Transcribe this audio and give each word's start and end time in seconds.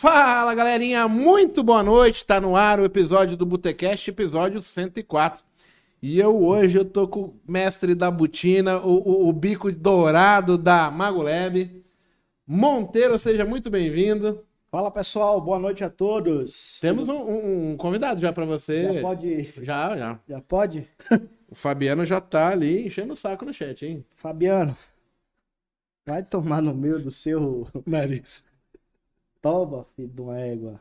Fala 0.00 0.54
galerinha, 0.54 1.08
muito 1.08 1.60
boa 1.60 1.82
noite. 1.82 2.24
Tá 2.24 2.40
no 2.40 2.54
ar 2.54 2.78
o 2.78 2.84
episódio 2.84 3.36
do 3.36 3.44
Botecast, 3.44 4.08
episódio 4.08 4.62
104. 4.62 5.42
E 6.00 6.20
eu 6.20 6.40
hoje 6.40 6.78
eu 6.78 6.84
tô 6.84 7.08
com 7.08 7.20
o 7.20 7.40
mestre 7.48 7.96
da 7.96 8.08
butina, 8.08 8.78
o, 8.78 8.92
o, 9.24 9.28
o 9.28 9.32
bico 9.32 9.72
dourado 9.72 10.56
da 10.56 10.88
Magolab. 10.88 11.82
Monteiro, 12.46 13.18
seja 13.18 13.44
muito 13.44 13.68
bem-vindo. 13.70 14.44
Fala 14.70 14.88
pessoal, 14.88 15.40
boa 15.40 15.58
noite 15.58 15.82
a 15.82 15.90
todos. 15.90 16.78
Temos 16.80 17.08
um, 17.08 17.14
um- 17.20 17.70
um 17.72 17.76
convidado 17.76 18.20
já 18.20 18.32
pra 18.32 18.44
você. 18.44 18.92
Já 18.94 19.00
pode. 19.00 19.52
Já, 19.64 19.96
já. 19.96 20.20
Já 20.28 20.40
pode? 20.40 20.86
O 21.50 21.54
Fabiano 21.54 22.04
já 22.04 22.20
tá 22.20 22.50
ali 22.50 22.86
enchendo 22.86 23.14
o 23.14 23.16
saco 23.16 23.42
no 23.46 23.54
chat, 23.54 23.84
hein? 23.84 24.04
Fabiano, 24.16 24.76
vai 26.06 26.22
tomar 26.22 26.60
no 26.60 26.74
meio 26.74 27.02
do 27.02 27.10
seu 27.10 27.66
nariz. 27.86 28.44
Toma, 29.40 29.84
filho 29.96 30.08
de 30.08 30.20
uma 30.20 30.38
égua. 30.38 30.80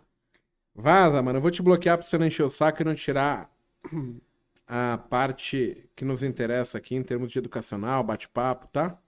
Vaza, 0.76 1.22
mano. 1.22 1.38
Eu 1.38 1.42
vou 1.42 1.52
te 1.52 1.62
bloquear 1.62 1.98
pra 1.98 2.06
você 2.06 2.18
não 2.18 2.26
encher 2.28 2.44
o 2.44 2.50
saco 2.50 2.82
e 2.82 2.86
não 2.86 2.96
tirar 2.96 3.52
a 4.68 4.98
parte 4.98 5.90
que 5.96 6.06
nos 6.06 6.24
interessa 6.24 6.78
aqui 6.78 6.96
em 6.96 7.04
termos 7.04 7.32
de 7.32 7.40
educacional, 7.40 8.04
bate-papo, 8.04 8.68
tá? 8.68 9.00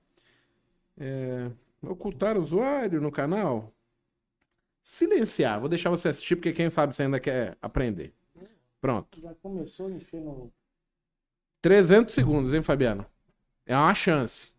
É, 0.97 1.51
Ocultar 1.81 2.37
usuário 2.37 2.99
no 2.99 3.11
canal? 3.11 3.73
Silenciar. 4.81 5.59
Vou 5.59 5.69
deixar 5.69 5.89
você 5.89 6.09
assistir, 6.09 6.35
porque 6.35 6.51
quem 6.51 6.69
sabe 6.69 6.95
você 6.95 7.03
ainda 7.03 7.19
quer 7.19 7.57
aprender. 7.61 8.13
Pronto. 8.81 9.19
Já 9.21 9.33
começou 9.35 9.85
a 9.85 9.89
mexer 9.89 10.19
no. 10.19 10.51
300 11.61 12.13
segundos, 12.13 12.53
hein, 12.53 12.61
Fabiano? 12.61 13.05
É 13.65 13.75
uma 13.75 13.93
chance. 13.93 14.49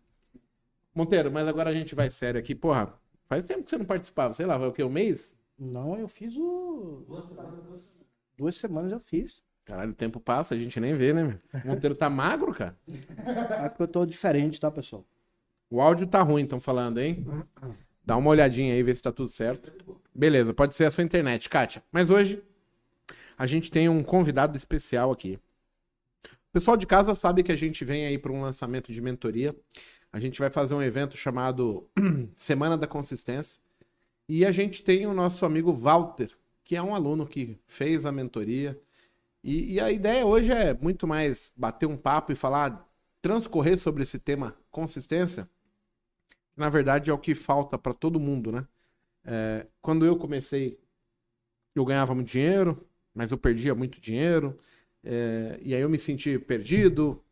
Monteiro, 0.95 1.31
mas 1.31 1.47
agora 1.47 1.69
a 1.69 1.73
gente 1.73 1.95
vai 1.95 2.09
sério 2.09 2.39
aqui. 2.39 2.55
Porra, 2.55 2.93
faz 3.31 3.45
tempo 3.45 3.63
que 3.63 3.69
você 3.69 3.77
não 3.77 3.85
participava. 3.85 4.33
Sei 4.33 4.45
lá, 4.45 4.57
vai 4.57 4.67
o 4.67 4.73
quê? 4.73 4.83
Um 4.83 4.89
mês? 4.89 5.33
Não, 5.57 5.97
eu 5.97 6.09
fiz 6.09 6.35
o. 6.35 7.05
Duas 8.37 8.57
semanas 8.57 8.91
eu 8.91 8.99
fiz. 8.99 9.41
Caralho, 9.63 9.91
o 9.91 9.95
tempo 9.95 10.19
passa, 10.19 10.53
a 10.53 10.57
gente 10.57 10.77
nem 10.81 10.97
vê, 10.97 11.13
né, 11.13 11.23
meu? 11.23 11.37
O 11.63 11.67
Monteiro 11.69 11.95
tá 11.95 12.09
magro, 12.09 12.53
cara. 12.53 12.77
É 13.63 13.69
que 13.69 13.81
eu 13.81 13.87
tô 13.87 14.05
diferente, 14.05 14.59
tá, 14.59 14.69
pessoal? 14.69 15.05
O 15.69 15.79
áudio 15.79 16.07
tá 16.07 16.21
ruim, 16.21 16.43
estão 16.43 16.59
falando, 16.59 16.99
hein? 16.99 17.25
Dá 18.03 18.17
uma 18.17 18.29
olhadinha 18.29 18.73
aí, 18.73 18.83
vê 18.83 18.93
se 18.93 19.01
tá 19.01 19.13
tudo 19.13 19.29
certo. 19.29 19.71
Beleza, 20.13 20.53
pode 20.53 20.75
ser 20.75 20.83
a 20.83 20.91
sua 20.91 21.03
internet, 21.03 21.47
Kátia. 21.47 21.81
Mas 21.89 22.09
hoje 22.09 22.43
a 23.37 23.47
gente 23.47 23.71
tem 23.71 23.87
um 23.87 24.03
convidado 24.03 24.57
especial 24.57 25.09
aqui. 25.09 25.39
O 26.25 26.51
pessoal 26.51 26.75
de 26.75 26.85
casa 26.85 27.15
sabe 27.15 27.43
que 27.43 27.51
a 27.51 27.55
gente 27.55 27.85
vem 27.85 28.05
aí 28.05 28.17
para 28.17 28.33
um 28.33 28.41
lançamento 28.41 28.91
de 28.91 28.99
mentoria. 28.99 29.55
A 30.11 30.19
gente 30.19 30.39
vai 30.39 30.49
fazer 30.49 30.75
um 30.75 30.81
evento 30.81 31.15
chamado 31.15 31.89
Semana 32.35 32.77
da 32.77 32.87
Consistência. 32.87 33.61
E 34.27 34.45
a 34.45 34.51
gente 34.51 34.83
tem 34.83 35.07
o 35.07 35.13
nosso 35.13 35.45
amigo 35.45 35.71
Walter, 35.73 36.31
que 36.63 36.75
é 36.75 36.81
um 36.81 36.93
aluno 36.93 37.25
que 37.25 37.57
fez 37.65 38.05
a 38.05 38.11
mentoria. 38.11 38.79
E, 39.43 39.73
e 39.73 39.79
a 39.79 39.91
ideia 39.91 40.25
hoje 40.25 40.51
é 40.51 40.73
muito 40.73 41.07
mais 41.07 41.51
bater 41.55 41.85
um 41.85 41.97
papo 41.97 42.31
e 42.31 42.35
falar, 42.35 42.87
transcorrer 43.21 43.77
sobre 43.79 44.03
esse 44.03 44.19
tema 44.19 44.55
consistência. 44.69 45.49
Na 46.55 46.69
verdade, 46.69 47.09
é 47.09 47.13
o 47.13 47.17
que 47.17 47.33
falta 47.33 47.77
para 47.77 47.93
todo 47.93 48.19
mundo, 48.19 48.51
né? 48.51 48.67
É, 49.23 49.67
quando 49.81 50.05
eu 50.05 50.17
comecei, 50.17 50.79
eu 51.75 51.85
ganhava 51.85 52.13
muito 52.13 52.29
dinheiro, 52.29 52.85
mas 53.13 53.31
eu 53.31 53.37
perdia 53.37 53.73
muito 53.75 53.99
dinheiro. 54.01 54.57
é, 55.03 55.59
e 55.63 55.73
aí 55.73 55.81
eu 55.81 55.89
me 55.89 55.97
senti 55.97 56.37
perdido, 56.37 57.23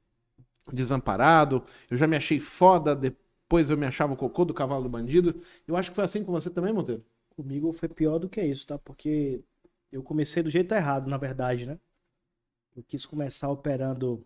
desamparado. 0.75 1.63
Eu 1.89 1.97
já 1.97 2.07
me 2.07 2.15
achei 2.15 2.39
foda, 2.39 2.95
depois 2.95 3.69
eu 3.69 3.77
me 3.77 3.85
achava 3.85 4.13
o 4.13 4.17
cocô 4.17 4.45
do 4.45 4.53
cavalo 4.53 4.83
do 4.83 4.89
bandido. 4.89 5.41
Eu 5.67 5.75
acho 5.75 5.89
que 5.89 5.95
foi 5.95 6.03
assim 6.03 6.23
com 6.23 6.31
você 6.31 6.49
também, 6.49 6.73
Monteiro. 6.73 7.03
Comigo 7.35 7.71
foi 7.71 7.89
pior 7.89 8.19
do 8.19 8.29
que 8.29 8.41
isso, 8.41 8.67
tá? 8.67 8.77
Porque 8.77 9.41
eu 9.91 10.03
comecei 10.03 10.43
do 10.43 10.49
jeito 10.49 10.73
errado, 10.73 11.09
na 11.09 11.17
verdade, 11.17 11.65
né? 11.65 11.79
Eu 12.75 12.83
quis 12.83 13.05
começar 13.05 13.49
operando. 13.49 14.25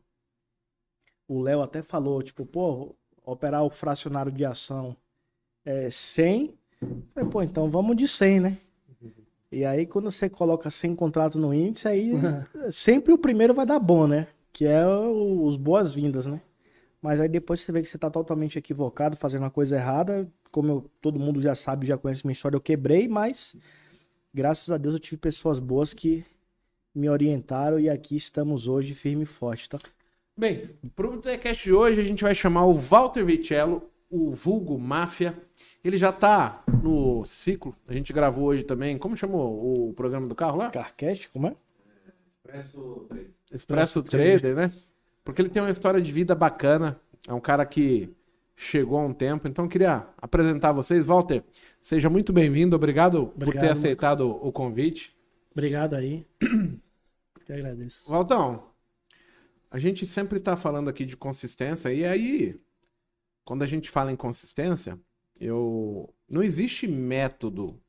O 1.28 1.42
Léo 1.42 1.62
até 1.62 1.82
falou, 1.82 2.22
tipo, 2.22 2.46
pô, 2.46 2.96
operar 3.26 3.64
o 3.64 3.70
fracionário 3.70 4.32
de 4.32 4.46
ação 4.46 4.96
é 5.66 5.90
100. 5.90 6.58
Falei, 7.14 7.30
pô, 7.30 7.42
então 7.42 7.70
vamos 7.70 7.96
de 7.96 8.08
100, 8.08 8.40
né? 8.40 8.58
E 9.52 9.64
aí, 9.64 9.86
quando 9.86 10.10
você 10.10 10.30
coloca 10.30 10.70
100 10.70 10.96
contrato 10.96 11.38
no 11.38 11.54
índice, 11.54 11.88
aí 11.88 12.12
sempre 12.72 13.14
o 13.14 13.18
primeiro 13.18 13.54
vai 13.54 13.66
dar 13.66 13.80
bom, 13.80 14.08
né? 14.08 14.28
Que 14.54 14.66
é 14.66 14.86
os 14.88 15.58
boas-vindas, 15.58 16.28
né? 16.28 16.40
Mas 17.02 17.20
aí 17.20 17.28
depois 17.28 17.60
você 17.60 17.72
vê 17.72 17.82
que 17.82 17.88
você 17.90 17.98
tá 17.98 18.10
totalmente 18.10 18.58
equivocado, 18.58 19.18
fazendo 19.18 19.42
uma 19.42 19.50
coisa 19.52 19.76
errada. 19.76 20.32
Como 20.52 20.72
eu- 20.72 20.92
todo 21.02 21.20
mundo 21.20 21.42
já 21.42 21.56
sabe, 21.56 21.88
já 21.88 21.98
conhece 21.98 22.26
minha 22.26 22.32
história, 22.34 22.56
eu 22.56 22.62
quebrei, 22.62 23.08
mas 23.08 23.56
graças 24.34 24.70
a 24.70 24.78
Deus 24.78 24.94
eu 24.94 25.00
tive 25.00 25.18
pessoas 25.18 25.60
boas 25.60 25.94
que 25.94 26.24
me 26.96 27.10
orientaram 27.10 27.80
e 27.80 27.90
aqui 27.90 28.16
estamos 28.16 28.68
hoje 28.68 28.94
firme 28.94 29.24
e 29.24 29.26
forte, 29.26 29.68
tá? 29.68 29.80
Bem, 30.38 30.70
pro 30.96 31.10
podcast 31.10 31.64
de 31.64 31.74
hoje 31.74 32.00
a 32.00 32.04
gente 32.04 32.24
vai 32.24 32.36
chamar 32.36 32.66
o 32.66 32.74
Walter 32.74 33.26
Vicello, 33.26 33.82
o 34.10 34.32
vulgo 34.32 34.78
Máfia. 34.80 35.36
Ele 35.84 35.98
já 35.98 36.14
tá 36.14 36.64
no 36.82 37.26
ciclo. 37.26 37.76
A 37.88 37.94
gente 37.94 38.14
gravou 38.14 38.46
hoje 38.46 38.64
também. 38.64 38.98
Como 38.98 39.18
chamou 39.18 39.90
o 39.90 39.94
programa 39.94 40.28
do 40.28 40.34
carro 40.36 40.58
lá? 40.58 40.70
Carquete, 40.70 41.30
como 41.30 41.48
é? 41.48 41.56
Expresso 43.52 44.04
Trader, 44.04 44.56
né? 44.56 44.72
Porque 45.24 45.42
ele 45.42 45.50
tem 45.50 45.62
uma 45.62 45.72
história 45.72 46.02
de 46.02 46.12
vida 46.12 46.36
bacana. 46.36 47.00
É 47.28 47.34
um 47.34 47.40
cara 47.40 47.66
que 47.66 48.14
chegou 48.56 49.00
há 49.00 49.06
um 49.06 49.14
tempo. 49.14 49.48
Então 49.48 49.66
eu 49.66 49.70
queria 49.70 50.08
apresentar 50.18 50.72
vocês. 50.72 51.06
Walter, 51.06 51.44
seja 51.82 52.10
muito 52.10 52.34
bem-vindo. 52.34 52.76
Obrigado, 52.76 53.28
por 53.28 53.40
ter 53.40 53.44
Obrigado, 53.46 53.72
aceitado 53.72 54.30
o 54.30 54.52
convite. 54.52 55.16
Obrigado 55.52 55.94
aí. 55.96 56.26
Que 57.46 57.54
agradeço. 57.54 58.10
Valtão, 58.10 58.70
a 59.70 59.80
gente 59.80 60.06
sempre 60.06 60.40
tá 60.40 60.56
falando 60.56 60.90
aqui 60.90 61.06
de 61.06 61.18
consistência, 61.18 61.92
e 61.92 62.06
aí, 62.06 62.60
quando 63.44 63.64
a 63.64 63.68
gente 63.68 63.90
fala 63.90 64.12
em 64.12 64.16
consistência, 64.16 65.00
eu 65.40 66.14
não 66.30 66.44
existe 66.44 66.88
método, 66.88 67.80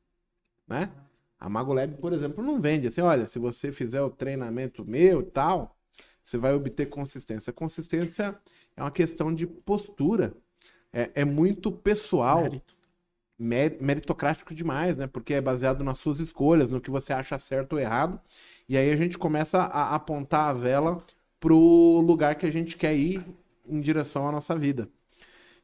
né? 0.67 0.91
A 1.39 1.49
Magolab, 1.49 1.95
por 1.97 2.13
exemplo, 2.13 2.43
não 2.43 2.59
vende 2.59 2.87
assim, 2.87 3.01
olha, 3.01 3.27
se 3.27 3.39
você 3.39 3.71
fizer 3.71 4.01
o 4.01 4.09
treinamento 4.09 4.85
meu 4.85 5.21
e 5.21 5.25
tal, 5.25 5.77
você 6.23 6.37
vai 6.37 6.53
obter 6.53 6.87
consistência. 6.87 7.53
Consistência 7.53 8.37
é 8.75 8.81
uma 8.81 8.91
questão 8.91 9.33
de 9.33 9.45
postura, 9.45 10.35
é, 10.93 11.11
é 11.15 11.25
muito 11.25 11.71
pessoal 11.71 12.43
Mérito. 12.43 12.75
mé- 13.37 13.77
meritocrático 13.81 14.53
demais, 14.53 14.97
né? 14.97 15.07
Porque 15.07 15.33
é 15.35 15.41
baseado 15.41 15.83
nas 15.83 15.97
suas 15.99 16.19
escolhas, 16.19 16.69
no 16.69 16.81
que 16.81 16.89
você 16.91 17.13
acha 17.13 17.37
certo 17.37 17.73
ou 17.73 17.79
errado. 17.79 18.19
E 18.67 18.77
aí 18.77 18.91
a 18.91 18.95
gente 18.95 19.17
começa 19.17 19.59
a 19.59 19.95
apontar 19.95 20.49
a 20.49 20.53
vela 20.53 21.03
pro 21.39 22.01
lugar 22.05 22.35
que 22.37 22.45
a 22.45 22.51
gente 22.51 22.77
quer 22.77 22.95
ir 22.95 23.25
em 23.67 23.79
direção 23.81 24.27
à 24.27 24.31
nossa 24.31 24.55
vida. 24.57 24.89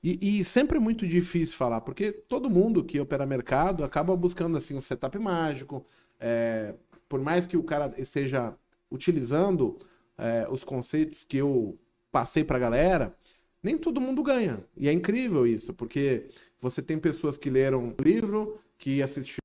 E, 0.03 0.39
e 0.39 0.43
sempre 0.43 0.77
é 0.77 0.79
muito 0.79 1.05
difícil 1.07 1.55
falar, 1.55 1.81
porque 1.81 2.11
todo 2.11 2.49
mundo 2.49 2.83
que 2.83 2.99
opera 2.99 3.25
mercado 3.25 3.83
acaba 3.83 4.15
buscando 4.15 4.57
assim 4.57 4.75
um 4.75 4.81
setup 4.81 5.17
mágico. 5.19 5.85
é, 6.19 6.73
por 7.07 7.19
mais 7.21 7.45
que 7.45 7.57
o 7.57 7.63
cara 7.63 7.93
esteja 7.97 8.53
utilizando 8.89 9.79
é, 10.17 10.47
os 10.49 10.63
conceitos 10.63 11.23
que 11.23 11.37
eu 11.37 11.77
passei 12.11 12.43
pra 12.43 12.57
galera, 12.59 13.15
nem 13.61 13.77
todo 13.77 14.01
mundo 14.01 14.23
ganha. 14.23 14.63
E 14.77 14.87
é 14.89 14.93
incrível 14.93 15.45
isso, 15.45 15.73
porque 15.73 16.29
você 16.59 16.81
tem 16.81 16.97
pessoas 16.99 17.37
que 17.37 17.49
leram 17.49 17.89
o 17.97 18.01
livro, 18.01 18.59
que 18.77 19.01
assistiram 19.01 19.39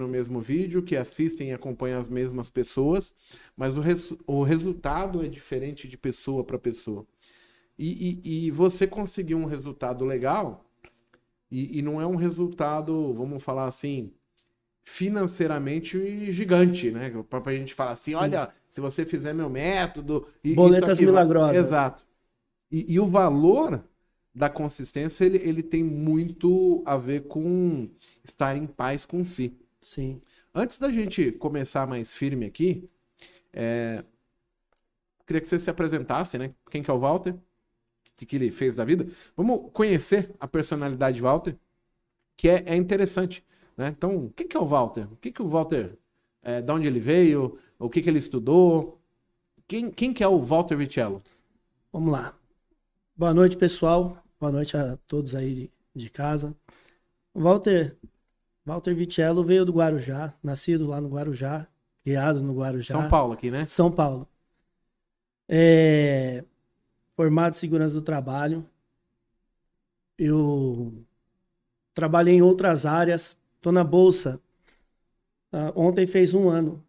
o 0.00 0.08
mesmo 0.08 0.40
vídeo, 0.40 0.82
que 0.82 0.96
assistem 0.96 1.50
e 1.50 1.52
acompanham 1.52 2.00
as 2.00 2.08
mesmas 2.08 2.48
pessoas, 2.50 3.14
mas 3.56 3.76
o, 3.76 3.80
res- 3.80 4.14
o 4.26 4.42
resultado 4.42 5.22
é 5.24 5.28
diferente 5.28 5.86
de 5.88 5.96
pessoa 5.98 6.44
para 6.44 6.58
pessoa. 6.58 7.06
E, 7.82 8.20
e- 8.24 8.46
e 8.46 8.50
você 8.50 8.86
conseguir 8.86 9.34
um 9.34 9.44
resultado 9.44 10.04
legal, 10.04 10.64
e, 11.50 11.78
e 11.78 11.82
não 11.82 12.00
é 12.00 12.06
um 12.06 12.16
resultado, 12.16 13.12
vamos 13.14 13.42
falar 13.42 13.66
assim, 13.66 14.12
financeiramente 14.84 16.30
gigante, 16.32 16.90
né? 16.90 17.10
Pra, 17.28 17.40
pra 17.40 17.54
gente 17.54 17.74
falar 17.74 17.92
assim, 17.92 18.12
Sim. 18.12 18.16
olha, 18.18 18.50
se 18.68 18.80
você 18.80 19.06
fizer 19.06 19.32
meu 19.34 19.50
método. 19.50 20.26
e- 20.44 20.54
Boletas 20.54 20.98
aqui 20.98 21.06
milagrosas. 21.06 21.56
Exato. 21.56 22.04
E, 22.70 22.94
e 22.94 23.00
o 23.00 23.06
valor 23.06 23.84
da 24.34 24.48
consistência, 24.48 25.24
ele, 25.24 25.38
ele 25.38 25.62
tem 25.62 25.84
muito 25.84 26.82
a 26.86 26.96
ver 26.96 27.28
com 27.28 27.88
estar 28.24 28.56
em 28.56 28.66
paz 28.66 29.04
com 29.04 29.24
si. 29.24 29.58
Sim. 29.82 30.20
Antes 30.54 30.78
da 30.78 30.90
gente 30.90 31.32
começar 31.32 31.86
mais 31.86 32.14
firme 32.14 32.46
aqui, 32.46 32.88
é, 33.52 34.04
queria 35.26 35.40
que 35.40 35.48
você 35.48 35.58
se 35.58 35.70
apresentasse, 35.70 36.38
né? 36.38 36.54
Quem 36.70 36.82
que 36.82 36.90
é 36.90 36.94
o 36.94 36.98
Walter? 36.98 37.34
O 38.22 38.24
que, 38.24 38.26
que 38.26 38.36
ele 38.36 38.50
fez 38.50 38.74
da 38.74 38.84
vida? 38.84 39.06
Vamos 39.36 39.70
conhecer 39.72 40.30
a 40.38 40.46
personalidade 40.46 41.16
de 41.16 41.22
Walter, 41.22 41.56
que 42.36 42.48
é, 42.48 42.62
é 42.66 42.76
interessante, 42.76 43.44
né? 43.76 43.88
Então, 43.88 44.32
quem 44.36 44.46
que 44.46 44.56
é 44.56 44.60
o 44.60 44.64
Walter? 44.64 45.12
O 45.12 45.16
que 45.16 45.32
que 45.32 45.42
o 45.42 45.48
Walter, 45.48 45.98
é, 46.42 46.62
da 46.62 46.74
onde 46.74 46.86
ele 46.86 47.00
veio? 47.00 47.58
O 47.78 47.90
que 47.90 48.00
que 48.00 48.08
ele 48.08 48.18
estudou? 48.18 49.00
Quem, 49.66 49.90
quem 49.90 50.12
que 50.12 50.22
é 50.22 50.28
o 50.28 50.40
Walter 50.40 50.76
Vicello? 50.76 51.22
Vamos 51.92 52.12
lá. 52.12 52.34
Boa 53.16 53.34
noite, 53.34 53.56
pessoal. 53.56 54.22
Boa 54.38 54.52
noite 54.52 54.76
a 54.76 54.96
todos 55.08 55.34
aí 55.34 55.54
de, 55.54 55.70
de 55.94 56.10
casa. 56.10 56.54
O 57.34 57.40
Walter 57.40 57.96
Walter 58.64 58.94
Vitello 58.94 59.44
veio 59.44 59.64
do 59.64 59.72
Guarujá, 59.72 60.32
nascido 60.42 60.86
lá 60.86 61.00
no 61.00 61.08
Guarujá, 61.08 61.66
criado 62.04 62.40
no 62.40 62.54
Guarujá. 62.54 62.94
São 62.94 63.08
Paulo 63.08 63.32
aqui, 63.32 63.50
né? 63.50 63.66
São 63.66 63.90
Paulo. 63.90 64.28
É, 65.48 66.44
formado 67.16 67.54
em 67.54 67.58
segurança 67.58 67.94
do 67.94 68.02
trabalho. 68.02 68.64
Eu 70.18 70.92
trabalhei 71.94 72.34
em 72.34 72.42
outras 72.42 72.86
áreas. 72.86 73.36
Estou 73.56 73.72
na 73.72 73.84
bolsa. 73.84 74.40
Ah, 75.52 75.72
ontem 75.74 76.06
fez 76.06 76.34
um 76.34 76.48
ano. 76.48 76.82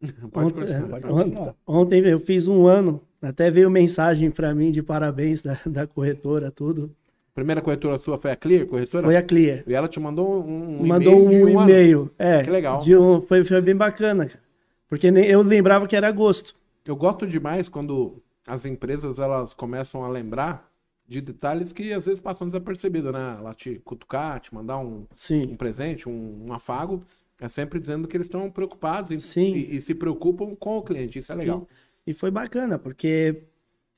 Pode 0.32 0.46
Ontem, 0.46 0.60
continuar. 0.60 0.86
é, 0.86 0.88
pode 1.00 1.06
on- 1.06 1.22
continuar. 1.24 1.54
ontem 1.66 2.06
eu 2.06 2.20
fiz 2.20 2.46
um 2.48 2.66
ano. 2.66 3.02
Até 3.20 3.50
veio 3.50 3.70
mensagem 3.70 4.30
para 4.30 4.54
mim 4.54 4.70
de 4.70 4.82
parabéns 4.82 5.42
da, 5.42 5.58
da 5.66 5.86
corretora, 5.86 6.50
tudo. 6.50 6.94
Primeira 7.34 7.60
corretora 7.60 7.98
sua 7.98 8.18
foi 8.18 8.30
a 8.30 8.36
Clear, 8.36 8.66
corretora? 8.66 9.04
Foi 9.06 9.16
a 9.16 9.22
Clear. 9.22 9.62
E 9.66 9.74
ela 9.74 9.88
te 9.88 10.00
mandou 10.00 10.42
um, 10.42 10.80
um 10.82 10.86
Mandou 10.86 11.12
e-mail 11.24 11.28
de 11.28 11.52
um 11.54 11.58
ano. 11.60 11.70
e-mail. 11.70 12.10
É, 12.18 12.42
Que 12.42 12.50
legal. 12.50 12.82
um- 12.82 13.20
foi, 13.20 13.44
foi 13.44 13.60
bem 13.60 13.76
bacana, 13.76 14.24
cara. 14.26 14.40
Porque 14.88 15.10
nem- 15.10 15.26
eu 15.26 15.42
lembrava 15.42 15.86
que 15.86 15.94
era 15.94 16.08
agosto. 16.08 16.54
Eu 16.84 16.96
gosto 16.96 17.26
demais 17.26 17.68
quando 17.68 18.22
as 18.46 18.64
empresas 18.64 19.18
elas 19.18 19.54
começam 19.54 20.04
a 20.04 20.08
lembrar 20.08 20.70
de 21.06 21.20
detalhes 21.20 21.72
que 21.72 21.92
às 21.92 22.06
vezes 22.06 22.20
passam 22.20 22.46
desapercebido, 22.46 23.10
né? 23.12 23.36
Ela 23.38 23.52
te 23.52 23.80
cutucar, 23.80 24.38
te 24.40 24.54
mandar 24.54 24.78
um, 24.78 25.06
um 25.48 25.56
presente, 25.56 26.08
um, 26.08 26.46
um 26.46 26.52
afago, 26.52 27.04
é 27.40 27.48
sempre 27.48 27.80
dizendo 27.80 28.06
que 28.06 28.16
eles 28.16 28.26
estão 28.26 28.50
preocupados 28.50 29.24
Sim. 29.24 29.52
E, 29.54 29.76
e 29.76 29.80
se 29.80 29.94
preocupam 29.94 30.54
com 30.54 30.78
o 30.78 30.82
cliente. 30.82 31.18
Isso 31.18 31.32
é 31.32 31.34
Sim. 31.34 31.40
legal. 31.40 31.68
E 32.06 32.14
foi 32.14 32.30
bacana, 32.30 32.78
porque 32.78 33.42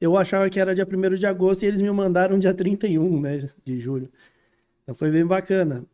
eu 0.01 0.17
achava 0.17 0.49
que 0.49 0.59
era 0.59 0.75
dia 0.75 0.87
1 0.91 1.15
de 1.15 1.27
agosto 1.27 1.63
e 1.63 1.67
eles 1.67 1.81
me 1.81 1.91
mandaram 1.91 2.39
dia 2.39 2.55
31, 2.55 3.21
né, 3.21 3.51
de 3.65 3.79
julho. 3.79 4.11
Então 4.83 4.95
foi 4.95 5.11
bem 5.11 5.27
bacana. 5.27 5.85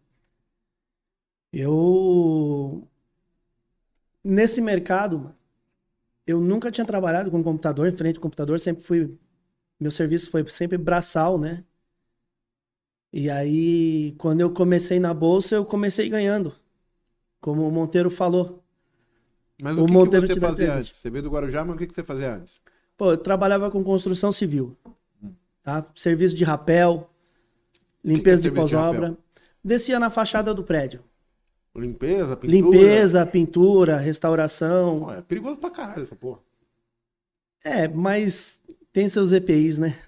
Eu 1.53 2.87
nesse 4.23 4.61
mercado, 4.61 5.35
eu 6.29 6.41
nunca 6.41 6.71
tinha 6.71 6.87
trabalhado 6.87 7.31
com 7.31 7.43
computador, 7.45 7.89
em 7.89 7.93
frente 7.93 8.17
ao 8.19 8.23
computador, 8.23 8.61
sempre 8.61 8.85
fui 8.85 9.19
meu 9.81 9.91
serviço 9.93 10.31
foi 10.31 10.49
sempre 10.51 10.79
braçal, 10.79 11.39
né? 11.39 11.65
E 13.13 13.31
aí, 13.31 14.15
quando 14.19 14.41
eu 14.43 14.53
comecei 14.53 14.99
na 15.01 15.15
bolsa, 15.15 15.55
eu 15.57 15.65
comecei 15.65 16.09
ganhando. 16.09 16.55
Como 17.41 17.67
o 17.69 17.73
Monteiro 17.73 18.11
falou. 18.11 18.65
Mas 19.59 19.77
O 19.77 19.83
o, 19.83 19.87
que, 19.87 19.93
que 19.93 19.93
Monteiro 19.93 20.27
você 20.27 20.35
te 20.35 20.41
dá 20.41 20.49
fazia 20.49 20.55
presente. 20.55 20.75
antes? 20.75 20.97
Você 20.97 21.11
veio 21.11 21.23
do 21.23 21.31
Guarujá, 21.31 21.65
mas 21.65 21.77
o 21.77 21.79
que, 21.79 21.87
que 21.87 21.95
você 21.95 22.03
fazia 22.05 22.35
antes? 22.35 22.61
Pô, 22.97 23.13
eu 23.13 23.17
trabalhava 23.19 23.71
com 23.71 23.83
construção 23.85 24.33
civil, 24.33 24.77
tá? 25.63 25.87
Serviço 25.95 26.35
de 26.35 26.45
rapel, 26.45 27.11
limpeza 28.05 28.43
que 28.43 28.49
é 28.49 28.51
de 28.51 28.55
serviço 28.55 28.67
de 28.67 28.77
pós-obra. 28.77 29.17
Descia 29.65 30.01
na 30.01 30.11
fachada 30.11 30.55
do 30.55 30.65
prédio. 30.65 31.03
Limpeza, 31.79 32.37
pintura? 32.37 32.57
Limpeza, 32.57 33.27
pintura, 33.27 33.97
restauração. 33.97 35.13
É 35.13 35.23
perigoso 35.23 35.59
pra 35.59 35.71
caralho 35.71 36.03
essa 36.03 36.17
porra. 36.17 36.41
É, 37.63 37.89
mas 37.89 38.61
tem 38.93 39.09
seus 39.09 39.33
EPIs, 39.33 39.79
né? 39.79 39.99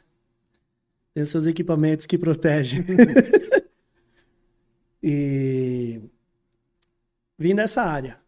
Tem 1.15 1.25
seus 1.25 1.47
equipamentos 1.47 2.07
que 2.07 2.19
protegem. 2.19 2.85
e 5.03 6.01
vim 7.39 7.55
dessa 7.55 7.83
área. 7.83 8.21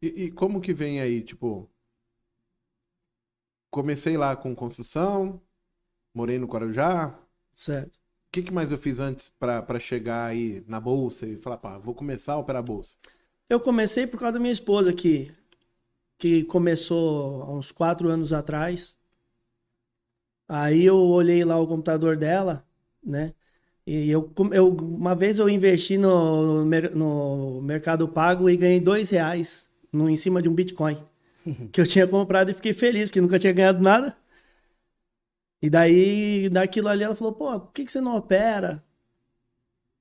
E, 0.00 0.24
e 0.24 0.30
como 0.30 0.60
que 0.60 0.72
vem 0.72 1.00
aí, 1.00 1.22
tipo... 1.22 1.68
Comecei 3.70 4.18
lá 4.18 4.36
com 4.36 4.54
construção, 4.54 5.40
morei 6.14 6.38
no 6.38 6.46
Guarujá. 6.46 7.18
Certo. 7.54 8.01
O 8.32 8.34
que, 8.34 8.44
que 8.44 8.50
mais 8.50 8.72
eu 8.72 8.78
fiz 8.78 8.98
antes 8.98 9.28
pra 9.28 9.78
chegar 9.78 10.24
aí 10.24 10.64
na 10.66 10.80
bolsa 10.80 11.26
e 11.26 11.36
falar, 11.36 11.58
pá, 11.58 11.76
vou 11.76 11.94
começar 11.94 12.32
a 12.32 12.38
operar 12.38 12.62
bolsa? 12.62 12.94
Eu 13.46 13.60
comecei 13.60 14.06
por 14.06 14.18
causa 14.18 14.32
da 14.32 14.40
minha 14.40 14.54
esposa, 14.54 14.90
que, 14.90 15.30
que 16.16 16.42
começou 16.44 17.42
há 17.42 17.52
uns 17.52 17.70
quatro 17.70 18.08
anos 18.08 18.32
atrás. 18.32 18.96
Aí 20.48 20.82
eu 20.82 20.96
olhei 20.96 21.44
lá 21.44 21.60
o 21.60 21.66
computador 21.66 22.16
dela, 22.16 22.66
né? 23.04 23.34
E 23.86 24.10
eu, 24.10 24.32
eu 24.52 24.68
uma 24.70 25.14
vez 25.14 25.38
eu 25.38 25.46
investi 25.46 25.98
no, 25.98 26.64
no 26.64 27.60
Mercado 27.60 28.08
Pago 28.08 28.48
e 28.48 28.56
ganhei 28.56 28.80
dois 28.80 29.10
reais 29.10 29.70
no, 29.92 30.08
em 30.08 30.16
cima 30.16 30.40
de 30.40 30.48
um 30.48 30.54
Bitcoin. 30.54 30.96
Que 31.70 31.82
eu 31.82 31.86
tinha 31.86 32.06
comprado 32.06 32.50
e 32.50 32.54
fiquei 32.54 32.72
feliz, 32.72 33.10
porque 33.10 33.20
nunca 33.20 33.38
tinha 33.38 33.52
ganhado 33.52 33.82
nada. 33.82 34.16
E 35.62 35.70
daí, 35.70 36.48
daquilo 36.48 36.88
ali, 36.88 37.04
ela 37.04 37.14
falou, 37.14 37.32
pô, 37.32 37.60
por 37.60 37.72
que, 37.72 37.84
que 37.84 37.92
você 37.92 38.00
não 38.00 38.16
opera? 38.16 38.84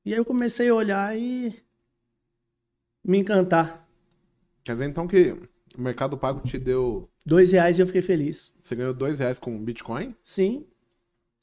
E 0.04 0.12
aí 0.12 0.18
eu 0.18 0.26
comecei 0.26 0.70
a 0.70 0.74
olhar 0.74 1.16
e 1.16 1.54
me 3.06 3.20
encantar. 3.20 3.88
Quer 4.64 4.74
dizer, 4.74 4.86
então, 4.86 5.08
que 5.08 5.34
o 5.78 5.82
Mercado 5.82 6.18
Pago 6.18 6.42
te 6.42 6.58
deu... 6.58 7.08
Dois 7.24 7.52
reais 7.52 7.78
e 7.78 7.82
eu 7.84 7.86
fiquei 7.86 8.02
feliz. 8.02 8.54
Você 8.64 8.76
ganhou 8.76 8.94
dois 8.94 9.20
reais 9.20 9.38
com 9.38 9.64
Bitcoin 9.64 10.16
Sim, 10.24 10.66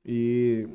e... 0.04 0.66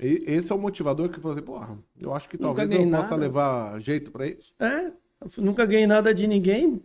e 0.00 0.24
esse 0.26 0.50
é 0.50 0.54
o 0.54 0.58
motivador 0.58 1.10
que 1.10 1.20
você, 1.20 1.42
porra, 1.42 1.78
eu 2.00 2.14
acho 2.14 2.28
que 2.28 2.36
Nunca 2.40 2.66
talvez 2.66 2.70
eu 2.80 2.90
possa 2.90 3.10
nada. 3.10 3.16
levar 3.16 3.80
jeito 3.80 4.10
pra 4.10 4.26
isso. 4.26 4.54
é. 4.58 4.92
Nunca 5.36 5.66
ganhei 5.66 5.86
nada 5.86 6.14
de 6.14 6.28
ninguém. 6.28 6.80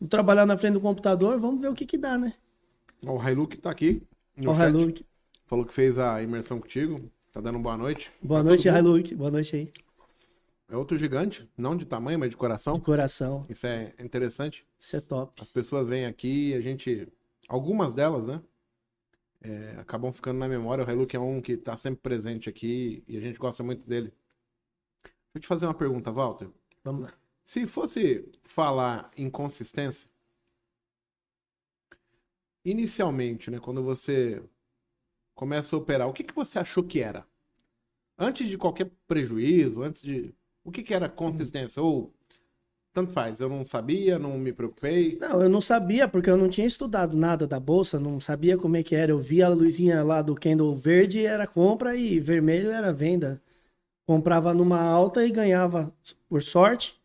Vou 0.00 0.08
trabalhar 0.08 0.46
na 0.46 0.56
frente 0.56 0.74
do 0.74 0.80
computador, 0.80 1.40
vamos 1.40 1.60
ver 1.60 1.68
o 1.68 1.74
que 1.74 1.84
que 1.84 1.98
dá, 1.98 2.16
né? 2.16 2.32
O 3.02 3.20
Hiluk 3.20 3.58
tá 3.58 3.72
aqui. 3.72 4.02
chat. 4.40 4.68
Hiluk. 4.68 5.04
Falou 5.46 5.64
que 5.64 5.72
fez 5.72 5.98
a 5.98 6.22
imersão 6.22 6.60
contigo. 6.60 7.10
Tá 7.32 7.40
dando 7.40 7.58
boa 7.58 7.76
noite. 7.76 8.10
Boa 8.22 8.40
Pra 8.40 8.48
noite. 8.50 8.68
Hiluk. 8.68 9.14
Boa 9.14 9.30
noite 9.30 9.56
aí. 9.56 9.72
É 10.68 10.76
outro 10.76 10.96
gigante, 10.96 11.48
não 11.56 11.76
de 11.76 11.84
tamanho, 11.84 12.18
mas 12.18 12.30
de 12.30 12.36
coração. 12.36 12.74
De 12.74 12.80
coração. 12.80 13.46
Isso 13.48 13.66
é 13.66 13.94
interessante. 14.00 14.66
Isso 14.78 14.96
é 14.96 15.00
top. 15.00 15.40
As 15.40 15.48
pessoas 15.48 15.88
vêm 15.88 16.06
aqui 16.06 16.50
e 16.50 16.54
a 16.54 16.60
gente. 16.60 17.06
Algumas 17.48 17.94
delas, 17.94 18.26
né? 18.26 18.42
é, 19.46 19.76
acabam 19.78 20.12
ficando 20.12 20.38
na 20.38 20.48
memória. 20.48 20.84
O 20.84 20.90
Hiluk 20.90 21.14
é 21.14 21.20
um 21.20 21.40
que 21.40 21.56
tá 21.56 21.76
sempre 21.76 22.00
presente 22.00 22.48
aqui 22.48 23.02
e 23.06 23.16
a 23.16 23.20
gente 23.20 23.38
gosta 23.38 23.62
muito 23.62 23.86
dele. 23.86 24.12
Deixa 25.02 25.14
eu 25.36 25.40
te 25.40 25.46
fazer 25.46 25.66
uma 25.66 25.74
pergunta, 25.74 26.10
Walter. 26.10 26.48
Vamos 26.82 27.02
lá. 27.02 27.14
Se 27.44 27.66
fosse 27.66 28.28
falar 28.44 29.10
em 29.16 29.30
consistência, 29.30 30.08
inicialmente, 32.64 33.50
né, 33.50 33.60
quando 33.60 33.82
você 33.82 34.42
começa 35.36 35.76
a 35.76 35.78
operar, 35.78 36.08
o 36.08 36.12
que, 36.12 36.24
que 36.24 36.34
você 36.34 36.58
achou 36.58 36.82
que 36.82 37.00
era? 37.00 37.24
Antes 38.18 38.48
de 38.48 38.58
qualquer 38.58 38.90
prejuízo, 39.06 39.82
antes 39.82 40.02
de. 40.02 40.34
O 40.64 40.72
que, 40.72 40.82
que 40.82 40.94
era 40.94 41.08
consistência? 41.08 41.80
Ou 41.80 42.12
tanto 42.92 43.12
faz, 43.12 43.40
eu 43.40 43.48
não 43.48 43.62
sabia, 43.62 44.18
não 44.18 44.38
me 44.38 44.54
preocupei. 44.54 45.18
Não, 45.20 45.42
eu 45.42 45.50
não 45.50 45.60
sabia, 45.60 46.08
porque 46.08 46.30
eu 46.30 46.36
não 46.36 46.48
tinha 46.48 46.66
estudado 46.66 47.14
nada 47.14 47.46
da 47.46 47.60
bolsa, 47.60 48.00
não 48.00 48.18
sabia 48.18 48.56
como 48.56 48.78
é 48.78 48.82
que 48.82 48.96
era. 48.96 49.12
Eu 49.12 49.18
via 49.18 49.46
a 49.46 49.50
luzinha 49.50 50.02
lá 50.02 50.22
do 50.22 50.34
candle 50.34 50.74
verde 50.74 51.24
era 51.24 51.46
compra 51.46 51.94
e 51.94 52.18
vermelho 52.18 52.70
era 52.70 52.92
venda. 52.92 53.40
Comprava 54.06 54.54
numa 54.54 54.80
alta 54.80 55.26
e 55.26 55.30
ganhava 55.30 55.92
por 56.26 56.42
sorte 56.42 56.98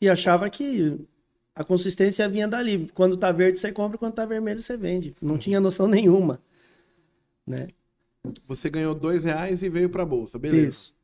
e 0.00 0.08
achava 0.08 0.48
que 0.48 0.98
a 1.54 1.62
consistência 1.62 2.26
vinha 2.26 2.48
dali. 2.48 2.88
Quando 2.94 3.16
tá 3.16 3.30
verde 3.30 3.58
você 3.58 3.70
compra, 3.70 3.98
quando 3.98 4.14
tá 4.14 4.24
vermelho 4.24 4.62
você 4.62 4.78
vende. 4.78 5.14
Não 5.20 5.36
tinha 5.36 5.60
noção 5.60 5.86
nenhuma, 5.86 6.40
né? 7.46 7.68
Você 8.46 8.70
ganhou 8.70 8.94
dois 8.94 9.24
reais 9.24 9.62
e 9.62 9.68
veio 9.68 9.90
pra 9.90 10.04
bolsa, 10.04 10.38
beleza. 10.38 10.68
Isso. 10.68 10.94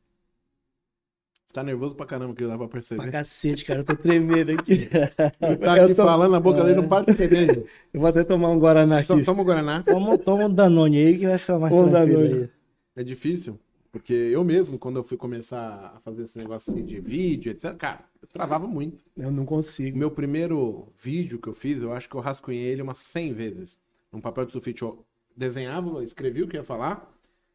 Você 1.45 1.53
tá 1.55 1.63
nervoso 1.63 1.95
pra 1.95 2.05
caramba, 2.05 2.33
que 2.33 2.47
dá 2.47 2.57
pra 2.57 2.67
perceber. 2.67 3.01
Pra 3.01 3.11
cacete, 3.11 3.65
cara, 3.65 3.81
eu 3.81 3.83
tô 3.83 3.95
tremendo 3.95 4.51
aqui. 4.53 4.87
Ele 5.41 5.57
tá 5.57 5.77
Eu 5.77 5.83
aqui 5.85 5.95
tô- 5.95 6.05
falando, 6.05 6.33
a 6.33 6.39
boca 6.39 6.63
dele 6.63 6.81
não 6.81 6.87
para 6.87 7.05
de 7.05 7.13
beber. 7.13 7.65
Eu 7.93 7.99
vou 7.99 8.09
até 8.09 8.23
tomar 8.23 8.49
um 8.49 8.57
Guaraná 8.57 8.99
aqui. 8.99 9.11
Então, 9.11 9.23
toma 9.23 9.41
o 9.41 9.45
Guaraná. 9.45 9.83
Toma, 9.83 10.17
toma 10.17 10.45
um 10.45 10.53
Danone 10.53 10.97
aí 10.97 11.17
que 11.19 11.27
vai 11.27 11.37
ficar 11.37 11.59
mais 11.59 11.73
Um 11.73 11.89
tranquilo. 11.89 12.49
É 12.95 13.03
difícil, 13.03 13.59
porque 13.91 14.13
eu 14.13 14.43
mesmo, 14.45 14.79
quando 14.79 14.95
eu 14.97 15.03
fui 15.03 15.17
começar 15.17 15.93
a 15.95 15.99
fazer 15.99 16.23
esse 16.23 16.37
negócio 16.37 16.71
assim 16.73 16.85
de 16.85 16.99
vídeo, 17.01 17.51
etc., 17.51 17.75
cara, 17.75 18.05
eu 18.21 18.27
travava 18.29 18.65
muito. 18.65 19.03
Eu 19.17 19.29
não 19.29 19.45
consigo. 19.45 19.97
meu 19.97 20.09
primeiro 20.09 20.87
vídeo 21.03 21.37
que 21.37 21.49
eu 21.49 21.53
fiz, 21.53 21.81
eu 21.81 21.91
acho 21.91 22.09
que 22.09 22.15
eu 22.15 22.21
rascunhei 22.21 22.63
ele 22.63 22.81
umas 22.81 22.97
100 22.99 23.33
vezes. 23.33 23.77
Num 24.11 24.21
papel 24.21 24.45
de 24.45 24.53
sulfite, 24.53 24.81
eu 24.83 25.05
desenhava, 25.41 26.03
escrevia 26.03 26.45
o 26.45 26.47
que 26.47 26.55
ia 26.55 26.63
falar, 26.63 27.11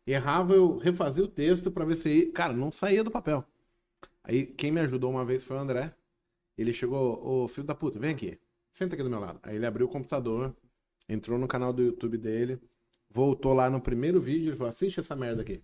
errava, 0.06 0.54
eu 0.54 0.76
refazia 0.76 1.24
o 1.24 1.28
texto 1.28 1.70
pra 1.70 1.84
ver 1.84 1.94
se... 1.94 2.26
Cara, 2.32 2.52
não 2.52 2.72
saía 2.72 3.04
do 3.04 3.10
papel. 3.10 3.44
Aí, 4.22 4.44
quem 4.44 4.72
me 4.72 4.80
ajudou 4.80 5.10
uma 5.10 5.24
vez 5.24 5.44
foi 5.44 5.56
o 5.56 5.60
André. 5.60 5.94
Ele 6.58 6.72
chegou, 6.72 7.24
ô 7.24 7.48
filho 7.48 7.66
da 7.66 7.74
puta, 7.74 7.98
vem 7.98 8.10
aqui, 8.10 8.40
senta 8.72 8.94
aqui 8.94 9.02
do 9.02 9.10
meu 9.10 9.20
lado. 9.20 9.38
Aí 9.42 9.56
ele 9.56 9.66
abriu 9.66 9.86
o 9.86 9.88
computador, 9.88 10.54
entrou 11.08 11.38
no 11.38 11.46
canal 11.46 11.72
do 11.72 11.82
YouTube 11.82 12.18
dele, 12.18 12.60
voltou 13.08 13.54
lá 13.54 13.70
no 13.70 13.80
primeiro 13.80 14.20
vídeo, 14.20 14.48
ele 14.50 14.56
falou, 14.56 14.70
assiste 14.70 14.98
essa 14.98 15.14
merda 15.14 15.42
aqui. 15.42 15.62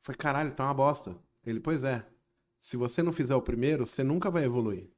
Foi 0.00 0.14
caralho, 0.14 0.54
tá 0.54 0.64
uma 0.64 0.74
bosta. 0.74 1.16
Ele, 1.44 1.60
pois 1.60 1.84
é. 1.84 2.06
Se 2.60 2.76
você 2.76 3.02
não 3.02 3.12
fizer 3.12 3.34
o 3.34 3.42
primeiro, 3.42 3.86
você 3.86 4.02
nunca 4.04 4.30
vai 4.30 4.44
evoluir. 4.44 4.88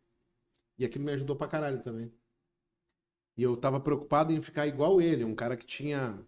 E 0.79 0.85
aquilo 0.85 1.05
me 1.05 1.13
ajudou 1.13 1.35
pra 1.35 1.49
caralho 1.49 1.83
também. 1.83 2.13
E 3.37 3.43
eu 3.43 3.57
tava 3.57 3.81
preocupado 3.81 4.33
em 4.33 4.41
ficar 4.41 4.67
igual 4.67 5.01
ele, 5.01 5.25
um 5.25 5.35
cara 5.35 5.57
que 5.57 5.67
tinha 5.67 6.19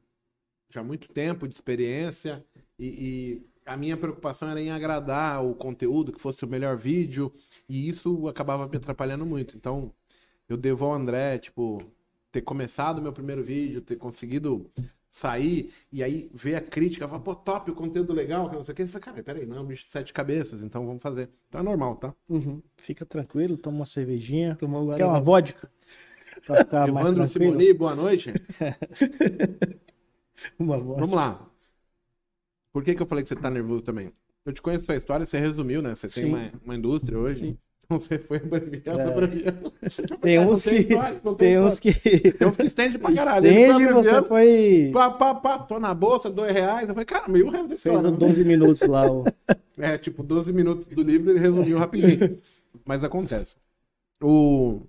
já 0.68 0.82
muito 0.82 1.08
tempo 1.08 1.46
de 1.46 1.54
experiência 1.54 2.44
e, 2.78 2.86
e 2.86 3.46
a 3.66 3.76
minha 3.76 3.96
preocupação 3.96 4.48
era 4.48 4.60
em 4.60 4.70
agradar 4.70 5.44
o 5.44 5.54
conteúdo, 5.54 6.12
que 6.12 6.20
fosse 6.20 6.44
o 6.44 6.48
melhor 6.48 6.76
vídeo, 6.76 7.32
e 7.68 7.88
isso 7.88 8.28
acabava 8.28 8.68
me 8.68 8.76
atrapalhando 8.76 9.26
muito. 9.26 9.56
Então, 9.56 9.92
eu 10.48 10.56
devo 10.56 10.84
ao 10.84 10.94
André, 10.94 11.38
tipo, 11.38 11.82
ter 12.30 12.42
começado 12.42 13.00
o 13.00 13.02
meu 13.02 13.12
primeiro 13.12 13.42
vídeo, 13.42 13.80
ter 13.80 13.96
conseguido 13.96 14.70
sair, 15.10 15.72
e 15.90 16.02
aí 16.02 16.30
ver 16.32 16.54
a 16.54 16.60
crítica, 16.60 17.08
falar, 17.08 17.22
pô, 17.22 17.34
top, 17.34 17.70
o 17.70 17.74
conteúdo 17.74 18.12
legal, 18.12 18.48
que 18.48 18.54
não 18.54 18.62
sei 18.62 18.72
o 18.72 18.76
que. 18.76 18.82
Eu 18.82 18.88
falei, 18.88 19.04
cara, 19.04 19.22
peraí, 19.22 19.46
não, 19.46 19.56
é 19.56 19.60
um 19.60 19.66
bicho 19.66 19.86
de 19.86 19.90
sete 19.90 20.12
cabeças, 20.12 20.62
então 20.62 20.86
vamos 20.86 21.02
fazer. 21.02 21.28
Então 21.48 21.60
é 21.60 21.64
normal, 21.64 21.96
tá? 21.96 22.14
Uhum. 22.28 22.62
Fica 22.76 23.04
tranquilo, 23.04 23.56
toma 23.56 23.78
uma 23.78 23.86
cervejinha. 23.86 24.54
Tomou 24.56 24.92
um 24.92 24.94
Quer 24.94 25.06
uma 25.06 25.20
vodka? 25.20 25.70
Pra 26.44 26.56
ficar 26.56 26.92
mais 26.92 27.06
Evandro 27.06 27.24
tranquilo. 27.28 27.52
Simoni, 27.52 27.72
boa 27.72 27.94
noite. 27.94 28.32
Uma 30.58 30.78
voz. 30.78 30.96
Vamos 30.98 31.12
lá. 31.12 31.46
Por 32.72 32.84
que, 32.84 32.94
que 32.94 33.02
eu 33.02 33.06
falei 33.06 33.22
que 33.24 33.28
você 33.28 33.36
tá 33.36 33.50
nervoso 33.50 33.82
também? 33.82 34.12
Eu 34.44 34.52
te 34.52 34.62
conheço 34.62 34.90
a 34.92 34.96
história, 34.96 35.26
você 35.26 35.38
resumiu, 35.38 35.82
né? 35.82 35.94
Você 35.94 36.08
tem 36.08 36.24
Sim. 36.24 36.28
uma, 36.30 36.52
uma 36.64 36.76
indústria 36.76 37.18
hoje. 37.18 37.40
Sim. 37.40 37.58
Então 37.84 38.00
você 38.00 38.18
foi 38.18 38.38
abreviando, 38.38 39.00
É. 39.00 39.08
abreviando. 39.12 39.72
Tem 40.20 40.40
uns 40.40 40.64
que. 40.64 40.74
história, 40.74 41.20
Tem 41.38 41.58
uns 41.60 41.78
que. 41.78 41.92
Tem 42.32 42.48
uns 42.48 42.56
que 42.56 42.66
estende 42.66 42.98
pra 42.98 43.14
caralho. 43.14 43.46
Entende, 43.46 43.92
você 43.92 44.22
foi. 44.22 44.90
Pá, 44.92 45.10
pá, 45.10 45.34
pá, 45.36 45.58
tô 45.60 45.78
na 45.78 45.94
bolsa, 45.94 46.28
dois 46.28 46.52
reais. 46.52 46.88
Eu 46.88 46.94
falei, 46.94 47.04
cara, 47.06 47.28
meio 47.28 47.48
resto 47.48 47.68
da 47.68 47.76
Fez 47.76 47.94
história. 47.94 48.08
o 48.08 48.12
né? 48.12 48.18
12 48.18 48.44
minutos 48.44 48.80
lá. 48.82 49.10
O... 49.10 49.24
É, 49.78 49.98
tipo, 49.98 50.22
12 50.22 50.54
minutos 50.54 50.86
do 50.86 51.02
livro 51.02 51.30
ele 51.30 51.38
resumiu 51.38 51.76
rapidinho. 51.78 52.38
Mas 52.84 53.04
acontece. 53.04 53.54
O... 54.22 54.80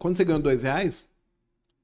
Quando 0.00 0.16
você 0.16 0.24
ganha 0.24 0.38
dois 0.38 0.62
reais, 0.62 1.06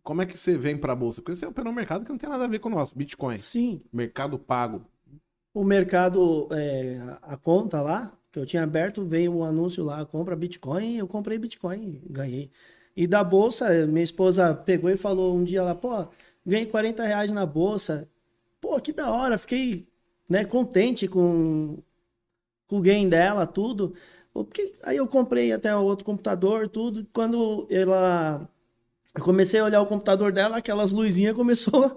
como 0.03 0.23
é 0.23 0.27
que 0.27 0.39
você 0.39 0.57
vem 0.57 0.79
pra 0.79 0.97
bolsa? 0.97 1.21
Porque 1.21 1.37
você 1.37 1.45
operou 1.45 1.71
um 1.71 1.75
mercado 1.75 2.03
que 2.03 2.11
não 2.11 2.17
tem 2.17 2.31
nada 2.31 2.47
a 2.47 2.49
ver 2.49 2.59
com 2.61 2.71
o 2.71 2.73
nosso, 2.73 2.97
Bitcoin. 2.97 3.39
Sim. 3.39 3.83
Mercado 3.93 4.39
pago. 4.39 4.87
O 5.53 5.63
mercado, 5.63 6.49
é, 6.51 6.99
a 7.23 7.35
a 7.35 7.37
conta 7.37 7.83
lá, 7.83 8.17
que 8.33 8.39
eu 8.39 8.47
tinha 8.47 8.63
aberto, 8.63 9.05
veio 9.05 9.35
um 9.37 9.45
anúncio 9.45 9.85
lá, 9.85 10.03
compra 10.07 10.35
Bitcoin, 10.35 10.97
eu 10.97 11.07
comprei 11.07 11.37
Bitcoin, 11.37 12.01
ganhei. 12.09 12.51
E 12.97 13.07
da 13.07 13.23
bolsa, 13.23 13.87
minha 13.87 14.03
esposa 14.03 14.55
pegou 14.55 14.89
e 14.89 14.97
falou 14.97 15.37
um 15.37 15.45
dia 15.45 15.63
lá, 15.63 15.75
pô, 15.75 16.07
ganhei 16.45 16.65
40 16.65 17.05
reais 17.05 17.31
na 17.31 17.45
bolsa. 17.45 18.09
Pô, 18.63 18.81
que 18.81 18.95
da 18.95 19.11
hora, 19.11 19.37
fiquei 19.37 19.87
né, 20.27 20.43
contente 20.43 21.07
com, 21.07 21.83
com 22.67 22.79
o 22.79 22.81
gain 22.81 23.09
dela, 23.09 23.47
tudo. 23.47 23.95
Porque- 24.45 24.75
Aí 24.83 24.97
eu 24.97 25.07
comprei 25.07 25.53
até 25.53 25.75
outro 25.77 26.05
computador, 26.05 26.69
tudo. 26.69 27.07
Quando 27.13 27.67
ela. 27.71 28.49
Eu 29.15 29.23
comecei 29.23 29.59
a 29.61 29.65
olhar 29.65 29.81
o 29.81 29.87
computador 29.87 30.33
dela, 30.33 30.59
aquelas 30.59 30.93
luzinhas 30.93 31.35
começou 31.35 31.97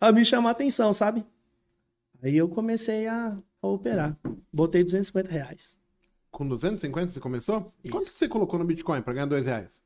a 0.00 0.10
me 0.12 0.24
chamar 0.24 0.50
a 0.50 0.52
atenção, 0.52 0.92
sabe? 0.92 1.24
Aí 2.22 2.36
eu 2.36 2.48
comecei 2.48 3.06
a, 3.06 3.36
a 3.62 3.66
operar. 3.68 4.16
Botei 4.52 4.82
250 4.82 5.30
reais. 5.30 5.76
Com 6.30 6.48
250 6.48 7.12
você 7.12 7.20
começou? 7.20 7.72
Isso. 7.84 7.92
Quanto 7.92 8.08
você 8.08 8.26
colocou 8.28 8.58
no 8.58 8.64
Bitcoin 8.64 9.02
pra 9.02 9.12
ganhar 9.12 9.26
dois 9.26 9.46
reais? 9.46 9.82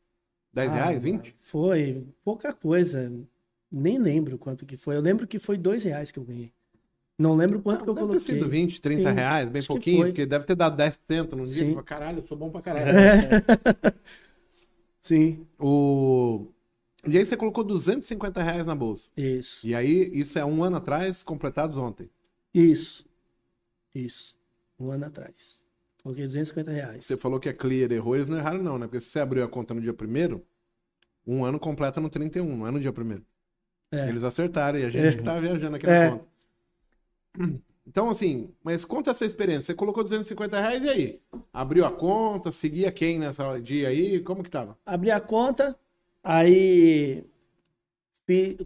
10 0.53 0.71
Ah, 0.71 0.75
reais? 0.75 1.03
20? 1.05 1.35
Foi 1.41 2.07
pouca 2.25 2.53
coisa. 2.53 3.12
Nem 3.71 3.99
lembro 3.99 4.38
quanto 4.38 4.65
que 4.65 4.77
foi. 4.77 4.97
Eu 4.97 5.00
lembro 5.00 5.27
que 5.27 5.38
foi 5.38 5.59
dois 5.59 5.83
reais 5.85 6.11
que 6.11 6.19
eu 6.19 6.25
ganhei. 6.25 6.53
Não 7.18 7.34
lembro 7.34 7.60
quanto 7.60 7.82
que 7.84 7.90
eu 7.90 7.94
deve 7.94 8.06
coloquei. 8.06 8.26
ter 8.26 8.32
sido 8.34 8.48
20, 8.48 8.80
30 8.80 9.08
Sim, 9.10 9.14
reais, 9.16 9.48
bem 9.48 9.62
pouquinho, 9.64 10.06
porque 10.06 10.25
deve 10.25 10.44
ter 10.44 10.54
dado 10.54 10.76
10% 10.76 11.32
num 11.32 11.44
dia. 11.44 11.68
Fala, 11.70 11.82
caralho, 11.82 12.18
eu 12.20 12.22
sou 12.22 12.37
bom 12.38 12.48
pra 12.50 12.60
caralho. 12.62 12.96
É. 12.96 13.42
Sim, 15.00 15.46
O... 15.58 16.46
E 17.06 17.16
aí 17.16 17.25
você 17.25 17.37
colocou 17.37 17.64
250 17.64 18.42
reais 18.42 18.66
na 18.66 18.75
bolsa. 18.75 19.10
isso. 19.16 19.66
E 19.66 19.75
aí, 19.75 20.10
isso 20.12 20.38
é 20.38 20.44
um 20.44 20.62
ano 20.62 20.76
atrás, 20.76 21.22
completados 21.22 21.78
ontem. 21.78 22.10
Isso. 22.52 23.06
Isso. 23.94 24.37
Um 24.78 24.90
ano 24.90 25.06
atrás. 25.06 25.60
Coloquei 26.02 26.26
250 26.26 26.70
reais. 26.70 27.04
Você 27.04 27.16
falou 27.16 27.40
que 27.40 27.48
a 27.48 27.54
Clear 27.54 27.90
errou, 27.92 28.14
eles 28.16 28.28
não 28.28 28.37
erraram 28.38 28.62
não, 28.62 28.78
né? 28.78 28.87
Porque 28.87 29.00
se 29.00 29.10
você 29.10 29.20
abriu 29.20 29.44
a 29.44 29.48
conta 29.48 29.72
no 29.75 29.80
dia 29.80 29.92
primeiro, 29.94 30.44
um 31.26 31.44
ano 31.44 31.58
completa 31.58 32.00
no 32.00 32.08
31, 32.10 32.56
não 32.56 32.66
é 32.66 32.70
no 32.70 32.80
dia 32.80 32.92
primeiro. 32.92 33.25
É. 33.90 34.08
Eles 34.08 34.22
acertaram 34.25 34.78
e 34.78 34.84
a 34.84 34.90
gente 34.90 35.16
que 35.16 35.22
tá 35.22 35.38
viajando 35.40 35.76
aqui 35.76 35.87
na 35.87 35.92
É. 35.94 36.10
conta. 36.10 36.25
Então, 37.87 38.11
assim, 38.11 38.50
mas 38.62 38.85
conta 38.85 39.11
essa 39.11 39.25
experiência. 39.25 39.66
Você 39.66 39.75
colocou 39.75 40.04
250 40.04 40.61
reais 40.61 40.83
e 40.83 40.88
aí? 40.88 41.23
Abriu 41.52 41.87
a 41.87 41.90
conta, 41.90 42.52
seguia 42.52 42.92
quem 42.92 43.18
nessa 43.18 43.59
dia 43.59 43.88
aí? 43.88 44.21
Como 44.21 44.42
que 44.42 44.50
tava? 44.50 44.76
Abri 44.85 45.11
a 45.11 45.21
conta, 45.21 45.78
aí 46.23 47.25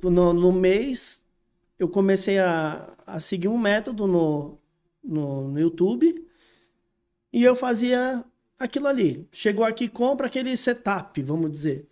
no, 0.02 0.32
no 0.32 0.52
mês 0.52 1.24
eu 1.78 1.88
comecei 1.88 2.38
a, 2.38 2.94
a 3.06 3.20
seguir 3.20 3.48
um 3.48 3.58
método 3.58 4.06
no, 4.06 4.58
no, 5.02 5.48
no 5.48 5.60
YouTube 5.60 6.28
e 7.32 7.42
eu 7.42 7.54
fazia 7.56 8.24
aquilo 8.58 8.86
ali. 8.86 9.28
Chegou 9.32 9.64
aqui, 9.64 9.88
compra 9.88 10.26
aquele 10.26 10.56
setup, 10.56 11.20
vamos 11.22 11.50
dizer. 11.50 11.88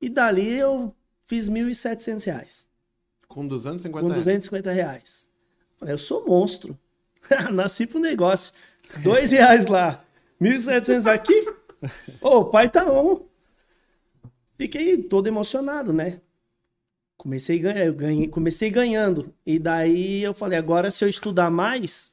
E 0.00 0.08
dali 0.08 0.48
eu 0.48 0.94
fiz 1.24 1.50
1.700 1.50 2.24
reais, 2.24 2.67
Com 3.38 3.46
250 3.46 4.00
com 4.00 4.08
reais. 4.08 4.24
250 4.24 4.72
reais. 4.72 5.28
Falei, 5.76 5.94
eu 5.94 5.98
sou 5.98 6.26
monstro. 6.26 6.76
Nasci 7.52 7.86
pro 7.86 8.00
negócio. 8.00 8.52
Dois 9.02 9.30
reais 9.30 9.66
lá, 9.66 10.02
1.700 10.40 11.06
aqui. 11.06 11.46
Ô, 12.20 12.38
o 12.38 12.44
pai 12.46 12.68
tá 12.68 12.84
on. 12.90 13.26
Fiquei 14.56 15.00
todo 15.04 15.28
emocionado, 15.28 15.92
né? 15.92 16.20
Comecei, 17.16 17.60
ganha- 17.60 17.84
eu 17.84 17.94
ganhei, 17.94 18.26
comecei 18.26 18.70
ganhando. 18.70 19.32
E 19.46 19.56
daí 19.58 20.22
eu 20.22 20.34
falei, 20.34 20.58
agora 20.58 20.90
se 20.90 21.04
eu 21.04 21.08
estudar 21.08 21.48
mais, 21.50 22.12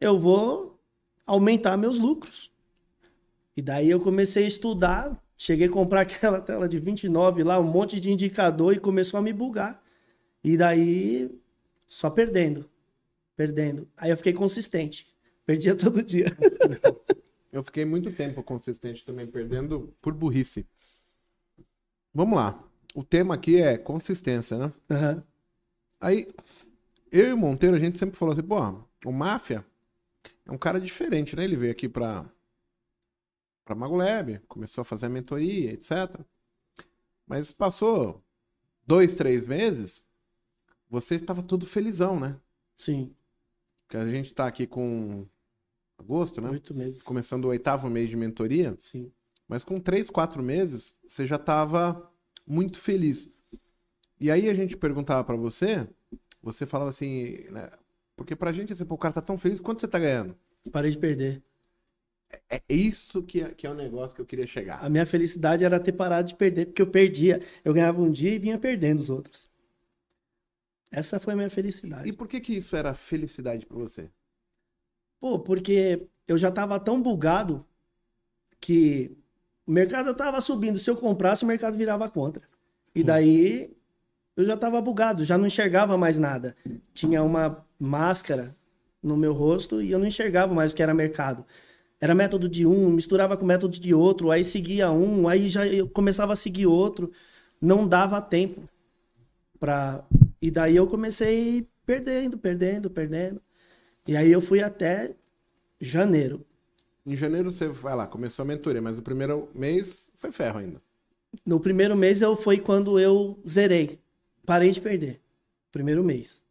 eu 0.00 0.16
vou 0.18 0.78
aumentar 1.26 1.76
meus 1.76 1.98
lucros. 1.98 2.52
E 3.56 3.62
daí 3.62 3.90
eu 3.90 3.98
comecei 4.00 4.44
a 4.44 4.48
estudar, 4.48 5.20
cheguei 5.36 5.66
a 5.66 5.70
comprar 5.72 6.02
aquela 6.02 6.40
tela 6.40 6.68
de 6.68 6.78
29 6.78 7.42
lá, 7.42 7.58
um 7.58 7.64
monte 7.64 7.98
de 7.98 8.12
indicador 8.12 8.74
e 8.74 8.78
começou 8.78 9.18
a 9.18 9.22
me 9.22 9.32
bugar. 9.32 9.79
E 10.42 10.56
daí 10.56 11.30
só 11.86 12.08
perdendo, 12.08 12.68
perdendo. 13.36 13.88
Aí 13.96 14.10
eu 14.10 14.16
fiquei 14.16 14.32
consistente. 14.32 15.12
Perdia 15.44 15.74
todo 15.76 16.02
dia. 16.02 16.26
Eu 17.52 17.64
fiquei 17.64 17.84
muito 17.84 18.12
tempo 18.12 18.44
consistente 18.44 19.04
também, 19.04 19.26
perdendo 19.26 19.92
por 20.00 20.14
burrice. 20.14 20.64
Vamos 22.14 22.38
lá. 22.38 22.62
O 22.94 23.02
tema 23.02 23.34
aqui 23.34 23.60
é 23.60 23.76
consistência, 23.76 24.56
né? 24.56 24.72
Aham. 24.88 25.24
Aí, 26.00 26.28
eu 27.10 27.28
e 27.28 27.32
o 27.32 27.36
Monteiro, 27.36 27.76
a 27.76 27.80
gente 27.80 27.98
sempre 27.98 28.16
falou 28.16 28.32
assim, 28.32 28.42
pô, 28.42 28.56
o 29.04 29.12
Máfia 29.12 29.66
é 30.46 30.52
um 30.52 30.56
cara 30.56 30.80
diferente, 30.80 31.34
né? 31.34 31.42
Ele 31.42 31.56
veio 31.56 31.72
aqui 31.72 31.88
pra, 31.88 32.24
pra 33.64 33.74
Magolab, 33.74 34.38
começou 34.46 34.82
a 34.82 34.84
fazer 34.84 35.06
a 35.06 35.10
mentoria, 35.10 35.72
etc. 35.72 36.20
Mas 37.26 37.50
passou 37.50 38.24
dois, 38.86 39.12
três 39.12 39.46
meses, 39.46 40.04
você 40.90 41.18
tava 41.18 41.42
todo 41.42 41.64
felizão, 41.66 42.20
né? 42.20 42.38
Sim, 42.76 43.14
Porque 43.86 43.96
a 43.96 44.08
gente 44.08 44.32
tá 44.32 44.46
aqui 44.46 44.66
com 44.66 45.26
agosto, 45.98 46.40
né? 46.40 46.50
oito 46.50 46.74
meses. 46.74 47.02
Começando 47.02 47.44
o 47.44 47.48
oitavo 47.48 47.88
mês 47.90 48.08
de 48.08 48.16
mentoria. 48.16 48.76
Sim. 48.78 49.12
Mas 49.48 49.64
com 49.64 49.80
três, 49.80 50.08
quatro 50.10 50.42
meses, 50.42 50.96
você 51.06 51.26
já 51.26 51.36
estava 51.36 52.10
muito 52.46 52.78
feliz. 52.78 53.30
E 54.20 54.30
aí 54.30 54.48
a 54.50 54.54
gente 54.54 54.76
perguntava 54.76 55.24
para 55.24 55.36
você, 55.36 55.88
você 56.42 56.66
falava 56.66 56.90
assim, 56.90 57.44
né? 57.50 57.70
Porque 58.16 58.36
pra 58.36 58.52
gente, 58.52 58.72
assim, 58.72 58.84
o 58.88 58.98
cara 58.98 59.14
tá 59.14 59.22
tão 59.22 59.38
feliz, 59.38 59.60
quanto 59.60 59.80
você 59.80 59.88
tá 59.88 59.98
ganhando? 59.98 60.36
Parei 60.72 60.90
de 60.90 60.98
perder. 60.98 61.42
É 62.48 62.62
isso 62.68 63.22
que 63.22 63.40
é, 63.42 63.50
que 63.54 63.66
é 63.66 63.70
o 63.70 63.74
negócio 63.74 64.14
que 64.14 64.22
eu 64.22 64.26
queria 64.26 64.46
chegar. 64.46 64.84
A 64.84 64.88
minha 64.88 65.04
felicidade 65.06 65.64
era 65.64 65.80
ter 65.80 65.92
parado 65.92 66.28
de 66.28 66.34
perder, 66.36 66.66
porque 66.66 66.82
eu 66.82 66.86
perdia. 66.86 67.42
Eu 67.64 67.74
ganhava 67.74 68.00
um 68.00 68.10
dia 68.10 68.34
e 68.34 68.38
vinha 68.38 68.58
perdendo 68.58 69.00
os 69.00 69.10
outros. 69.10 69.49
Essa 70.90 71.20
foi 71.20 71.34
a 71.34 71.36
minha 71.36 71.50
felicidade. 71.50 72.08
E 72.08 72.12
por 72.12 72.26
que 72.26 72.40
que 72.40 72.56
isso 72.56 72.74
era 72.74 72.92
felicidade 72.94 73.64
para 73.64 73.78
você? 73.78 74.10
Pô, 75.20 75.38
porque 75.38 76.08
eu 76.26 76.36
já 76.36 76.50
tava 76.50 76.80
tão 76.80 77.00
bugado 77.00 77.64
que 78.60 79.16
o 79.66 79.70
mercado 79.70 80.14
tava 80.14 80.40
subindo. 80.40 80.78
Se 80.78 80.90
eu 80.90 80.96
comprasse, 80.96 81.44
o 81.44 81.46
mercado 81.46 81.76
virava 81.76 82.08
contra. 82.10 82.42
E 82.94 83.04
daí 83.04 83.76
eu 84.36 84.44
já 84.44 84.56
tava 84.56 84.80
bugado, 84.80 85.24
já 85.24 85.38
não 85.38 85.46
enxergava 85.46 85.96
mais 85.96 86.18
nada. 86.18 86.56
Tinha 86.92 87.22
uma 87.22 87.64
máscara 87.78 88.56
no 89.02 89.16
meu 89.16 89.32
rosto 89.32 89.80
e 89.80 89.92
eu 89.92 89.98
não 89.98 90.06
enxergava 90.06 90.52
mais 90.54 90.72
o 90.72 90.76
que 90.76 90.82
era 90.82 90.94
mercado. 90.94 91.44
Era 92.00 92.14
método 92.14 92.48
de 92.48 92.66
um, 92.66 92.88
misturava 92.90 93.36
com 93.36 93.44
método 93.44 93.78
de 93.78 93.92
outro, 93.92 94.30
aí 94.30 94.42
seguia 94.42 94.90
um, 94.90 95.28
aí 95.28 95.48
já 95.48 95.66
eu 95.66 95.88
começava 95.88 96.32
a 96.32 96.36
seguir 96.36 96.66
outro. 96.66 97.12
Não 97.60 97.86
dava 97.86 98.20
tempo 98.22 98.62
para 99.58 100.02
E 100.40 100.50
daí 100.50 100.76
eu 100.76 100.86
comecei 100.86 101.68
perdendo, 101.84 102.38
perdendo, 102.38 102.90
perdendo. 102.90 103.40
E 104.06 104.16
aí 104.16 104.30
eu 104.32 104.40
fui 104.40 104.62
até 104.62 105.14
janeiro. 105.80 106.44
Em 107.04 107.16
janeiro 107.16 107.50
você 107.50 107.68
vai 107.68 107.94
lá, 107.94 108.06
começou 108.06 108.42
a 108.42 108.46
mentoria, 108.46 108.80
mas 108.80 108.98
o 108.98 109.02
primeiro 109.02 109.48
mês 109.54 110.10
foi 110.14 110.30
ferro 110.30 110.58
ainda. 110.58 110.80
No 111.44 111.60
primeiro 111.60 111.96
mês 111.96 112.22
eu 112.22 112.36
foi 112.36 112.58
quando 112.58 112.98
eu 112.98 113.38
zerei. 113.46 113.98
Parei 114.44 114.70
de 114.70 114.80
perder. 114.80 115.20
Primeiro 115.70 116.02
mês. 116.02 116.42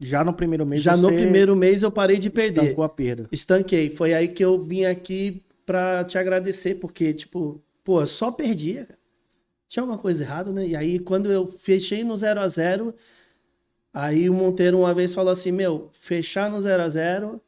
Já 0.00 0.22
no 0.22 0.32
primeiro 0.32 0.64
mês 0.64 0.80
Já 0.80 0.96
no 0.96 1.08
primeiro 1.08 1.56
mês 1.56 1.82
eu 1.82 1.90
parei 1.90 2.18
de 2.18 2.30
perder. 2.30 2.62
estancou 2.62 2.84
a 2.84 2.88
perda. 2.88 3.28
Estanquei. 3.32 3.90
Foi 3.90 4.14
aí 4.14 4.28
que 4.28 4.44
eu 4.44 4.60
vim 4.60 4.84
aqui 4.84 5.42
pra 5.66 6.04
te 6.04 6.16
agradecer, 6.16 6.76
porque, 6.76 7.12
tipo, 7.12 7.60
pô, 7.84 8.00
eu 8.00 8.06
só 8.06 8.30
perdia, 8.30 8.86
cara. 8.86 8.97
Tinha 9.68 9.82
alguma 9.82 9.98
coisa 9.98 10.22
errada, 10.24 10.52
né? 10.52 10.66
E 10.66 10.76
aí, 10.76 10.98
quando 10.98 11.30
eu 11.30 11.46
fechei 11.46 12.04
no 12.04 12.16
0 12.16 12.40
a 12.40 12.48
0 12.48 12.94
aí 13.92 14.28
o 14.30 14.34
Monteiro 14.34 14.78
uma 14.80 14.94
vez 14.94 15.14
falou 15.14 15.32
assim: 15.32 15.52
Meu, 15.52 15.90
fechar 15.94 16.50
no 16.50 16.60
0 16.60 16.82
a 16.82 16.88
0 16.88 17.40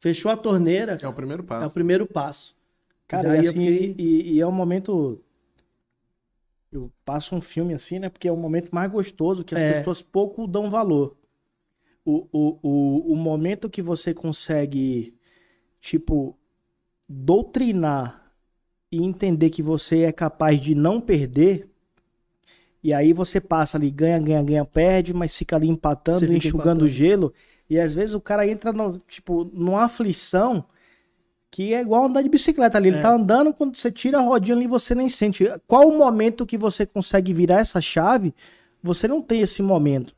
fechou 0.00 0.30
a 0.30 0.36
torneira, 0.36 0.98
É 1.00 1.08
o 1.08 1.12
primeiro 1.12 1.42
é 1.42 1.46
o 1.46 1.48
passo. 1.48 1.74
primeiro 1.74 2.06
passo. 2.06 2.56
Cara, 3.08 3.36
e, 3.36 3.46
assim, 3.48 3.60
fiquei- 3.60 3.94
e, 3.98 4.34
e 4.34 4.40
é 4.40 4.46
um 4.46 4.52
momento. 4.52 5.22
Eu 6.70 6.90
passo 7.04 7.34
um 7.34 7.40
filme 7.40 7.74
assim, 7.74 7.98
né? 7.98 8.08
Porque 8.08 8.26
é 8.28 8.32
o 8.32 8.36
momento 8.36 8.74
mais 8.74 8.90
gostoso 8.90 9.44
que 9.44 9.54
as 9.54 9.60
É. 9.60 9.78
pessoas 9.78 10.00
pouco 10.02 10.46
dão 10.46 10.70
valor. 10.70 11.16
O, 12.04 12.28
o, 12.32 12.58
o, 12.62 13.12
o 13.14 13.16
momento 13.16 13.70
que 13.70 13.82
você 13.82 14.14
consegue, 14.14 15.14
tipo, 15.80 16.38
doutrinar 17.08 18.21
e 18.92 19.02
entender 19.02 19.48
que 19.48 19.62
você 19.62 20.02
é 20.02 20.12
capaz 20.12 20.60
de 20.60 20.74
não 20.74 21.00
perder. 21.00 21.66
E 22.84 22.92
aí 22.92 23.12
você 23.14 23.40
passa 23.40 23.78
ali, 23.78 23.90
ganha, 23.90 24.18
ganha, 24.18 24.42
ganha, 24.42 24.64
perde, 24.66 25.14
mas 25.14 25.34
fica 25.34 25.56
ali 25.56 25.68
empatando, 25.68 26.20
fica 26.20 26.36
enxugando 26.36 26.84
empatando. 26.84 26.88
gelo. 26.88 27.32
E 27.70 27.80
às 27.80 27.94
vezes 27.94 28.14
o 28.14 28.20
cara 28.20 28.46
entra, 28.46 28.72
no, 28.72 28.98
tipo, 29.08 29.50
numa 29.54 29.84
aflição 29.84 30.64
que 31.50 31.72
é 31.74 31.80
igual 31.80 32.04
andar 32.06 32.22
de 32.22 32.28
bicicleta 32.28 32.76
ali. 32.76 32.88
Ele 32.88 32.98
É. 32.98 33.00
tá 33.00 33.14
andando, 33.14 33.52
quando 33.54 33.76
você 33.76 33.90
tira 33.90 34.18
a 34.18 34.22
rodinha 34.22 34.56
ali, 34.56 34.66
você 34.66 34.94
nem 34.94 35.08
sente. 35.08 35.44
Qual 35.66 35.88
o 35.88 35.96
momento 35.96 36.44
que 36.44 36.58
você 36.58 36.84
consegue 36.84 37.32
virar 37.32 37.60
essa 37.60 37.80
chave? 37.80 38.34
Você 38.82 39.06
não 39.08 39.22
tem 39.22 39.40
esse 39.40 39.62
momento. 39.62 40.14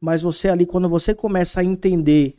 Mas 0.00 0.20
você 0.22 0.48
ali, 0.48 0.66
quando 0.66 0.88
você 0.88 1.14
começa 1.14 1.60
a 1.60 1.64
entender 1.64 2.36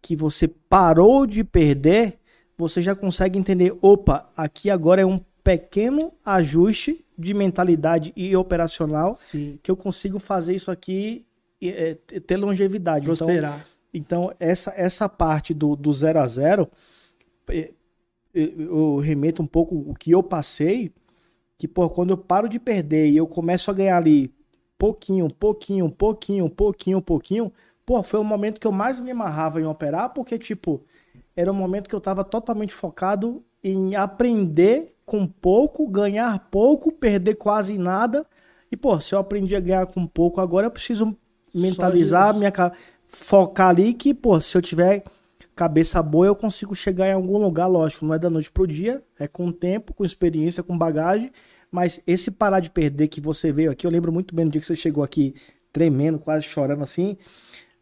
que 0.00 0.16
você 0.16 0.48
parou 0.48 1.26
de 1.26 1.44
perder, 1.44 2.19
você 2.60 2.82
já 2.82 2.94
consegue 2.94 3.38
entender, 3.38 3.74
opa, 3.80 4.30
aqui 4.36 4.70
agora 4.70 5.00
é 5.00 5.06
um 5.06 5.18
pequeno 5.42 6.12
ajuste 6.24 7.04
de 7.18 7.32
mentalidade 7.32 8.12
e 8.14 8.36
operacional 8.36 9.14
Sim. 9.14 9.58
que 9.62 9.70
eu 9.70 9.76
consigo 9.76 10.18
fazer 10.18 10.54
isso 10.54 10.70
aqui 10.70 11.24
e, 11.60 11.70
é, 11.70 11.94
ter 11.94 12.36
longevidade. 12.36 13.04
Então, 13.10 13.26
Prosperar. 13.26 13.66
então, 13.92 14.32
essa, 14.38 14.72
essa 14.76 15.08
parte 15.08 15.54
do, 15.54 15.74
do 15.74 15.92
zero 15.92 16.20
a 16.20 16.26
zero, 16.26 16.68
eh, 17.48 17.70
eh, 18.34 18.52
eu 18.58 18.98
remeto 18.98 19.42
um 19.42 19.46
pouco 19.46 19.74
o 19.74 19.94
que 19.94 20.10
eu 20.10 20.22
passei, 20.22 20.92
que, 21.58 21.66
pô, 21.66 21.88
quando 21.88 22.10
eu 22.10 22.18
paro 22.18 22.48
de 22.48 22.58
perder 22.58 23.10
e 23.10 23.16
eu 23.16 23.26
começo 23.26 23.70
a 23.70 23.74
ganhar 23.74 23.96
ali 23.96 24.32
pouquinho, 24.78 25.28
pouquinho, 25.28 25.90
pouquinho, 25.90 26.48
pouquinho, 26.48 27.02
pouquinho, 27.02 27.52
pô, 27.84 28.02
foi 28.02 28.20
o 28.20 28.24
momento 28.24 28.60
que 28.60 28.66
eu 28.66 28.72
mais 28.72 29.00
me 29.00 29.10
amarrava 29.10 29.60
em 29.60 29.66
operar, 29.66 30.10
porque, 30.14 30.38
tipo, 30.38 30.82
era 31.36 31.50
um 31.50 31.54
momento 31.54 31.88
que 31.88 31.94
eu 31.94 32.00
tava 32.00 32.24
totalmente 32.24 32.74
focado 32.74 33.44
em 33.62 33.94
aprender 33.94 34.86
com 35.04 35.26
pouco, 35.26 35.86
ganhar 35.88 36.48
pouco, 36.50 36.92
perder 36.92 37.34
quase 37.36 37.76
nada. 37.78 38.26
E, 38.70 38.76
pô, 38.76 38.98
se 39.00 39.14
eu 39.14 39.18
aprendi 39.18 39.54
a 39.56 39.60
ganhar 39.60 39.86
com 39.86 40.06
pouco, 40.06 40.40
agora 40.40 40.66
eu 40.66 40.70
preciso 40.70 41.16
mentalizar, 41.52 42.34
minha, 42.34 42.50
ca- 42.52 42.72
focar 43.06 43.68
ali 43.70 43.92
que, 43.94 44.14
pô, 44.14 44.40
se 44.40 44.56
eu 44.56 44.62
tiver 44.62 45.04
cabeça 45.54 46.02
boa, 46.02 46.26
eu 46.26 46.36
consigo 46.36 46.74
chegar 46.74 47.08
em 47.08 47.12
algum 47.12 47.36
lugar, 47.38 47.66
lógico, 47.66 48.04
não 48.06 48.14
é 48.14 48.18
da 48.18 48.30
noite 48.30 48.50
pro 48.50 48.66
dia, 48.66 49.02
é 49.18 49.26
com 49.28 49.52
tempo, 49.52 49.92
com 49.92 50.04
experiência, 50.04 50.62
com 50.62 50.76
bagagem, 50.78 51.30
mas 51.70 52.00
esse 52.06 52.30
parar 52.30 52.60
de 52.60 52.70
perder 52.70 53.08
que 53.08 53.20
você 53.20 53.52
veio 53.52 53.70
aqui, 53.70 53.86
eu 53.86 53.90
lembro 53.90 54.12
muito 54.12 54.34
bem 54.34 54.46
do 54.46 54.52
dia 54.52 54.60
que 54.60 54.66
você 54.66 54.76
chegou 54.76 55.04
aqui 55.04 55.34
tremendo, 55.72 56.18
quase 56.18 56.46
chorando 56.46 56.82
assim, 56.82 57.16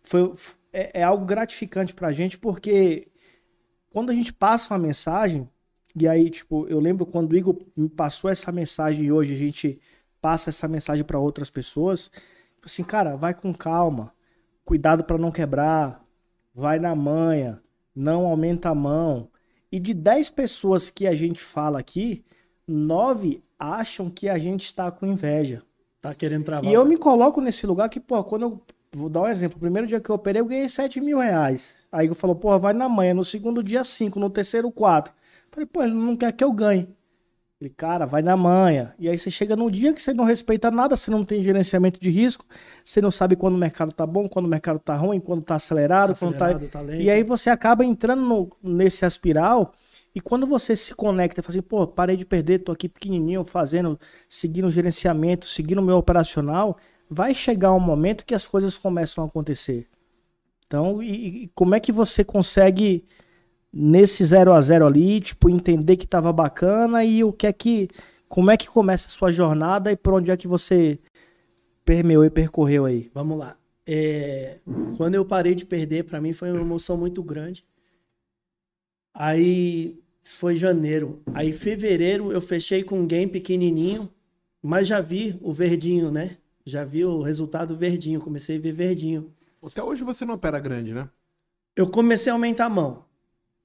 foi, 0.03 0.33
é, 0.73 1.01
é 1.01 1.03
algo 1.03 1.25
gratificante 1.25 1.95
pra 1.95 2.13
gente, 2.13 2.39
porque 2.39 3.09
quando 3.91 4.11
a 4.11 4.15
gente 4.15 4.33
passa 4.33 4.75
uma 4.75 4.81
mensagem, 4.81 5.49
e 5.97 6.07
aí, 6.07 6.31
tipo, 6.31 6.67
eu 6.69 6.79
lembro 6.79 7.07
quando 7.07 7.33
o 7.33 7.37
Igor 7.37 7.57
me 7.77 7.89
passou 7.89 8.31
essa 8.31 8.53
mensagem 8.53 9.07
e 9.07 9.13
hoje 9.13 9.35
a 9.35 9.39
gente 9.39 9.81
passa 10.21 10.51
essa 10.51 10.69
mensagem 10.69 11.05
pra 11.05 11.19
outras 11.19 11.51
pessoas, 11.51 12.11
tipo 12.55 12.67
assim, 12.67 12.85
cara, 12.85 13.17
vai 13.17 13.35
com 13.35 13.53
calma, 13.55 14.13
cuidado 14.65 15.05
pra 15.05 15.17
não 15.19 15.31
quebrar, 15.31 16.05
vai 16.55 16.79
na 16.79 16.95
manha, 16.95 17.63
não 17.95 18.27
aumenta 18.27 18.69
a 18.69 18.75
mão. 18.75 19.29
E 19.71 19.79
de 19.79 19.93
10 19.93 20.31
pessoas 20.31 20.91
que 20.91 21.07
a 21.07 21.15
gente 21.15 21.41
fala 21.41 21.79
aqui, 21.79 22.25
nove 22.67 23.43
acham 23.59 24.09
que 24.09 24.29
a 24.29 24.39
gente 24.39 24.65
está 24.65 24.91
com 24.91 25.07
inveja. 25.07 25.63
Tá 26.01 26.15
querendo 26.15 26.45
travar. 26.45 26.71
E 26.71 26.73
eu 26.73 26.85
me 26.85 26.97
coloco 26.97 27.41
nesse 27.41 27.67
lugar 27.67 27.89
que, 27.89 27.99
pô, 27.99 28.23
quando 28.23 28.43
eu. 28.43 28.63
Vou 28.93 29.09
dar 29.09 29.23
um 29.23 29.27
exemplo. 29.29 29.57
O 29.57 29.61
primeiro 29.61 29.87
dia 29.87 30.01
que 30.01 30.11
eu 30.11 30.15
operei, 30.15 30.41
eu 30.41 30.47
ganhei 30.47 30.69
7 30.69 31.01
mil 31.01 31.19
reais. 31.19 31.75
Aí 31.93 32.07
eu 32.07 32.15
falou, 32.15 32.35
pô, 32.35 32.59
vai 32.59 32.73
na 32.73 32.89
manhã. 32.89 33.13
No 33.15 33.25
segundo 33.25 33.63
dia, 33.63 33.85
5. 33.85 34.19
No 34.19 34.31
terceiro, 34.31 34.71
4. 34.71 35.13
Falei, 35.51 35.67
pô, 35.67 35.83
ele 35.83 35.93
não 35.95 36.17
quer 36.17 36.33
que 36.33 36.43
eu 36.43 36.53
ganhe. 36.53 36.89
Falei, 37.59 37.75
cara, 37.77 38.07
vai 38.07 38.23
na 38.23 38.37
manha. 38.37 38.95
E 38.99 39.09
aí 39.09 39.19
você 39.19 39.31
chega 39.31 39.57
no 39.57 39.71
dia 39.71 39.93
que 39.93 40.01
você 40.01 40.15
não 40.15 40.25
respeita 40.25 40.71
nada, 40.71 40.97
você 40.97 41.11
não 41.11 41.25
tem 41.25 41.43
gerenciamento 41.43 41.99
de 42.01 42.09
risco, 42.09 42.47
você 42.85 43.01
não 43.01 43.11
sabe 43.11 43.35
quando 43.35 43.55
o 43.55 43.59
mercado 43.59 43.93
tá 43.93 44.07
bom, 44.07 44.29
quando 44.29 44.47
o 44.47 44.49
mercado 44.49 44.79
tá 44.79 44.95
ruim, 44.95 45.19
quando 45.19 45.43
tá 45.43 45.57
acelerado, 45.57 46.13
Tá 46.15 46.19
quando 46.21 46.37
tá. 46.37 46.47
acelerado, 46.47 46.69
tá. 46.71 46.95
E 46.95 47.11
aí 47.11 47.25
você 47.25 47.51
acaba 47.51 47.85
entrando 47.85 48.23
no- 48.23 48.49
nesse 48.63 49.05
aspiral. 49.05 49.75
E 50.15 50.21
quando 50.21 50.47
você 50.47 50.75
se 50.77 50.95
conecta, 50.95 51.43
fala 51.43 51.51
assim, 51.51 51.63
pô, 51.63 51.87
parei 51.87 52.17
de 52.17 52.25
perder, 52.25 52.61
tô 52.61 52.73
aqui 52.73 52.89
pequenininho, 52.89 53.45
fazendo, 53.45 53.99
seguindo 54.29 54.67
o 54.69 54.71
gerenciamento, 54.71 55.47
seguindo 55.47 55.79
o 55.81 55.83
meu 55.85 55.97
operacional, 55.97 56.79
vai 57.11 57.35
chegar 57.35 57.73
um 57.73 57.81
momento 57.81 58.25
que 58.25 58.35
as 58.35 58.47
coisas 58.47 58.77
começam 58.77 59.25
a 59.25 59.27
acontecer. 59.27 59.87
Então, 60.67 61.03
e, 61.03 61.45
e 61.45 61.49
como 61.55 61.75
é 61.75 61.81
que 61.81 61.91
você 61.91 62.23
consegue, 62.23 63.05
nesse 63.73 64.25
zero 64.25 64.53
a 64.53 64.61
zero 64.61 64.87
ali, 64.87 65.21
tipo, 65.21 65.49
entender 65.49 65.97
que 65.97 66.07
tava 66.07 66.33
bacana 66.33 67.05
e 67.05 67.25
o 67.25 67.33
que 67.33 67.47
é 67.47 67.53
que, 67.53 67.89
como 68.29 68.51
é 68.51 68.57
que 68.57 68.69
começa 68.69 69.09
a 69.09 69.11
sua 69.11 69.33
jornada 69.33 69.91
e 69.91 69.97
por 69.97 70.15
onde 70.15 70.31
é 70.31 70.37
que 70.37 70.47
você 70.47 70.99
permeou 71.85 72.25
e 72.25 72.31
percorreu 72.31 72.85
aí? 72.85 73.11
Vamos 73.15 73.39
lá. 73.39 73.57
É, 73.87 74.59
quando 74.99 75.15
eu 75.15 75.25
parei 75.25 75.55
de 75.55 75.65
perder, 75.65 76.05
pra 76.05 76.21
mim 76.21 76.35
foi 76.35 76.53
uma 76.53 76.61
emoção 76.61 76.99
muito 76.99 77.23
grande. 77.23 77.65
Aí 79.15 79.99
foi 80.23 80.57
janeiro. 80.57 81.23
Aí 81.33 81.53
fevereiro 81.55 82.31
eu 82.31 82.43
fechei 82.43 82.83
com 82.83 83.01
um 83.01 83.07
game 83.07 83.33
pequenininho, 83.33 84.13
mas 84.63 84.87
já 84.87 85.01
vi 85.01 85.39
o 85.41 85.51
verdinho, 85.51 86.11
né? 86.11 86.37
Já 86.69 86.85
vi 86.85 87.03
o 87.03 87.23
resultado 87.23 87.75
verdinho, 87.75 88.21
comecei 88.21 88.59
a 88.59 88.61
ver 88.61 88.73
verdinho. 88.73 89.33
Até 89.63 89.83
hoje 89.83 90.05
você 90.05 90.27
não 90.27 90.35
opera 90.35 90.61
grande, 90.61 90.93
né? 90.93 91.09
Eu 91.75 91.91
comecei 91.91 92.31
a 92.31 92.35
aumentar 92.35 92.67
a 92.67 92.69
mão. 92.69 93.07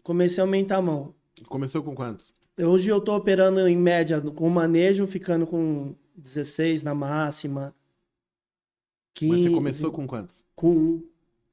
Comecei 0.01 0.41
a 0.41 0.45
aumentar 0.47 0.77
a 0.77 0.81
mão. 0.81 1.13
Começou 1.49 1.83
com 1.83 1.93
quantos? 1.93 2.33
Hoje 2.57 2.87
eu 2.87 3.01
tô 3.01 3.13
operando 3.13 3.59
em 3.67 3.75
média 3.77 4.21
com 4.21 4.49
manejo, 4.49 5.05
ficando 5.05 5.45
com 5.45 5.93
16 6.15 6.81
na 6.81 6.95
máxima. 6.95 7.75
15, 9.15 9.31
Mas 9.33 9.41
você 9.41 9.49
começou 9.49 9.91
com 9.91 10.07
quantos? 10.07 10.45
com 10.55 10.69
um, 10.71 11.09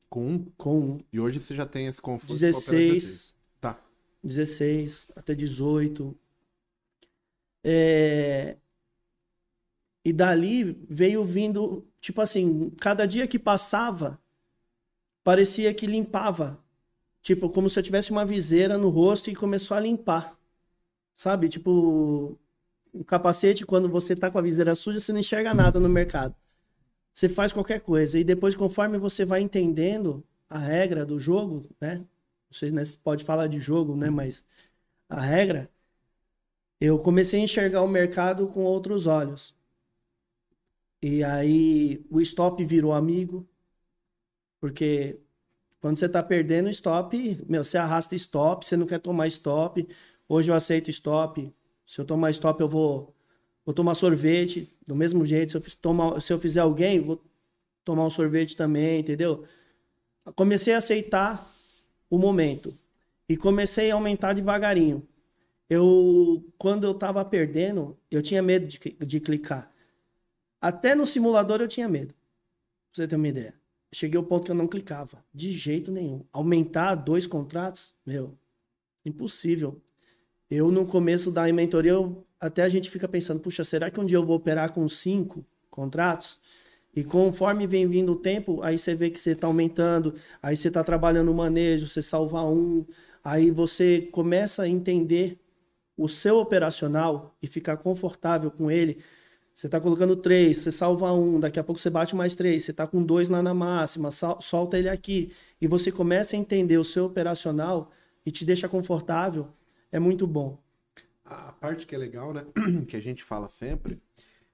Com 0.08 0.28
um? 0.28 0.44
com 0.56 0.78
um. 0.80 0.98
E 1.12 1.18
hoje 1.18 1.40
você 1.40 1.52
já 1.54 1.66
tem 1.66 1.88
esse 1.88 2.00
conforto 2.00 2.28
pra 2.38 2.48
operar 2.50 2.60
16, 2.60 3.34
Tá. 3.60 3.82
16 4.22 5.10
até 5.16 5.34
18. 5.34 6.16
É... 7.64 8.56
E 10.04 10.12
dali 10.12 10.64
veio 10.88 11.24
vindo, 11.24 11.86
tipo 12.00 12.20
assim, 12.20 12.70
cada 12.80 13.06
dia 13.06 13.26
que 13.26 13.38
passava, 13.38 14.18
parecia 15.22 15.74
que 15.74 15.86
limpava. 15.86 16.62
Tipo, 17.22 17.50
como 17.50 17.68
se 17.68 17.78
eu 17.78 17.82
tivesse 17.82 18.10
uma 18.10 18.24
viseira 18.24 18.78
no 18.78 18.88
rosto 18.88 19.30
e 19.30 19.34
começou 19.34 19.76
a 19.76 19.80
limpar. 19.80 20.38
Sabe? 21.14 21.48
Tipo, 21.48 22.38
o 22.92 23.04
capacete, 23.04 23.66
quando 23.66 23.88
você 23.88 24.16
tá 24.16 24.30
com 24.30 24.38
a 24.38 24.42
viseira 24.42 24.74
suja, 24.74 25.00
você 25.00 25.12
não 25.12 25.20
enxerga 25.20 25.52
nada 25.54 25.78
no 25.78 25.88
mercado. 25.88 26.34
Você 27.12 27.28
faz 27.28 27.52
qualquer 27.52 27.80
coisa. 27.80 28.18
E 28.18 28.24
depois, 28.24 28.56
conforme 28.56 28.98
você 28.98 29.24
vai 29.24 29.40
entendendo 29.42 30.24
a 30.48 30.58
regra 30.58 31.04
do 31.04 31.20
jogo, 31.20 31.66
né? 31.80 31.96
Não 31.98 32.06
sei 32.52 32.70
né, 32.70 32.84
se 32.84 32.98
pode 32.98 33.24
falar 33.24 33.46
de 33.46 33.60
jogo, 33.60 33.96
né? 33.96 34.10
Mas 34.10 34.44
a 35.08 35.20
regra, 35.20 35.70
eu 36.80 36.98
comecei 36.98 37.40
a 37.40 37.44
enxergar 37.44 37.82
o 37.82 37.88
mercado 37.88 38.48
com 38.48 38.64
outros 38.64 39.06
olhos. 39.06 39.54
E 41.02 41.24
aí 41.24 42.04
o 42.10 42.20
stop 42.20 42.62
virou 42.64 42.92
amigo, 42.92 43.48
porque 44.60 45.18
quando 45.80 45.98
você 45.98 46.08
tá 46.08 46.22
perdendo 46.22 46.68
stop, 46.68 47.44
meu, 47.48 47.64
você 47.64 47.78
arrasta 47.78 48.14
stop, 48.14 48.66
você 48.66 48.76
não 48.76 48.86
quer 48.86 49.00
tomar 49.00 49.26
stop. 49.28 49.88
Hoje 50.28 50.50
eu 50.50 50.54
aceito 50.54 50.90
stop. 50.90 51.52
Se 51.86 52.00
eu 52.00 52.04
tomar 52.04 52.30
stop, 52.30 52.60
eu 52.60 52.68
vou, 52.68 53.14
vou 53.64 53.74
tomar 53.74 53.94
sorvete 53.94 54.70
do 54.86 54.94
mesmo 54.94 55.24
jeito. 55.24 55.52
Se 55.52 55.56
eu, 55.56 55.76
tomar, 55.80 56.20
se 56.20 56.32
eu 56.32 56.38
fizer 56.38 56.60
alguém, 56.60 57.00
vou 57.00 57.24
tomar 57.84 58.04
um 58.04 58.10
sorvete 58.10 58.56
também, 58.56 59.00
entendeu? 59.00 59.44
Comecei 60.36 60.74
a 60.74 60.78
aceitar 60.78 61.50
o 62.10 62.18
momento 62.18 62.74
e 63.28 63.36
comecei 63.36 63.90
a 63.90 63.94
aumentar 63.94 64.34
devagarinho. 64.34 65.06
Eu, 65.68 66.44
quando 66.58 66.84
eu 66.84 66.92
tava 66.92 67.24
perdendo, 67.24 67.96
eu 68.10 68.22
tinha 68.22 68.42
medo 68.42 68.66
de, 68.66 68.78
de 68.78 69.20
clicar. 69.20 69.69
Até 70.61 70.94
no 70.94 71.07
simulador 71.07 71.61
eu 71.61 71.68
tinha 71.68 71.88
medo. 71.88 72.12
Pra 72.12 73.05
você 73.05 73.09
ter 73.09 73.16
uma 73.16 73.29
ideia. 73.29 73.55
cheguei 73.92 74.18
ao 74.18 74.25
ponto 74.25 74.44
que 74.44 74.51
eu 74.51 74.57
não 74.57 74.68
clicava. 74.68 75.25
De 75.33 75.53
jeito 75.53 75.90
nenhum. 75.90 76.25
Aumentar 76.33 76.94
dois 76.94 77.27
contratos, 77.27 77.94
meu, 78.05 78.37
impossível. 79.05 79.81
Eu, 80.51 80.70
no 80.70 80.85
começo 80.85 81.31
da 81.31 81.51
mentoria, 81.53 81.92
eu, 81.92 82.27
até 82.38 82.62
a 82.62 82.68
gente 82.68 82.90
fica 82.90 83.09
pensando, 83.09 83.40
puxa, 83.40 83.62
será 83.64 83.90
que 83.90 84.01
um 84.01 84.05
dia 84.05 84.18
eu 84.18 84.25
vou 84.25 84.37
operar 84.37 84.73
com 84.73 84.87
cinco 84.88 85.44
contratos? 85.70 86.40
E 86.94 87.05
conforme 87.05 87.66
vem 87.66 87.87
vindo 87.87 88.12
o 88.12 88.16
tempo, 88.16 88.61
aí 88.62 88.79
você 88.79 88.94
vê 88.94 89.11
que 89.11 89.20
você 89.20 89.31
está 89.31 89.46
aumentando, 89.46 90.14
aí 90.42 90.57
você 90.57 90.68
está 90.68 90.83
trabalhando 90.83 91.31
o 91.31 91.35
manejo, 91.35 91.87
você 91.87 92.03
salva 92.03 92.42
um, 92.42 92.85
aí 93.23 93.51
você 93.51 94.09
começa 94.11 94.62
a 94.62 94.68
entender 94.68 95.38
o 95.96 96.09
seu 96.09 96.38
operacional 96.38 97.37
e 97.40 97.46
ficar 97.46 97.77
confortável 97.77 98.51
com 98.51 98.70
ele. 98.70 98.99
Você 99.54 99.66
está 99.66 99.80
colocando 99.80 100.16
três, 100.16 100.58
você 100.58 100.70
salva 100.70 101.12
um, 101.12 101.38
daqui 101.38 101.58
a 101.58 101.64
pouco 101.64 101.80
você 101.80 101.90
bate 101.90 102.16
mais 102.16 102.34
três, 102.34 102.64
você 102.64 102.70
está 102.70 102.86
com 102.86 103.02
dois 103.02 103.28
lá 103.28 103.42
na 103.42 103.52
máxima, 103.52 104.10
solta 104.10 104.78
ele 104.78 104.88
aqui. 104.88 105.32
E 105.60 105.66
você 105.66 105.92
começa 105.92 106.34
a 106.34 106.38
entender 106.38 106.78
o 106.78 106.84
seu 106.84 107.06
operacional 107.06 107.92
e 108.24 108.30
te 108.30 108.44
deixa 108.44 108.68
confortável, 108.68 109.48
é 109.92 109.98
muito 109.98 110.26
bom. 110.26 110.58
A 111.24 111.52
parte 111.52 111.86
que 111.86 111.94
é 111.94 111.98
legal, 111.98 112.32
né? 112.32 112.46
Que 112.88 112.96
a 112.96 113.00
gente 113.00 113.22
fala 113.22 113.48
sempre, 113.48 114.00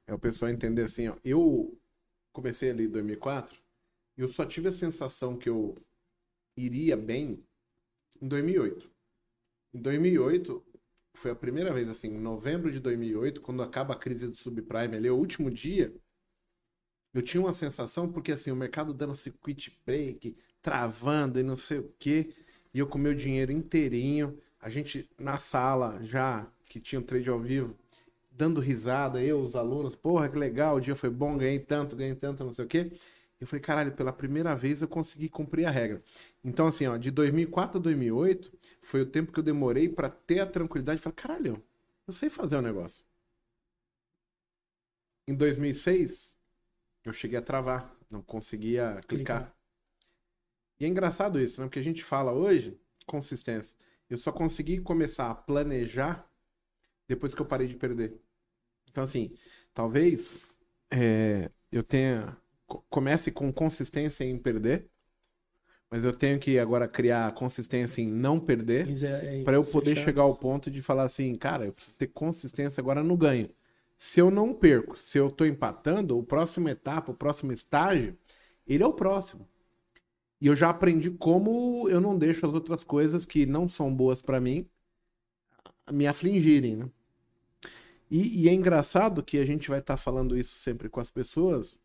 é 0.06 0.14
o 0.14 0.18
pessoal 0.18 0.50
entender 0.50 0.82
assim, 0.82 1.08
ó. 1.08 1.16
Eu 1.24 1.76
comecei 2.32 2.70
ali 2.70 2.84
em 2.84 2.90
2004, 2.90 3.56
e 4.16 4.22
eu 4.22 4.28
só 4.28 4.44
tive 4.44 4.68
a 4.68 4.72
sensação 4.72 5.36
que 5.36 5.48
eu 5.48 5.76
iria 6.56 6.96
bem 6.96 7.42
em 8.20 8.28
2008. 8.28 8.90
Em 9.74 9.80
2008, 9.80 10.64
foi 11.18 11.30
a 11.30 11.34
primeira 11.34 11.72
vez, 11.72 11.88
assim, 11.88 12.08
em 12.08 12.20
novembro 12.20 12.70
de 12.70 12.80
2008, 12.80 13.40
quando 13.40 13.62
acaba 13.62 13.94
a 13.94 13.98
crise 13.98 14.28
do 14.28 14.36
subprime 14.36 14.96
ali, 14.96 15.10
o 15.10 15.16
último 15.16 15.50
dia, 15.50 15.94
eu 17.14 17.22
tinha 17.22 17.40
uma 17.40 17.52
sensação, 17.52 18.10
porque 18.12 18.32
assim, 18.32 18.50
o 18.50 18.56
mercado 18.56 18.92
dando 18.92 19.14
circuit 19.14 19.76
break, 19.86 20.36
travando 20.60 21.40
e 21.40 21.42
não 21.42 21.56
sei 21.56 21.78
o 21.78 21.92
quê, 21.98 22.34
e 22.74 22.78
eu 22.78 22.86
com 22.86 22.98
meu 22.98 23.14
dinheiro 23.14 23.52
inteirinho, 23.52 24.38
a 24.60 24.68
gente 24.68 25.08
na 25.18 25.38
sala 25.38 25.98
já, 26.02 26.46
que 26.66 26.78
tinha 26.80 27.00
um 27.00 27.02
trade 27.02 27.30
ao 27.30 27.40
vivo, 27.40 27.74
dando 28.30 28.60
risada, 28.60 29.22
eu, 29.22 29.40
os 29.40 29.56
alunos, 29.56 29.94
porra, 29.96 30.28
que 30.28 30.36
legal, 30.38 30.76
o 30.76 30.80
dia 30.80 30.94
foi 30.94 31.08
bom, 31.10 31.38
ganhei 31.38 31.58
tanto, 31.58 31.96
ganhei 31.96 32.14
tanto, 32.14 32.44
não 32.44 32.52
sei 32.52 32.64
o 32.64 32.68
quê. 32.68 32.92
Eu 33.40 33.46
falei, 33.46 33.62
caralho, 33.62 33.92
pela 33.92 34.12
primeira 34.12 34.54
vez 34.54 34.82
eu 34.82 34.88
consegui 34.88 35.28
cumprir 35.28 35.66
a 35.66 35.70
regra. 35.70 36.02
Então, 36.46 36.68
assim, 36.68 36.86
ó, 36.86 36.96
de 36.96 37.10
2004 37.10 37.78
a 37.78 37.82
2008 37.82 38.56
foi 38.80 39.00
o 39.00 39.06
tempo 39.10 39.32
que 39.32 39.40
eu 39.40 39.42
demorei 39.42 39.88
para 39.88 40.08
ter 40.08 40.38
a 40.38 40.46
tranquilidade 40.46 40.98
de 40.98 41.02
falar, 41.02 41.16
caralho, 41.16 41.60
eu 42.06 42.12
sei 42.12 42.30
fazer 42.30 42.56
o 42.56 42.62
negócio. 42.62 43.04
Em 45.26 45.34
2006, 45.34 46.38
eu 47.04 47.12
cheguei 47.12 47.36
a 47.36 47.42
travar, 47.42 47.92
não 48.08 48.22
conseguia 48.22 49.00
clicar. 49.08 49.40
clicar. 49.42 49.56
E 50.78 50.84
é 50.84 50.88
engraçado 50.88 51.40
isso, 51.40 51.60
né? 51.60 51.66
Porque 51.66 51.80
a 51.80 51.82
gente 51.82 52.04
fala 52.04 52.32
hoje, 52.32 52.78
consistência. 53.06 53.76
Eu 54.08 54.16
só 54.16 54.30
consegui 54.30 54.78
começar 54.80 55.28
a 55.28 55.34
planejar 55.34 56.30
depois 57.08 57.34
que 57.34 57.42
eu 57.42 57.46
parei 57.46 57.66
de 57.66 57.76
perder. 57.76 58.20
Então, 58.88 59.02
assim, 59.02 59.36
talvez 59.74 60.38
é, 60.92 61.50
eu 61.72 61.82
tenha 61.82 62.36
comece 62.88 63.32
com 63.32 63.52
consistência 63.52 64.24
em 64.24 64.38
perder, 64.38 64.88
mas 65.90 66.04
eu 66.04 66.12
tenho 66.12 66.38
que 66.38 66.58
agora 66.58 66.88
criar 66.88 67.32
consistência 67.32 68.02
em 68.02 68.10
não 68.10 68.40
perder 68.40 68.88
é, 69.04 69.40
é, 69.40 69.44
para 69.44 69.54
eu 69.56 69.64
poder 69.64 69.90
fechar. 69.90 70.04
chegar 70.04 70.22
ao 70.22 70.36
ponto 70.36 70.70
de 70.70 70.82
falar 70.82 71.04
assim, 71.04 71.34
cara, 71.36 71.66
eu 71.66 71.72
preciso 71.72 71.94
ter 71.96 72.08
consistência 72.08 72.80
agora 72.80 73.02
no 73.02 73.16
ganho. 73.16 73.48
Se 73.98 74.20
eu 74.20 74.30
não 74.30 74.52
perco, 74.52 74.98
se 74.98 75.18
eu 75.18 75.28
estou 75.28 75.46
empatando, 75.46 76.18
o 76.18 76.22
próximo 76.22 76.68
etapa, 76.68 77.12
o 77.12 77.14
próximo 77.14 77.52
estágio, 77.52 78.16
ele 78.66 78.82
é 78.82 78.86
o 78.86 78.92
próximo. 78.92 79.48
E 80.40 80.48
eu 80.48 80.56
já 80.56 80.68
aprendi 80.70 81.10
como 81.10 81.88
eu 81.88 82.00
não 82.00 82.18
deixo 82.18 82.46
as 82.46 82.52
outras 82.52 82.84
coisas 82.84 83.24
que 83.24 83.46
não 83.46 83.68
são 83.68 83.94
boas 83.94 84.20
para 84.20 84.40
mim 84.40 84.68
me 85.90 86.06
afligirem, 86.06 86.76
né? 86.76 86.90
E, 88.10 88.42
e, 88.42 88.48
é 88.48 88.52
engraçado 88.52 89.22
que 89.22 89.38
a 89.38 89.44
gente 89.44 89.68
vai 89.68 89.80
estar 89.80 89.94
tá 89.94 89.98
falando 89.98 90.38
isso 90.38 90.58
sempre 90.58 90.88
com 90.88 91.00
as 91.00 91.10
pessoas, 91.10 91.76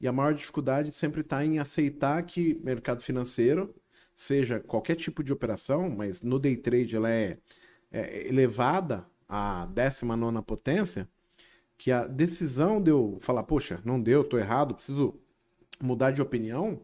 e 0.00 0.06
a 0.06 0.12
maior 0.12 0.34
dificuldade 0.34 0.92
sempre 0.92 1.22
está 1.22 1.44
em 1.44 1.58
aceitar 1.58 2.22
que 2.22 2.60
mercado 2.62 3.02
financeiro, 3.02 3.74
seja 4.14 4.60
qualquer 4.60 4.96
tipo 4.96 5.22
de 5.22 5.32
operação, 5.32 5.90
mas 5.90 6.22
no 6.22 6.38
day 6.38 6.56
trade 6.56 6.96
ela 6.96 7.10
é, 7.10 7.38
é 7.90 8.28
elevada 8.28 9.06
à 9.28 9.66
19 9.66 10.42
potência, 10.42 11.08
que 11.78 11.92
a 11.92 12.06
decisão 12.06 12.82
de 12.82 12.90
eu 12.90 13.18
falar, 13.20 13.42
poxa, 13.42 13.80
não 13.84 14.00
deu, 14.00 14.22
estou 14.22 14.38
errado, 14.38 14.74
preciso 14.74 15.14
mudar 15.80 16.10
de 16.10 16.22
opinião, 16.22 16.80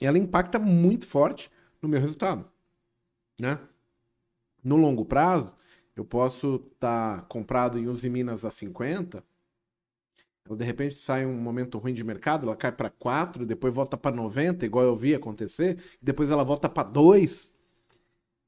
ela 0.00 0.18
impacta 0.18 0.58
muito 0.58 1.06
forte 1.06 1.50
no 1.80 1.88
meu 1.88 2.00
resultado. 2.00 2.44
Né? 3.38 3.58
No 4.62 4.76
longo 4.76 5.04
prazo, 5.04 5.54
eu 5.94 6.04
posso 6.04 6.56
estar 6.72 7.20
tá 7.20 7.22
comprado 7.22 7.78
em 7.78 7.86
Uzi 7.86 8.08
Minas 8.08 8.44
a 8.44 8.50
50, 8.50 9.22
ela 10.46 10.56
de 10.56 10.64
repente 10.64 10.98
sai 10.98 11.26
um 11.26 11.34
momento 11.34 11.78
ruim 11.78 11.94
de 11.94 12.02
mercado, 12.02 12.46
ela 12.46 12.56
cai 12.56 12.72
para 12.72 12.90
4, 12.90 13.46
depois 13.46 13.74
volta 13.74 13.96
para 13.96 14.14
90, 14.14 14.64
igual 14.66 14.84
eu 14.84 14.96
vi 14.96 15.14
acontecer, 15.14 15.78
depois 16.00 16.30
ela 16.30 16.44
volta 16.44 16.68
para 16.68 16.88
2. 16.88 17.52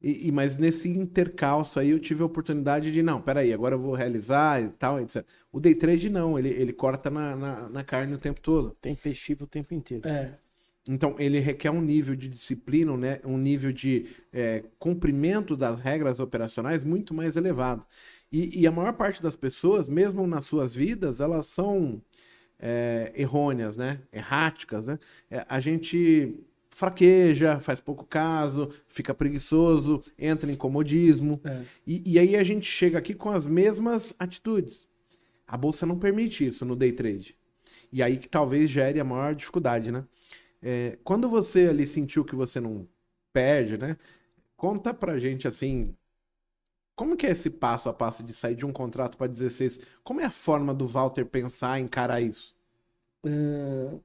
E, 0.02 0.26
e, 0.28 0.32
mas 0.32 0.58
nesse 0.58 0.88
intercalço 0.88 1.78
aí 1.78 1.90
eu 1.90 2.00
tive 2.00 2.22
a 2.22 2.26
oportunidade 2.26 2.90
de, 2.90 3.02
não, 3.02 3.22
peraí, 3.22 3.52
agora 3.52 3.76
eu 3.76 3.78
vou 3.78 3.94
realizar 3.94 4.60
e 4.60 4.68
tal, 4.70 5.00
etc. 5.00 5.24
O 5.52 5.60
day 5.60 5.76
trade 5.76 6.10
não, 6.10 6.36
ele, 6.36 6.48
ele 6.48 6.72
corta 6.72 7.08
na, 7.08 7.36
na, 7.36 7.68
na 7.68 7.84
carne 7.84 8.12
o 8.12 8.18
tempo 8.18 8.40
todo. 8.40 8.76
Tem 8.80 8.96
peixível 8.96 9.44
o 9.44 9.48
tempo 9.48 9.72
inteiro. 9.72 10.08
É. 10.08 10.36
Então 10.88 11.14
ele 11.18 11.38
requer 11.38 11.70
um 11.70 11.80
nível 11.80 12.16
de 12.16 12.28
disciplina, 12.28 12.96
né? 12.96 13.20
um 13.24 13.38
nível 13.38 13.72
de 13.72 14.06
é, 14.32 14.64
cumprimento 14.78 15.56
das 15.56 15.78
regras 15.78 16.18
operacionais 16.18 16.82
muito 16.82 17.14
mais 17.14 17.36
elevado. 17.36 17.86
E, 18.32 18.62
e, 18.62 18.66
a 18.66 18.72
maior 18.72 18.94
parte 18.94 19.22
das 19.22 19.36
pessoas, 19.36 19.90
mesmo 19.90 20.26
nas 20.26 20.46
suas 20.46 20.74
vidas, 20.74 21.20
elas 21.20 21.44
são 21.46 22.00
é, 22.58 23.12
errôneas, 23.14 23.76
né? 23.76 24.00
Erráticas, 24.10 24.86
né? 24.86 24.98
É, 25.30 25.44
a 25.46 25.60
gente 25.60 26.42
fraqueja, 26.70 27.60
faz 27.60 27.78
pouco 27.78 28.06
caso, 28.06 28.70
fica 28.88 29.12
preguiçoso, 29.12 30.02
entra 30.18 30.50
em 30.50 30.56
comodismo. 30.56 31.38
É. 31.44 31.62
E, 31.86 32.12
e, 32.14 32.18
aí 32.18 32.34
a 32.34 32.42
gente 32.42 32.64
chega 32.64 32.98
aqui 32.98 33.12
com 33.14 33.28
as 33.28 33.46
mesmas 33.46 34.14
atitudes. 34.18 34.88
A 35.46 35.56
bolsa 35.56 35.84
não 35.84 35.98
permite 35.98 36.46
isso 36.46 36.64
no 36.64 36.74
day 36.74 36.92
trade. 36.92 37.36
E 37.92 38.02
aí 38.02 38.16
que 38.16 38.28
talvez 38.28 38.70
gere 38.70 38.98
a 38.98 39.04
maior 39.04 39.34
dificuldade, 39.34 39.92
né? 39.92 40.04
É, 40.62 40.96
quando 41.04 41.28
você 41.28 41.66
ali 41.68 41.86
sentiu 41.86 42.24
que 42.24 42.34
você 42.34 42.58
não 42.58 42.88
perde, 43.32 43.76
né? 43.76 43.98
Conta 44.56 44.94
pra 44.94 45.18
gente 45.18 45.46
assim, 45.46 45.94
como 46.94 47.16
que 47.16 47.26
é 47.26 47.30
esse 47.30 47.50
passo 47.50 47.88
a 47.88 47.92
passo 47.92 48.22
de 48.22 48.34
sair 48.34 48.54
de 48.54 48.66
um 48.66 48.72
contrato 48.72 49.16
para 49.16 49.26
16? 49.26 49.80
Como 50.04 50.20
é 50.20 50.24
a 50.24 50.30
forma 50.30 50.74
do 50.74 50.86
Walter 50.86 51.24
pensar, 51.24 51.78
encarar 51.80 52.20
isso? 52.20 52.54
Uh, 53.24 54.00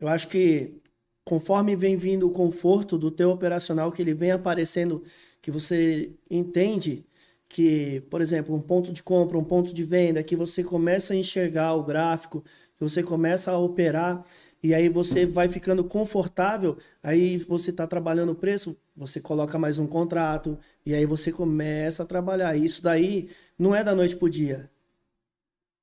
eu 0.00 0.08
acho 0.08 0.28
que 0.28 0.80
conforme 1.24 1.74
vem 1.74 1.96
vindo 1.96 2.26
o 2.26 2.30
conforto 2.30 2.96
do 2.96 3.10
teu 3.10 3.30
operacional, 3.30 3.90
que 3.90 4.00
ele 4.00 4.14
vem 4.14 4.30
aparecendo, 4.30 5.02
que 5.42 5.50
você 5.50 6.12
entende 6.30 7.04
que, 7.48 8.00
por 8.10 8.20
exemplo, 8.20 8.54
um 8.54 8.60
ponto 8.60 8.92
de 8.92 9.02
compra, 9.02 9.38
um 9.38 9.44
ponto 9.44 9.72
de 9.74 9.84
venda, 9.84 10.22
que 10.22 10.36
você 10.36 10.62
começa 10.62 11.14
a 11.14 11.16
enxergar 11.16 11.74
o 11.74 11.82
gráfico, 11.82 12.44
que 12.76 12.82
você 12.82 13.02
começa 13.02 13.50
a 13.50 13.58
operar 13.58 14.24
e 14.66 14.74
aí 14.74 14.88
você 14.88 15.24
vai 15.24 15.48
ficando 15.48 15.84
confortável, 15.84 16.76
aí 17.00 17.38
você 17.38 17.70
está 17.70 17.86
trabalhando 17.86 18.32
o 18.32 18.34
preço, 18.34 18.76
você 18.96 19.20
coloca 19.20 19.56
mais 19.60 19.78
um 19.78 19.86
contrato, 19.86 20.58
e 20.84 20.92
aí 20.92 21.06
você 21.06 21.30
começa 21.30 22.02
a 22.02 22.06
trabalhar. 22.06 22.56
Isso 22.56 22.82
daí 22.82 23.30
não 23.56 23.72
é 23.72 23.84
da 23.84 23.94
noite 23.94 24.16
pro 24.16 24.28
dia. 24.28 24.68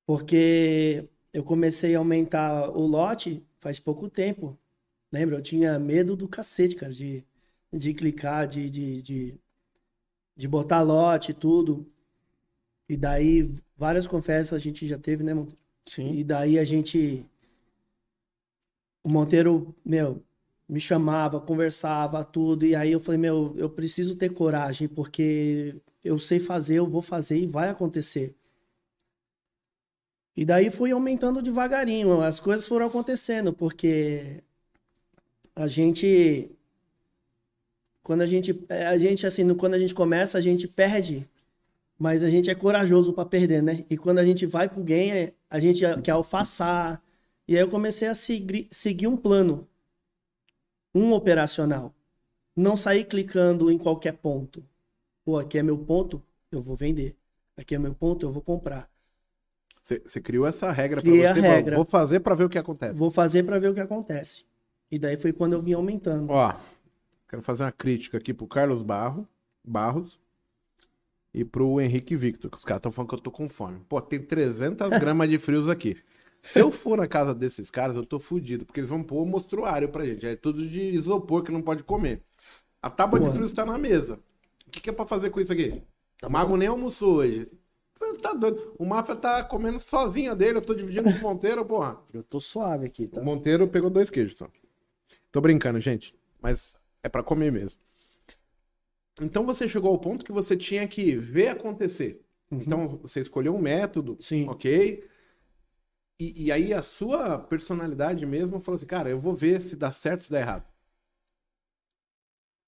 Porque 0.06 1.08
eu 1.32 1.42
comecei 1.42 1.94
a 1.94 1.98
aumentar 1.98 2.68
o 2.76 2.86
lote 2.86 3.42
faz 3.58 3.80
pouco 3.80 4.10
tempo. 4.10 4.58
Lembra? 5.10 5.36
Eu 5.36 5.42
tinha 5.42 5.78
medo 5.78 6.14
do 6.14 6.28
cacete, 6.28 6.74
cara, 6.74 6.92
de, 6.92 7.24
de 7.72 7.94
clicar, 7.94 8.46
de, 8.46 8.68
de, 8.68 9.00
de, 9.00 9.40
de 10.36 10.46
botar 10.46 10.82
lote 10.82 11.30
e 11.30 11.34
tudo. 11.34 11.90
E 12.86 12.98
daí, 12.98 13.50
várias 13.78 14.06
confessas 14.06 14.52
a 14.52 14.58
gente 14.58 14.86
já 14.86 14.98
teve, 14.98 15.24
né, 15.24 15.32
Monteiro? 15.32 15.58
Sim. 15.86 16.12
E 16.12 16.22
daí 16.22 16.58
a 16.58 16.64
gente 16.66 17.24
o 19.04 19.08
Monteiro, 19.10 19.74
meu, 19.84 20.22
me 20.68 20.80
chamava, 20.80 21.40
conversava, 21.40 22.24
tudo. 22.24 22.64
E 22.66 22.74
aí 22.74 22.90
eu 22.92 23.00
falei, 23.00 23.20
meu, 23.20 23.54
eu 23.56 23.68
preciso 23.70 24.16
ter 24.16 24.30
coragem, 24.30 24.88
porque 24.88 25.76
eu 26.02 26.18
sei 26.18 26.40
fazer, 26.40 26.76
eu 26.76 26.86
vou 26.88 27.02
fazer 27.02 27.38
e 27.38 27.46
vai 27.46 27.68
acontecer. 27.68 28.34
E 30.36 30.44
daí 30.44 30.70
fui 30.70 30.90
aumentando 30.90 31.42
devagarinho, 31.42 32.20
as 32.20 32.40
coisas 32.40 32.66
foram 32.66 32.86
acontecendo, 32.86 33.52
porque 33.52 34.42
a 35.54 35.68
gente 35.68 36.50
quando 38.02 38.22
a 38.22 38.26
gente 38.26 38.66
a 38.68 38.98
gente 38.98 39.26
assim, 39.26 39.54
quando 39.54 39.74
a 39.74 39.78
gente 39.78 39.94
começa, 39.94 40.36
a 40.36 40.40
gente 40.40 40.66
perde, 40.66 41.28
mas 41.98 42.24
a 42.24 42.30
gente 42.30 42.50
é 42.50 42.54
corajoso 42.54 43.12
para 43.12 43.24
perder, 43.24 43.62
né? 43.62 43.84
E 43.88 43.96
quando 43.96 44.18
a 44.18 44.24
gente 44.24 44.46
vai 44.46 44.68
pro 44.68 44.82
game, 44.82 45.32
a 45.48 45.60
gente 45.60 45.82
quer 46.02 46.12
alfaçar, 46.12 47.00
e 47.46 47.56
aí 47.56 47.62
eu 47.62 47.68
comecei 47.68 48.08
a 48.08 48.14
seguir, 48.14 48.68
seguir 48.70 49.06
um 49.06 49.16
plano. 49.16 49.68
um 50.94 51.12
operacional. 51.12 51.94
Não 52.56 52.76
sair 52.76 53.04
clicando 53.04 53.70
em 53.70 53.76
qualquer 53.76 54.12
ponto. 54.12 54.64
Pô, 55.24 55.38
aqui 55.38 55.58
é 55.58 55.62
meu 55.62 55.76
ponto, 55.76 56.22
eu 56.52 56.60
vou 56.62 56.76
vender. 56.76 57.16
Aqui 57.56 57.74
é 57.74 57.78
meu 57.78 57.94
ponto, 57.94 58.24
eu 58.24 58.30
vou 58.30 58.42
comprar. 58.42 58.88
Você 59.82 60.20
criou 60.20 60.46
essa 60.46 60.70
regra 60.72 61.02
pra 61.02 61.10
Criei 61.10 61.26
a 61.26 61.34
você. 61.34 61.40
falou, 61.40 61.56
regra. 61.56 61.76
Vou 61.76 61.84
fazer 61.84 62.20
pra 62.20 62.34
ver 62.34 62.44
o 62.44 62.48
que 62.48 62.58
acontece. 62.58 62.98
Vou 62.98 63.10
fazer 63.10 63.42
para 63.42 63.58
ver 63.58 63.68
o 63.70 63.74
que 63.74 63.80
acontece. 63.80 64.46
E 64.90 64.98
daí 64.98 65.16
foi 65.16 65.32
quando 65.32 65.52
eu 65.54 65.62
vim 65.62 65.72
aumentando. 65.74 66.30
Ó, 66.30 66.54
quero 67.28 67.42
fazer 67.42 67.64
uma 67.64 67.72
crítica 67.72 68.16
aqui 68.18 68.32
pro 68.32 68.46
Carlos 68.46 68.82
Barro, 68.82 69.28
Barros 69.62 70.18
e 71.34 71.44
pro 71.44 71.80
Henrique 71.80 72.14
Victor, 72.16 72.50
que 72.50 72.56
os 72.56 72.64
caras 72.64 72.78
estão 72.78 72.92
falando 72.92 73.08
que 73.10 73.14
eu 73.16 73.20
tô 73.20 73.30
com 73.30 73.48
fome. 73.48 73.80
Pô, 73.88 74.00
tem 74.00 74.22
300 74.22 74.88
gramas 75.00 75.28
de 75.28 75.36
frios 75.38 75.68
aqui. 75.68 75.96
Se 76.44 76.60
eu 76.60 76.70
for 76.70 76.96
na 76.98 77.08
casa 77.08 77.34
desses 77.34 77.70
caras, 77.70 77.96
eu 77.96 78.04
tô 78.04 78.20
fudido, 78.20 78.64
porque 78.66 78.78
eles 78.80 78.90
vão 78.90 79.02
pôr 79.02 79.22
o 79.22 79.26
mostruário 79.26 79.88
pra 79.88 80.04
gente. 80.04 80.26
É 80.26 80.36
tudo 80.36 80.68
de 80.68 80.80
isopor 80.80 81.42
que 81.42 81.50
não 81.50 81.62
pode 81.62 81.82
comer. 81.82 82.22
A 82.82 82.90
tábua 82.90 83.18
de 83.18 83.24
Porra. 83.26 83.36
frios 83.36 83.52
tá 83.52 83.64
na 83.64 83.78
mesa. 83.78 84.20
O 84.66 84.70
que, 84.70 84.80
que 84.80 84.90
é 84.90 84.92
pra 84.92 85.06
fazer 85.06 85.30
com 85.30 85.40
isso 85.40 85.52
aqui? 85.52 85.82
O 86.22 86.28
Mago 86.30 86.56
nem 86.56 86.68
almoçou 86.68 87.16
hoje. 87.16 87.48
Tá 88.20 88.34
doido. 88.34 88.74
O 88.78 88.84
Mafia 88.84 89.16
tá 89.16 89.42
comendo 89.42 89.80
sozinho 89.80 90.36
dele, 90.36 90.58
eu 90.58 90.62
tô 90.62 90.74
dividindo 90.74 91.10
com 91.10 91.18
o 91.18 91.22
Monteiro, 91.22 91.64
porra. 91.64 91.98
Eu 92.12 92.22
tô 92.22 92.38
suave 92.38 92.86
aqui, 92.86 93.06
tá? 93.06 93.20
O 93.20 93.24
Monteiro 93.24 93.66
pegou 93.66 93.88
dois 93.88 94.10
queijos 94.10 94.36
só. 94.36 94.48
Tô 95.32 95.40
brincando, 95.40 95.80
gente. 95.80 96.14
Mas 96.42 96.76
é 97.02 97.08
pra 97.08 97.22
comer 97.22 97.50
mesmo. 97.50 97.80
Então 99.20 99.46
você 99.46 99.68
chegou 99.68 99.90
ao 99.90 99.98
ponto 99.98 100.24
que 100.24 100.32
você 100.32 100.56
tinha 100.56 100.86
que 100.86 101.16
ver 101.16 101.48
acontecer. 101.48 102.20
Então 102.50 102.98
você 103.00 103.20
escolheu 103.20 103.54
um 103.54 103.60
método, 103.60 104.16
Sim. 104.20 104.46
ok? 104.48 105.04
E, 106.18 106.46
e 106.46 106.52
aí 106.52 106.72
a 106.74 106.82
sua 106.82 107.38
personalidade 107.38 108.24
mesmo 108.26 108.60
falou 108.60 108.76
assim, 108.76 108.86
cara, 108.86 109.10
eu 109.10 109.18
vou 109.18 109.34
ver 109.34 109.60
se 109.60 109.76
dá 109.76 109.92
certo, 109.92 110.24
se 110.24 110.30
dá 110.32 110.40
errado. 110.40 110.66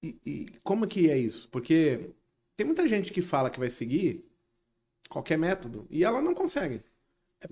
E, 0.02 0.18
e 0.24 0.46
como 0.62 0.86
que 0.86 1.10
é 1.10 1.16
isso? 1.18 1.48
Porque 1.50 2.10
tem 2.56 2.66
muita 2.66 2.88
gente 2.88 3.12
que 3.12 3.22
fala 3.22 3.50
que 3.50 3.58
vai 3.58 3.70
seguir 3.70 4.24
qualquer 5.10 5.38
método 5.38 5.86
e 5.90 6.04
ela 6.04 6.22
não 6.22 6.34
consegue. 6.34 6.82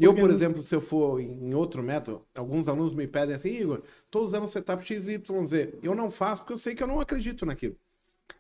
Eu, 0.01 0.15
porque 0.15 0.19
por 0.19 0.31
não- 0.31 0.31
exemplo, 0.31 0.63
se 0.63 0.75
eu 0.75 0.81
for 0.81 1.21
em 1.21 1.55
outro 1.55 1.83
método, 1.83 2.27
alguns 2.37 2.69
alunos 2.69 2.95
me 2.95 3.07
pedem 3.09 3.35
assim, 3.37 3.51
Igor, 3.51 3.83
tô 4.11 4.21
usando 4.23 4.45
o 4.45 4.49
setup 4.49 4.85
XYZ. 4.85 5.79
Eu 5.83 5.95
não 5.95 6.11
faço 6.11 6.43
porque 6.43 6.55
eu 6.55 6.59
sei 6.59 6.75
que 6.75 6.83
eu 6.83 6.89
não 6.89 7.01
acredito 7.01 7.47
naquilo. 7.47 7.77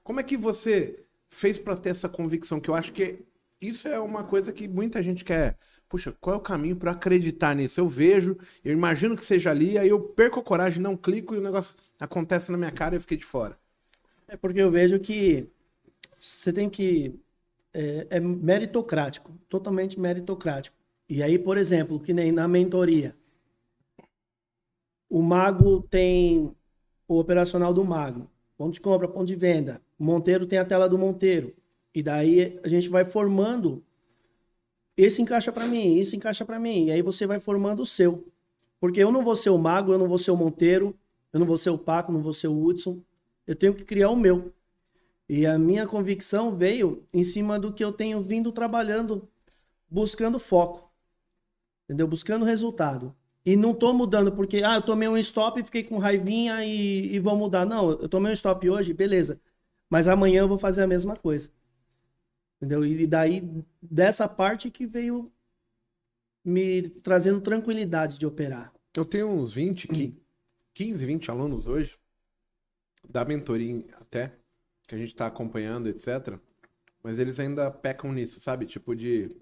Como 0.04 0.20
é 0.20 0.22
que 0.22 0.36
você 0.36 1.04
fez 1.30 1.58
para 1.58 1.76
ter 1.76 1.90
essa 1.90 2.08
convicção? 2.08 2.60
Que 2.60 2.70
eu 2.70 2.74
acho 2.76 2.92
que 2.92 3.24
isso 3.68 3.88
é 3.88 3.98
uma 3.98 4.24
coisa 4.24 4.52
que 4.52 4.68
muita 4.68 5.02
gente 5.02 5.24
quer. 5.24 5.56
Puxa, 5.88 6.12
qual 6.20 6.34
é 6.34 6.38
o 6.38 6.42
caminho 6.42 6.76
para 6.76 6.92
acreditar 6.92 7.54
nisso? 7.54 7.80
Eu 7.80 7.86
vejo, 7.86 8.36
eu 8.64 8.72
imagino 8.72 9.16
que 9.16 9.24
seja 9.24 9.50
ali, 9.50 9.78
aí 9.78 9.88
eu 9.88 10.00
perco 10.00 10.40
a 10.40 10.42
coragem, 10.42 10.82
não 10.82 10.96
clico 10.96 11.34
e 11.34 11.38
o 11.38 11.42
negócio 11.42 11.76
acontece 12.00 12.50
na 12.50 12.58
minha 12.58 12.72
cara 12.72 12.94
e 12.94 12.96
eu 12.96 13.00
fiquei 13.00 13.16
de 13.16 13.24
fora. 13.24 13.58
É 14.26 14.36
porque 14.36 14.60
eu 14.60 14.70
vejo 14.70 14.98
que 14.98 15.48
você 16.18 16.52
tem 16.52 16.68
que. 16.68 17.18
É, 17.72 18.06
é 18.10 18.20
meritocrático, 18.20 19.32
totalmente 19.48 19.98
meritocrático. 19.98 20.76
E 21.08 21.22
aí, 21.22 21.38
por 21.38 21.58
exemplo, 21.58 22.00
que 22.00 22.12
nem 22.14 22.32
na 22.32 22.48
mentoria. 22.48 23.16
O 25.08 25.22
mago 25.22 25.82
tem 25.82 26.54
o 27.06 27.18
operacional 27.18 27.72
do 27.74 27.84
mago, 27.84 28.30
ponto 28.56 28.74
de 28.74 28.80
compra, 28.80 29.06
ponto 29.06 29.26
de 29.26 29.36
venda. 29.36 29.80
O 29.98 30.04
Monteiro 30.04 30.46
tem 30.46 30.58
a 30.58 30.64
tela 30.64 30.88
do 30.88 30.98
Monteiro. 30.98 31.54
E 31.94 32.02
daí 32.02 32.58
a 32.62 32.68
gente 32.68 32.88
vai 32.88 33.04
formando. 33.04 33.84
Esse 34.96 35.22
encaixa 35.22 35.52
para 35.52 35.66
mim, 35.66 35.96
isso 35.98 36.16
encaixa 36.16 36.44
para 36.44 36.58
mim. 36.58 36.86
E 36.86 36.90
aí 36.90 37.02
você 37.02 37.26
vai 37.26 37.40
formando 37.40 37.82
o 37.82 37.86
seu. 37.86 38.32
Porque 38.80 39.00
eu 39.00 39.12
não 39.12 39.24
vou 39.24 39.36
ser 39.36 39.50
o 39.50 39.58
mago, 39.58 39.92
eu 39.92 39.98
não 39.98 40.08
vou 40.08 40.18
ser 40.18 40.30
o 40.30 40.36
Monteiro, 40.36 40.96
eu 41.32 41.40
não 41.40 41.46
vou 41.46 41.56
ser 41.56 41.70
o 41.70 41.78
Paco, 41.78 42.12
não 42.12 42.20
vou 42.20 42.32
ser 42.32 42.48
o 42.48 42.64
Hudson. 42.64 43.00
Eu 43.46 43.56
tenho 43.56 43.74
que 43.74 43.84
criar 43.84 44.10
o 44.10 44.16
meu. 44.16 44.52
E 45.28 45.46
a 45.46 45.58
minha 45.58 45.86
convicção 45.86 46.54
veio 46.54 47.06
em 47.12 47.24
cima 47.24 47.58
do 47.58 47.72
que 47.72 47.82
eu 47.82 47.92
tenho 47.92 48.22
vindo 48.22 48.52
trabalhando, 48.52 49.28
buscando 49.88 50.38
foco. 50.38 50.92
Entendeu? 51.84 52.06
Buscando 52.06 52.44
resultado. 52.44 53.14
E 53.44 53.56
não 53.56 53.74
tô 53.74 53.92
mudando 53.92 54.32
porque, 54.32 54.62
ah, 54.64 54.76
eu 54.76 54.82
tomei 54.82 55.08
um 55.08 55.18
stop, 55.18 55.62
fiquei 55.62 55.82
com 55.84 55.98
raivinha 55.98 56.64
e, 56.64 57.14
e 57.14 57.18
vou 57.20 57.36
mudar. 57.36 57.66
Não, 57.66 57.90
eu 57.90 58.08
tomei 58.08 58.30
um 58.32 58.34
stop 58.34 58.68
hoje, 58.68 58.92
beleza. 58.92 59.40
Mas 59.90 60.08
amanhã 60.08 60.40
eu 60.40 60.48
vou 60.48 60.58
fazer 60.58 60.82
a 60.82 60.86
mesma 60.86 61.16
coisa. 61.16 61.50
Entendeu? 62.64 62.82
E 62.84 63.06
daí, 63.06 63.62
dessa 63.82 64.26
parte 64.26 64.70
que 64.70 64.86
veio 64.86 65.30
me 66.42 66.88
trazendo 66.88 67.40
tranquilidade 67.42 68.18
de 68.18 68.24
operar. 68.26 68.72
Eu 68.96 69.04
tenho 69.04 69.28
uns 69.28 69.52
20, 69.52 69.86
qui- 69.86 70.18
15, 70.72 71.04
20 71.04 71.30
alunos 71.30 71.66
hoje, 71.66 71.98
da 73.06 73.22
mentoria 73.22 73.84
até, 74.00 74.32
que 74.88 74.94
a 74.94 74.98
gente 74.98 75.14
tá 75.14 75.26
acompanhando, 75.26 75.88
etc. 75.88 76.38
Mas 77.02 77.18
eles 77.18 77.38
ainda 77.38 77.70
pecam 77.70 78.10
nisso, 78.12 78.40
sabe? 78.40 78.64
Tipo 78.64 78.96
de 78.96 79.36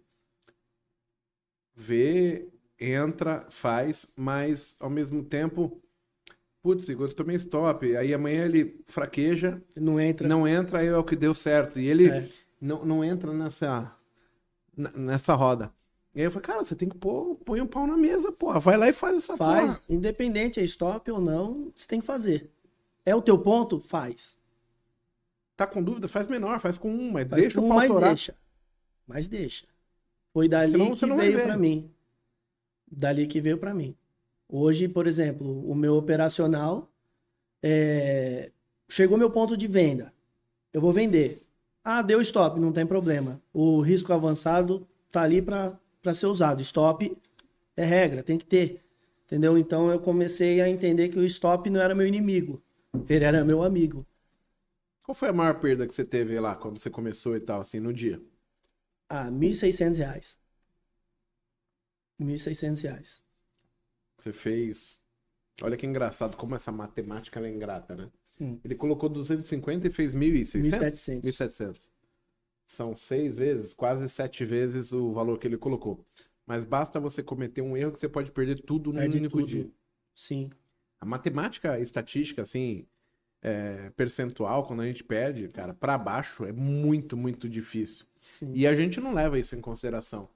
ver, 1.74 2.52
entra, 2.78 3.46
faz, 3.50 4.06
mas 4.16 4.76
ao 4.80 4.90
mesmo 4.90 5.24
tempo, 5.24 5.80
putz, 6.60 6.88
Igor, 6.88 7.08
eu 7.08 7.14
tomei 7.14 7.36
stop. 7.36 7.96
Aí 7.96 8.12
amanhã 8.12 8.44
ele 8.46 8.82
fraqueja, 8.86 9.62
Não 9.76 10.00
entra. 10.00 10.26
não 10.28 10.46
entra, 10.46 10.80
aí 10.80 10.88
é 10.88 10.96
o 10.96 11.04
que 11.04 11.14
deu 11.16 11.34
certo. 11.34 11.78
E 11.78 11.86
ele 11.86 12.08
É. 12.08 12.28
não, 12.62 12.84
não 12.84 13.04
entra 13.04 13.34
nessa, 13.34 13.92
nessa 14.76 15.34
roda. 15.34 15.72
E 16.14 16.20
aí 16.20 16.26
eu 16.26 16.30
falei, 16.30 16.46
cara, 16.46 16.62
você 16.62 16.76
tem 16.76 16.88
que 16.88 16.96
pôr, 16.96 17.34
põe 17.44 17.60
um 17.60 17.66
pau 17.66 17.86
na 17.86 17.96
mesa, 17.96 18.30
porra. 18.30 18.60
Vai 18.60 18.76
lá 18.76 18.88
e 18.88 18.92
faz 18.92 19.16
essa 19.16 19.36
porra. 19.36 19.66
Faz, 19.68 19.84
independente 19.88 20.60
é 20.60 20.62
stop 20.62 21.10
ou 21.10 21.20
não, 21.20 21.72
você 21.74 21.88
tem 21.88 22.00
que 22.00 22.06
fazer. 22.06 22.50
É 23.04 23.14
o 23.16 23.20
teu 23.22 23.36
ponto? 23.36 23.80
Faz. 23.80 24.38
Tá 25.56 25.66
com 25.66 25.82
dúvida? 25.82 26.06
Faz 26.06 26.28
menor, 26.28 26.60
faz 26.60 26.78
com 26.78 26.88
um, 26.88 27.10
mas 27.10 27.28
Faz 27.28 27.42
deixa 27.42 27.58
com 27.58 27.66
o 27.66 27.68
pau 27.68 27.78
mas 27.78 27.88
torar. 27.88 28.10
deixa. 28.10 28.36
Mas 29.06 29.26
deixa. 29.26 29.66
Foi 30.32 30.48
dali 30.48 30.72
Senão 30.72 30.94
que 30.94 31.06
veio 31.06 31.42
pra 31.42 31.56
mim. 31.56 31.90
Dali 32.90 33.26
que 33.26 33.40
veio 33.40 33.58
pra 33.58 33.74
mim. 33.74 33.96
Hoje, 34.48 34.86
por 34.86 35.06
exemplo, 35.06 35.68
o 35.68 35.74
meu 35.74 35.96
operacional 35.96 36.90
é, 37.62 38.52
chegou 38.88 39.18
meu 39.18 39.30
ponto 39.30 39.56
de 39.56 39.66
venda. 39.66 40.12
Eu 40.72 40.80
vou 40.80 40.92
vender. 40.92 41.42
Ah, 41.84 42.00
deu 42.02 42.20
stop, 42.22 42.60
não 42.60 42.72
tem 42.72 42.86
problema. 42.86 43.40
O 43.52 43.80
risco 43.80 44.12
avançado 44.12 44.86
tá 45.10 45.22
ali 45.22 45.42
para 45.42 45.78
ser 46.14 46.26
usado. 46.26 46.60
Stop 46.62 47.16
é 47.76 47.84
regra, 47.84 48.22
tem 48.22 48.38
que 48.38 48.46
ter. 48.46 48.80
Entendeu? 49.26 49.56
Então 49.58 49.90
eu 49.90 49.98
comecei 49.98 50.60
a 50.60 50.68
entender 50.68 51.08
que 51.08 51.18
o 51.18 51.24
stop 51.24 51.68
não 51.70 51.80
era 51.80 51.94
meu 51.94 52.06
inimigo. 52.06 52.62
Ele 53.08 53.24
era 53.24 53.44
meu 53.44 53.62
amigo. 53.62 54.06
Qual 55.02 55.14
foi 55.14 55.30
a 55.30 55.32
maior 55.32 55.58
perda 55.58 55.86
que 55.86 55.94
você 55.94 56.04
teve 56.04 56.38
lá 56.38 56.54
quando 56.54 56.78
você 56.78 56.90
começou 56.90 57.36
e 57.36 57.40
tal, 57.40 57.60
assim, 57.60 57.80
no 57.80 57.92
dia? 57.92 58.22
Ah, 59.08 59.30
1.600 59.30 59.98
reais. 59.98 60.38
1.600 62.20 62.82
reais. 62.82 63.24
Você 64.18 64.32
fez. 64.32 65.00
Olha 65.60 65.76
que 65.76 65.86
engraçado 65.86 66.36
como 66.36 66.54
essa 66.54 66.70
matemática 66.70 67.40
é 67.40 67.50
ingrata, 67.50 67.96
né? 67.96 68.10
Hum. 68.40 68.58
Ele 68.64 68.74
colocou 68.74 69.08
250 69.08 69.86
e 69.86 69.90
fez 69.90 70.14
1.600? 70.14 70.62
1.700. 70.62 71.22
1.700. 71.22 71.90
São 72.66 72.94
seis 72.96 73.36
vezes, 73.36 73.74
quase 73.74 74.08
sete 74.08 74.44
vezes 74.44 74.92
o 74.92 75.12
valor 75.12 75.38
que 75.38 75.46
ele 75.46 75.58
colocou. 75.58 76.04
Mas 76.46 76.64
basta 76.64 76.98
você 76.98 77.22
cometer 77.22 77.62
um 77.62 77.76
erro 77.76 77.92
que 77.92 78.00
você 78.00 78.08
pode 78.08 78.30
perder 78.32 78.60
tudo 78.62 78.92
num 78.92 78.98
Perde 79.00 79.18
único 79.18 79.38
tudo. 79.38 79.46
dia. 79.46 79.70
Sim. 80.14 80.50
A 81.00 81.04
matemática 81.04 81.78
estatística, 81.80 82.42
assim, 82.42 82.86
é, 83.42 83.90
percentual, 83.96 84.66
quando 84.66 84.80
a 84.82 84.86
gente 84.86 85.04
perde, 85.04 85.48
cara, 85.48 85.74
pra 85.74 85.98
baixo 85.98 86.44
é 86.44 86.52
muito, 86.52 87.16
muito 87.16 87.48
difícil. 87.48 88.06
sim. 88.20 88.52
E 88.54 88.66
a 88.66 88.74
gente 88.74 89.00
não 89.00 89.12
leva 89.14 89.38
isso 89.38 89.54
em 89.56 89.60
consideração. 89.60 90.28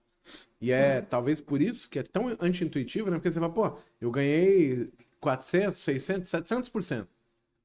E 0.61 0.73
é 0.73 1.01
talvez 1.01 1.41
por 1.41 1.63
isso 1.63 1.89
que 1.89 1.99
é 1.99 2.03
tão 2.03 2.29
anti-intuitivo, 2.41 3.11
né? 3.11 3.17
Porque 3.17 3.31
você 3.31 3.39
fala, 3.39 3.53
pô, 3.53 3.79
eu 4.01 4.11
ganhei 4.11 4.91
400, 5.21 5.79
600, 5.81 6.29
700%. 6.29 7.07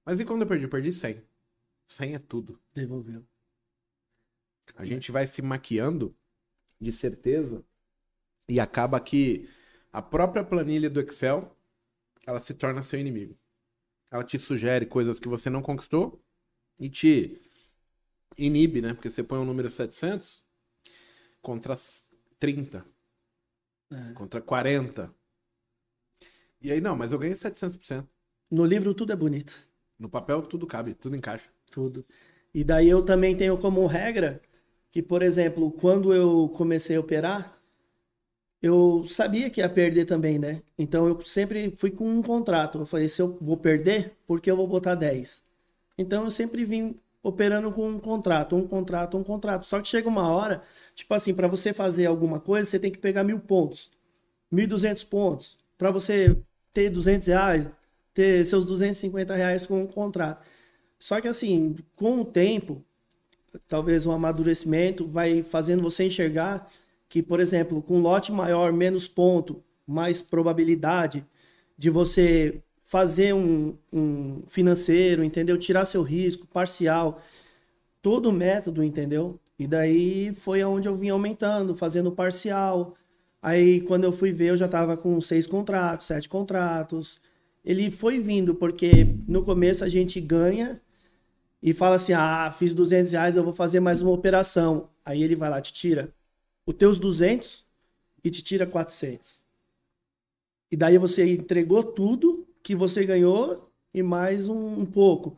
Mas 0.05 0.19
e 0.19 0.25
quando 0.25 0.41
eu 0.41 0.47
perdi? 0.47 0.65
Eu 0.65 0.69
perdi 0.69 0.91
100. 0.91 1.21
100 1.87 2.15
é 2.15 2.19
tudo. 2.19 2.59
Devolveu. 2.73 3.25
A 4.75 4.85
gente 4.85 5.11
vai 5.11 5.27
se 5.27 5.41
maquiando 5.41 6.15
de 6.79 6.91
certeza 6.91 7.63
e 8.47 8.59
acaba 8.59 8.99
que 8.99 9.49
a 9.91 10.01
própria 10.01 10.43
planilha 10.43 10.89
do 10.89 10.99
Excel, 11.01 11.55
ela 12.25 12.39
se 12.39 12.53
torna 12.53 12.81
seu 12.81 12.99
inimigo. 12.99 13.37
Ela 14.09 14.23
te 14.23 14.39
sugere 14.39 14.85
coisas 14.85 15.19
que 15.19 15.27
você 15.27 15.49
não 15.49 15.61
conquistou 15.61 16.23
e 16.79 16.89
te 16.89 17.41
inibe, 18.37 18.81
né? 18.81 18.93
Porque 18.93 19.09
você 19.09 19.23
põe 19.23 19.39
o 19.39 19.45
número 19.45 19.69
700 19.69 20.43
contra 21.41 21.75
30, 22.39 22.85
É. 23.91 24.13
contra 24.13 24.41
40. 24.41 25.13
E 26.61 26.71
aí, 26.71 26.79
não, 26.79 26.95
mas 26.95 27.11
eu 27.11 27.19
ganhei 27.19 27.35
700%. 27.35 28.07
No 28.49 28.65
livro 28.65 28.93
tudo 28.93 29.11
é 29.11 29.15
bonito. 29.15 29.67
No 30.01 30.09
papel 30.09 30.41
tudo 30.41 30.65
cabe, 30.65 30.95
tudo 30.95 31.15
encaixa. 31.15 31.47
Tudo. 31.71 32.03
E 32.53 32.63
daí 32.63 32.89
eu 32.89 33.03
também 33.05 33.37
tenho 33.37 33.55
como 33.57 33.85
regra 33.85 34.41
que, 34.91 35.01
por 35.01 35.21
exemplo, 35.21 35.71
quando 35.71 36.11
eu 36.13 36.49
comecei 36.49 36.95
a 36.95 36.99
operar, 36.99 37.61
eu 38.61 39.05
sabia 39.07 39.49
que 39.49 39.61
ia 39.61 39.69
perder 39.69 40.05
também, 40.05 40.39
né? 40.39 40.63
Então 40.77 41.07
eu 41.07 41.21
sempre 41.21 41.75
fui 41.77 41.91
com 41.91 42.07
um 42.09 42.21
contrato. 42.21 42.79
Eu 42.79 42.85
falei, 42.85 43.07
se 43.07 43.21
eu 43.21 43.37
vou 43.39 43.57
perder, 43.57 44.17
por 44.25 44.41
que 44.41 44.49
eu 44.49 44.57
vou 44.57 44.67
botar 44.67 44.95
10? 44.95 45.43
Então 45.97 46.23
eu 46.23 46.31
sempre 46.31 46.65
vim 46.65 46.99
operando 47.21 47.71
com 47.71 47.87
um 47.87 47.99
contrato, 47.99 48.55
um 48.55 48.67
contrato, 48.67 49.17
um 49.17 49.23
contrato. 49.23 49.65
Só 49.67 49.79
que 49.79 49.87
chega 49.87 50.09
uma 50.09 50.29
hora, 50.31 50.63
tipo 50.95 51.13
assim, 51.13 51.33
para 51.33 51.47
você 51.47 51.73
fazer 51.73 52.07
alguma 52.07 52.39
coisa, 52.39 52.67
você 52.67 52.79
tem 52.79 52.91
que 52.91 52.97
pegar 52.97 53.23
mil 53.23 53.39
pontos, 53.39 53.91
1.200 54.51 55.03
pontos, 55.03 55.57
para 55.77 55.91
você 55.91 56.37
ter 56.73 56.89
200 56.89 57.27
reais, 57.27 57.69
ter 58.13 58.45
seus 58.45 58.65
250 58.65 59.35
reais 59.35 59.65
com 59.65 59.83
um 59.83 59.87
contrato. 59.87 60.45
Só 60.99 61.19
que 61.19 61.27
assim, 61.27 61.75
com 61.95 62.21
o 62.21 62.25
tempo, 62.25 62.83
talvez 63.67 64.05
um 64.05 64.11
amadurecimento 64.11 65.07
vai 65.07 65.43
fazendo 65.43 65.83
você 65.83 66.05
enxergar 66.05 66.67
que, 67.09 67.21
por 67.21 67.39
exemplo, 67.39 67.81
com 67.81 67.99
lote 67.99 68.31
maior, 68.31 68.71
menos 68.71 69.07
ponto, 69.07 69.63
mais 69.85 70.21
probabilidade 70.21 71.25
de 71.77 71.89
você 71.89 72.61
fazer 72.85 73.33
um, 73.33 73.75
um 73.91 74.43
financeiro, 74.47 75.23
entendeu? 75.23 75.57
Tirar 75.57 75.85
seu 75.85 76.03
risco, 76.03 76.45
parcial, 76.47 77.21
todo 78.01 78.29
o 78.29 78.33
método, 78.33 78.83
entendeu? 78.83 79.39
E 79.57 79.67
daí 79.67 80.33
foi 80.35 80.61
aonde 80.61 80.87
eu 80.87 80.95
vim 80.95 81.09
aumentando, 81.09 81.75
fazendo 81.75 82.11
parcial. 82.11 82.95
Aí 83.41 83.81
quando 83.81 84.03
eu 84.03 84.11
fui 84.11 84.31
ver, 84.31 84.49
eu 84.51 84.57
já 84.57 84.65
estava 84.65 84.97
com 84.97 85.19
seis 85.21 85.47
contratos, 85.47 86.07
sete 86.07 86.27
contratos. 86.29 87.19
Ele 87.63 87.91
foi 87.91 88.19
vindo, 88.19 88.55
porque 88.55 89.05
no 89.27 89.43
começo 89.43 89.83
a 89.83 89.89
gente 89.89 90.19
ganha 90.19 90.81
e 91.61 91.73
fala 91.73 91.95
assim: 91.95 92.13
ah, 92.13 92.51
fiz 92.51 92.73
200 92.73 93.11
reais, 93.11 93.35
eu 93.35 93.43
vou 93.43 93.53
fazer 93.53 93.79
mais 93.79 94.01
uma 94.01 94.11
operação. 94.11 94.89
Aí 95.05 95.21
ele 95.23 95.35
vai 95.35 95.49
lá, 95.49 95.61
te 95.61 95.73
tira 95.73 96.13
os 96.65 96.75
teus 96.75 96.99
200 96.99 97.65
e 98.23 98.29
te 98.29 98.41
tira 98.41 98.65
400. 98.65 99.43
E 100.71 100.75
daí 100.75 100.97
você 100.97 101.25
entregou 101.33 101.83
tudo 101.83 102.47
que 102.63 102.75
você 102.75 103.05
ganhou 103.05 103.71
e 103.93 104.01
mais 104.01 104.47
um, 104.47 104.79
um 104.79 104.85
pouco. 104.85 105.37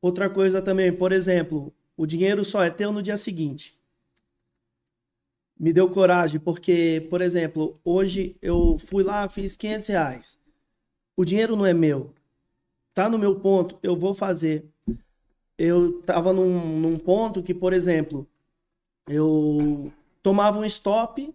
Outra 0.00 0.28
coisa 0.28 0.60
também, 0.60 0.92
por 0.92 1.12
exemplo, 1.12 1.72
o 1.96 2.06
dinheiro 2.06 2.44
só 2.44 2.62
é 2.62 2.70
teu 2.70 2.92
no 2.92 3.02
dia 3.02 3.16
seguinte. 3.16 3.78
Me 5.58 5.72
deu 5.72 5.88
coragem, 5.88 6.40
porque, 6.40 7.06
por 7.08 7.20
exemplo, 7.20 7.80
hoje 7.84 8.36
eu 8.42 8.78
fui 8.78 9.04
lá, 9.04 9.28
fiz 9.28 9.56
500 9.56 9.86
reais. 9.86 10.41
O 11.22 11.24
dinheiro 11.24 11.54
não 11.54 11.64
é 11.64 11.72
meu. 11.72 12.12
Tá 12.92 13.08
no 13.08 13.16
meu 13.16 13.38
ponto, 13.38 13.78
eu 13.80 13.94
vou 13.94 14.12
fazer. 14.12 14.68
Eu 15.56 16.02
tava 16.02 16.32
num, 16.32 16.80
num 16.80 16.96
ponto 16.96 17.44
que, 17.44 17.54
por 17.54 17.72
exemplo, 17.72 18.26
eu 19.06 19.92
tomava 20.20 20.58
um 20.58 20.64
stop 20.64 21.32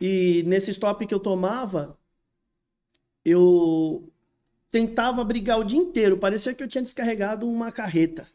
e 0.00 0.42
nesse 0.48 0.72
stop 0.72 1.06
que 1.06 1.14
eu 1.14 1.20
tomava, 1.20 1.96
eu 3.24 4.02
tentava 4.68 5.22
brigar 5.22 5.60
o 5.60 5.64
dia 5.64 5.78
inteiro. 5.78 6.18
Parecia 6.18 6.52
que 6.52 6.64
eu 6.64 6.68
tinha 6.68 6.82
descarregado 6.82 7.48
uma 7.48 7.70
carreta 7.70 8.26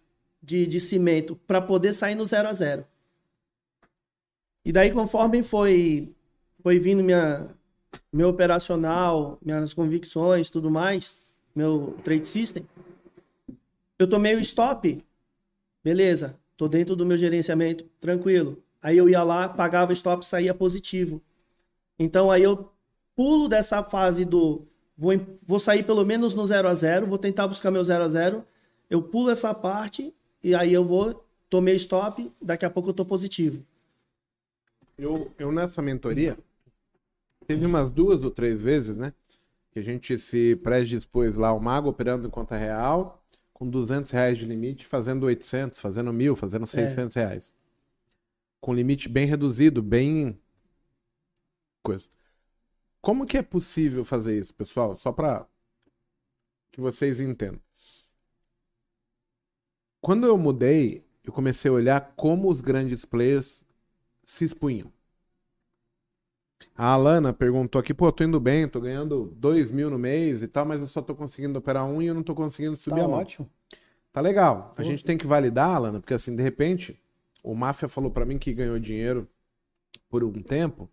de, 0.42 0.66
de 0.66 0.80
cimento 0.80 1.36
para 1.46 1.62
poder 1.62 1.92
sair 1.92 2.16
no 2.16 2.26
zero 2.26 2.48
a 2.48 2.54
zero. 2.54 2.86
E 4.64 4.72
daí, 4.72 4.94
conforme 4.94 5.44
foi, 5.44 6.16
foi 6.64 6.80
vindo 6.80 7.04
minha, 7.04 7.54
meu 8.12 8.30
operacional, 8.30 9.38
minhas 9.42 9.74
convicções, 9.74 10.50
tudo 10.50 10.70
mais, 10.70 11.16
meu 11.56 11.96
trade 12.04 12.28
system, 12.28 12.66
eu 13.98 14.08
tomei 14.08 14.36
o 14.36 14.40
stop, 14.40 15.04
beleza, 15.84 16.38
tô 16.58 16.68
dentro 16.68 16.96
do 16.96 17.06
meu 17.06 17.18
gerenciamento, 17.18 17.86
tranquilo. 18.00 18.62
Aí 18.82 18.98
eu 18.98 19.10
ia 19.10 19.24
lá, 19.24 19.50
pagava 19.50 19.94
stop, 19.94 20.26
saía 20.26 20.54
positivo. 20.54 21.22
Então 21.98 22.30
aí 22.30 22.44
eu 22.44 22.72
pulo 23.16 23.48
dessa 23.48 23.84
fase 23.84 24.26
do 24.26 24.68
vou, 24.98 25.14
vou 25.42 25.60
sair 25.60 25.84
pelo 25.84 26.06
menos 26.06 26.34
no 26.34 26.46
0 26.46 26.68
a 26.68 26.74
0 26.74 27.08
vou 27.08 27.18
tentar 27.18 27.48
buscar 27.48 27.72
meu 27.72 27.84
0 27.84 28.04
a 28.04 28.10
0 28.10 28.46
eu 28.90 29.02
pulo 29.02 29.30
essa 29.30 29.54
parte 29.54 30.14
e 30.44 30.54
aí 30.54 30.74
eu 30.74 30.86
vou, 30.86 31.26
tomei 31.50 31.76
stop, 31.76 32.32
daqui 32.42 32.66
a 32.66 32.70
pouco 32.70 32.90
eu 32.90 32.94
tô 32.94 33.04
positivo. 33.04 33.66
Eu, 34.98 35.32
eu 35.40 35.52
nessa 35.52 35.82
mentoria, 35.82 36.38
teve 37.46 37.66
umas 37.66 37.92
duas 37.92 38.24
ou 38.24 38.32
três 38.32 38.64
vezes, 38.64 38.98
né? 38.98 39.14
Que 39.72 39.80
a 39.80 39.84
gente 39.84 40.18
se 40.20 40.56
predispôs 40.58 41.36
lá, 41.38 41.54
o 41.54 41.60
mago 41.60 41.90
operando 41.90 42.28
em 42.28 42.30
conta 42.30 42.58
real, 42.58 43.24
com 43.54 43.70
200 43.70 44.12
reais 44.12 44.38
de 44.38 44.46
limite, 44.46 44.86
fazendo 44.86 45.26
800, 45.26 45.80
fazendo 45.80 46.12
mil, 46.14 46.36
fazendo 46.36 46.66
600 46.66 47.16
é. 47.18 47.26
reais 47.26 47.54
com 48.66 48.74
limite 48.74 49.08
bem 49.08 49.28
reduzido, 49.28 49.80
bem 49.80 50.42
coisa. 51.84 52.10
Como 53.00 53.28
que 53.28 53.38
é 53.38 53.44
possível 53.44 54.04
fazer 54.04 54.40
isso, 54.40 54.56
pessoal? 54.56 54.98
Só 54.98 55.12
para 55.12 55.48
que 56.72 56.82
vocês 56.82 57.20
entendam. 57.20 57.62
Quando 60.02 60.26
eu 60.26 60.36
mudei, 60.36 61.06
eu 61.24 61.32
comecei 61.32 61.70
a 61.70 61.76
olhar 61.76 62.16
como 62.16 62.50
os 62.50 62.60
grandes 62.60 63.06
players 63.06 63.64
se 64.24 64.46
expunham. 64.46 64.92
A 66.76 66.88
Alana 66.94 67.32
perguntou 67.32 67.80
aqui, 67.80 67.94
pô, 67.94 68.12
tô 68.12 68.24
indo 68.24 68.40
bem, 68.40 68.68
tô 68.68 68.82
ganhando 68.82 69.34
2 69.38 69.72
mil 69.72 69.90
no 69.90 69.98
mês 69.98 70.44
e 70.44 70.48
tal, 70.48 70.66
mas 70.66 70.82
eu 70.82 70.88
só 70.88 71.02
tô 71.02 71.16
conseguindo 71.16 71.58
operar 71.58 71.86
um 71.86 72.02
e 72.02 72.08
eu 72.08 72.14
não 72.14 72.24
tô 72.24 72.36
conseguindo 72.36 72.76
subir 72.76 73.00
tá 73.00 73.06
a 73.06 73.08
mão. 73.08 73.20
Ótimo. 73.20 73.50
Tá 74.12 74.22
legal. 74.22 74.74
A 74.78 74.84
gente 74.84 75.04
tem 75.04 75.18
que 75.18 75.28
validar, 75.28 75.76
Alana, 75.76 76.00
porque 76.00 76.14
assim, 76.14 76.36
de 76.36 76.42
repente, 76.42 77.00
o 77.44 77.54
Máfia 77.54 77.88
falou 77.88 78.12
para 78.12 78.26
mim 78.26 78.38
que 78.38 78.54
ganhou 78.54 78.80
dinheiro 78.80 79.28
por 80.10 80.24
um 80.24 80.32
tempo. 80.42 80.90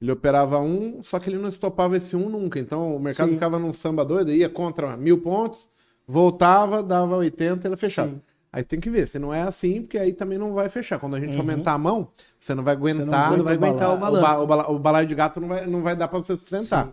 Ele 0.00 0.10
operava 0.10 0.58
um, 0.58 1.02
só 1.02 1.18
que 1.20 1.30
ele 1.30 1.38
não 1.38 1.48
estopava 1.48 1.96
esse 1.96 2.16
um 2.16 2.28
nunca. 2.28 2.58
Então 2.58 2.96
o 2.96 2.98
mercado 2.98 3.28
Sim. 3.28 3.34
ficava 3.34 3.58
num 3.58 3.72
samba 3.72 4.04
doido, 4.04 4.32
ia 4.32 4.48
contra 4.48 4.96
mil 4.96 5.20
pontos, 5.20 5.68
voltava, 6.06 6.82
dava 6.82 7.16
80 7.16 7.66
e 7.66 7.68
ele 7.68 7.76
fechava. 7.76 8.10
Sim. 8.10 8.20
Aí 8.52 8.62
tem 8.62 8.78
que 8.78 8.90
ver, 8.90 9.08
se 9.08 9.18
não 9.18 9.32
é 9.32 9.42
assim, 9.42 9.80
porque 9.80 9.96
aí 9.96 10.12
também 10.12 10.36
não 10.36 10.52
vai 10.52 10.68
fechar. 10.68 10.98
Quando 10.98 11.16
a 11.16 11.20
gente 11.20 11.32
uhum. 11.32 11.40
aumentar 11.40 11.72
a 11.72 11.78
mão, 11.78 12.12
você 12.38 12.54
não 12.54 12.62
vai 12.62 12.74
aguentar. 12.74 13.30
Você 13.30 13.36
não, 13.38 13.44
vai 13.44 13.54
aguentar 13.54 13.94
o 13.94 13.96
balanço. 13.96 14.42
O, 14.42 14.46
ba 14.46 14.70
o, 14.70 14.78
balaio 14.78 15.06
de 15.06 15.14
gato 15.14 15.40
não 15.40 15.48
vai, 15.48 15.66
não 15.66 15.82
vai 15.82 15.96
dar 15.96 16.08
para 16.08 16.18
você 16.18 16.36
sustentar. 16.36 16.86
Sim. 16.86 16.92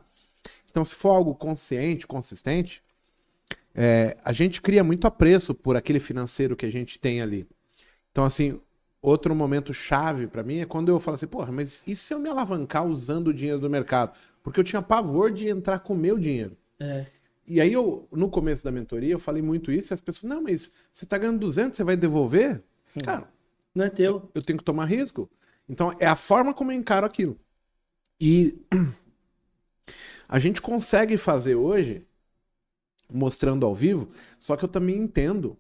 Então, 0.72 0.86
se 0.86 0.96
for 0.96 1.10
algo 1.10 1.36
consciente, 1.36 2.08
consistente, 2.08 2.82
é, 3.76 4.16
a 4.24 4.32
gente 4.32 4.62
cria 4.62 4.84
muito 4.84 5.06
apreço 5.06 5.54
por 5.54 5.76
aquele 5.76 6.00
financeiro 6.00 6.56
que 6.56 6.66
a 6.66 6.72
gente 6.72 6.98
tem 6.98 7.22
ali. 7.22 7.46
Então, 8.12 8.24
assim, 8.24 8.60
Outro 9.02 9.34
momento 9.34 9.74
chave 9.74 10.28
para 10.28 10.44
mim 10.44 10.60
é 10.60 10.66
quando 10.66 10.90
eu 10.90 11.00
falo 11.00 11.16
assim, 11.16 11.28
porra, 11.28 11.52
mas 11.52 11.84
e 11.88 11.96
se 11.96 12.14
eu 12.14 12.20
me 12.20 12.28
alavancar 12.28 12.86
usando 12.86 13.30
o 13.30 13.34
dinheiro 13.34 13.60
do 13.60 13.70
mercado? 13.70 14.12
Porque 14.44 14.60
eu 14.60 14.64
tinha 14.64 14.82
pavor 14.82 15.32
de 15.32 15.48
entrar 15.48 15.80
com 15.80 15.94
o 15.94 15.98
meu 15.98 16.18
dinheiro. 16.18 16.58
É. 16.80 17.06
E 17.50 17.60
aí 17.60 17.74
eu, 17.74 18.08
no 18.12 18.30
começo 18.30 18.64
da 18.64 18.72
mentoria, 18.72 19.12
eu 19.12 19.20
falei 19.20 19.42
muito 19.42 19.72
isso 19.72 19.92
e 19.92 19.96
as 19.96 20.00
pessoas, 20.00 20.30
não, 20.30 20.44
mas 20.44 20.72
você 20.94 21.04
tá 21.04 21.18
ganhando 21.18 21.40
200, 21.40 21.76
você 21.76 21.84
vai 21.84 21.98
devolver? 21.98 22.64
Hum. 22.96 23.02
Cara, 23.04 23.28
não 23.74 23.86
é 23.86 23.90
teu. 23.90 24.06
Eu, 24.06 24.32
eu 24.36 24.42
tenho 24.44 24.60
que 24.60 24.64
tomar 24.64 24.86
risco. 24.86 25.28
Então, 25.68 25.96
é 26.00 26.06
a 26.06 26.16
forma 26.16 26.54
como 26.54 26.72
eu 26.72 26.78
encaro 26.78 27.08
aquilo. 27.08 27.40
E 28.22 28.56
a 30.30 30.38
gente 30.38 30.62
consegue 30.62 31.18
fazer 31.18 31.56
hoje, 31.56 32.06
mostrando 33.12 33.66
ao 33.66 33.74
vivo, 33.74 34.12
só 34.40 34.56
que 34.56 34.64
eu 34.64 34.70
também 34.70 34.98
entendo 34.98 35.58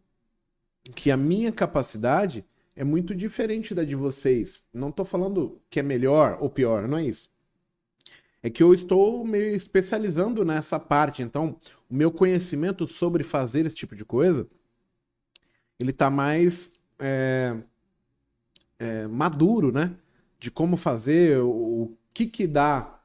que 0.95 1.09
a 1.09 1.17
minha 1.17 1.51
capacidade 1.51 2.45
é 2.75 2.83
muito 2.83 3.15
diferente 3.15 3.73
da 3.73 3.83
de 3.83 3.95
vocês. 3.95 4.63
Não 4.71 4.89
estou 4.89 5.05
falando 5.05 5.59
que 5.71 5.79
é 5.79 5.83
melhor 5.83 6.37
ou 6.39 6.51
pior, 6.51 6.87
não 6.87 6.99
é 6.99 7.05
isso. 7.05 7.29
É 8.41 8.49
que 8.49 8.63
eu 8.63 8.73
estou 8.73 9.25
me 9.25 9.39
especializando 9.53 10.45
nessa 10.45 10.79
parte. 10.79 11.21
Então, 11.21 11.59
o 11.89 11.95
meu 11.95 12.11
conhecimento 12.11 12.87
sobre 12.87 13.23
fazer 13.23 13.65
esse 13.65 13.75
tipo 13.75 13.95
de 13.95 14.05
coisa, 14.05 14.47
ele 15.79 15.91
está 15.91 16.09
mais 16.09 16.73
é, 16.99 17.55
é, 18.77 19.07
maduro, 19.07 19.71
né? 19.71 19.95
De 20.39 20.51
como 20.51 20.77
fazer, 20.77 21.39
o, 21.39 21.49
o 21.49 21.97
que 22.13 22.27
que 22.27 22.47
dá 22.47 22.99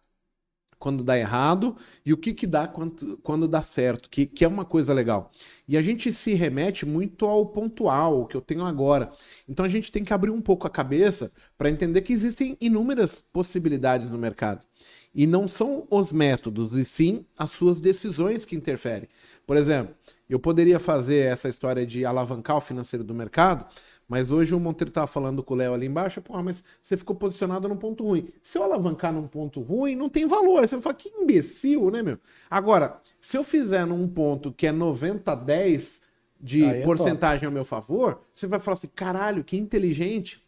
quando 0.85 1.03
dá 1.03 1.19
errado 1.19 1.79
e 2.05 2.13
o 2.13 2.17
que, 2.17 2.35
que 2.35 2.47
dá 2.47 2.69
quando, 2.69 3.17
quando 3.23 3.49
dá 3.49 3.63
certo, 3.63 4.11
que, 4.11 4.27
que 4.27 4.45
é 4.45 4.49
uma 4.49 4.67
coisa 4.67 4.93
legal. 4.93 5.33
E 5.67 5.79
a 5.79 5.83
gente 5.83 6.13
se 6.13 6.35
remete 6.35 6.85
muito 6.85 7.25
ao 7.25 7.47
pontual, 7.47 8.27
que 8.27 8.37
eu 8.37 8.41
tenho 8.43 8.67
agora. 8.67 9.11
Então 9.49 9.65
a 9.65 9.69
gente 9.69 9.91
tem 9.91 10.05
que 10.05 10.13
abrir 10.13 10.31
um 10.31 10.43
pouco 10.43 10.67
a 10.67 10.71
cabeça 10.71 11.33
para 11.57 11.71
entender 11.71 12.03
que 12.03 12.13
existem 12.13 12.55
inúmeras 12.61 13.19
possibilidades 13.19 14.11
no 14.11 14.19
mercado. 14.19 14.67
E 15.15 15.27
não 15.27 15.47
são 15.47 15.87
os 15.91 16.13
métodos, 16.13 16.73
e 16.73 16.85
sim 16.85 17.25
as 17.39 17.51
suas 17.51 17.79
decisões 17.79 18.45
que 18.45 18.57
interferem. 18.57 19.09
Por 19.47 19.57
exemplo, 19.57 19.95
eu 20.29 20.39
poderia 20.39 20.79
fazer 20.79 21.27
essa 21.27 21.49
história 21.49 21.87
de 21.87 22.05
alavancar 22.05 22.57
o 22.57 22.61
financeiro 22.61 23.05
do 23.05 23.15
mercado 23.15 23.67
mas 24.09 24.31
hoje 24.31 24.55
o 24.55 24.61
Monteiro 24.61 24.91
estava 24.91 25.07
falando 25.07 25.43
com 25.43 25.55
o 25.55 25.57
Léo 25.57 25.75
ali 25.75 25.87
embaixo, 25.87 26.21
porra, 26.21 26.43
mas 26.43 26.63
você 26.83 26.97
ficou 26.97 27.17
posicionado 27.17 27.69
num 27.69 27.77
ponto 27.77 28.05
ruim. 28.05 28.29
Se 28.43 28.59
eu 28.59 28.63
alavancar 28.63 29.13
num 29.13 29.27
ponto 29.27 29.61
ruim, 29.61 29.95
não 29.95 30.09
tem 30.09 30.27
valor. 30.27 30.67
Você 30.67 30.81
fala, 30.81 30.95
que 30.95 31.09
imbecil, 31.09 31.91
né, 31.91 32.03
meu? 32.03 32.19
Agora, 32.51 33.01
se 33.21 33.37
eu 33.37 33.43
fizer 33.43 33.87
num 33.87 34.07
ponto 34.07 34.53
que 34.53 34.67
é 34.67 34.73
90-10 34.73 36.03
de 36.39 36.65
é 36.65 36.83
porcentagem 36.83 37.41
top. 37.41 37.47
ao 37.47 37.53
meu 37.53 37.65
favor, 37.65 38.21
você 38.35 38.47
vai 38.47 38.61
falar 38.61 38.77
assim, 38.77 38.91
caralho, 38.95 39.43
que 39.43 39.57
inteligente. 39.57 40.43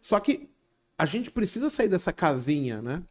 Só 0.00 0.18
que 0.18 0.48
a 0.96 1.04
gente 1.04 1.30
precisa 1.30 1.68
sair 1.68 1.88
dessa 1.88 2.12
casinha, 2.12 2.80
né? 2.80 3.02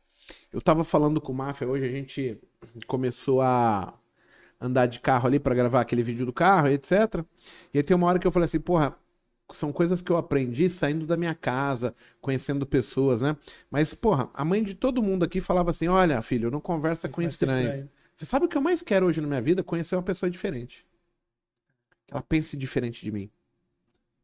Eu 0.54 0.62
tava 0.62 0.84
falando 0.84 1.20
com 1.20 1.32
o 1.32 1.36
Máfia 1.36 1.68
hoje, 1.68 1.86
a 1.86 1.90
gente 1.90 2.40
começou 2.88 3.42
a 3.42 3.94
andar 4.62 4.86
de 4.86 5.00
carro 5.00 5.28
ali 5.28 5.40
pra 5.40 5.56
gravar 5.56 5.82
aquele 5.82 6.04
vídeo 6.04 6.26
do 6.26 6.32
carro, 6.32 6.68
etc. 6.68 7.26
E 7.74 7.80
aí 7.80 7.84
tem 7.84 7.98
uma 7.98 8.08
hora 8.08 8.20
que 8.20 8.28
eu 8.28 8.32
falei 8.32 8.46
assim, 8.46 8.60
porra, 8.60 8.96
são 9.52 9.72
coisas 9.72 10.02
que 10.02 10.12
eu 10.12 10.18
aprendi 10.18 10.70
saindo 10.70 11.06
da 11.06 11.18
minha 11.18 11.36
casa, 11.36 11.94
conhecendo 12.22 12.66
pessoas, 12.66 13.22
né? 13.22 13.36
Mas, 13.70 13.94
porra, 13.94 14.30
a 14.34 14.46
mãe 14.46 14.64
de 14.64 14.74
todo 14.74 15.04
mundo 15.04 15.24
aqui 15.24 15.42
falava 15.42 15.72
assim: 15.72 15.88
olha, 15.88 16.22
filho, 16.22 16.50
não 16.50 16.62
conversa 16.62 17.10
com 17.10 17.22
estranhos. 17.22 17.76
estranho. 17.76 17.90
Você 18.16 18.26
sabe 18.26 18.46
o 18.46 18.50
que 18.50 18.58
eu 18.58 18.62
mais 18.62 18.82
quero 18.82 19.06
hoje 19.06 19.20
na 19.20 19.28
minha 19.28 19.42
vida? 19.42 19.64
Conhecer 19.64 19.96
uma 19.96 20.04
pessoa 20.04 20.30
diferente. 20.30 20.86
Que 22.08 22.14
ela 22.14 22.22
pense 22.22 22.56
diferente 22.56 23.04
de 23.04 23.12
mim. 23.12 23.30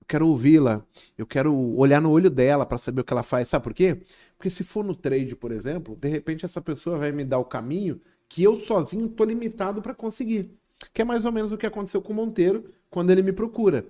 Eu 0.01 0.05
quero 0.07 0.27
ouvi-la. 0.27 0.83
Eu 1.17 1.25
quero 1.25 1.55
olhar 1.75 2.01
no 2.01 2.11
olho 2.11 2.29
dela 2.29 2.65
pra 2.65 2.77
saber 2.77 3.01
o 3.01 3.03
que 3.03 3.13
ela 3.13 3.23
faz. 3.23 3.47
Sabe 3.47 3.63
por 3.63 3.73
quê? 3.73 4.01
Porque 4.39 4.49
se 4.49 4.63
for 4.63 4.85
no 4.85 4.95
trade, 4.95 5.35
por 5.35 5.51
exemplo, 5.51 5.97
de 5.97 6.07
repente 6.07 6.45
essa 6.45 6.61
pessoa 6.61 6.97
vai 6.97 7.11
me 7.11 7.25
dar 7.25 7.39
o 7.39 7.43
caminho 7.43 7.99
que 8.29 8.41
eu 8.41 8.57
sozinho 8.61 9.09
tô 9.09 9.25
limitado 9.25 9.81
pra 9.81 9.93
conseguir. 9.93 10.57
Que 10.93 11.01
é 11.01 11.05
mais 11.05 11.25
ou 11.25 11.31
menos 11.33 11.51
o 11.51 11.57
que 11.57 11.67
aconteceu 11.67 12.01
com 12.01 12.13
o 12.13 12.15
Monteiro 12.15 12.71
quando 12.89 13.11
ele 13.11 13.21
me 13.21 13.33
procura. 13.33 13.85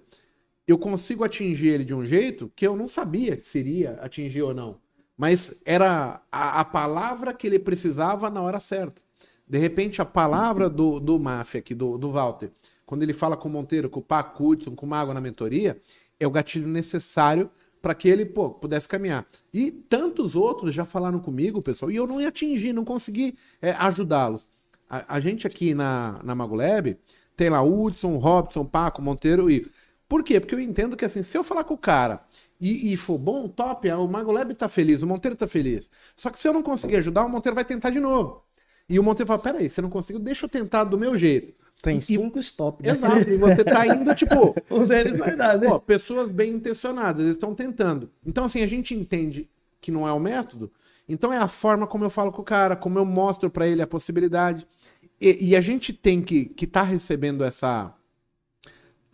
Eu 0.66 0.80
consigo 0.80 1.24
atingir 1.24 1.68
ele 1.68 1.86
de 1.86 1.94
um 1.94 2.04
jeito 2.04 2.52
que 2.56 2.66
eu 2.66 2.76
não 2.76 2.88
sabia 2.88 3.38
que 3.38 3.44
seria 3.44 3.92
atingir 4.02 4.42
ou 4.42 4.52
não. 4.52 4.80
Mas 5.16 5.62
era 5.64 6.20
a, 6.32 6.62
a 6.62 6.66
palavra 6.66 7.32
que 7.32 7.46
ele 7.46 7.60
precisava 7.60 8.28
na 8.28 8.42
hora 8.42 8.60
certa. 8.60 9.04
De 9.48 9.60
repente, 9.60 10.02
a 10.02 10.06
palavra 10.06 10.68
do, 10.68 11.00
do 11.00 11.20
Máfia 11.20 11.60
aqui, 11.60 11.76
do, 11.76 11.96
do 11.96 12.10
Walter, 12.10 12.50
quando 12.88 13.04
ele 13.04 13.14
fala 13.14 13.38
com 13.38 13.48
o 13.48 13.52
Monteiro, 13.52 13.88
com 13.88 14.00
o 14.00 14.04
Paco 14.04 14.48
Hudson, 14.48 14.76
com 14.76 14.88
o 14.88 14.90
Mago 14.90 15.14
na 15.14 15.22
mentoria, 15.22 15.80
é 16.20 16.26
o 16.26 16.32
gatilho 16.32 16.68
necessário 16.68 17.52
para 17.82 17.96
que 17.96 18.08
ele 18.08 18.26
pô, 18.26 18.50
pudesse 18.50 18.88
caminhar. 18.88 19.26
E 19.54 19.72
tantos 19.72 20.36
outros 20.36 20.74
já 20.74 20.86
falaram 20.86 21.20
comigo, 21.20 21.62
pessoal, 21.62 21.92
e 21.92 21.96
eu 21.96 22.08
não 22.08 22.20
ia 22.20 22.28
atingir, 22.28 22.74
não 22.74 22.86
consegui 22.86 23.38
é, 23.62 23.72
ajudá-los. 23.72 24.50
A, 24.90 25.16
a 25.16 25.20
gente 25.20 25.46
aqui 25.48 25.74
na, 25.74 26.20
na 26.24 26.36
Mago 26.36 26.56
Lab 26.56 26.98
tem 27.36 27.50
lá 27.50 27.62
Hudson, 27.62 28.18
Robson, 28.18 28.66
Paco, 28.66 29.02
Monteiro 29.02 29.50
e. 29.50 29.70
Por 30.08 30.24
quê? 30.24 30.40
Porque 30.40 30.56
eu 30.56 30.60
entendo 30.60 30.98
que 30.98 31.06
assim, 31.06 31.22
se 31.22 31.38
eu 31.38 31.44
falar 31.44 31.64
com 31.64 31.76
o 31.76 31.78
cara 31.78 32.22
e, 32.60 32.92
e 32.92 32.98
for 32.98 33.18
bom, 33.18 33.48
top, 33.48 33.90
o 33.92 34.08
Mago 34.08 34.32
Lab 34.32 34.54
tá 34.56 34.68
feliz, 34.68 35.04
o 35.04 35.08
Monteiro 35.08 35.38
tá 35.38 35.48
feliz. 35.48 35.90
Só 36.18 36.30
que 36.32 36.40
se 36.40 36.48
eu 36.48 36.54
não 36.54 36.64
conseguir 36.64 36.98
ajudar, 36.98 37.26
o 37.26 37.30
Monteiro 37.30 37.56
vai 37.56 37.64
tentar 37.64 37.92
de 37.92 38.00
novo. 38.00 38.44
E 38.90 39.00
o 39.00 39.04
Monteiro 39.04 39.28
fala: 39.28 39.40
peraí, 39.40 39.70
você 39.70 39.82
não 39.82 39.90
conseguiu, 39.90 40.20
deixa 40.20 40.46
eu 40.46 40.50
tentar 40.50 40.84
do 40.84 40.98
meu 40.98 41.16
jeito. 41.16 41.54
Tem 41.82 41.98
E- 41.98 42.02
cinco 42.02 42.40
stop. 42.40 42.84
né? 42.84 42.92
Exato. 42.92 43.30
E 43.30 43.38
você 43.38 43.64
tá 43.64 43.88
indo, 43.88 44.14
tipo, 44.14 44.54
Um 44.70 44.86
deles 44.86 45.18
vai 45.18 45.36
dar, 45.36 45.58
né? 45.58 45.68
Pô, 45.68 45.80
pessoas 45.80 46.30
bem 46.32 46.52
intencionadas, 46.54 47.22
eles 47.24 47.36
estão 47.38 47.56
tentando. 47.56 48.10
Então, 48.26 48.44
assim, 48.44 48.62
a 48.62 48.68
gente 48.68 48.94
entende 48.94 49.50
que 49.80 49.92
não 49.92 50.08
é 50.08 50.12
o 50.12 50.20
método, 50.20 50.72
então 51.08 51.32
é 51.32 51.38
a 51.38 51.48
forma 51.48 51.88
como 51.88 52.04
eu 52.04 52.10
falo 52.10 52.32
com 52.32 52.42
o 52.42 52.46
cara, 52.46 52.76
como 52.76 53.00
eu 53.00 53.06
mostro 53.06 53.50
pra 53.50 53.66
ele 53.66 53.82
a 53.82 53.88
possibilidade. 53.88 54.68
E, 55.22 55.50
e 55.52 55.56
a 55.56 55.62
gente 55.62 55.92
tem 55.94 56.22
que 56.22 56.46
que 56.46 56.68
tá 56.68 56.82
recebendo 56.84 57.44
essa 57.44 57.94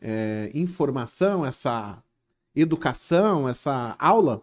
é, 0.02 0.50
informação, 0.54 1.46
essa 1.46 2.02
educação, 2.56 3.48
essa 3.48 3.96
aula. 4.00 4.42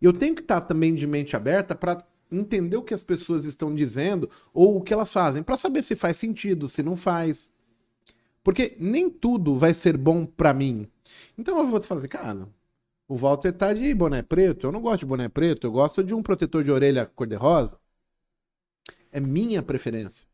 Eu 0.00 0.12
tenho 0.12 0.34
que 0.34 0.42
estar 0.42 0.60
também 0.60 0.94
de 0.94 1.06
mente 1.06 1.34
aberta 1.36 1.74
para 1.74 2.04
entender 2.36 2.76
o 2.76 2.82
que 2.82 2.94
as 2.94 3.02
pessoas 3.02 3.44
estão 3.44 3.74
dizendo 3.74 4.30
ou 4.52 4.76
o 4.76 4.82
que 4.82 4.92
elas 4.92 5.12
fazem, 5.12 5.42
para 5.42 5.56
saber 5.56 5.82
se 5.82 5.96
faz 5.96 6.16
sentido, 6.16 6.68
se 6.68 6.82
não 6.82 6.96
faz. 6.96 7.50
Porque 8.42 8.76
nem 8.78 9.10
tudo 9.10 9.56
vai 9.56 9.74
ser 9.74 9.96
bom 9.96 10.24
pra 10.24 10.54
mim. 10.54 10.88
Então 11.36 11.58
eu 11.58 11.66
vou 11.66 11.80
te 11.80 11.92
assim, 11.92 12.08
cara, 12.08 12.48
o 13.08 13.16
Walter 13.16 13.52
tá 13.52 13.72
de 13.72 13.94
boné 13.94 14.22
preto. 14.22 14.66
Eu 14.66 14.72
não 14.72 14.80
gosto 14.80 15.00
de 15.00 15.06
boné 15.06 15.28
preto, 15.28 15.66
eu 15.66 15.72
gosto 15.72 16.02
de 16.02 16.14
um 16.14 16.22
protetor 16.22 16.62
de 16.62 16.70
orelha 16.70 17.06
cor-de-rosa. 17.06 17.78
É 19.10 19.20
minha 19.20 19.62
preferência. 19.62 20.26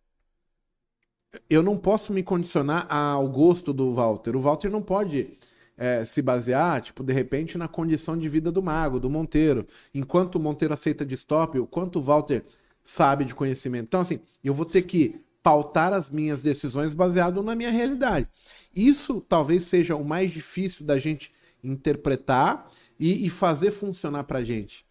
Eu 1.48 1.62
não 1.62 1.78
posso 1.78 2.12
me 2.12 2.22
condicionar 2.22 2.86
ao 2.92 3.28
gosto 3.28 3.72
do 3.72 3.92
Walter. 3.92 4.36
O 4.36 4.40
Walter 4.40 4.70
não 4.70 4.82
pode 4.82 5.38
é, 5.82 6.04
se 6.04 6.22
basear, 6.22 6.80
tipo, 6.80 7.02
de 7.02 7.12
repente, 7.12 7.58
na 7.58 7.66
condição 7.66 8.16
de 8.16 8.28
vida 8.28 8.52
do 8.52 8.62
mago, 8.62 9.00
do 9.00 9.10
Monteiro. 9.10 9.66
Enquanto 9.92 10.36
o 10.36 10.40
Monteiro 10.40 10.72
aceita 10.72 11.04
de 11.04 11.16
stop, 11.16 11.58
o 11.58 11.66
quanto 11.66 11.98
o 11.98 12.02
Walter 12.02 12.44
sabe 12.84 13.24
de 13.24 13.34
conhecimento. 13.34 13.86
Então, 13.86 14.00
assim, 14.00 14.20
eu 14.44 14.54
vou 14.54 14.64
ter 14.64 14.82
que 14.82 15.20
pautar 15.42 15.92
as 15.92 16.08
minhas 16.08 16.40
decisões 16.40 16.94
baseado 16.94 17.42
na 17.42 17.56
minha 17.56 17.70
realidade. 17.70 18.28
Isso 18.72 19.20
talvez 19.28 19.64
seja 19.64 19.96
o 19.96 20.04
mais 20.04 20.30
difícil 20.30 20.86
da 20.86 21.00
gente 21.00 21.32
interpretar 21.64 22.70
e, 22.96 23.26
e 23.26 23.28
fazer 23.28 23.72
funcionar 23.72 24.22
pra 24.22 24.44
gente. 24.44 24.86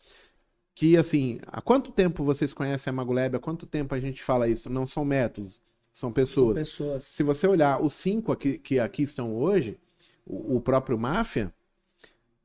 Que, 0.76 0.98
assim, 0.98 1.40
há 1.48 1.62
quanto 1.62 1.90
tempo 1.94 2.22
vocês 2.22 2.54
conhecem 2.54 2.92
a 2.92 2.94
Magolab? 2.94 3.38
Há 3.38 3.40
quanto 3.40 3.66
tempo 3.66 3.96
a 3.96 4.00
gente 4.00 4.22
fala 4.22 4.50
isso? 4.50 4.70
Não 4.70 4.86
são 4.86 5.06
métodos, 5.06 5.62
são 5.94 6.10
São 6.10 6.12
pessoas. 6.12 6.58
pessoas. 6.58 7.04
Se 7.06 7.24
você 7.24 7.48
olhar 7.48 7.82
os 7.82 7.94
cinco 7.94 8.34
aqui, 8.34 8.58
que 8.58 8.78
aqui 8.78 9.04
estão 9.04 9.34
hoje, 9.34 9.78
o, 10.26 10.58
o 10.58 10.62
próprio 10.62 10.98
Máfia, 10.98 11.54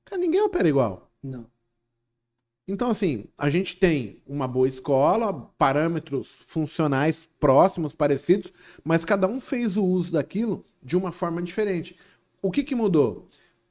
cara, 0.05 0.21
ninguém 0.21 0.41
opera 0.41 0.69
igual. 0.69 1.11
Não. 1.23 1.47
Então, 2.69 2.91
assim, 2.91 3.27
a 3.39 3.49
gente 3.49 3.77
tem 3.77 4.21
uma 4.27 4.49
boa 4.49 4.67
escola, 4.67 5.33
parâmetros 5.57 6.29
funcionais 6.47 7.29
próximos, 7.39 7.95
parecidos, 7.95 8.53
mas 8.83 9.05
cada 9.05 9.29
um 9.29 9.41
fez 9.41 9.77
o 9.77 9.85
uso 9.85 10.13
daquilo 10.13 10.65
de 10.83 10.97
uma 10.97 11.13
forma 11.13 11.41
diferente. 11.41 11.97
O 12.43 12.51
que, 12.51 12.65
que 12.65 12.75
mudou? 12.75 13.29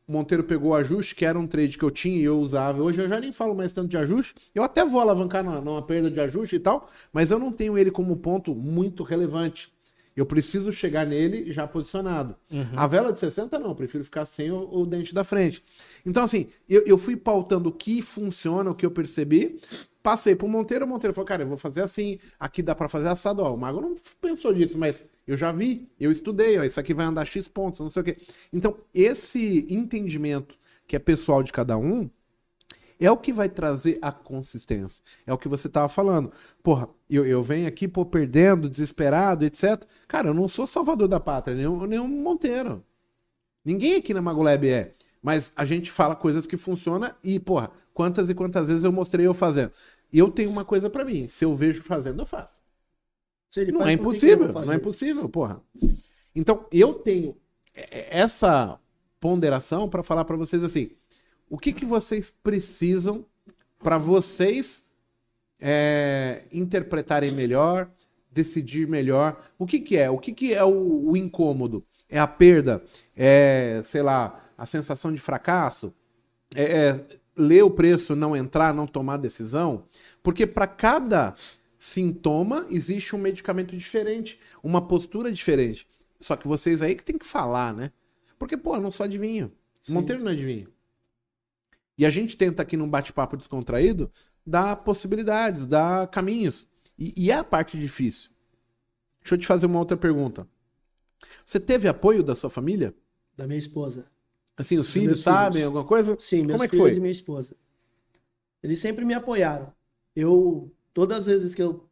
O 0.07 0.13
Monteiro 0.13 0.45
pegou 0.45 0.71
o 0.71 0.75
ajuste, 0.75 1.13
que 1.13 1.25
era 1.25 1.37
um 1.37 1.47
trade 1.47 1.77
que 1.77 1.83
eu 1.83 1.91
tinha 1.91 2.17
e 2.17 2.23
eu 2.23 2.39
usava. 2.39 2.81
Hoje 2.81 3.01
eu 3.01 3.09
já 3.09 3.19
nem 3.19 3.33
falo 3.33 3.53
mais 3.53 3.73
tanto 3.73 3.89
de 3.89 3.97
ajuste. 3.97 4.35
Eu 4.53 4.63
até 4.63 4.85
vou 4.85 5.01
alavancar 5.01 5.43
numa, 5.43 5.59
numa 5.59 5.81
perda 5.81 6.09
de 6.09 6.19
ajuste 6.19 6.55
e 6.55 6.59
tal, 6.59 6.89
mas 7.11 7.31
eu 7.31 7.39
não 7.39 7.51
tenho 7.51 7.77
ele 7.77 7.91
como 7.91 8.15
ponto 8.15 8.55
muito 8.55 9.03
relevante. 9.03 9.74
Eu 10.15 10.25
preciso 10.25 10.71
chegar 10.71 11.05
nele 11.05 11.51
já 11.51 11.67
posicionado. 11.67 12.35
A 12.75 12.87
vela 12.87 13.11
de 13.11 13.19
60 13.19 13.59
não, 13.59 13.69
eu 13.69 13.75
prefiro 13.75 14.03
ficar 14.03 14.23
sem 14.25 14.49
o, 14.49 14.69
o 14.71 14.85
dente 14.85 15.13
da 15.13 15.23
frente. 15.23 15.61
Então, 16.05 16.23
assim, 16.23 16.47
eu, 16.69 16.83
eu 16.85 16.97
fui 16.97 17.17
pautando 17.17 17.69
o 17.69 17.71
que 17.71 18.01
funciona, 18.01 18.71
o 18.71 18.75
que 18.75 18.85
eu 18.85 18.91
percebi, 18.91 19.59
passei 20.01 20.35
pro 20.35 20.47
Monteiro, 20.47 20.85
o 20.85 20.87
Monteiro 20.87 21.13
falou, 21.13 21.27
cara, 21.27 21.43
eu 21.43 21.47
vou 21.47 21.57
fazer 21.57 21.81
assim, 21.81 22.19
aqui 22.39 22.61
dá 22.61 22.73
pra 22.73 22.87
fazer 22.87 23.09
assado, 23.09 23.41
ó, 23.41 23.53
o 23.53 23.57
Mago 23.57 23.81
não 23.81 23.95
pensou 24.21 24.53
disso, 24.53 24.77
mas 24.77 25.03
eu 25.27 25.35
já 25.35 25.51
vi, 25.51 25.89
eu 25.99 26.11
estudei, 26.11 26.57
ó, 26.59 26.63
isso 26.63 26.79
aqui 26.79 26.93
vai 26.93 27.05
andar 27.05 27.25
X 27.25 27.47
pontos, 27.47 27.79
não 27.79 27.89
sei 27.89 28.01
o 28.01 28.05
quê. 28.05 28.17
Então, 28.53 28.77
esse 28.93 29.65
entendimento 29.69 30.57
que 30.87 30.95
é 30.95 30.99
pessoal 30.99 31.41
de 31.43 31.51
cada 31.51 31.77
um, 31.77 32.09
é 32.99 33.11
o 33.11 33.17
que 33.17 33.33
vai 33.33 33.49
trazer 33.49 33.97
a 34.01 34.11
consistência. 34.11 35.03
É 35.25 35.33
o 35.33 35.37
que 35.37 35.47
você 35.47 35.67
tava 35.67 35.87
falando. 35.87 36.31
Porra, 36.63 36.87
eu, 37.09 37.25
eu 37.25 37.41
venho 37.43 37.67
aqui, 37.67 37.87
pô, 37.87 38.05
perdendo, 38.05 38.69
desesperado, 38.69 39.45
etc. 39.45 39.83
Cara, 40.07 40.29
eu 40.29 40.33
não 40.33 40.47
sou 40.47 40.65
salvador 40.65 41.07
da 41.07 41.19
pátria, 41.19 41.55
nem 41.55 41.99
o 41.99 42.07
Monteiro. 42.07 42.83
Ninguém 43.63 43.95
aqui 43.95 44.13
na 44.13 44.21
Magolab 44.21 44.67
é. 44.67 44.93
Mas 45.21 45.51
a 45.55 45.65
gente 45.65 45.91
fala 45.91 46.15
coisas 46.15 46.45
que 46.45 46.55
funcionam 46.55 47.11
e, 47.23 47.39
porra, 47.39 47.71
quantas 47.93 48.29
e 48.29 48.35
quantas 48.35 48.67
vezes 48.67 48.83
eu 48.83 48.91
mostrei 48.91 49.25
eu 49.25 49.33
fazendo. 49.33 49.71
Eu 50.13 50.29
tenho 50.29 50.49
uma 50.49 50.63
coisa 50.63 50.89
pra 50.89 51.03
mim. 51.03 51.27
Se 51.27 51.43
eu 51.43 51.55
vejo 51.55 51.81
fazendo, 51.81 52.21
eu 52.21 52.25
faço. 52.25 52.61
Não 53.71 53.79
faz, 53.79 53.89
é 53.89 53.93
impossível, 53.93 54.53
não 54.53 54.73
é 54.73 54.75
impossível, 54.75 55.29
porra. 55.29 55.61
Então, 56.35 56.65
eu 56.71 56.93
tenho 56.93 57.35
é, 57.73 58.19
essa 58.19 58.79
ponderação 59.19 59.89
pra 59.89 60.03
falar 60.03 60.25
pra 60.25 60.37
vocês 60.37 60.63
assim: 60.63 60.91
o 61.49 61.57
que, 61.57 61.71
que 61.71 61.85
vocês 61.85 62.33
precisam 62.43 63.25
pra 63.79 63.97
vocês 63.97 64.83
é, 65.59 66.43
interpretarem 66.51 67.31
melhor, 67.31 67.89
decidir 68.31 68.87
melhor? 68.87 69.43
O 69.57 69.65
que, 69.65 69.79
que 69.79 69.97
é? 69.97 70.09
O 70.09 70.17
que, 70.17 70.33
que 70.33 70.53
é 70.53 70.63
o, 70.63 71.09
o 71.11 71.17
incômodo? 71.17 71.85
É 72.09 72.19
a 72.19 72.27
perda? 72.27 72.83
É, 73.15 73.81
sei 73.83 74.01
lá, 74.01 74.43
a 74.57 74.65
sensação 74.65 75.11
de 75.13 75.19
fracasso? 75.19 75.93
É, 76.55 76.63
é 76.63 77.05
ler 77.35 77.63
o 77.63 77.71
preço, 77.71 78.15
não 78.15 78.35
entrar, 78.35 78.73
não 78.73 78.87
tomar 78.87 79.17
decisão? 79.17 79.85
Porque 80.23 80.47
para 80.47 80.67
cada 80.67 81.35
sintoma 81.77 82.65
existe 82.69 83.15
um 83.15 83.19
medicamento 83.19 83.75
diferente, 83.75 84.39
uma 84.63 84.81
postura 84.81 85.31
diferente. 85.31 85.87
Só 86.19 86.35
que 86.35 86.47
vocês 86.47 86.81
aí 86.81 86.95
que 86.95 87.05
tem 87.05 87.17
que 87.17 87.25
falar, 87.25 87.73
né? 87.73 87.91
Porque, 88.39 88.57
pô, 88.57 88.75
eu 88.75 88.81
não 88.81 88.91
sou 88.91 89.03
adivinho. 89.03 89.51
Sim. 89.81 89.93
Monteiro 89.93 90.23
não 90.23 90.31
é 90.31 90.33
adivinho. 90.33 90.67
E 91.97 92.05
a 92.05 92.09
gente 92.09 92.35
tenta 92.37 92.61
aqui 92.61 92.75
num 92.77 92.89
bate-papo 92.89 93.37
descontraído 93.37 94.11
dar 94.45 94.75
possibilidades, 94.77 95.65
dar 95.65 96.07
caminhos. 96.07 96.67
E, 96.97 97.13
e 97.25 97.31
é 97.31 97.35
a 97.35 97.43
parte 97.43 97.79
difícil. 97.79 98.29
Deixa 99.21 99.35
eu 99.35 99.39
te 99.39 99.47
fazer 99.47 99.65
uma 99.65 99.79
outra 99.79 99.97
pergunta. 99.97 100.47
Você 101.45 101.59
teve 101.59 101.87
apoio 101.87 102.23
da 102.23 102.35
sua 102.35 102.49
família? 102.49 102.93
Da 103.35 103.47
minha 103.47 103.59
esposa. 103.59 104.09
Assim, 104.57 104.77
os 104.77 104.89
filhos 104.91 105.21
sabem 105.21 105.61
filhos. 105.61 105.65
alguma 105.65 105.85
coisa? 105.85 106.17
Sim, 106.19 106.43
meus 106.43 106.51
Como 106.53 106.63
é 106.63 106.67
que 106.67 106.77
filhos 106.77 106.93
foi? 106.93 106.97
e 106.97 106.99
minha 106.99 107.11
esposa. 107.11 107.55
Eles 108.63 108.79
sempre 108.79 109.05
me 109.05 109.13
apoiaram. 109.13 109.73
Eu, 110.15 110.71
todas 110.93 111.19
as 111.19 111.25
vezes 111.25 111.55
que 111.55 111.61
eu 111.61 111.89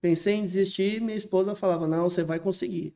pensei 0.00 0.34
em 0.34 0.42
desistir, 0.42 1.00
minha 1.00 1.16
esposa 1.16 1.54
falava: 1.54 1.86
Não, 1.86 2.08
você 2.08 2.22
vai 2.22 2.38
conseguir. 2.40 2.94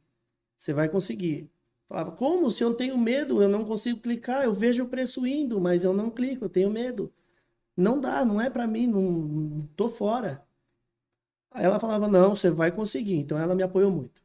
Você 0.56 0.72
vai 0.72 0.88
conseguir. 0.88 1.50
Falava: 1.88 2.12
Como? 2.12 2.50
Se 2.50 2.62
eu 2.62 2.74
tenho 2.74 2.98
medo, 2.98 3.42
eu 3.42 3.48
não 3.48 3.64
consigo 3.64 4.00
clicar. 4.00 4.44
Eu 4.44 4.54
vejo 4.54 4.84
o 4.84 4.88
preço 4.88 5.26
indo, 5.26 5.60
mas 5.60 5.84
eu 5.84 5.92
não 5.92 6.10
clico, 6.10 6.44
eu 6.44 6.50
tenho 6.50 6.70
medo. 6.70 7.12
Não 7.76 8.00
dá, 8.00 8.24
não 8.24 8.40
é 8.40 8.50
pra 8.50 8.66
mim, 8.66 8.86
não, 8.88 9.68
tô 9.76 9.88
fora. 9.88 10.44
Aí 11.50 11.64
ela 11.64 11.80
falava, 11.80 12.08
não, 12.08 12.34
você 12.34 12.50
vai 12.50 12.72
conseguir. 12.72 13.16
Então 13.16 13.38
ela 13.38 13.54
me 13.54 13.62
apoiou 13.62 13.90
muito. 13.90 14.20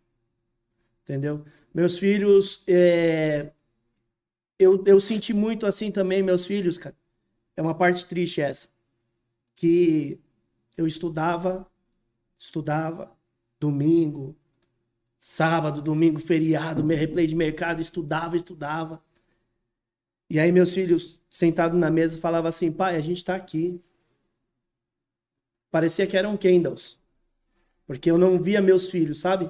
Entendeu? 1.03 1.45
Meus 1.74 1.97
filhos, 1.97 2.64
é, 2.68 3.51
eu, 4.59 4.84
eu 4.86 4.99
senti 4.99 5.34
muito 5.34 5.66
assim 5.66 5.91
também, 5.91 6.24
meus 6.24 6.45
filhos, 6.45 6.78
cara. 6.78 6.95
É 7.55 7.61
uma 7.61 7.76
parte 7.76 8.05
triste 8.05 8.41
essa. 8.41 8.68
Que 9.55 10.20
eu 10.78 10.88
estudava, 10.88 11.70
estudava, 12.38 13.16
domingo, 13.59 14.36
sábado, 15.26 15.82
domingo, 15.82 16.19
feriado, 16.19 16.84
meu 16.84 16.97
replay 16.97 17.26
de 17.26 17.34
mercado, 17.34 17.82
estudava, 17.82 18.36
estudava. 18.36 19.01
E 20.30 20.38
aí 20.38 20.51
meus 20.51 20.74
filhos 20.74 21.17
sentados 21.30 21.80
na 21.80 21.89
mesa 21.89 22.19
falavam 22.19 22.49
assim, 22.49 22.69
pai, 22.69 22.97
a 22.97 22.99
gente 22.99 23.24
tá 23.24 23.34
aqui. 23.34 23.82
Parecia 25.71 26.05
que 26.05 26.17
eram 26.17 26.36
candles. 26.36 26.99
Porque 27.88 28.11
eu 28.11 28.17
não 28.17 28.38
via 28.38 28.61
meus 28.61 28.89
filhos, 28.89 29.21
sabe? 29.21 29.49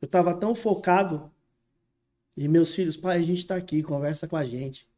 Eu 0.00 0.08
tava 0.08 0.34
tão 0.34 0.56
focado. 0.56 1.30
E 2.36 2.48
meus 2.48 2.74
filhos, 2.74 2.96
pai, 2.96 3.18
a 3.18 3.22
gente 3.22 3.46
tá 3.46 3.54
aqui, 3.54 3.80
conversa 3.80 4.26
com 4.26 4.36
a 4.36 4.42
gente. 4.42 4.88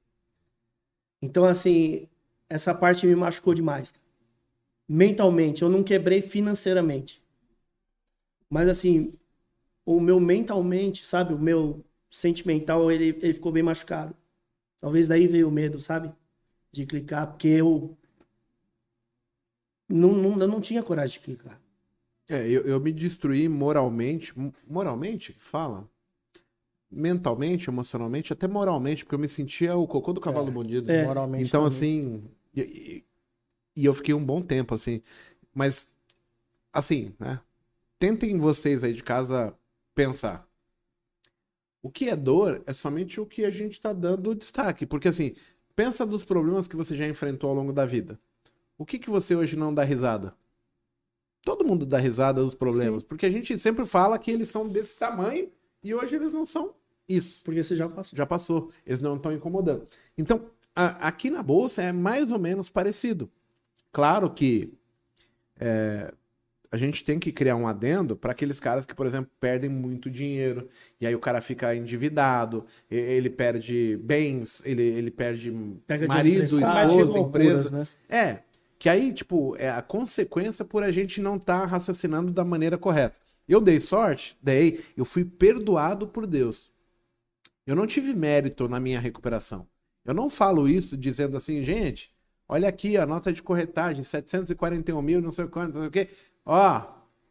Então, 1.21 1.45
assim, 1.45 2.09
essa 2.49 2.75
parte 2.75 3.07
me 3.07 3.15
machucou 3.15 3.53
demais. 3.53 3.93
Mentalmente, 4.89 5.61
eu 5.61 5.69
não 5.69 5.85
quebrei 5.85 6.23
financeiramente. 6.23 7.23
Mas, 8.49 8.69
assim, 8.69 9.13
o 9.87 10.01
meu 10.01 10.21
mentalmente, 10.21 11.05
sabe? 11.05 11.35
O 11.35 11.39
meu 11.39 11.85
sentimental, 12.11 12.91
ele, 12.93 13.09
ele 13.23 13.35
ficou 13.35 13.53
bem 13.53 13.63
machucado. 13.63 14.17
Talvez 14.81 15.09
daí 15.09 15.29
veio 15.29 15.49
o 15.49 15.53
medo, 15.53 15.81
sabe? 15.81 16.13
De 16.73 16.87
clicar, 16.87 17.29
porque 17.29 17.49
eu 17.49 17.97
não, 19.89 20.13
não, 20.13 20.39
eu 20.41 20.49
não 20.49 20.61
tinha 20.61 20.83
coragem 20.83 21.19
de 21.19 21.25
clicar. 21.25 21.59
É, 22.29 22.47
eu, 22.49 22.67
eu 22.67 22.81
me 22.81 22.93
destruí 22.93 23.49
moralmente. 23.49 24.33
Moralmente? 24.67 25.33
Fala. 25.39 25.89
Mentalmente, 26.91 27.69
emocionalmente, 27.69 28.33
até 28.33 28.47
moralmente, 28.47 29.05
porque 29.05 29.17
eu 29.17 29.19
me 29.19 29.27
sentia 29.29 29.75
o 29.77 29.87
cocô 29.89 30.13
do 30.13 30.21
cavalo 30.21 30.51
É, 30.51 30.53
bandido. 30.53 30.93
É. 30.93 30.95
Moralmente 30.95 31.57
Então, 31.57 31.65
também. 31.65 31.89
assim. 31.89 32.23
E, 32.55 32.61
e- 32.61 33.05
e 33.77 33.85
eu 33.87 33.95
fiquei 33.95 34.15
um 34.15 34.25
bom 34.25 34.43
tempo, 34.43 34.75
assim. 34.75 35.03
Mas, 35.55 35.93
assim, 36.73 37.15
né? 37.21 37.41
Tentem 37.99 38.39
vocês 38.39 38.85
aí 38.85 38.93
de 38.95 39.03
casa 39.05 39.57
pensar. 39.95 40.49
O 41.83 41.91
que 41.91 42.09
é 42.09 42.17
dor 42.17 42.63
é 42.67 42.73
somente 42.73 43.21
o 43.21 43.27
que 43.27 43.45
a 43.45 43.51
gente 43.51 43.81
tá 43.81 43.93
dando 43.93 44.35
destaque. 44.35 44.87
Porque, 44.87 45.09
assim, 45.09 45.35
pensa 45.77 46.07
dos 46.07 46.25
problemas 46.25 46.67
que 46.67 46.77
você 46.77 46.97
já 46.97 47.07
enfrentou 47.07 47.51
ao 47.51 47.57
longo 47.57 47.73
da 47.73 47.85
vida. 47.85 48.19
O 48.79 48.87
que 48.87 48.99
que 48.99 49.11
você 49.11 49.37
hoje 49.37 49.57
não 49.57 49.73
dá 49.75 49.85
risada? 49.85 50.35
Todo 51.43 51.65
mundo 51.65 51.85
dá 51.85 51.99
risada 51.99 52.43
dos 52.43 52.55
problemas. 52.55 53.03
Porque 53.03 53.27
a 53.27 53.31
gente 53.31 53.59
sempre 53.59 53.85
fala 53.85 54.19
que 54.19 54.31
eles 54.31 54.49
são 54.49 54.67
desse 54.67 54.97
tamanho 54.99 55.51
e 55.83 55.95
hoje 55.95 56.17
eles 56.17 56.33
não 56.33 56.47
são 56.47 56.75
isso 57.07 57.45
Porque 57.45 57.63
você 57.63 57.77
já 57.77 57.87
passou. 57.87 58.17
já 58.17 58.25
passou. 58.27 58.73
Eles 58.87 59.03
não 59.03 59.17
estão 59.17 59.31
incomodando. 59.33 59.87
Então, 60.17 60.47
a- 60.75 61.07
aqui 61.09 61.29
na 61.31 61.43
bolsa 61.43 61.83
é 61.83 61.93
mais 61.93 62.31
ou 62.33 62.39
menos 62.39 62.71
parecido. 62.71 63.31
Claro 63.93 64.31
que 64.31 64.73
é, 65.61 66.13
a 66.75 66.77
gente 66.77 67.05
tem 67.05 67.21
que 67.21 67.31
criar 67.31 67.55
um 67.55 67.69
adendo 67.69 68.17
para 68.17 68.33
aqueles 68.33 68.59
caras 68.59 68.85
que, 68.85 68.93
por 68.97 69.07
exemplo, 69.07 69.31
perdem 69.39 69.71
muito 69.71 70.11
dinheiro 70.11 70.69
e 71.01 71.07
aí 71.07 71.15
o 71.15 71.21
cara 71.21 71.41
fica 71.41 71.73
endividado, 71.73 72.67
ele 72.91 73.31
perde 73.31 73.97
bens, 74.03 74.61
ele, 74.67 74.83
ele 74.83 75.09
perde 75.09 75.53
marido, 76.09 76.43
esposa, 76.43 76.85
Loucuras, 76.85 77.17
empresa. 77.17 77.71
né? 77.71 77.87
É, 78.09 78.39
que 78.77 78.89
aí, 78.89 79.15
tipo, 79.15 79.55
é 79.57 79.71
a 79.71 79.81
consequência 79.81 80.65
por 80.65 80.83
a 80.83 80.91
gente 80.91 81.21
não 81.21 81.37
estar 81.37 81.65
raciocinando 81.65 82.33
da 82.33 82.45
maneira 82.45 82.77
correta. 82.77 83.21
Eu 83.49 83.61
dei 83.61 83.79
sorte? 83.79 84.37
Dei. 84.43 84.83
Eu 84.97 85.05
fui 85.05 85.25
perdoado 85.25 86.09
por 86.09 86.27
Deus. 86.27 86.73
Eu 87.65 87.77
não 87.77 87.87
tive 87.87 88.13
mérito 88.13 88.69
na 88.69 88.81
minha 88.81 88.99
recuperação. 88.99 89.65
Eu 90.05 90.13
não 90.13 90.29
falo 90.29 90.69
isso 90.69 90.97
dizendo 90.97 91.37
assim, 91.37 91.63
gente, 91.63 92.13
olha 92.49 92.69
aqui 92.69 92.97
a 92.97 93.07
nota 93.07 93.33
de 93.33 93.45
corretagem, 93.45 94.03
741 94.03 95.01
mil, 95.01 95.23
não 95.23 95.31
sei 95.31 95.47
quanto, 95.47 95.75
não 95.75 95.83
sei 95.83 95.89
o 95.89 95.93
quê. 95.93 96.09
Ó, 96.45 96.83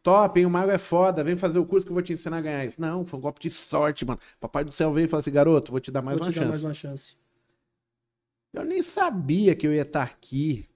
top, 0.02 0.38
hein? 0.40 0.46
O 0.46 0.50
mago 0.50 0.70
é 0.70 0.78
foda, 0.78 1.22
vem 1.24 1.36
fazer 1.36 1.58
o 1.58 1.66
curso 1.66 1.86
que 1.86 1.90
eu 1.92 1.94
vou 1.94 2.02
te 2.02 2.12
ensinar 2.12 2.38
a 2.38 2.40
ganhar 2.40 2.64
isso. 2.64 2.80
Não, 2.80 3.04
foi 3.04 3.18
um 3.18 3.22
golpe 3.22 3.40
de 3.40 3.50
sorte, 3.50 4.04
mano. 4.04 4.20
Papai 4.40 4.64
do 4.64 4.72
céu 4.72 4.92
veio 4.92 5.06
e 5.06 5.08
falou 5.08 5.20
assim, 5.20 5.30
garoto, 5.32 5.70
vou 5.72 5.80
te 5.80 5.90
dar 5.90 6.02
mais 6.02 6.18
Vou 6.18 6.26
uma 6.26 6.32
te 6.32 6.38
dar 6.38 6.46
chance. 6.46 6.50
mais 6.50 6.64
uma 6.64 6.74
chance. 6.74 7.16
Eu 8.52 8.64
nem 8.64 8.82
sabia 8.82 9.54
que 9.54 9.66
eu 9.66 9.74
ia 9.74 9.82
estar 9.82 10.02
aqui. 10.02 10.68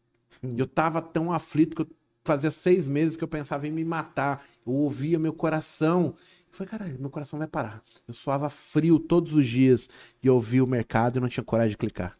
Eu 0.57 0.67
tava 0.67 1.01
tão 1.03 1.33
aflito 1.33 1.77
que 1.77 1.83
eu 1.83 1.89
fazia 2.25 2.51
seis 2.51 2.87
meses 2.87 3.17
que 3.17 3.25
eu 3.25 3.29
pensava 3.29 3.67
em 3.67 3.73
me 3.73 3.85
matar. 3.85 4.45
Eu 4.67 4.73
ouvia 4.73 5.19
meu 5.19 5.33
coração. 5.33 6.15
Eu 6.51 6.53
falei, 6.53 6.71
caralho, 6.71 6.99
meu 7.01 7.11
coração 7.11 7.39
vai 7.39 7.49
parar. 7.49 7.83
Eu 8.07 8.15
suava 8.15 8.49
frio 8.49 8.99
todos 8.99 9.33
os 9.33 9.47
dias 9.47 9.89
e 10.23 10.27
eu 10.27 10.35
ouvia 10.35 10.63
o 10.63 10.67
mercado 10.67 11.19
e 11.19 11.21
não 11.21 11.29
tinha 11.29 11.45
coragem 11.45 11.71
de 11.71 11.77
clicar. 11.77 12.17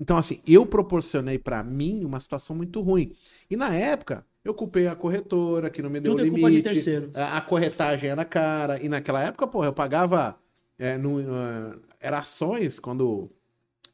Então, 0.00 0.16
assim, 0.16 0.40
eu 0.46 0.64
proporcionei 0.64 1.38
pra 1.38 1.62
mim 1.62 2.04
uma 2.06 2.18
situação 2.20 2.56
muito 2.56 2.80
ruim. 2.80 3.14
E 3.50 3.56
na 3.56 3.74
época, 3.74 4.26
eu 4.42 4.54
culpei 4.54 4.86
a 4.86 4.96
corretora, 4.96 5.68
que 5.70 5.82
não 5.82 5.90
me 5.90 6.00
deu 6.00 6.12
Tudo 6.12 6.20
o 6.20 6.22
é 6.22 6.24
limite. 6.24 6.40
culpa 6.40 6.56
de 6.56 6.62
terceiro. 6.62 7.10
A, 7.14 7.36
a 7.36 7.40
corretagem 7.42 8.08
era 8.10 8.24
cara. 8.24 8.82
E 8.82 8.88
naquela 8.88 9.22
época, 9.22 9.46
porra, 9.46 9.66
eu 9.66 9.72
pagava. 9.74 10.38
é, 10.78 10.96
no, 10.96 11.18
ah, 11.30 11.78
era 12.00 12.18
ações 12.18 12.78
quando 12.80 13.30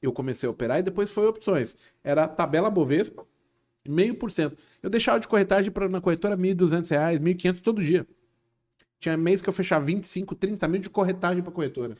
eu 0.00 0.12
comecei 0.12 0.46
a 0.46 0.50
operar 0.52 0.78
e 0.78 0.82
depois 0.84 1.10
foi 1.10 1.26
opções. 1.26 1.76
Era 2.04 2.28
tabela 2.28 2.70
Bovespa, 2.70 3.26
meio 3.88 4.14
por 4.14 4.30
cento. 4.30 4.56
Eu 4.82 4.88
deixava 4.90 5.18
de 5.18 5.26
corretagem 5.26 5.72
pra, 5.72 5.88
na 5.88 6.00
corretora 6.00 6.36
1.200 6.36 6.88
reais, 6.90 7.18
1.500 7.20 7.60
todo 7.60 7.82
dia. 7.82 8.06
Tinha 9.00 9.16
mês 9.16 9.42
que 9.42 9.48
eu 9.48 9.52
fechava 9.52 9.84
25, 9.84 10.34
30 10.36 10.68
mil 10.68 10.80
de 10.80 10.88
corretagem 10.88 11.42
pra 11.42 11.52
corretora. 11.52 11.96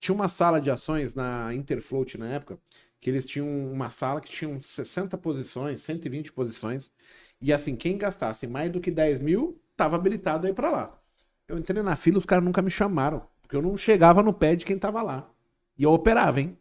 Tinha 0.00 0.14
uma 0.14 0.28
sala 0.28 0.60
de 0.60 0.70
ações 0.70 1.14
na 1.14 1.52
Interfloat 1.54 2.18
na 2.18 2.28
época, 2.28 2.58
que 3.04 3.10
eles 3.10 3.26
tinham 3.26 3.46
uma 3.70 3.90
sala 3.90 4.18
que 4.18 4.30
tinha 4.30 4.58
60 4.62 5.18
posições, 5.18 5.82
120 5.82 6.32
posições. 6.32 6.90
E 7.38 7.52
assim, 7.52 7.76
quem 7.76 7.98
gastasse 7.98 8.46
mais 8.46 8.72
do 8.72 8.80
que 8.80 8.90
10 8.90 9.20
mil, 9.20 9.60
tava 9.76 9.94
habilitado 9.94 10.46
a 10.46 10.50
ir 10.50 10.54
pra 10.54 10.70
lá. 10.70 10.98
Eu 11.46 11.58
entrei 11.58 11.82
na 11.82 11.96
fila, 11.96 12.16
os 12.16 12.24
caras 12.24 12.42
nunca 12.42 12.62
me 12.62 12.70
chamaram. 12.70 13.20
Porque 13.42 13.54
eu 13.54 13.60
não 13.60 13.76
chegava 13.76 14.22
no 14.22 14.32
pé 14.32 14.56
de 14.56 14.64
quem 14.64 14.78
tava 14.78 15.02
lá. 15.02 15.28
E 15.76 15.82
eu 15.82 15.92
operava, 15.92 16.40
hein? 16.40 16.56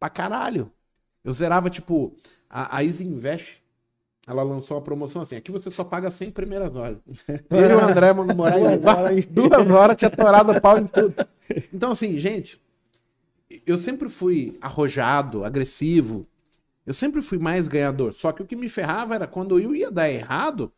Pra 0.00 0.08
caralho. 0.08 0.72
Eu 1.22 1.34
zerava, 1.34 1.68
tipo, 1.68 2.16
a, 2.48 2.78
a 2.78 2.82
Easy 2.82 3.04
Invest, 3.06 3.62
ela 4.26 4.42
lançou 4.42 4.78
uma 4.78 4.82
promoção 4.82 5.20
assim, 5.20 5.36
aqui 5.36 5.52
você 5.52 5.70
só 5.70 5.84
paga 5.84 6.10
100 6.10 6.30
primeiras 6.30 6.74
horas. 6.74 6.96
Eu 7.50 7.70
e 7.70 7.74
o 7.74 7.80
André 7.84 8.14
Moraes, 8.34 8.80
Duas 8.80 8.84
horas. 8.86 9.26
duas 9.26 9.68
horas 9.68 9.96
tinha 9.96 10.10
torado 10.10 10.52
o 10.52 10.60
pau 10.60 10.78
em 10.78 10.86
tudo. 10.86 11.14
Então, 11.70 11.90
assim, 11.90 12.18
gente, 12.18 12.58
eu 13.66 13.78
sempre 13.78 14.08
fui 14.08 14.56
arrojado, 14.60 15.44
agressivo. 15.44 16.26
Eu 16.84 16.94
sempre 16.94 17.20
fui 17.22 17.38
mais 17.38 17.68
ganhador. 17.68 18.12
Só 18.12 18.32
que 18.32 18.42
o 18.42 18.46
que 18.46 18.56
me 18.56 18.68
ferrava 18.68 19.14
era 19.14 19.26
quando 19.26 19.58
eu 19.58 19.74
ia 19.74 19.90
dar 19.90 20.08
errado, 20.10 20.72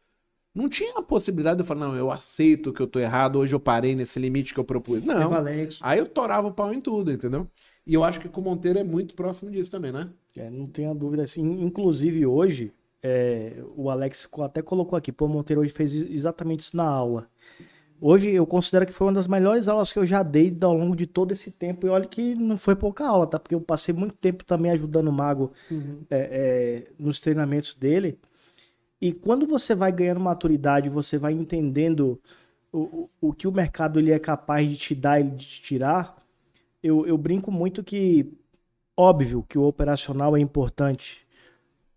não 0.55 0.69
tinha 0.69 0.99
a 0.99 1.03
possibilidade 1.03 1.57
de 1.59 1.63
eu 1.63 1.67
falar, 1.67 1.87
não, 1.87 1.97
eu 1.97 2.11
aceito 2.11 2.73
que 2.73 2.81
eu 2.81 2.87
tô 2.87 2.99
errado, 2.99 3.39
hoje 3.39 3.55
eu 3.55 3.61
parei 3.61 3.95
nesse 3.95 4.19
limite 4.19 4.55
que 4.55 4.61
eu 4.61 4.65
propus. 4.65 5.05
Não. 5.05 5.29
valente. 5.29 5.79
Aí 5.83 5.99
eu 5.99 6.07
torava 6.07 6.49
o 6.49 6.53
pau 6.53 6.73
em 6.73 6.81
tudo, 6.81 7.13
entendeu? 7.13 7.47
E 7.87 7.95
eu 7.95 8.05
acho 8.05 8.21
que 8.21 8.29
com 8.29 8.41
o 8.41 8.45
Monteiro 8.45 8.79
é 8.79 8.85
muito 8.85 9.15
próximo 9.15 9.51
disso 9.51 9.71
também, 9.71 9.93
né? 9.93 10.11
É, 10.37 10.51
não 10.51 10.67
tenha 10.67 10.95
dúvida. 10.95 11.23
Assim, 11.23 11.43
inclusive 11.63 12.27
hoje, 12.27 12.73
é, 13.03 13.63
o 13.77 13.89
Alex 13.89 14.29
até 14.43 14.61
colocou 14.61 14.97
aqui, 14.97 15.13
pô, 15.13 15.27
o 15.27 15.29
Monteiro 15.29 15.61
hoje 15.63 15.73
fez 15.73 15.93
exatamente 15.93 16.61
isso 16.61 16.77
na 16.77 16.85
aula. 16.85 17.29
Hoje 18.01 18.31
eu 18.31 18.47
considero 18.47 18.87
que 18.87 18.93
foi 18.93 19.09
uma 19.09 19.15
das 19.15 19.27
melhores 19.27 19.67
aulas 19.67 19.93
que 19.93 19.99
eu 19.99 20.07
já 20.07 20.23
dei 20.23 20.57
ao 20.61 20.75
longo 20.75 20.95
de 20.95 21.07
todo 21.07 21.33
esse 21.33 21.51
tempo. 21.51 21.87
E 21.87 21.91
olha 21.91 22.07
que 22.07 22.35
não 22.35 22.57
foi 22.57 22.77
pouca 22.77 23.07
aula, 23.07 23.27
tá? 23.27 23.39
Porque 23.39 23.55
eu 23.55 23.61
passei 23.61 23.95
muito 23.95 24.15
tempo 24.15 24.45
também 24.45 24.71
ajudando 24.73 25.09
o 25.09 25.13
Mago 25.13 25.53
Uhum. 25.71 26.01
é, 26.11 26.19
é, 26.89 26.93
nos 26.99 27.19
treinamentos 27.19 27.75
dele. 27.75 28.19
E 29.01 29.13
quando 29.13 29.47
você 29.47 29.75
vai 29.75 29.93
ganhando 29.93 30.21
maturidade, 30.21 30.89
você 30.89 31.19
vai 31.19 31.33
entendendo 31.33 32.21
o, 32.73 32.79
o, 32.81 33.11
o 33.21 33.33
que 33.33 33.47
o 33.47 33.53
mercado 33.53 33.99
ele 33.99 34.13
é 34.13 34.19
capaz 34.19 34.69
de 34.69 34.77
te 34.77 34.95
dar 34.95 35.21
e 35.21 35.25
de 35.25 35.47
te 35.47 35.63
tirar, 35.63 36.17
eu, 36.83 37.07
eu 37.07 37.17
brinco 37.17 37.51
muito 37.51 37.83
que, 37.83 38.33
óbvio 38.97 39.45
que 39.49 39.59
o 39.59 39.65
operacional 39.65 40.37
é 40.37 40.41
importante, 40.41 41.27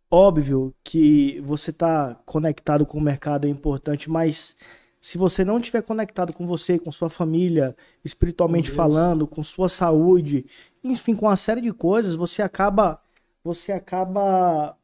óbvio 0.10 0.74
que 0.84 1.40
você 1.42 1.72
está 1.72 2.16
conectado 2.26 2.86
com 2.86 2.98
o 2.98 3.02
mercado 3.02 3.48
é 3.48 3.50
importante, 3.50 4.10
mas 4.10 4.56
se 5.02 5.18
você 5.18 5.44
não 5.44 5.58
estiver 5.58 5.82
conectado 5.82 6.32
com 6.32 6.46
você, 6.46 6.78
com 6.78 6.92
sua 6.92 7.10
família, 7.10 7.76
espiritualmente 8.06 8.70
falando, 8.70 9.26
com 9.26 9.42
sua 9.42 9.68
saúde, 9.68 10.46
enfim, 10.84 11.16
com 11.16 11.26
uma 11.26 11.36
série 11.36 11.60
de 11.60 11.74
coisas, 11.74 12.16
você 12.16 12.44
acaba, 12.44 13.02
você 13.44 13.72
acaba 13.72 14.78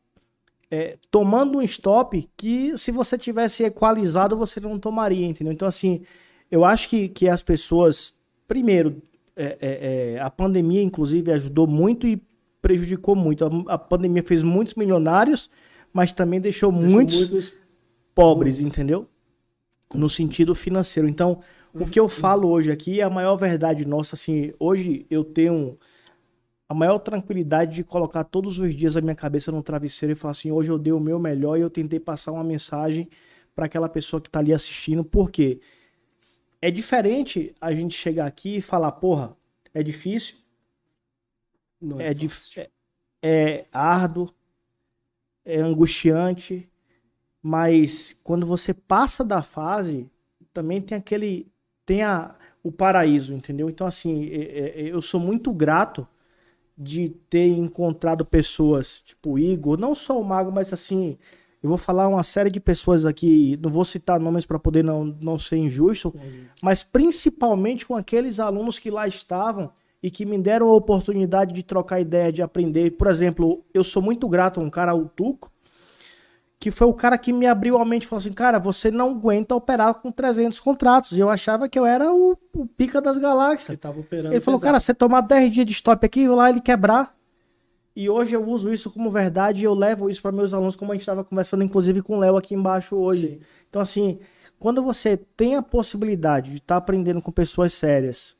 é, 0.72 0.98
tomando 1.12 1.60
um 1.60 1.62
stop 1.62 2.28
que 2.36 2.76
se 2.80 2.92
você 2.92 3.16
tivesse 3.16 3.64
equalizado 3.64 4.36
você 4.36 4.60
não 4.60 4.80
tomaria, 4.80 5.28
entendeu? 5.28 5.54
Então 5.54 5.68
assim, 5.68 6.02
eu 6.50 6.66
acho 6.66 6.90
que, 6.90 7.10
que 7.10 7.30
as 7.30 7.44
pessoas, 7.44 8.12
primeiro, 8.48 9.00
é, 9.36 9.58
é, 9.62 10.16
é, 10.16 10.20
a 10.20 10.32
pandemia 10.32 10.82
inclusive 10.82 11.32
ajudou 11.32 11.68
muito 11.68 12.08
e 12.08 12.20
prejudicou 12.60 13.16
muito. 13.16 13.46
A, 13.46 13.76
a 13.76 13.78
pandemia 13.78 14.24
fez 14.24 14.42
muitos 14.42 14.74
milionários, 14.74 15.48
mas 15.94 16.12
também 16.12 16.42
deixou, 16.42 16.72
Deixou 16.72 16.90
muitos, 16.92 17.30
muitos 17.30 17.54
pobres, 18.16 18.60
entendeu? 18.60 19.08
No 19.94 20.10
sentido 20.10 20.54
financeiro. 20.54 21.08
Então, 21.08 21.42
o 21.80 21.86
que 21.88 22.00
eu 22.00 22.10
falo 22.10 22.50
hoje 22.50 22.72
aqui 22.72 23.00
é 23.00 23.04
a 23.04 23.10
maior 23.10 23.36
verdade 23.36 23.86
nossa, 23.86 24.16
assim, 24.16 24.54
hoje 24.60 25.06
eu 25.10 25.24
tenho 25.24 25.78
a 26.70 26.74
maior 26.74 27.00
tranquilidade 27.00 27.76
de 27.76 27.84
colocar 27.84 28.24
todos 28.26 28.60
os 28.60 28.76
dias 28.76 28.98
a 28.98 29.02
minha 29.02 29.16
cabeça 29.16 29.52
no 29.52 29.64
travesseiro 29.64 30.14
e 30.14 30.16
falar 30.16 30.32
assim, 30.32 30.52
hoje 30.52 30.72
eu 30.72 30.80
dei 30.80 30.94
o 30.94 31.00
meu 31.00 31.20
melhor 31.20 31.58
e 31.58 31.62
eu 31.62 31.70
tentei 31.70 32.00
passar 32.00 32.32
uma 32.34 32.44
mensagem 32.44 33.10
para 33.56 33.66
aquela 33.68 33.90
pessoa 33.90 34.22
que 34.22 34.30
tá 34.30 34.40
ali 34.40 34.54
assistindo, 34.54 35.04
porque 35.04 35.62
é 36.62 36.72
diferente 36.72 37.56
a 37.62 37.74
gente 37.74 37.96
chegar 37.96 38.26
aqui 38.28 38.58
e 38.58 38.62
falar, 38.62 38.92
porra, 38.94 39.36
é 39.74 39.84
difícil, 39.84 40.36
Não 41.82 42.02
é, 42.02 42.10
é, 42.10 42.14
dif- 42.14 42.52
é, 42.56 42.70
é 43.22 43.68
árduo, 43.72 44.34
é 45.44 45.60
angustiante, 45.60 46.70
mas 47.48 48.14
quando 48.26 48.46
você 48.46 48.74
passa 48.74 49.24
da 49.24 49.42
fase, 49.42 50.10
também 50.54 50.82
tem 50.82 50.98
aquele. 50.98 51.48
tem 51.86 52.04
a, 52.04 52.36
o 52.62 52.70
paraíso, 52.74 53.34
entendeu? 53.34 53.70
Então, 53.70 53.88
assim, 53.88 54.26
é- 54.30 54.82
é- 54.82 54.94
eu 54.94 55.02
sou 55.02 55.18
muito 55.20 55.54
grato 55.54 56.06
de 56.78 57.10
ter 57.30 57.48
encontrado 57.48 58.26
pessoas, 58.26 59.02
tipo 59.02 59.32
o 59.34 59.40
Igor, 59.40 59.78
não 59.80 59.96
só 59.96 60.20
o 60.20 60.26
Mago, 60.26 60.52
mas 60.52 60.74
assim. 60.74 61.18
Eu 61.64 61.70
vou 61.70 61.78
falar 61.78 62.08
uma 62.08 62.24
série 62.24 62.52
de 62.52 62.60
pessoas 62.60 63.06
aqui, 63.06 63.58
não 63.64 63.70
vou 63.72 63.84
citar 63.86 64.20
nomes 64.20 64.46
para 64.46 64.60
poder 64.60 64.84
não, 64.84 65.06
não 65.06 65.40
ser 65.40 65.58
injusto, 65.58 66.14
mas 66.62 66.84
principalmente 66.84 67.86
com 67.86 67.96
aqueles 67.96 68.40
alunos 68.40 68.78
que 68.78 68.92
lá 68.92 69.08
estavam 69.08 69.72
e 70.04 70.12
que 70.12 70.26
me 70.26 70.38
deram 70.38 70.70
a 70.70 70.76
oportunidade 70.76 71.54
de 71.54 71.64
trocar 71.64 72.00
ideia, 72.00 72.32
de 72.32 72.44
aprender. 72.44 72.92
Por 72.92 73.08
exemplo, 73.08 73.66
eu 73.74 73.84
sou 73.84 74.04
muito 74.04 74.30
grato 74.30 74.60
a 74.60 74.64
um 74.64 74.70
cara, 74.70 74.94
o 74.96 75.10
Tuco, 75.10 75.52
que 76.60 76.72
foi 76.72 76.88
o 76.88 76.94
cara 76.94 77.18
que 77.18 77.32
me 77.32 77.46
abriu 77.46 77.78
a 77.78 77.86
mente 77.86 78.04
e 78.04 78.08
falou 78.08 78.20
assim, 78.20 78.34
cara, 78.34 78.58
você 78.58 78.90
não 78.90 79.12
aguenta 79.12 79.54
operar 79.56 79.94
com 79.96 80.12
300 80.12 80.60
contratos. 80.60 81.18
E 81.18 81.22
eu 81.22 81.30
achava 81.30 81.70
que 81.70 81.78
eu 81.78 81.86
era 81.86 82.12
o, 82.12 82.38
o 82.54 82.66
pica 82.66 83.00
das 83.00 83.18
galáxias. 83.18 83.78
tava 83.80 84.00
operando 84.00 84.34
Ele 84.34 84.42
falou, 84.42 84.60
pesado. 84.60 84.72
cara, 84.72 84.80
você 84.80 84.94
tomar 84.94 85.22
10 85.22 85.52
dias 85.52 85.66
de 85.66 85.72
stop 85.74 86.04
aqui, 86.06 86.28
lá 86.28 86.50
ele 86.50 86.62
quebrar. 86.62 87.16
E 87.96 88.10
hoje 88.10 88.36
eu 88.36 88.48
uso 88.48 88.72
isso 88.72 88.92
como 88.92 89.10
verdade 89.10 89.62
e 89.62 89.64
eu 89.64 89.74
levo 89.74 90.10
isso 90.10 90.22
para 90.22 90.32
meus 90.32 90.54
alunos, 90.54 90.76
como 90.76 90.92
a 90.92 90.96
gente 90.96 91.02
estava 91.02 91.24
conversando, 91.24 91.64
inclusive, 91.64 92.02
com 92.02 92.18
o 92.18 92.20
Léo 92.20 92.38
aqui 92.38 92.54
embaixo 92.54 92.96
hoje. 92.96 93.28
Sim. 93.28 93.40
Então, 93.70 93.82
assim, 93.82 94.20
quando 94.60 94.84
você 94.84 95.18
tem 95.18 95.56
a 95.56 95.62
possibilidade 95.62 96.52
de 96.52 96.58
estar 96.58 96.78
aprendendo 96.78 97.22
com 97.22 97.32
pessoas 97.32 97.74
sérias, 97.74 98.36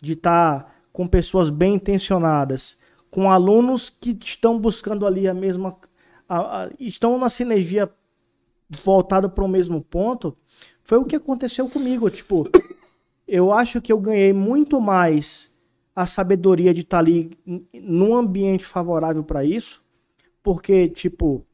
de 0.00 0.12
estar 0.14 0.74
com 0.92 1.06
pessoas 1.06 1.50
bem 1.50 1.74
intencionadas, 1.74 2.76
com 3.10 3.30
alunos 3.30 3.88
que 3.90 4.16
estão 4.24 4.58
buscando 4.58 5.06
ali 5.06 5.28
a 5.28 5.34
mesma. 5.34 5.76
A- 6.28 6.64
a- 6.64 6.70
estão 6.78 7.18
na 7.18 7.28
sinergia 7.28 7.90
voltada 8.68 9.28
para 9.28 9.44
o 9.44 9.48
mesmo 9.48 9.80
ponto, 9.80 10.36
foi 10.82 10.98
o 10.98 11.04
que 11.04 11.16
aconteceu 11.16 11.68
comigo. 11.68 12.10
Tipo, 12.10 12.44
eu 13.26 13.52
acho 13.52 13.80
que 13.80 13.92
eu 13.92 13.98
ganhei 13.98 14.32
muito 14.32 14.80
mais 14.80 15.50
a 15.94 16.04
sabedoria 16.06 16.74
de 16.74 16.80
estar 16.82 16.98
ali 16.98 17.36
n- 17.46 17.64
num 17.74 18.14
ambiente 18.14 18.64
favorável 18.64 19.22
para 19.24 19.44
isso, 19.44 19.82
porque, 20.42 20.88
tipo, 20.88 21.44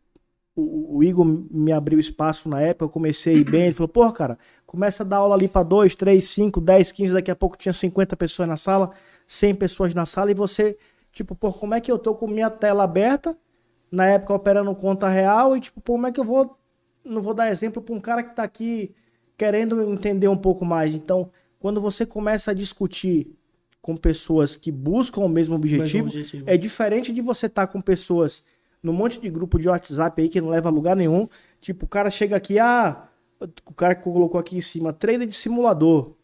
o, 0.55 0.99
o 0.99 1.05
Igor 1.05 1.25
me 1.25 1.73
abriu 1.73 1.99
espaço 1.99 2.49
na 2.49 2.61
época, 2.61 2.85
eu 2.87 2.89
comecei 2.91 3.43
bem, 3.45 3.64
ele 3.64 3.73
falou, 3.73 3.89
pô, 3.89 4.11
cara, 4.12 4.39
começa 4.66 5.03
a 5.03 5.07
dar 5.07 5.18
aula 5.18 5.35
ali 5.35 5.49
para 5.49 5.62
2, 5.62 5.95
3, 5.95 6.25
5, 6.25 6.61
10, 6.61 6.93
15, 6.93 7.12
daqui 7.12 7.31
a 7.31 7.37
pouco 7.37 7.57
tinha 7.57 7.73
50 7.73 8.16
pessoas 8.16 8.49
na 8.49 8.57
sala, 8.57 8.91
100 9.27 9.55
pessoas 9.55 9.95
na 9.95 10.05
sala, 10.05 10.31
e 10.31 10.35
você, 10.35 10.77
tipo, 11.12 11.35
pô, 11.35 11.53
como 11.53 11.75
é 11.75 11.81
que 11.81 11.91
eu 11.91 11.99
tô 11.99 12.14
com 12.14 12.27
minha 12.27 12.51
tela 12.51 12.85
aberta, 12.85 13.37
na 13.93 14.07
época 14.07 14.32
operando 14.32 14.74
conta 14.74 15.07
real, 15.07 15.55
e 15.55 15.61
tipo, 15.61 15.80
pô, 15.82 15.93
como 15.93 16.07
é 16.07 16.12
que 16.12 16.18
eu 16.18 16.24
vou, 16.24 16.59
não 17.05 17.20
vou 17.20 17.34
dar 17.34 17.51
exemplo 17.51 17.82
para 17.82 17.95
um 17.95 18.01
cara 18.01 18.22
que 18.22 18.34
tá 18.34 18.43
aqui 18.43 18.95
querendo 19.36 19.82
entender 19.82 20.28
um 20.28 20.36
pouco 20.36 20.64
mais. 20.64 20.95
Então, 20.95 21.30
quando 21.61 21.78
você 21.78 22.07
começa 22.07 22.51
a 22.53 22.55
discutir 22.55 23.36
com 23.82 23.95
pessoas 23.97 24.57
que 24.57 24.72
buscam 24.72 25.20
o 25.20 25.28
mesmo 25.28 25.55
objetivo, 25.57 26.05
Mesmo 26.05 26.20
objetivo. 26.20 26.45
é 26.49 26.57
diferente 26.57 27.12
de 27.12 27.20
você 27.20 27.47
estar 27.47 27.66
com 27.66 27.82
pessoas 27.82 28.43
num 28.82 28.93
monte 28.93 29.20
de 29.20 29.28
grupo 29.28 29.59
de 29.59 29.68
WhatsApp 29.68 30.22
aí 30.22 30.28
que 30.28 30.40
não 30.40 30.49
leva 30.49 30.68
a 30.68 30.72
lugar 30.72 30.97
nenhum. 30.97 31.28
Tipo, 31.61 31.84
o 31.84 31.88
cara 31.88 32.09
chega 32.09 32.34
aqui, 32.36 32.59
ah, 32.59 33.09
o 33.66 33.74
cara 33.74 33.95
que 33.95 34.03
colocou 34.03 34.40
aqui 34.40 34.57
em 34.57 34.61
cima, 34.61 34.93
trader 34.93 35.26
de 35.26 35.34
simulador. 35.34 36.14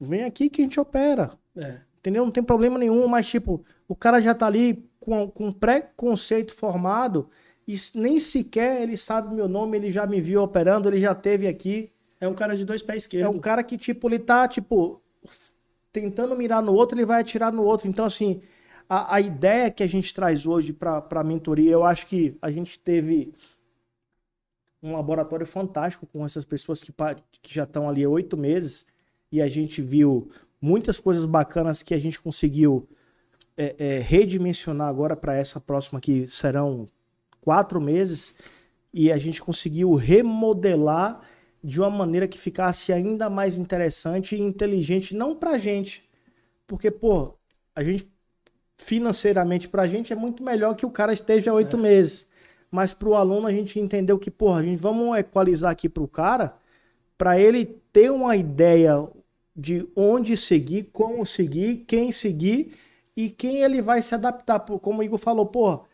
Vem 0.00 0.24
aqui 0.24 0.50
que 0.50 0.62
a 0.62 0.64
gente 0.64 0.80
opera. 0.80 1.30
É. 1.56 1.80
Entendeu? 1.98 2.24
Não 2.24 2.32
tem 2.32 2.42
problema 2.42 2.78
nenhum, 2.78 3.06
mas 3.08 3.26
tipo, 3.26 3.64
o 3.88 3.94
cara 3.94 4.20
já 4.20 4.34
tá 4.34 4.46
ali 4.46 4.84
com, 5.04 5.30
com 5.30 5.52
pré-conceito 5.52 6.54
formado 6.54 7.28
e 7.68 7.74
nem 7.94 8.18
sequer 8.18 8.80
ele 8.82 8.96
sabe 8.96 9.34
meu 9.34 9.46
nome, 9.46 9.76
ele 9.76 9.92
já 9.92 10.06
me 10.06 10.20
viu 10.20 10.42
operando, 10.42 10.88
ele 10.88 10.98
já 10.98 11.14
teve 11.14 11.46
aqui. 11.46 11.90
É 12.18 12.26
um 12.26 12.34
cara 12.34 12.56
de 12.56 12.64
dois 12.64 12.82
pés 12.82 12.96
É 12.96 12.98
esquerdos. 12.98 13.36
um 13.36 13.38
cara 13.38 13.62
que, 13.62 13.76
tipo, 13.76 14.08
ele 14.08 14.18
tá, 14.18 14.48
tipo, 14.48 15.02
tentando 15.92 16.34
mirar 16.34 16.62
no 16.62 16.72
outro, 16.72 16.96
ele 16.96 17.04
vai 17.04 17.20
atirar 17.20 17.52
no 17.52 17.62
outro. 17.62 17.86
Então, 17.86 18.06
assim, 18.06 18.40
a, 18.88 19.16
a 19.16 19.20
ideia 19.20 19.70
que 19.70 19.82
a 19.82 19.86
gente 19.86 20.14
traz 20.14 20.46
hoje 20.46 20.72
para 20.72 21.04
a 21.10 21.24
mentoria, 21.24 21.70
eu 21.72 21.84
acho 21.84 22.06
que 22.06 22.36
a 22.40 22.50
gente 22.50 22.78
teve 22.78 23.34
um 24.82 24.92
laboratório 24.92 25.46
fantástico 25.46 26.06
com 26.06 26.24
essas 26.24 26.44
pessoas 26.46 26.82
que, 26.82 26.92
que 27.42 27.54
já 27.54 27.64
estão 27.64 27.88
ali 27.88 28.04
há 28.04 28.08
oito 28.08 28.36
meses 28.36 28.86
e 29.30 29.40
a 29.42 29.48
gente 29.48 29.82
viu 29.82 30.30
muitas 30.60 30.98
coisas 30.98 31.26
bacanas 31.26 31.82
que 31.82 31.92
a 31.94 31.98
gente 31.98 32.20
conseguiu 32.20 32.88
é, 33.56 33.74
é, 33.78 33.98
redimensionar 34.00 34.88
agora 34.88 35.16
para 35.16 35.36
essa 35.36 35.60
próxima 35.60 36.00
que 36.00 36.26
serão 36.26 36.86
quatro 37.40 37.80
meses 37.80 38.34
e 38.92 39.12
a 39.12 39.18
gente 39.18 39.40
conseguiu 39.40 39.94
remodelar 39.94 41.20
de 41.62 41.80
uma 41.80 41.90
maneira 41.90 42.28
que 42.28 42.38
ficasse 42.38 42.92
ainda 42.92 43.30
mais 43.30 43.56
interessante 43.56 44.36
e 44.36 44.40
inteligente, 44.40 45.16
não 45.16 45.34
pra 45.34 45.56
gente, 45.56 46.08
porque, 46.66 46.90
pô, 46.90 47.34
a 47.74 47.82
gente, 47.82 48.08
financeiramente 48.76 49.68
pra 49.68 49.88
gente 49.88 50.12
é 50.12 50.16
muito 50.16 50.42
melhor 50.42 50.74
que 50.74 50.84
o 50.84 50.90
cara 50.90 51.12
esteja 51.12 51.52
oito 51.52 51.78
meses, 51.78 52.26
mas 52.70 52.92
pro 52.92 53.14
aluno 53.14 53.46
a 53.46 53.52
gente 53.52 53.80
entendeu 53.80 54.18
que, 54.18 54.30
pô, 54.30 54.52
a 54.52 54.62
gente 54.62 54.78
vamos 54.78 55.16
equalizar 55.16 55.70
aqui 55.70 55.88
pro 55.88 56.06
cara, 56.06 56.56
pra 57.16 57.38
ele 57.38 57.64
ter 57.92 58.10
uma 58.10 58.36
ideia 58.36 59.08
de 59.56 59.88
onde 59.94 60.36
seguir, 60.36 60.90
como 60.92 61.24
seguir, 61.24 61.84
quem 61.86 62.10
seguir 62.10 62.72
e 63.16 63.30
quem 63.30 63.62
ele 63.62 63.80
vai 63.80 64.02
se 64.02 64.14
adaptar, 64.14 64.60
como 64.60 65.00
o 65.00 65.02
Igor 65.02 65.18
falou, 65.18 65.46
pô, 65.46 65.84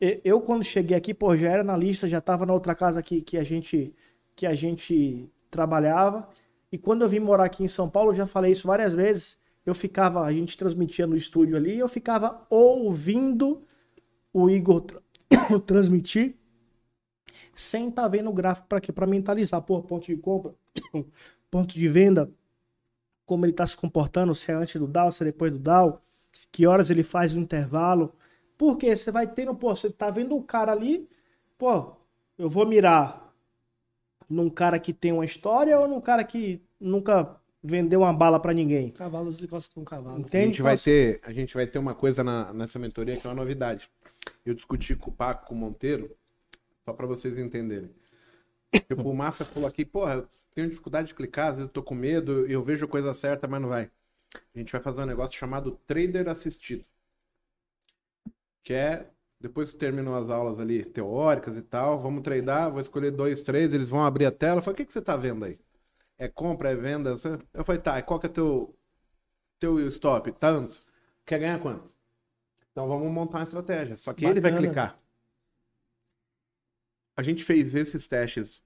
eu 0.00 0.40
quando 0.40 0.62
cheguei 0.64 0.96
aqui, 0.96 1.14
pô, 1.14 1.36
já 1.36 1.48
era 1.50 1.64
na 1.64 1.76
lista, 1.76 2.08
já 2.08 2.20
tava 2.20 2.44
na 2.44 2.52
outra 2.52 2.74
casa 2.74 3.02
que, 3.02 3.22
que 3.22 3.38
a 3.38 3.42
gente 3.42 3.94
que 4.34 4.46
a 4.46 4.54
gente 4.54 5.30
trabalhava. 5.50 6.28
E 6.70 6.76
quando 6.76 7.02
eu 7.02 7.08
vim 7.08 7.20
morar 7.20 7.44
aqui 7.46 7.64
em 7.64 7.68
São 7.68 7.88
Paulo, 7.88 8.14
já 8.14 8.26
falei 8.26 8.52
isso 8.52 8.66
várias 8.66 8.94
vezes. 8.94 9.38
Eu 9.64 9.74
ficava, 9.74 10.22
a 10.22 10.32
gente 10.32 10.56
transmitia 10.58 11.06
no 11.06 11.16
estúdio 11.16 11.56
ali, 11.56 11.78
eu 11.78 11.88
ficava 11.88 12.46
ouvindo 12.50 13.62
o 14.32 14.50
Igor 14.50 14.82
tra- 14.82 15.00
transmitir 15.66 16.36
sem 17.54 17.88
estar 17.88 18.06
vendo 18.08 18.28
o 18.28 18.32
gráfico 18.32 18.68
para 18.68 18.80
quê? 18.80 18.92
Para 18.92 19.06
mentalizar, 19.06 19.62
pô, 19.62 19.82
ponto 19.82 20.06
de 20.06 20.16
compra, 20.16 20.54
ponto 21.50 21.74
de 21.74 21.88
venda, 21.88 22.30
como 23.24 23.44
ele 23.44 23.52
está 23.52 23.66
se 23.66 23.76
comportando, 23.76 24.34
se 24.34 24.50
é 24.52 24.54
antes 24.54 24.80
do 24.80 24.86
DAO, 24.86 25.10
se 25.10 25.22
é 25.22 25.26
depois 25.26 25.50
do 25.52 25.58
DAO, 25.58 26.02
que 26.52 26.66
horas 26.66 26.90
ele 26.90 27.02
faz 27.02 27.34
o 27.34 27.40
intervalo. 27.40 28.14
Porque 28.58 28.94
você 28.96 29.10
vai 29.10 29.26
tendo, 29.26 29.54
pô, 29.54 29.74
você 29.74 29.90
tá 29.90 30.10
vendo 30.10 30.36
o 30.36 30.42
cara 30.42 30.72
ali, 30.72 31.08
pô, 31.58 31.92
eu 32.38 32.48
vou 32.48 32.66
mirar 32.66 33.34
num 34.28 34.50
cara 34.50 34.78
que 34.78 34.92
tem 34.92 35.12
uma 35.12 35.24
história 35.24 35.78
ou 35.78 35.88
num 35.88 36.00
cara 36.00 36.24
que 36.24 36.62
nunca 36.80 37.36
vendeu 37.62 38.00
uma 38.00 38.12
bala 38.12 38.40
pra 38.40 38.52
ninguém? 38.54 38.90
Cavalos 38.90 39.40
e 39.42 39.48
costas 39.48 39.72
com 39.74 39.84
cavalo. 39.84 40.18
A 40.18 40.20
Entende? 40.20 40.46
gente, 40.46 40.62
vai 40.62 40.78
ter, 40.78 41.20
a 41.22 41.32
gente 41.32 41.54
vai 41.54 41.66
ter 41.66 41.78
uma 41.78 41.94
coisa 41.94 42.22
na- 42.24 42.52
nessa 42.52 42.78
mentoria 42.78 43.16
que 43.16 43.26
é 43.26 43.30
uma 43.30 43.36
novidade. 43.36 43.90
Eu 44.44 44.54
discuti 44.54 44.96
com 44.96 45.10
o 45.10 45.14
Paco, 45.14 45.46
com 45.48 45.54
o 45.54 45.58
Monteiro, 45.58 46.16
só 46.84 46.92
para 46.92 47.06
vocês 47.06 47.38
entenderem. 47.38 47.90
Tipo, 48.88 49.10
o 49.10 49.14
Massa 49.16 49.44
falou 49.44 49.68
aqui, 49.68 49.84
porra, 49.84 50.14
eu 50.14 50.28
tenho 50.54 50.68
dificuldade 50.70 51.08
de 51.08 51.14
clicar, 51.14 51.48
às 51.48 51.56
vezes 51.58 51.68
eu 51.68 51.72
tô 51.72 51.82
com 51.82 51.94
medo, 51.94 52.46
eu 52.46 52.62
vejo 52.62 52.84
a 52.86 52.88
coisa 52.88 53.14
certa, 53.14 53.48
mas 53.48 53.60
não 53.62 53.68
vai. 53.68 53.90
A 54.54 54.58
gente 54.58 54.72
vai 54.72 54.80
fazer 54.80 55.02
um 55.02 55.06
negócio 55.06 55.38
chamado 55.38 55.72
Trader 55.86 56.28
Assistido. 56.28 56.84
Que 58.62 58.74
é, 58.74 59.10
depois 59.40 59.70
que 59.70 59.76
terminam 59.76 60.14
as 60.14 60.30
aulas 60.30 60.58
ali 60.58 60.84
teóricas 60.84 61.56
e 61.56 61.62
tal, 61.62 62.00
vamos 62.00 62.22
treinar, 62.22 62.70
vou 62.70 62.80
escolher 62.80 63.10
dois, 63.10 63.40
três, 63.40 63.72
eles 63.72 63.88
vão 63.88 64.04
abrir 64.04 64.26
a 64.26 64.32
tela. 64.32 64.58
Eu 64.58 64.62
falei, 64.62 64.74
o 64.74 64.76
que, 64.78 64.86
que 64.86 64.92
você 64.92 65.02
tá 65.02 65.16
vendo 65.16 65.44
aí? 65.44 65.58
É 66.18 66.28
compra, 66.28 66.70
é 66.70 66.74
venda? 66.74 67.16
Eu 67.52 67.64
falei, 67.64 67.80
tá, 67.80 67.98
e 67.98 68.02
qual 68.02 68.18
que 68.18 68.26
é 68.26 68.30
teu, 68.30 68.74
teu 69.58 69.78
stop? 69.88 70.32
Tanto. 70.32 70.82
Quer 71.24 71.38
ganhar 71.38 71.60
quanto? 71.60 71.94
Então 72.72 72.88
vamos 72.88 73.10
montar 73.10 73.38
uma 73.38 73.44
estratégia. 73.44 73.96
Só 73.96 74.12
que 74.12 74.24
ele 74.24 74.40
vai 74.40 74.50
Bacana. 74.50 74.68
clicar. 74.68 74.96
A 77.16 77.22
gente 77.22 77.42
fez 77.42 77.74
esses 77.74 78.06
testes 78.06 78.62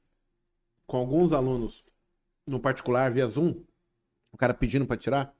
com 0.86 0.96
alguns 0.96 1.32
alunos 1.32 1.84
no 2.46 2.58
particular 2.58 3.12
via 3.12 3.26
Zoom. 3.26 3.64
O 4.32 4.36
cara 4.36 4.52
pedindo 4.52 4.86
para 4.86 4.96
tirar. 4.96 5.34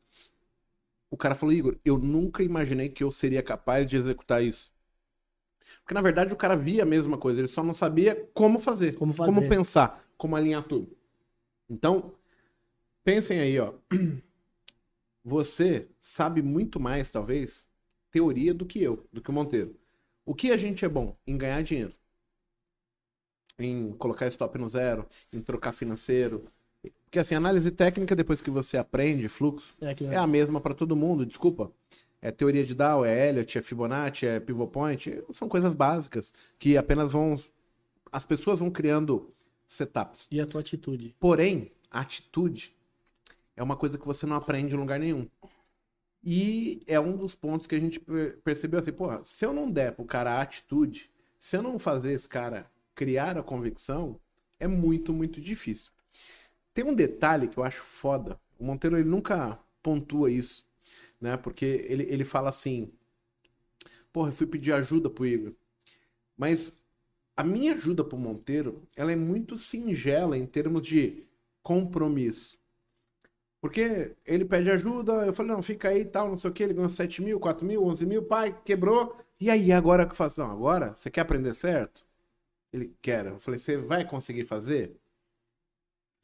O 1.11 1.17
cara 1.17 1.35
falou, 1.35 1.53
Igor, 1.53 1.77
eu 1.85 1.99
nunca 1.99 2.43
imaginei 2.43 2.89
que 2.89 3.03
eu 3.03 3.11
seria 3.11 3.43
capaz 3.43 3.89
de 3.89 3.97
executar 3.97 4.43
isso. 4.43 4.73
Porque 5.83 5.95
na 5.95 6.03
verdade 6.03 6.33
o 6.33 6.37
cara 6.37 6.57
via 6.57 6.83
a 6.83 6.87
mesma 6.87 7.19
coisa, 7.19 7.41
ele 7.41 7.49
só 7.49 7.63
não 7.63 7.75
sabia 7.75 8.29
como 8.33 8.59
fazer, 8.59 8.95
Como 8.95 9.13
fazer. 9.13 9.33
como 9.35 9.49
pensar, 9.49 10.05
como 10.17 10.37
alinhar 10.37 10.63
tudo. 10.65 10.97
Então, 11.69 12.15
pensem 13.05 13.41
aí, 13.41 13.59
ó. 13.59 13.75
Você 15.25 15.89
sabe 16.01 16.43
muito 16.43 16.81
mais, 16.81 17.11
talvez, 17.11 17.69
teoria 18.11 18.55
do 18.55 18.65
que 18.67 18.83
eu, 18.83 19.07
do 19.13 19.21
que 19.21 19.31
o 19.31 19.33
Monteiro. 19.33 19.77
O 20.25 20.35
que 20.35 20.51
a 20.53 20.57
gente 20.57 20.85
é 20.85 20.89
bom? 20.89 21.17
Em 21.27 21.37
ganhar 21.37 21.63
dinheiro. 21.63 21.95
Em 23.59 23.93
colocar 23.93 24.27
stop 24.29 24.59
no 24.59 24.69
zero, 24.69 25.07
em 25.33 25.41
trocar 25.43 25.73
financeiro. 25.73 26.51
Porque 27.11 27.19
assim, 27.19 27.35
análise 27.35 27.73
técnica, 27.73 28.15
depois 28.15 28.41
que 28.41 28.51
você 28.51 28.79
aprende 28.79 29.27
fluxo, 29.29 29.75
É, 29.81 29.93
que- 29.93 30.05
é 30.05 30.17
a 30.17 30.29
mesma 30.29 30.61
para 30.61 30.73
todo 30.75 30.95
mundo, 30.95 31.27
desculpa. 31.27 31.73
É 32.23 32.31
teoria 32.31 32.63
de 32.65 32.73
Dow, 32.73 33.05
é 33.05 33.29
Elliott, 33.31 33.59
é 33.59 33.63
Fibonacci, 33.63 34.27
é 34.27 34.39
Pivot 34.39 34.71
Point, 34.71 35.21
são 35.33 35.49
coisas 35.49 35.75
básicas 35.75 36.33
que 36.57 36.77
apenas 36.77 37.13
vão 37.13 37.35
as 38.13 38.25
pessoas 38.25 38.61
vão 38.61 38.71
criando 38.71 39.33
setups. 39.67 40.29
E 40.31 40.41
a 40.41 40.47
tua 40.47 40.61
atitude. 40.61 41.15
Porém, 41.19 41.73
a 41.91 42.01
atitude 42.01 42.77
é 43.57 43.63
uma 43.63 43.77
coisa 43.77 43.99
que 43.99 44.07
você 44.07 44.25
não 44.27 44.37
aprende 44.37 44.75
em 44.75 44.79
lugar 44.79 44.99
nenhum. 45.01 45.29
E 46.23 46.83
é 46.87 47.01
um 47.01 47.17
dos 47.17 47.35
pontos 47.35 47.67
que 47.67 47.75
a 47.75 47.81
gente 47.81 47.99
per- 47.99 48.39
percebeu 48.45 48.79
assim, 48.81 48.93
porra, 48.93 49.21
se 49.25 49.45
eu 49.45 49.53
não 49.53 49.71
der 49.71 49.93
pro 49.95 50.05
cara 50.05 50.33
a 50.35 50.43
atitude, 50.43 51.11
se 51.39 51.57
eu 51.57 51.63
não 51.63 51.79
fazer 51.79 52.13
esse 52.13 52.29
cara 52.29 52.71
criar 52.95 53.39
a 53.39 53.43
convicção, 53.43 54.21
é 54.59 54.69
muito, 54.69 55.13
muito 55.13 55.41
difícil. 55.41 55.91
Tem 56.75 56.85
um 56.85 56.95
detalhe 56.95 57.49
que 57.49 57.59
eu 57.59 57.64
acho 57.64 57.83
foda. 57.83 58.41
O 58.59 58.64
Monteiro 58.64 58.97
ele 58.97 59.09
nunca 59.09 59.59
pontua 59.83 60.31
isso, 60.31 60.66
né? 61.21 61.37
Porque 61.37 61.64
ele, 61.89 62.05
ele 62.05 62.25
fala 62.25 62.51
assim: 62.51 62.93
Porra, 64.12 64.29
eu 64.29 64.33
fui 64.33 64.47
pedir 64.47 64.73
ajuda 64.73 65.09
pro 65.09 65.27
Igor. 65.27 65.53
Mas 66.37 66.81
a 67.37 67.45
minha 67.45 67.75
ajuda 67.75 68.05
pro 68.05 68.18
Monteiro, 68.18 68.83
ela 68.97 69.12
é 69.12 69.16
muito 69.16 69.59
singela 69.59 70.37
em 70.37 70.47
termos 70.47 70.83
de 70.87 71.25
compromisso. 71.62 72.59
Porque 73.61 74.16
ele 74.25 74.45
pede 74.45 74.71
ajuda, 74.71 75.27
eu 75.27 75.33
falei, 75.35 75.53
não, 75.53 75.62
fica 75.62 75.89
aí 75.91 76.01
e 76.01 76.05
tal, 76.05 76.29
não 76.29 76.39
sei 76.39 76.51
o 76.51 76.53
que, 76.53 76.62
ele 76.62 76.75
ganhou 76.75 76.89
7 76.89 77.23
mil, 77.23 77.39
4 77.39 77.64
mil, 77.66 77.85
11 77.85 78.07
mil, 78.07 78.23
pai, 78.25 78.59
quebrou. 78.64 79.16
E 79.39 79.51
aí, 79.51 79.71
agora 79.73 80.07
que 80.07 80.12
eu 80.12 80.16
faço? 80.16 80.41
Não, 80.41 80.51
agora, 80.51 80.95
você 80.97 81.11
quer 81.11 81.23
aprender 81.23 81.55
certo? 81.55 82.07
Ele 82.73 82.95
quer. 83.03 83.27
Eu 83.27 83.41
falei, 83.41 83.59
você 83.59 83.79
vai 83.79 84.05
conseguir 84.07 84.45
fazer? 84.47 84.97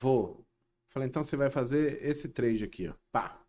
Vou. 0.01 0.45
Falei, 0.89 1.09
então 1.09 1.25
você 1.25 1.37
vai 1.37 1.51
fazer 1.51 2.03
esse 2.03 2.29
trade 2.29 2.65
aqui, 2.65 2.89
ó. 2.89 2.95
Pá. 3.13 3.41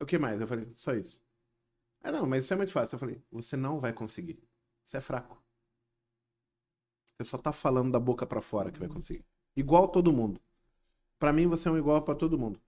O 0.00 0.06
que 0.06 0.18
mais? 0.18 0.40
Eu 0.40 0.46
falei, 0.46 0.70
só 0.76 0.94
isso. 0.94 1.20
Ah, 2.02 2.12
não, 2.12 2.26
mas 2.26 2.44
isso 2.44 2.52
é 2.52 2.56
muito 2.56 2.72
fácil. 2.72 2.94
Eu 2.94 3.00
falei, 3.00 3.22
você 3.30 3.56
não 3.56 3.80
vai 3.80 3.92
conseguir. 3.92 4.38
Você 4.84 4.96
é 4.98 5.00
fraco. 5.00 5.42
Você 7.06 7.24
só 7.24 7.36
tá 7.38 7.52
falando 7.52 7.90
da 7.90 7.98
boca 7.98 8.24
pra 8.26 8.40
fora 8.40 8.70
que 8.70 8.78
vai 8.78 8.88
conseguir. 8.88 9.24
Igual 9.56 9.88
todo 9.88 10.12
mundo. 10.12 10.40
Pra 11.18 11.32
mim, 11.32 11.46
você 11.48 11.68
é 11.68 11.72
um 11.72 11.78
igual 11.78 12.00
pra 12.02 12.14
todo 12.14 12.38
mundo. 12.38 12.60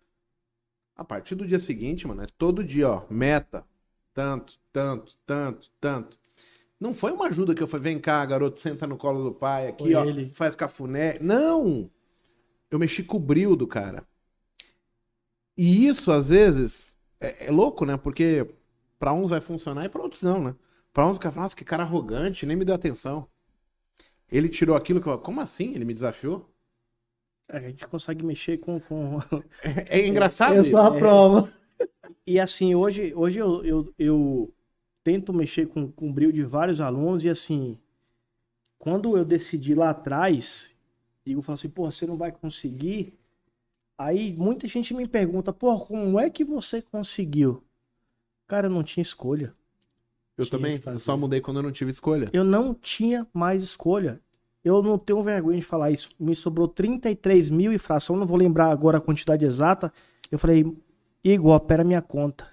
A 0.96 1.04
partir 1.04 1.34
do 1.36 1.46
dia 1.46 1.60
seguinte, 1.60 2.06
mano, 2.06 2.22
é 2.22 2.26
todo 2.26 2.64
dia, 2.64 2.88
ó, 2.90 3.06
meta. 3.08 3.64
Tanto, 4.12 4.58
tanto, 4.72 5.16
tanto, 5.24 5.70
tanto. 5.80 6.18
Não 6.80 6.92
foi 6.92 7.12
uma 7.12 7.28
ajuda 7.28 7.54
que 7.54 7.62
eu 7.62 7.68
falei, 7.68 7.84
vem 7.84 8.00
cá, 8.00 8.24
garoto, 8.26 8.58
senta 8.58 8.86
no 8.86 8.96
colo 8.98 9.22
do 9.22 9.32
pai 9.34 9.68
aqui, 9.68 9.84
Foi 9.84 9.94
ó, 9.94 10.04
ele. 10.04 10.30
faz 10.34 10.56
cafuné. 10.56 11.18
Não! 11.20 11.88
Eu 12.70 12.78
mexi 12.78 13.02
com 13.02 13.16
o 13.16 13.20
bril 13.20 13.56
do 13.56 13.66
cara. 13.66 14.06
E 15.56 15.86
isso, 15.86 16.12
às 16.12 16.28
vezes, 16.28 16.96
é, 17.20 17.46
é 17.46 17.50
louco, 17.50 17.84
né? 17.84 17.96
Porque 17.96 18.46
pra 18.98 19.12
uns 19.12 19.30
vai 19.30 19.40
funcionar 19.40 19.84
e 19.84 19.88
pra 19.88 20.02
outros 20.02 20.22
não, 20.22 20.42
né? 20.42 20.54
Pra 20.92 21.06
uns 21.06 21.16
o 21.16 21.20
cara 21.20 21.32
fala, 21.32 21.44
nossa, 21.44 21.56
que 21.56 21.64
cara 21.64 21.82
arrogante, 21.82 22.46
nem 22.46 22.56
me 22.56 22.64
deu 22.64 22.74
atenção. 22.74 23.26
Ele 24.30 24.48
tirou 24.48 24.76
aquilo 24.76 25.00
que 25.00 25.08
eu. 25.08 25.18
Como 25.18 25.40
assim? 25.40 25.74
Ele 25.74 25.84
me 25.84 25.94
desafiou? 25.94 26.48
A 27.48 27.58
gente 27.58 27.86
consegue 27.86 28.24
mexer 28.24 28.58
com. 28.58 28.78
com... 28.80 29.18
É, 29.62 30.00
é 30.00 30.06
engraçado. 30.06 30.60
Isso. 30.60 30.70
sou 30.70 30.80
a 30.80 30.90
prova. 30.92 31.52
E 32.26 32.38
assim, 32.38 32.74
hoje, 32.74 33.12
hoje 33.14 33.38
eu, 33.40 33.64
eu, 33.64 33.94
eu 33.98 34.54
tento 35.02 35.32
mexer 35.32 35.66
com, 35.66 35.90
com 35.90 36.10
o 36.10 36.12
brilho 36.12 36.32
de 36.32 36.44
vários 36.44 36.80
alunos, 36.80 37.24
e 37.24 37.28
assim, 37.30 37.76
quando 38.78 39.16
eu 39.16 39.24
decidi 39.24 39.74
lá 39.74 39.90
atrás, 39.90 40.69
Igor 41.30 41.42
falou 41.42 41.54
assim, 41.54 41.68
pô, 41.68 41.90
você 41.90 42.06
não 42.06 42.16
vai 42.16 42.32
conseguir. 42.32 43.14
Aí 43.98 44.32
muita 44.32 44.66
gente 44.66 44.94
me 44.94 45.06
pergunta, 45.06 45.52
pô, 45.52 45.78
como 45.80 46.18
é 46.18 46.30
que 46.30 46.44
você 46.44 46.80
conseguiu? 46.80 47.62
Cara, 48.48 48.66
eu 48.66 48.70
não 48.70 48.82
tinha 48.82 49.02
escolha. 49.02 49.54
Eu 50.36 50.44
Tinha 50.46 50.58
também. 50.58 50.80
Eu 50.84 50.98
só 50.98 51.16
mudei 51.16 51.40
quando 51.40 51.58
eu 51.58 51.62
não 51.62 51.72
tive 51.72 51.90
escolha. 51.90 52.30
Eu 52.32 52.42
não 52.44 52.72
tinha 52.74 53.26
mais 53.32 53.62
escolha. 53.62 54.20
Eu 54.64 54.82
não 54.82 54.98
tenho 54.98 55.22
vergonha 55.22 55.58
de 55.58 55.64
falar 55.64 55.90
isso. 55.90 56.10
Me 56.18 56.34
sobrou 56.34 56.66
33 56.68 57.50
mil 57.50 57.72
e 57.72 57.78
fração, 57.78 58.16
não 58.16 58.26
vou 58.26 58.36
lembrar 58.36 58.70
agora 58.70 58.98
a 58.98 59.00
quantidade 59.00 59.44
exata. 59.44 59.92
Eu 60.30 60.38
falei, 60.38 60.64
Igor, 61.22 61.54
opera 61.54 61.84
minha 61.84 62.02
conta. 62.02 62.46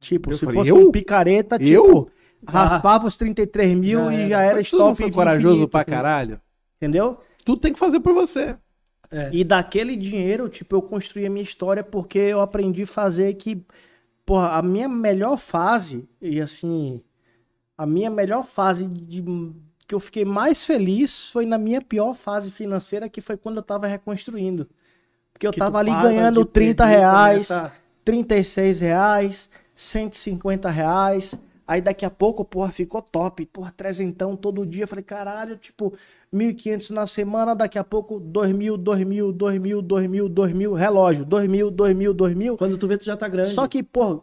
Tipo, 0.00 0.30
Eu 0.30 0.36
se 0.36 0.44
falei, 0.44 0.58
fosse 0.60 0.70
eu? 0.70 0.76
um 0.88 0.90
picareta, 0.92 1.56
Eu? 1.56 2.04
tipo, 2.04 2.10
raspava 2.46 3.06
os 3.06 3.16
33 3.16 3.74
mil 3.76 4.04
Já 4.04 4.14
e 4.14 4.28
já 4.28 4.42
era 4.42 4.60
stop. 4.60 4.96
foi 4.96 5.10
corajoso 5.10 5.54
infinito, 5.54 5.70
pra 5.70 5.80
assim, 5.80 5.90
caralho. 5.90 6.40
Entendeu? 6.76 7.18
Tudo 7.48 7.62
tem 7.62 7.72
que 7.72 7.78
fazer 7.78 8.00
por 8.00 8.12
você. 8.12 8.54
É. 9.10 9.30
E 9.32 9.42
daquele 9.42 9.96
dinheiro, 9.96 10.50
tipo, 10.50 10.76
eu 10.76 10.82
construí 10.82 11.24
a 11.24 11.30
minha 11.30 11.42
história 11.42 11.82
porque 11.82 12.18
eu 12.18 12.42
aprendi 12.42 12.82
a 12.82 12.86
fazer 12.86 13.32
que, 13.36 13.64
porra, 14.26 14.48
a 14.58 14.60
minha 14.60 14.86
melhor 14.86 15.38
fase, 15.38 16.06
e 16.20 16.42
assim, 16.42 17.00
a 17.74 17.86
minha 17.86 18.10
melhor 18.10 18.44
fase 18.44 18.86
de 18.86 19.24
que 19.86 19.94
eu 19.94 20.00
fiquei 20.00 20.26
mais 20.26 20.62
feliz 20.62 21.30
foi 21.30 21.46
na 21.46 21.56
minha 21.56 21.80
pior 21.80 22.12
fase 22.12 22.52
financeira, 22.52 23.08
que 23.08 23.22
foi 23.22 23.38
quando 23.38 23.56
eu 23.56 23.62
tava 23.62 23.86
reconstruindo. 23.86 24.68
Porque 25.32 25.46
eu 25.46 25.52
Que 25.52 25.58
tava 25.58 25.78
ali 25.78 25.90
ganhando 25.90 26.44
de 26.44 26.50
30 26.50 26.84
perder, 26.84 26.98
reais, 26.98 27.48
começa- 27.48 27.72
36 28.04 28.80
reais, 28.80 29.48
150 29.74 30.68
reais. 30.68 31.34
Aí 31.68 31.82
daqui 31.82 32.06
a 32.06 32.10
pouco, 32.10 32.46
porra, 32.46 32.72
ficou 32.72 33.02
top. 33.02 33.44
Porra, 33.44 33.70
trezentão 33.70 34.34
todo 34.34 34.64
dia. 34.64 34.86
Falei, 34.86 35.04
caralho, 35.04 35.58
tipo, 35.58 35.92
1.500 36.34 36.88
na 36.88 37.06
semana. 37.06 37.54
Daqui 37.54 37.78
a 37.78 37.84
pouco, 37.84 38.18
2.000, 38.18 38.78
2.000, 38.78 39.34
2.000, 39.34 39.82
2.000, 39.82 40.28
2.000. 40.30 40.74
Relógio, 40.74 41.26
2.000, 41.26 41.70
2.000, 41.70 42.14
2.000. 42.14 42.56
Quando 42.56 42.78
tu 42.78 42.88
vê, 42.88 42.96
tu 42.96 43.04
já 43.04 43.18
tá 43.18 43.28
grande. 43.28 43.50
Só 43.50 43.68
que, 43.68 43.82
porra, 43.82 44.22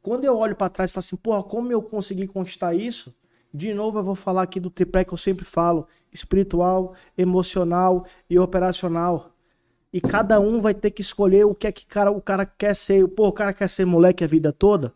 quando 0.00 0.24
eu 0.24 0.34
olho 0.38 0.56
pra 0.56 0.70
trás 0.70 0.90
e 0.90 0.94
falo 0.94 1.00
assim, 1.00 1.16
porra, 1.16 1.42
como 1.42 1.70
eu 1.70 1.82
consegui 1.82 2.26
conquistar 2.26 2.72
isso? 2.72 3.14
De 3.52 3.74
novo, 3.74 3.98
eu 3.98 4.04
vou 4.04 4.14
falar 4.14 4.40
aqui 4.40 4.58
do 4.58 4.70
tripé 4.70 5.04
que 5.04 5.12
eu 5.12 5.18
sempre 5.18 5.44
falo: 5.44 5.86
espiritual, 6.10 6.94
emocional 7.18 8.06
e 8.30 8.38
operacional. 8.38 9.34
E 9.92 10.00
cada 10.00 10.40
um 10.40 10.58
vai 10.58 10.72
ter 10.72 10.90
que 10.90 11.02
escolher 11.02 11.44
o 11.44 11.54
que 11.54 11.66
é 11.66 11.72
que 11.72 11.84
cara, 11.84 12.10
o 12.10 12.20
cara 12.22 12.46
quer 12.46 12.74
ser. 12.74 13.06
Pô, 13.08 13.28
o 13.28 13.32
cara 13.32 13.52
quer 13.52 13.68
ser 13.68 13.84
moleque 13.84 14.24
a 14.24 14.26
vida 14.26 14.54
toda. 14.54 14.94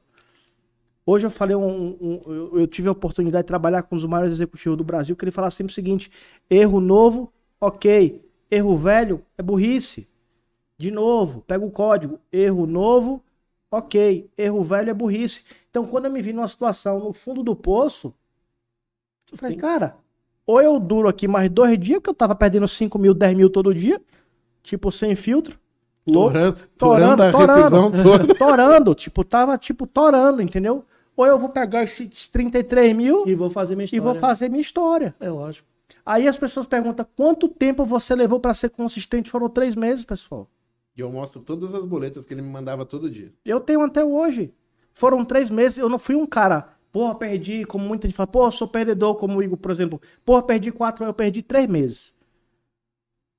Hoje 1.04 1.26
eu 1.26 1.30
falei 1.30 1.56
um, 1.56 1.96
um- 2.00 2.56
eu, 2.58 2.66
tive 2.66 2.88
a 2.88 2.92
oportunidade 2.92 3.42
de 3.44 3.48
trabalhar 3.48 3.82
com 3.82 3.94
um 3.94 3.98
dos 3.98 4.06
maiores 4.06 4.32
executivos 4.32 4.78
do 4.78 4.84
Brasil, 4.84 5.16
que 5.16 5.24
ele 5.24 5.32
falava 5.32 5.50
sempre 5.50 5.72
o 5.72 5.74
seguinte: 5.74 6.10
erro 6.48 6.80
novo, 6.80 7.32
ok. 7.60 8.24
Erro 8.50 8.76
velho 8.76 9.22
é 9.36 9.42
burrice. 9.42 10.06
De 10.78 10.90
novo, 10.90 11.42
pega 11.46 11.64
o 11.64 11.70
código. 11.70 12.20
Erro 12.30 12.66
novo, 12.66 13.22
ok. 13.70 14.30
Erro 14.36 14.62
velho 14.62 14.90
é 14.90 14.94
burrice. 14.94 15.42
Então, 15.70 15.86
quando 15.86 16.04
eu 16.04 16.10
me 16.10 16.20
vi 16.22 16.32
numa 16.32 16.46
situação 16.48 16.98
no 17.00 17.12
fundo 17.12 17.42
do 17.42 17.56
poço, 17.56 18.14
eu 19.30 19.38
falei, 19.38 19.56
Tem- 19.56 19.60
cara, 19.60 19.96
ou 20.46 20.60
eu 20.60 20.78
duro 20.78 21.08
aqui 21.08 21.26
mais 21.26 21.48
dois 21.48 21.78
dias, 21.78 22.00
que 22.02 22.10
eu 22.10 22.14
tava 22.14 22.34
perdendo 22.34 22.68
5 22.68 22.98
mil, 22.98 23.14
10 23.14 23.34
mil 23.36 23.48
todo 23.48 23.74
dia, 23.74 24.00
tipo, 24.62 24.90
sem 24.90 25.14
filtro. 25.16 25.58
Torando, 26.04 26.56
Torando, 26.76 27.22
torando 27.32 27.92
torando. 27.92 28.34
torando, 28.36 28.94
tipo, 28.94 29.24
tava, 29.24 29.56
tipo, 29.56 29.86
torando, 29.86 30.42
entendeu? 30.42 30.84
Ou 31.16 31.26
eu 31.26 31.38
vou 31.38 31.48
pegar 31.50 31.82
esses 31.84 32.28
33 32.28 32.94
mil 32.96 33.26
E 33.26 33.34
vou 33.34 33.50
fazer 33.50 33.74
minha 33.76 33.84
e 33.84 33.86
história. 33.86 34.02
vou 34.02 34.14
fazer 34.14 34.48
minha 34.48 34.60
história. 34.62 35.14
É 35.20 35.28
lógico. 35.28 35.68
Aí 36.04 36.26
as 36.26 36.36
pessoas 36.38 36.66
perguntam, 36.66 37.06
quanto 37.16 37.48
tempo 37.48 37.84
você 37.84 38.14
levou 38.14 38.40
pra 38.40 38.54
ser 38.54 38.70
consistente? 38.70 39.30
Foram 39.30 39.48
três 39.48 39.76
meses, 39.76 40.04
pessoal. 40.04 40.48
E 40.96 41.00
eu 41.00 41.10
mostro 41.10 41.40
todas 41.40 41.74
as 41.74 41.84
boletas 41.84 42.26
que 42.26 42.34
ele 42.34 42.42
me 42.42 42.48
mandava 42.50 42.84
todo 42.84 43.10
dia. 43.10 43.32
Eu 43.44 43.60
tenho 43.60 43.82
até 43.82 44.04
hoje. 44.04 44.52
Foram 44.92 45.24
três 45.24 45.48
meses, 45.50 45.78
eu 45.78 45.88
não 45.88 45.98
fui 45.98 46.14
um 46.14 46.26
cara, 46.26 46.68
porra, 46.90 47.14
perdi, 47.14 47.64
como 47.64 47.86
muita 47.86 48.06
gente 48.06 48.16
fala, 48.16 48.26
porra, 48.26 48.50
sou 48.50 48.68
perdedor, 48.68 49.14
como 49.14 49.38
o 49.38 49.42
Igor, 49.42 49.56
por 49.56 49.70
exemplo. 49.70 50.00
Porra, 50.24 50.42
perdi 50.42 50.70
quatro, 50.70 51.04
eu 51.04 51.14
perdi 51.14 51.42
três 51.42 51.66
meses. 51.66 52.14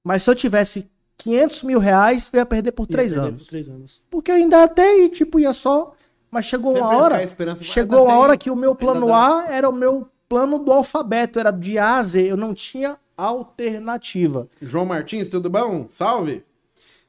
Mas 0.04 0.24
se 0.24 0.30
eu 0.30 0.36
tivesse 0.36 0.90
500 1.18 1.64
mil 1.64 1.80
reais, 1.80 2.30
eu 2.34 2.40
ia 2.40 2.46
perder 2.46 2.72
por 2.72 2.84
Ia 2.84 2.88
três 2.90 3.14
perder 3.14 3.28
anos. 3.28 3.44
por 3.44 3.50
Três 3.50 3.70
anos. 3.70 4.04
Porque 4.10 4.32
eu 4.32 4.36
ainda 4.36 4.64
até, 4.64 5.08
tipo, 5.10 5.40
ia 5.40 5.54
só... 5.54 5.94
Mas 6.34 6.46
chegou 6.46 6.72
Sempre 6.74 6.88
uma 6.88 6.98
hora, 6.98 7.16
a 7.24 7.56
chegou 7.64 8.06
tem- 8.08 8.16
hora 8.16 8.36
que 8.38 8.50
o 8.50 8.56
meu 8.56 8.74
plano. 8.74 9.14
A 9.14 9.46
era 9.50 9.70
o 9.70 9.74
meu 9.74 10.08
plano 10.28 10.58
do 10.58 10.72
alfabeto, 10.72 11.40
era 11.40 11.52
de 11.52 11.78
A 11.78 11.98
a 11.98 12.04
Z, 12.04 12.24
eu 12.24 12.36
não 12.36 12.54
tinha 12.56 12.98
alternativa. 13.16 14.48
João 14.62 14.86
Martins, 14.86 15.28
tudo 15.28 15.48
bom? 15.50 15.88
Salve! 15.92 16.44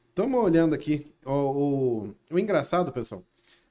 Estamos 0.09 0.39
olhando 0.41 0.75
aqui. 0.75 1.07
O, 1.25 1.31
o, 1.31 2.09
o 2.31 2.39
engraçado, 2.39 2.91
pessoal, 2.91 3.23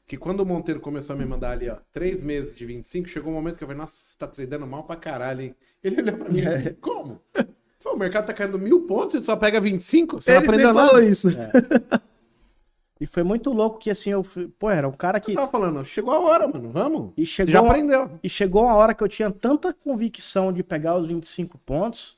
que 0.06 0.16
quando 0.16 0.40
o 0.40 0.46
Monteiro 0.46 0.80
começou 0.80 1.14
a 1.14 1.18
me 1.18 1.24
mandar 1.24 1.52
ali, 1.52 1.70
ó, 1.70 1.76
três 1.92 2.20
meses 2.20 2.56
de 2.56 2.66
25, 2.66 3.08
chegou 3.08 3.30
um 3.32 3.36
momento 3.36 3.56
que 3.56 3.62
eu 3.62 3.68
falei, 3.68 3.80
nossa, 3.80 3.94
você 3.96 4.18
tá 4.18 4.26
tradando 4.26 4.66
mal 4.66 4.82
pra 4.82 4.96
caralho, 4.96 5.40
hein? 5.42 5.54
Ele 5.84 6.02
olhou 6.02 6.16
pra 6.16 6.28
mim 6.28 6.40
e 6.40 6.42
falou, 6.42 6.76
como? 6.80 7.20
Falei, 7.78 7.96
o 7.96 7.98
mercado 7.98 8.26
tá 8.26 8.34
caindo 8.34 8.58
mil 8.58 8.80
pontos, 8.82 9.20
você 9.20 9.24
só 9.26 9.36
pega 9.36 9.60
25? 9.60 10.20
Você 10.20 10.32
não 10.32 10.38
Ele 10.40 10.46
aprendeu 10.48 10.68
sempre 10.74 10.82
nada? 10.82 11.04
isso. 11.04 11.28
E 13.00 13.06
foi 13.06 13.22
muito 13.22 13.52
louco 13.52 13.78
que 13.78 13.90
assim, 13.90 14.10
eu 14.10 14.22
fui, 14.22 14.46
pô, 14.48 14.70
era 14.70 14.88
um 14.88 14.92
cara 14.92 15.18
que 15.18 15.32
Eu 15.32 15.36
tava 15.36 15.50
falando, 15.50 15.84
chegou 15.84 16.14
a 16.14 16.20
hora, 16.20 16.46
mano, 16.46 16.70
vamos. 16.70 17.12
e 17.16 17.26
Você 17.26 17.32
chegou 17.32 17.52
já 17.52 17.60
uma- 17.60 17.70
aprendeu. 17.72 18.10
E 18.22 18.28
chegou 18.28 18.62
uma 18.62 18.74
hora 18.74 18.94
que 18.94 19.02
eu 19.02 19.08
tinha 19.08 19.30
tanta 19.30 19.72
convicção 19.72 20.52
de 20.52 20.62
pegar 20.62 20.96
os 20.96 21.08
25 21.08 21.58
pontos, 21.58 22.16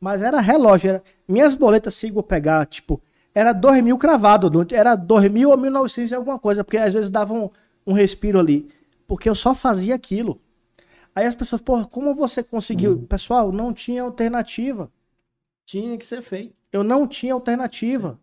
mas 0.00 0.20
era 0.22 0.38
relógio. 0.40 0.90
Era... 0.90 1.02
Minhas 1.26 1.54
boletas, 1.54 1.94
se 1.94 2.08
eu 2.14 2.22
pegar, 2.22 2.66
tipo, 2.66 3.00
era 3.34 3.52
2 3.52 3.82
mil 3.82 3.96
cravado, 3.96 4.50
era 4.70 4.94
2 4.94 5.30
mil 5.30 5.50
ou 5.50 5.56
1.900 5.56 6.10
e 6.10 6.14
alguma 6.14 6.38
coisa, 6.38 6.62
porque 6.62 6.76
às 6.76 6.92
vezes 6.92 7.10
dava 7.10 7.32
um, 7.32 7.48
um 7.86 7.92
respiro 7.94 8.38
ali. 8.38 8.68
Porque 9.06 9.28
eu 9.28 9.34
só 9.34 9.54
fazia 9.54 9.94
aquilo. 9.94 10.38
Aí 11.14 11.24
as 11.24 11.34
pessoas, 11.34 11.60
pô, 11.62 11.84
como 11.86 12.14
você 12.14 12.42
conseguiu? 12.42 12.98
Pessoal, 13.08 13.50
não 13.50 13.72
tinha 13.72 14.02
alternativa. 14.02 14.90
Tinha 15.64 15.96
que 15.96 16.04
ser 16.04 16.20
feito. 16.22 16.54
Eu 16.70 16.84
não 16.84 17.08
tinha 17.08 17.32
alternativa. 17.32 18.18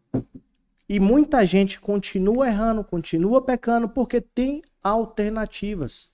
E 0.87 0.99
muita 0.99 1.45
gente 1.45 1.79
continua 1.79 2.47
errando, 2.47 2.83
continua 2.83 3.41
pecando, 3.41 3.89
porque 3.89 4.21
tem 4.21 4.61
alternativas. 4.83 6.11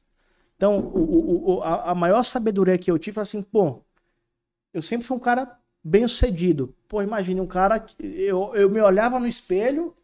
Então, 0.57 0.79
o- 0.79 1.57
o- 1.59 1.63
a, 1.63 1.91
a 1.91 1.95
maior 1.95 2.23
sabedoria 2.23 2.77
que 2.77 2.91
eu 2.91 2.99
tive 2.99 3.15
foi 3.15 3.23
assim, 3.23 3.41
pô, 3.43 3.81
eu 4.73 4.81
sempre 4.81 5.07
fui 5.07 5.17
um 5.17 5.19
cara 5.19 5.57
bem 5.83 6.07
sucedido. 6.07 6.75
Pô, 6.87 7.01
imagine 7.01 7.41
um 7.41 7.47
cara 7.47 7.79
que 7.79 7.95
eu, 8.03 8.55
eu 8.55 8.69
me 8.69 8.81
olhava 8.81 9.19
no 9.19 9.27
espelho, 9.27 9.95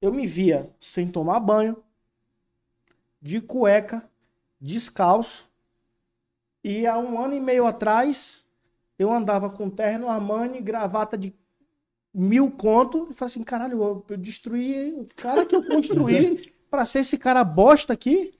eu 0.00 0.12
me 0.12 0.26
via 0.26 0.70
sem 0.80 1.08
tomar 1.10 1.40
banho, 1.40 1.82
de 3.20 3.40
cueca, 3.40 4.02
descalço, 4.60 5.48
e 6.62 6.86
há 6.86 6.98
um 6.98 7.20
ano 7.22 7.34
e 7.34 7.40
meio 7.40 7.66
atrás 7.66 8.44
eu 8.98 9.10
andava 9.12 9.48
com 9.50 9.70
terno 9.70 10.08
Armani, 10.08 10.60
gravata 10.60 11.16
de 11.16 11.34
mil 12.12 12.50
conto, 12.50 13.08
e 13.10 13.14
falei 13.14 13.30
assim, 13.32 13.42
caralho, 13.42 13.82
eu, 13.82 14.04
eu 14.08 14.16
destruí 14.16 14.92
o 14.92 15.06
cara 15.16 15.46
que 15.46 15.54
eu 15.54 15.64
construí 15.66 16.52
pra 16.70 16.84
ser 16.84 17.00
esse 17.00 17.16
cara 17.18 17.42
bosta 17.44 17.92
aqui. 17.92 18.32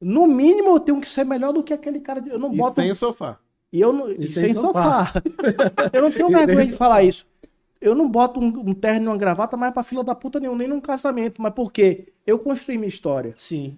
No 0.00 0.26
mínimo 0.28 0.70
eu 0.70 0.80
tenho 0.80 1.00
que 1.00 1.08
ser 1.08 1.24
melhor 1.24 1.52
do 1.52 1.62
que 1.62 1.72
aquele 1.72 2.00
cara. 2.00 2.20
de- 2.20 2.30
Eu 2.30 2.38
não 2.38 2.52
E 2.52 2.56
boto 2.56 2.76
sem 2.76 2.90
o 2.90 2.94
sofá. 2.94 3.38
e 3.72 3.80
eu 3.80 3.92
não, 3.92 4.08
E 4.10 4.24
e 4.24 4.28
sem 4.28 4.46
sem 4.46 4.54
sofá. 4.54 5.12
eu 5.92 6.02
não 6.02 6.10
tenho 6.12 6.28
vergonha 6.28 6.66
de 6.66 6.72
falar 6.76 7.02
isso. 7.02 7.26
Eu 7.80 7.94
não 7.94 8.08
boto 8.08 8.40
um, 8.40 8.46
um 8.70 8.74
terno 8.74 9.06
e 9.06 9.08
uma 9.08 9.16
gravata 9.16 9.56
mais 9.56 9.72
pra 9.72 9.82
fila 9.82 10.02
da 10.04 10.14
puta 10.14 10.38
nenhum, 10.40 10.56
nem 10.56 10.68
num 10.68 10.80
casamento. 10.80 11.40
Mas 11.42 11.52
por 11.54 11.72
quê? 11.72 12.12
Eu 12.26 12.38
construí 12.38 12.76
minha 12.78 12.88
história. 12.88 13.34
Sim. 13.36 13.76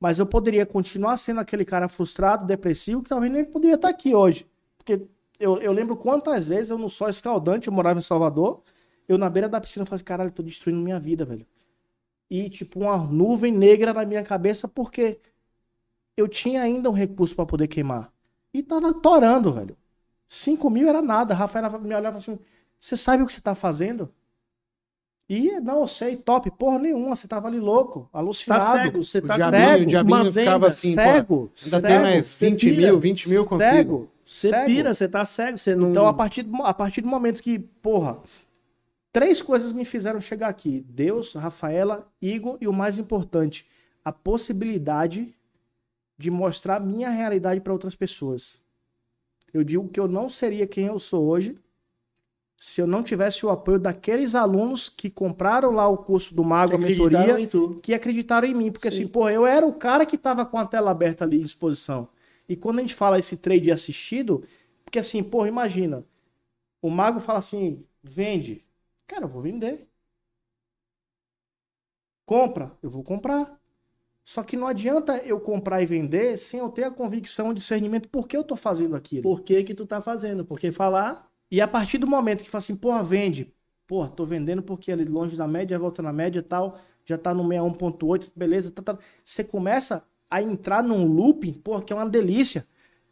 Mas 0.00 0.18
eu 0.18 0.26
poderia 0.26 0.66
continuar 0.66 1.16
sendo 1.16 1.40
aquele 1.40 1.64
cara 1.64 1.88
frustrado, 1.88 2.46
depressivo, 2.46 3.02
que 3.02 3.08
talvez 3.08 3.30
nem 3.32 3.44
poderia 3.44 3.76
estar 3.76 3.88
aqui 3.88 4.14
hoje. 4.14 4.46
Porque 4.76 5.02
eu, 5.42 5.58
eu 5.60 5.72
lembro 5.72 5.96
quantas 5.96 6.48
vezes 6.48 6.70
eu 6.70 6.78
no 6.78 6.88
sol 6.88 7.08
escaldante, 7.08 7.68
eu 7.68 7.72
morava 7.74 7.98
em 7.98 8.02
Salvador, 8.02 8.62
eu 9.08 9.18
na 9.18 9.28
beira 9.30 9.48
da 9.48 9.60
piscina 9.60 9.84
falei 9.86 9.96
assim, 9.96 10.04
caralho, 10.04 10.28
eu 10.28 10.34
tô 10.34 10.42
destruindo 10.42 10.80
minha 10.80 11.00
vida, 11.00 11.24
velho. 11.24 11.46
E 12.30 12.50
tipo, 12.50 12.80
uma 12.80 12.98
nuvem 12.98 13.52
negra 13.52 13.92
na 13.92 14.04
minha 14.06 14.22
cabeça, 14.22 14.68
porque 14.68 15.20
eu 16.16 16.28
tinha 16.28 16.62
ainda 16.62 16.90
um 16.90 16.92
recurso 16.94 17.34
para 17.36 17.46
poder 17.46 17.68
queimar. 17.68 18.12
E 18.54 18.62
tava 18.62 18.92
torando, 18.94 19.52
velho. 19.52 19.76
5 20.28 20.70
mil 20.70 20.88
era 20.88 21.02
nada. 21.02 21.34
A 21.34 21.36
Rafaela 21.36 21.78
me 21.78 21.94
olhava 21.94 22.18
assim, 22.18 22.38
você 22.80 22.96
sabe 22.96 23.22
o 23.22 23.26
que 23.26 23.32
você 23.32 23.40
tá 23.40 23.54
fazendo? 23.54 24.10
E 25.28 25.60
não, 25.60 25.82
eu 25.82 25.88
sei, 25.88 26.16
top, 26.16 26.50
porra 26.50 26.78
nenhuma, 26.78 27.16
você 27.16 27.26
tava 27.26 27.48
ali 27.48 27.58
louco, 27.58 28.08
Tá 28.12 28.18
alucinado. 28.18 28.78
cego, 28.82 29.04
você 29.04 29.18
O 29.18 29.26
tá 29.26 29.34
diabinho, 29.36 29.64
cego, 29.64 29.82
o 29.82 29.86
diabinho 29.86 30.32
ficava 30.32 30.68
assim, 30.68 30.94
pô, 30.94 31.00
cego, 31.00 31.50
ainda 31.64 31.76
cego, 31.80 31.86
tem 31.86 31.98
mais 32.00 32.26
você 32.26 32.50
20 32.50 32.60
pira, 32.70 32.76
mil, 32.76 33.00
20 33.00 33.28
mil 33.28 33.44
consigo. 33.46 33.68
cego, 33.74 34.10
Você 34.24 34.50
cego. 34.50 34.66
pira, 34.66 34.94
você 34.94 35.08
tá 35.08 35.24
cego, 35.24 35.58
você 35.58 35.74
não. 35.74 35.90
Então, 35.90 36.06
a 36.06 36.14
partir, 36.14 36.42
do, 36.42 36.62
a 36.62 36.72
partir 36.72 37.00
do 37.00 37.08
momento 37.08 37.42
que, 37.42 37.58
porra, 37.58 38.18
três 39.12 39.42
coisas 39.42 39.72
me 39.72 39.84
fizeram 39.84 40.20
chegar 40.20 40.48
aqui: 40.48 40.84
Deus, 40.88 41.34
Rafaela, 41.34 42.10
Igor 42.20 42.56
e 42.60 42.68
o 42.68 42.72
mais 42.72 42.98
importante, 42.98 43.66
a 44.04 44.12
possibilidade 44.12 45.34
de 46.16 46.30
mostrar 46.30 46.80
minha 46.80 47.10
realidade 47.10 47.60
para 47.60 47.72
outras 47.72 47.94
pessoas. 47.94 48.60
Eu 49.52 49.64
digo 49.64 49.88
que 49.88 50.00
eu 50.00 50.08
não 50.08 50.28
seria 50.28 50.66
quem 50.66 50.86
eu 50.86 50.98
sou 50.98 51.26
hoje 51.26 51.58
se 52.64 52.80
eu 52.80 52.86
não 52.86 53.02
tivesse 53.02 53.44
o 53.44 53.50
apoio 53.50 53.76
daqueles 53.76 54.36
alunos 54.36 54.88
que 54.88 55.10
compraram 55.10 55.72
lá 55.72 55.88
o 55.88 55.98
curso 55.98 56.32
do 56.32 56.44
Mago, 56.44 56.76
a 56.76 56.78
mentoria, 56.78 57.36
que 57.82 57.92
acreditaram 57.92 58.46
em 58.46 58.54
mim. 58.54 58.70
Porque 58.70 58.88
Sim. 58.88 58.98
assim, 58.98 59.08
porra, 59.08 59.32
eu 59.32 59.44
era 59.44 59.66
o 59.66 59.72
cara 59.72 60.06
que 60.06 60.16
tava 60.16 60.46
com 60.46 60.56
a 60.56 60.64
tela 60.64 60.92
aberta 60.92 61.24
ali 61.24 61.38
em 61.38 61.42
exposição. 61.42 62.06
E 62.48 62.56
quando 62.56 62.78
a 62.78 62.82
gente 62.82 62.94
fala 62.94 63.18
esse 63.18 63.36
trade 63.36 63.70
assistido, 63.70 64.44
porque 64.84 64.98
assim, 64.98 65.22
porra, 65.22 65.48
imagina. 65.48 66.04
O 66.82 66.90
mago 66.90 67.20
fala 67.20 67.40
assim, 67.40 67.84
vende. 68.02 68.64
Cara, 69.06 69.24
eu 69.24 69.28
vou 69.28 69.42
vender. 69.42 69.88
Compra, 72.24 72.72
eu 72.82 72.90
vou 72.90 73.02
comprar. 73.02 73.58
Só 74.24 74.42
que 74.42 74.56
não 74.56 74.66
adianta 74.68 75.18
eu 75.18 75.40
comprar 75.40 75.82
e 75.82 75.86
vender 75.86 76.38
sem 76.38 76.60
eu 76.60 76.70
ter 76.70 76.84
a 76.84 76.90
convicção, 76.90 77.50
o 77.50 77.54
discernimento 77.54 78.08
por 78.08 78.28
que 78.28 78.36
eu 78.36 78.44
tô 78.44 78.56
fazendo 78.56 78.96
aquilo. 78.96 79.22
Por 79.22 79.42
que 79.42 79.64
que 79.64 79.74
tu 79.74 79.86
tá 79.86 80.02
fazendo? 80.02 80.44
Porque 80.44 80.72
falar, 80.72 81.28
E 81.50 81.60
a 81.60 81.68
partir 81.68 81.98
do 81.98 82.06
momento 82.06 82.44
que 82.44 82.50
fala 82.50 82.60
assim, 82.62 82.76
porra, 82.76 83.02
vende. 83.04 83.54
Porra, 83.86 84.10
tô 84.10 84.26
vendendo 84.26 84.62
porque 84.62 84.92
ali 84.92 85.04
longe 85.04 85.36
da 85.36 85.48
média, 85.48 85.78
volta 85.78 86.02
na 86.02 86.12
média 86.12 86.40
e 86.40 86.42
tal, 86.42 86.78
já 87.04 87.18
tá 87.18 87.34
no 87.34 87.42
61.8, 87.44 88.32
beleza, 88.36 88.70
tá, 88.70 88.82
tá. 88.82 88.98
Você 89.24 89.44
começa 89.44 90.04
a 90.32 90.40
entrar 90.42 90.82
num 90.82 91.04
looping, 91.04 91.52
porra, 91.52 91.82
que 91.82 91.92
é 91.92 91.96
uma 91.96 92.08
delícia. 92.08 92.66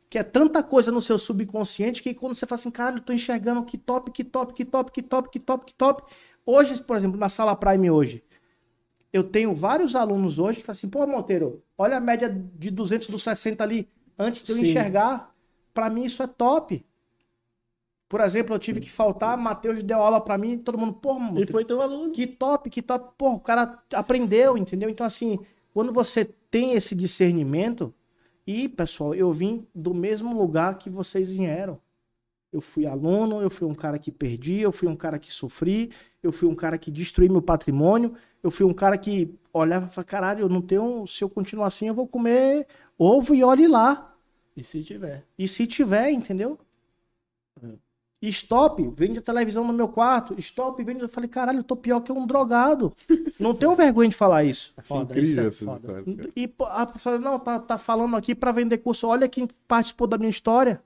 Que 0.09 0.18
é 0.18 0.23
tanta 0.23 0.62
coisa 0.62 0.91
no 0.91 1.03
seu 1.03 1.18
subconsciente 1.18 2.03
que 2.03 2.14
quando 2.14 2.35
você 2.35 2.47
fala 2.47 2.59
assim, 2.59 2.71
caralho, 2.71 2.97
eu 2.97 3.03
tô 3.03 3.12
enxergando 3.12 3.62
que 3.62 3.77
top, 3.77 4.11
que 4.11 4.25
top, 4.25 4.55
que 4.55 4.64
top, 4.64 4.91
que 4.91 5.03
top, 5.03 5.31
que 5.31 5.39
top, 5.39 5.66
que 5.66 5.75
top. 5.75 6.03
Hoje, 6.47 6.83
por 6.83 6.97
exemplo, 6.97 7.21
na 7.21 7.29
sala 7.29 7.55
Prime 7.55 7.91
hoje, 7.91 8.25
eu 9.12 9.23
tenho 9.23 9.55
vários 9.55 9.95
alunos 9.95 10.39
hoje 10.39 10.61
que 10.61 10.64
falam 10.64 10.79
assim, 10.79 10.89
pô, 10.89 11.07
Monteiro, 11.07 11.62
olha 11.77 11.99
a 11.99 12.01
média 12.01 12.29
de 12.29 12.71
200 12.71 13.09
do 13.09 13.18
60 13.18 13.62
ali, 13.62 13.87
antes 14.18 14.43
de 14.43 14.51
eu 14.51 14.57
Sim. 14.57 14.62
enxergar. 14.62 15.35
Pra 15.75 15.91
mim 15.91 16.05
isso 16.05 16.23
é 16.23 16.27
top. 16.27 16.85
Por 18.09 18.21
exemplo, 18.23 18.55
eu 18.55 18.59
tive 18.59 18.81
que 18.81 18.91
faltar, 18.91 19.37
Matheus 19.37 19.83
deu 19.83 19.99
aula 19.99 20.21
pra 20.23 20.39
mim, 20.39 20.59
todo 20.59 20.79
mundo, 20.79 20.95
pô, 20.95 21.12
ele 21.12 21.21
Monteiro, 21.21 21.53
foi 21.53 21.64
teu 21.66 21.83
aluno. 21.83 22.11
que 22.12 22.27
top, 22.27 22.71
que 22.71 22.81
top. 22.81 23.14
Pô, 23.18 23.35
o 23.35 23.41
cara 23.41 23.79
aprendeu, 23.95 24.57
entendeu? 24.57 24.89
Então, 24.89 25.07
assim, 25.07 25.39
quando 25.73 25.93
você 25.93 26.35
tem 26.51 26.73
esse 26.73 26.95
discernimento, 26.95 27.95
e, 28.47 28.69
pessoal, 28.69 29.15
eu 29.15 29.33
vim 29.33 29.67
do 29.75 29.95
mesmo 29.95 30.37
lugar 30.37 30.77
que 30.79 30.91
vocês 30.91 31.31
vieram. 31.31 31.79
Eu 32.53 32.61
fui 32.61 32.85
aluno, 32.85 33.41
eu 33.41 33.49
fui 33.49 33.69
um 33.69 33.75
cara 33.75 33.97
que 33.99 34.11
perdi, 34.11 34.59
eu 34.61 34.73
fui 34.73 34.89
um 34.89 34.97
cara 34.97 35.21
que 35.21 35.33
sofri, 35.33 35.93
eu 36.21 36.33
fui 36.33 36.49
um 36.49 36.55
cara 36.55 36.77
que 36.77 36.91
destruí 36.91 37.29
meu 37.29 37.41
patrimônio, 37.41 38.15
eu 38.43 38.51
fui 38.51 38.67
um 38.67 38.75
cara 38.75 38.99
que 38.99 39.33
olhava 39.53 39.87
e 39.87 39.91
falava, 39.91 40.05
caralho, 40.05 40.41
eu 40.41 40.49
não 40.49 40.61
tenho, 40.61 41.07
se 41.07 41.23
eu 41.23 41.31
continuar 41.31 41.69
assim, 41.69 41.87
eu 41.87 41.95
vou 41.95 42.09
comer 42.09 42.67
ovo 42.99 43.35
e 43.35 43.45
olhe 43.45 43.69
lá. 43.69 44.17
E 44.57 44.65
se 44.65 44.83
tiver? 44.83 45.25
E 45.39 45.47
se 45.47 45.65
tiver, 45.67 46.11
entendeu? 46.11 46.59
Stop, 48.23 48.87
vende 48.95 49.18
a 49.18 49.23
televisão 49.23 49.64
no 49.66 49.73
meu 49.73 49.89
quarto. 49.89 50.35
Stop, 50.39 50.83
vende. 50.85 51.01
Eu 51.01 51.09
falei, 51.09 51.29
caralho, 51.29 51.61
eu 51.61 51.64
tô 51.64 51.75
pior 51.75 52.01
que 52.01 52.12
um 52.12 52.27
drogado. 52.27 52.95
Não 53.39 53.55
tenho 53.55 53.75
vergonha 53.75 54.11
de 54.11 54.14
falar 54.16 54.45
isso. 54.45 54.75
Foda, 54.83 55.14
Incrível 55.14 55.49
isso 55.49 55.62
é 55.64 55.66
foda. 55.66 56.01
histórias. 56.03 56.31
E 56.37 56.55
a 56.68 56.87
pessoa, 56.87 57.18
não, 57.18 57.39
tá, 57.39 57.59
tá 57.59 57.79
falando 57.79 58.14
aqui 58.16 58.35
pra 58.35 58.53
vender 58.53 58.79
curso. 58.79 59.07
Olha 59.09 59.27
quem 59.29 59.49
participou 59.66 60.07
da 60.07 60.18
minha 60.18 60.29
história. 60.29 60.83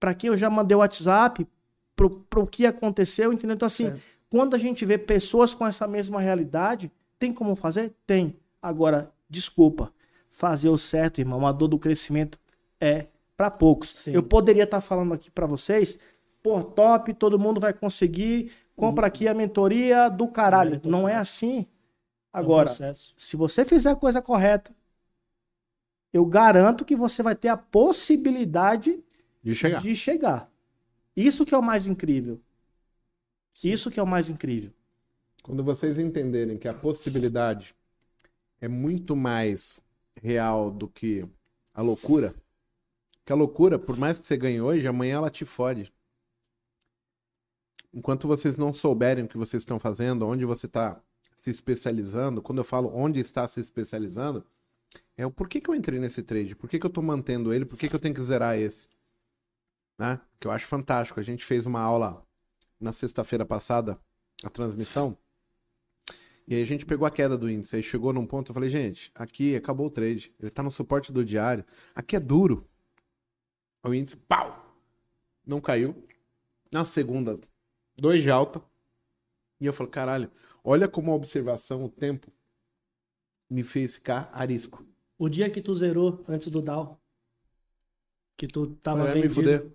Pra 0.00 0.12
quem 0.14 0.28
eu 0.28 0.36
já 0.36 0.50
mandei 0.50 0.74
o 0.76 0.80
WhatsApp, 0.80 1.46
pro, 1.94 2.10
pro 2.10 2.46
que 2.46 2.66
aconteceu, 2.66 3.32
entendeu? 3.32 3.54
Então, 3.54 3.66
assim, 3.66 3.86
Certo. 3.88 4.00
quando 4.30 4.54
a 4.54 4.58
gente 4.58 4.84
vê 4.84 4.98
pessoas 4.98 5.54
com 5.54 5.66
essa 5.66 5.86
mesma 5.86 6.20
realidade, 6.20 6.90
tem 7.18 7.32
como 7.32 7.54
fazer? 7.56 7.94
Tem. 8.06 8.36
Agora, 8.60 9.12
desculpa, 9.30 9.92
fazer 10.30 10.68
o 10.68 10.78
certo, 10.78 11.18
irmão, 11.20 11.46
a 11.46 11.52
dor 11.52 11.68
do 11.68 11.78
crescimento 11.78 12.38
é 12.80 13.06
pra 13.38 13.50
poucos. 13.52 13.90
Sim. 13.90 14.10
Eu 14.12 14.22
poderia 14.22 14.64
estar 14.64 14.80
falando 14.80 15.14
aqui 15.14 15.30
pra 15.30 15.46
vocês, 15.46 15.96
pô, 16.42 16.60
top, 16.62 17.14
todo 17.14 17.38
mundo 17.38 17.60
vai 17.60 17.72
conseguir, 17.72 18.50
compra 18.74 19.06
aqui 19.06 19.28
a 19.28 19.32
mentoria 19.32 20.08
do 20.10 20.26
caralho. 20.26 20.72
Mentor, 20.72 20.90
Não 20.90 21.08
é 21.08 21.14
assim. 21.14 21.60
É 21.60 21.62
um 22.38 22.40
Agora, 22.40 22.70
se 23.16 23.36
você 23.36 23.64
fizer 23.64 23.90
a 23.90 23.96
coisa 23.96 24.20
correta, 24.20 24.74
eu 26.12 26.26
garanto 26.26 26.84
que 26.84 26.96
você 26.96 27.22
vai 27.22 27.36
ter 27.36 27.48
a 27.48 27.56
possibilidade 27.56 28.98
De 29.42 29.54
chegar. 29.54 29.80
de 29.80 29.94
chegar. 29.94 30.50
Isso 31.16 31.46
que 31.46 31.54
é 31.54 31.58
o 31.58 31.62
mais 31.62 31.86
incrível. 31.86 32.40
Isso 33.62 33.90
que 33.90 34.00
é 34.00 34.02
o 34.02 34.06
mais 34.06 34.28
incrível. 34.28 34.72
Quando 35.44 35.62
vocês 35.62 35.98
entenderem 35.98 36.58
que 36.58 36.68
a 36.68 36.74
possibilidade 36.74 37.74
é 38.60 38.66
muito 38.68 39.14
mais 39.14 39.80
real 40.20 40.70
do 40.70 40.88
que 40.88 41.24
a 41.72 41.82
loucura, 41.82 42.34
que 43.28 43.32
a 43.32 43.36
loucura, 43.36 43.78
por 43.78 43.94
mais 43.94 44.18
que 44.18 44.24
você 44.24 44.38
ganhe 44.38 44.58
hoje, 44.58 44.88
amanhã 44.88 45.16
ela 45.16 45.28
te 45.28 45.44
fode. 45.44 45.92
Enquanto 47.92 48.26
vocês 48.26 48.56
não 48.56 48.72
souberem 48.72 49.26
o 49.26 49.28
que 49.28 49.36
vocês 49.36 49.60
estão 49.60 49.78
fazendo, 49.78 50.26
onde 50.26 50.46
você 50.46 50.64
está 50.64 50.98
se 51.36 51.50
especializando, 51.50 52.40
quando 52.40 52.56
eu 52.56 52.64
falo 52.64 52.90
onde 52.90 53.20
está 53.20 53.46
se 53.46 53.60
especializando, 53.60 54.46
é 55.14 55.26
o 55.26 55.30
porquê 55.30 55.60
que 55.60 55.68
eu 55.68 55.74
entrei 55.74 56.00
nesse 56.00 56.22
trade, 56.22 56.56
por 56.56 56.70
que, 56.70 56.78
que 56.78 56.86
eu 56.86 56.90
tô 56.90 57.02
mantendo 57.02 57.52
ele, 57.52 57.66
por 57.66 57.78
que, 57.78 57.86
que 57.86 57.94
eu 57.94 58.00
tenho 58.00 58.14
que 58.14 58.22
zerar 58.22 58.56
esse. 58.56 58.88
Né? 59.98 60.18
Que 60.40 60.46
eu 60.46 60.50
acho 60.50 60.66
fantástico. 60.66 61.20
A 61.20 61.22
gente 61.22 61.44
fez 61.44 61.66
uma 61.66 61.82
aula 61.82 62.26
na 62.80 62.92
sexta-feira 62.92 63.44
passada, 63.44 64.00
a 64.42 64.48
transmissão, 64.48 65.18
e 66.46 66.54
aí 66.54 66.62
a 66.62 66.66
gente 66.66 66.86
pegou 66.86 67.06
a 67.06 67.10
queda 67.10 67.36
do 67.36 67.50
índice. 67.50 67.76
Aí 67.76 67.82
chegou 67.82 68.10
num 68.10 68.24
ponto, 68.24 68.52
eu 68.52 68.54
falei, 68.54 68.70
gente, 68.70 69.12
aqui 69.14 69.54
acabou 69.54 69.88
o 69.88 69.90
trade. 69.90 70.32
Ele 70.40 70.50
tá 70.50 70.62
no 70.62 70.70
suporte 70.70 71.12
do 71.12 71.22
diário. 71.22 71.62
Aqui 71.94 72.16
é 72.16 72.20
duro. 72.20 72.66
O 73.82 73.94
índice, 73.94 74.16
pau! 74.16 74.74
Não 75.46 75.60
caiu. 75.60 76.06
Na 76.70 76.84
segunda, 76.84 77.38
dois 77.96 78.22
de 78.22 78.30
alta. 78.30 78.62
E 79.60 79.66
eu 79.66 79.72
falei, 79.72 79.90
caralho, 79.90 80.30
olha 80.62 80.86
como 80.86 81.10
a 81.10 81.14
observação, 81.14 81.84
o 81.84 81.88
tempo, 81.88 82.30
me 83.48 83.62
fez 83.62 83.94
ficar 83.94 84.30
arisco. 84.32 84.84
O 85.18 85.28
dia 85.28 85.48
que 85.50 85.62
tu 85.62 85.74
zerou 85.74 86.22
antes 86.28 86.48
do 86.48 86.60
Dow, 86.60 87.00
que 88.36 88.46
tu 88.46 88.68
tava 88.76 89.04
Vai 89.04 89.14
me 89.14 89.22
vendido, 89.22 89.34
fuder. 89.34 89.66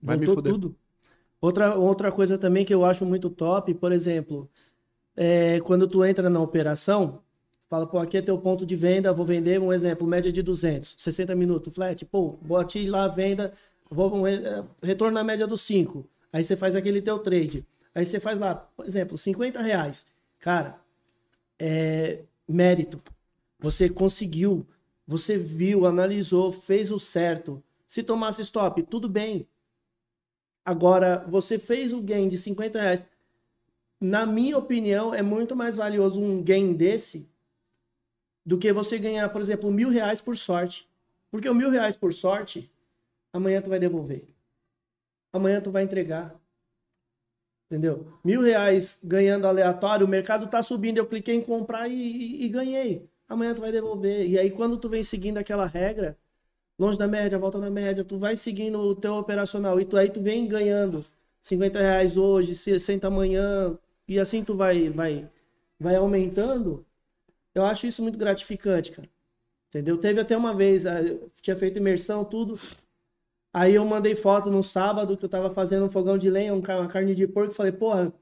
Vai 0.00 0.16
me 0.16 0.26
fuder. 0.26 0.52
tudo. 0.52 0.76
Outra, 1.40 1.74
outra 1.74 2.12
coisa 2.12 2.38
também 2.38 2.64
que 2.64 2.72
eu 2.72 2.84
acho 2.84 3.04
muito 3.04 3.28
top, 3.28 3.74
por 3.74 3.92
exemplo, 3.92 4.48
é, 5.16 5.60
quando 5.60 5.86
tu 5.86 6.04
entra 6.04 6.30
na 6.30 6.40
operação, 6.40 7.23
fala, 7.74 7.86
pô, 7.86 7.98
aqui 7.98 8.16
é 8.16 8.22
teu 8.22 8.38
ponto 8.38 8.64
de 8.64 8.76
venda, 8.76 9.12
vou 9.12 9.26
vender, 9.26 9.60
um 9.60 9.72
exemplo, 9.72 10.06
média 10.06 10.30
de 10.30 10.42
200, 10.42 10.94
60 10.96 11.34
minutos, 11.34 11.74
flat, 11.74 12.04
pô, 12.04 12.38
bote 12.40 12.86
lá 12.86 13.04
a 13.04 13.08
venda, 13.08 13.52
vou, 13.90 14.26
é, 14.28 14.64
retorno 14.80 15.14
na 15.14 15.24
média 15.24 15.46
dos 15.46 15.62
5. 15.62 16.06
Aí 16.32 16.44
você 16.44 16.56
faz 16.56 16.76
aquele 16.76 17.02
teu 17.02 17.18
trade. 17.18 17.66
Aí 17.92 18.06
você 18.06 18.20
faz 18.20 18.38
lá, 18.38 18.54
por 18.54 18.86
exemplo, 18.86 19.18
50 19.18 19.60
reais. 19.60 20.06
Cara, 20.38 20.80
é 21.58 22.20
mérito. 22.48 23.02
Você 23.58 23.88
conseguiu, 23.88 24.66
você 25.06 25.36
viu, 25.36 25.84
analisou, 25.84 26.52
fez 26.52 26.92
o 26.92 27.00
certo. 27.00 27.62
Se 27.86 28.02
tomasse 28.02 28.42
stop, 28.42 28.82
tudo 28.84 29.08
bem. 29.08 29.48
Agora, 30.64 31.24
você 31.28 31.58
fez 31.58 31.92
o 31.92 32.00
gain 32.00 32.28
de 32.28 32.38
50 32.38 32.80
reais. 32.80 33.04
Na 34.00 34.26
minha 34.26 34.58
opinião, 34.58 35.12
é 35.12 35.22
muito 35.22 35.56
mais 35.56 35.76
valioso 35.76 36.20
um 36.20 36.42
gain 36.42 36.72
desse 36.72 37.28
do 38.44 38.58
que 38.58 38.72
você 38.72 38.98
ganhar, 38.98 39.28
por 39.30 39.40
exemplo, 39.40 39.70
mil 39.70 39.88
reais 39.88 40.20
por 40.20 40.36
sorte. 40.36 40.88
Porque 41.30 41.48
o 41.48 41.54
mil 41.54 41.70
reais 41.70 41.96
por 41.96 42.12
sorte, 42.14 42.70
amanhã 43.32 43.62
tu 43.62 43.70
vai 43.70 43.78
devolver. 43.78 44.26
Amanhã 45.34 45.60
tu 45.60 45.70
vai 45.70 45.82
entregar. 45.82 46.34
Entendeu? 47.70 48.06
Mil 48.22 48.40
reais 48.42 48.98
ganhando 49.02 49.46
aleatório, 49.46 50.06
o 50.06 50.08
mercado 50.08 50.46
tá 50.48 50.62
subindo, 50.62 50.98
eu 50.98 51.06
cliquei 51.06 51.34
em 51.34 51.40
comprar 51.40 51.88
e, 51.88 51.94
e- 51.94 52.44
e 52.44 52.48
ganhei. 52.48 53.08
Amanhã 53.28 53.54
tu 53.54 53.60
vai 53.60 53.72
devolver. 53.72 54.28
E 54.28 54.38
aí, 54.38 54.50
quando 54.50 54.76
tu 54.78 54.88
vem 54.88 55.02
seguindo 55.02 55.38
aquela 55.38 55.66
regra, 55.66 56.16
longe 56.78 56.98
da 56.98 57.08
média, 57.08 57.38
volta 57.38 57.58
na 57.58 57.70
média, 57.70 58.04
tu 58.04 58.18
vai 58.18 58.36
seguindo 58.36 58.78
o 58.80 58.94
teu 58.96 59.14
operacional 59.14 59.80
e 59.80 59.84
tu, 59.86 59.96
aí 59.96 60.10
tu 60.10 60.20
vem 60.22 60.46
ganhando 60.48 61.04
50 61.42 61.80
reais 61.80 62.16
hoje, 62.16 62.56
60 62.56 63.08
amanhã, 63.08 63.78
e 64.08 64.18
assim 64.18 64.44
tu 64.44 64.56
vai, 64.56 64.90
vai, 64.90 65.28
vai 65.80 65.96
aumentando. 65.96 66.86
Eu 67.54 67.64
acho 67.64 67.86
isso 67.86 68.02
muito 68.02 68.18
gratificante, 68.18 68.90
cara. 68.90 69.08
Entendeu? 69.68 69.98
Teve 69.98 70.20
até 70.20 70.36
uma 70.36 70.54
vez, 70.54 70.86
ah, 70.86 71.02
eu 71.02 71.30
tinha 71.40 71.56
feito 71.56 71.78
imersão, 71.78 72.24
tudo. 72.24 72.58
Aí 73.52 73.74
eu 73.74 73.84
mandei 73.84 74.14
foto 74.16 74.50
no 74.50 74.62
sábado 74.62 75.16
que 75.16 75.24
eu 75.24 75.28
tava 75.28 75.50
fazendo 75.50 75.86
um 75.86 75.90
fogão 75.90 76.18
de 76.18 76.28
lenha, 76.30 76.54
um 76.54 76.58
uma 76.58 76.88
carne 76.88 77.14
de 77.14 77.26
porco. 77.26 77.54
Falei, 77.54 77.72
porra, 77.72 78.12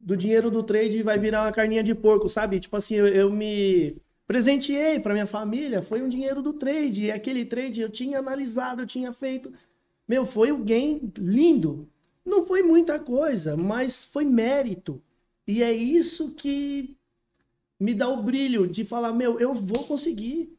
do 0.00 0.16
dinheiro 0.16 0.50
do 0.50 0.62
trade 0.62 1.02
vai 1.02 1.18
virar 1.18 1.44
uma 1.44 1.52
carninha 1.52 1.82
de 1.82 1.94
porco, 1.94 2.28
sabe? 2.28 2.60
Tipo 2.60 2.76
assim, 2.76 2.94
eu, 2.94 3.08
eu 3.08 3.30
me 3.30 3.96
presenteei 4.26 5.00
para 5.00 5.14
minha 5.14 5.26
família, 5.26 5.82
foi 5.82 6.02
um 6.02 6.08
dinheiro 6.08 6.42
do 6.42 6.52
trade. 6.52 7.06
E 7.06 7.10
aquele 7.10 7.44
trade 7.44 7.80
eu 7.80 7.90
tinha 7.90 8.18
analisado, 8.18 8.82
eu 8.82 8.86
tinha 8.86 9.12
feito. 9.12 9.52
Meu, 10.06 10.24
foi 10.26 10.52
um 10.52 10.64
lindo. 11.18 11.88
Não 12.24 12.44
foi 12.46 12.62
muita 12.62 12.98
coisa, 13.00 13.56
mas 13.56 14.04
foi 14.04 14.24
mérito. 14.24 15.02
E 15.46 15.62
é 15.62 15.72
isso 15.72 16.34
que 16.34 16.97
me 17.78 17.94
dá 17.94 18.08
o 18.08 18.22
brilho 18.22 18.66
de 18.66 18.84
falar, 18.84 19.12
meu, 19.12 19.38
eu 19.38 19.54
vou 19.54 19.84
conseguir. 19.84 20.56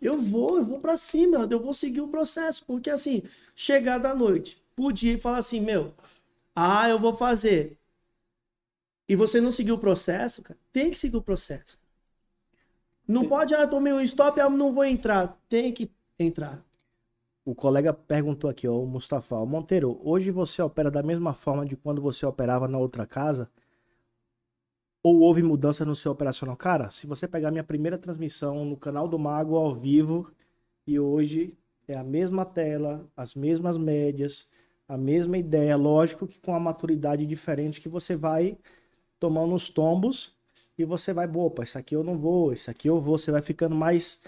Eu 0.00 0.20
vou, 0.20 0.58
eu 0.58 0.64
vou 0.64 0.80
para 0.80 0.96
cima, 0.96 1.46
eu 1.50 1.60
vou 1.60 1.72
seguir 1.72 2.00
o 2.00 2.08
processo, 2.08 2.64
porque 2.66 2.90
assim, 2.90 3.22
chegar 3.54 3.98
da 3.98 4.14
noite, 4.14 4.60
podia 4.74 5.18
falar 5.18 5.38
assim, 5.38 5.60
meu, 5.60 5.94
ah, 6.54 6.88
eu 6.88 6.98
vou 6.98 7.14
fazer. 7.14 7.78
E 9.08 9.14
você 9.14 9.40
não 9.40 9.52
seguir 9.52 9.72
o 9.72 9.78
processo, 9.78 10.42
cara, 10.42 10.58
tem 10.72 10.90
que 10.90 10.98
seguir 10.98 11.16
o 11.16 11.22
processo. 11.22 11.78
Não 13.06 13.28
pode, 13.28 13.54
ah, 13.54 13.66
tomei 13.66 13.92
um 13.92 14.00
stop, 14.00 14.40
ah, 14.40 14.48
não 14.48 14.72
vou 14.72 14.84
entrar. 14.84 15.38
Tem 15.48 15.72
que 15.72 15.90
entrar. 16.18 16.64
O 17.44 17.54
colega 17.54 17.92
perguntou 17.92 18.48
aqui, 18.48 18.68
ó, 18.68 18.78
o 18.78 18.86
Mustafa, 18.86 19.44
Monteiro, 19.44 20.00
hoje 20.02 20.30
você 20.30 20.62
opera 20.62 20.90
da 20.90 21.02
mesma 21.02 21.34
forma 21.34 21.66
de 21.66 21.76
quando 21.76 22.00
você 22.00 22.24
operava 22.24 22.68
na 22.68 22.78
outra 22.78 23.04
casa? 23.04 23.50
Ou 25.02 25.20
houve 25.20 25.42
mudança 25.42 25.84
no 25.84 25.96
seu 25.96 26.12
operacional? 26.12 26.56
Cara, 26.56 26.90
se 26.90 27.06
você 27.06 27.26
pegar 27.26 27.50
minha 27.50 27.64
primeira 27.64 27.98
transmissão 27.98 28.64
no 28.64 28.76
canal 28.76 29.08
do 29.08 29.18
Mago 29.18 29.56
ao 29.56 29.74
vivo 29.74 30.30
e 30.86 30.98
hoje 30.98 31.56
é 31.88 31.96
a 31.96 32.04
mesma 32.04 32.44
tela, 32.44 33.08
as 33.16 33.34
mesmas 33.34 33.76
médias, 33.76 34.48
a 34.88 34.96
mesma 34.96 35.36
ideia, 35.38 35.76
lógico 35.76 36.26
que 36.26 36.38
com 36.38 36.54
a 36.54 36.60
maturidade 36.60 37.26
diferente 37.26 37.80
que 37.80 37.88
você 37.88 38.14
vai 38.14 38.56
tomando 39.18 39.54
os 39.54 39.68
tombos 39.68 40.36
e 40.78 40.84
você 40.84 41.12
vai, 41.12 41.28
opa, 41.28 41.62
isso 41.62 41.78
aqui 41.78 41.96
eu 41.96 42.04
não 42.04 42.16
vou, 42.16 42.52
isso 42.52 42.70
aqui 42.70 42.88
eu 42.88 43.00
vou, 43.00 43.18
você 43.18 43.30
vai 43.30 43.42
ficando 43.42 43.74
mais 43.74 44.20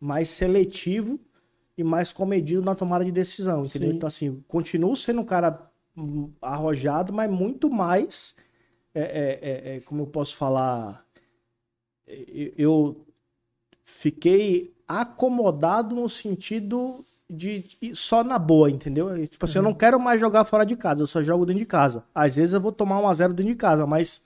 mais 0.00 0.30
seletivo 0.30 1.20
e 1.76 1.84
mais 1.84 2.12
comedido 2.12 2.62
na 2.62 2.74
tomada 2.74 3.04
de 3.04 3.12
decisão, 3.12 3.64
entendeu? 3.66 3.90
Sim. 3.90 3.96
Então, 3.96 4.06
assim, 4.06 4.44
continuo 4.48 4.96
sendo 4.96 5.20
um 5.20 5.24
cara 5.24 5.70
hum, 5.96 6.30
arrojado, 6.40 7.12
mas 7.12 7.30
muito 7.30 7.68
mais, 7.68 8.34
é, 8.94 9.00
é, 9.02 9.72
é, 9.72 9.76
é, 9.76 9.80
como 9.80 10.02
eu 10.02 10.06
posso 10.06 10.36
falar, 10.36 11.04
eu 12.56 13.06
fiquei 13.84 14.74
acomodado 14.86 15.94
no 15.94 16.08
sentido 16.08 17.04
de, 17.28 17.64
de- 17.80 17.94
só 17.94 18.24
na 18.24 18.38
boa, 18.38 18.70
entendeu? 18.70 19.26
Tipo 19.28 19.44
assim, 19.44 19.58
eu 19.58 19.62
não 19.62 19.72
quero 19.72 20.00
mais 20.00 20.18
jogar 20.20 20.44
fora 20.44 20.64
de 20.66 20.76
casa, 20.76 21.02
eu 21.02 21.06
só 21.06 21.22
jogo 21.22 21.46
dentro 21.46 21.60
de 21.60 21.66
casa. 21.66 22.04
Às 22.14 22.36
vezes 22.36 22.52
eu 22.54 22.60
vou 22.60 22.72
tomar 22.72 22.98
um 23.00 23.08
a 23.08 23.14
zero 23.14 23.32
dentro 23.32 23.52
de 23.52 23.56
casa, 23.58 23.86
mas 23.86 24.22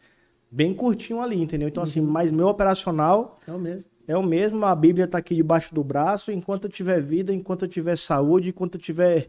bem 0.51 0.73
curtinho 0.75 1.21
ali, 1.21 1.41
entendeu? 1.43 1.69
Então, 1.69 1.83
assim, 1.83 2.01
mas 2.01 2.31
meu 2.31 2.49
operacional 2.49 3.39
É 3.47 3.53
o 3.53 3.59
mesmo. 3.59 3.91
é 4.09 4.17
o 4.17 4.23
mesmo, 4.23 4.65
a 4.65 4.75
Bíblia 4.75 5.07
tá 5.07 5.19
aqui 5.19 5.35
debaixo 5.35 5.75
do 5.75 5.85
braço, 5.85 6.33
enquanto 6.33 6.65
eu 6.65 6.71
tiver 6.71 7.03
vida, 7.03 7.33
enquanto 7.33 7.65
eu 7.65 7.69
tiver 7.69 7.97
saúde, 7.97 8.49
enquanto 8.51 8.77
eu 8.77 8.81
tiver 8.81 9.29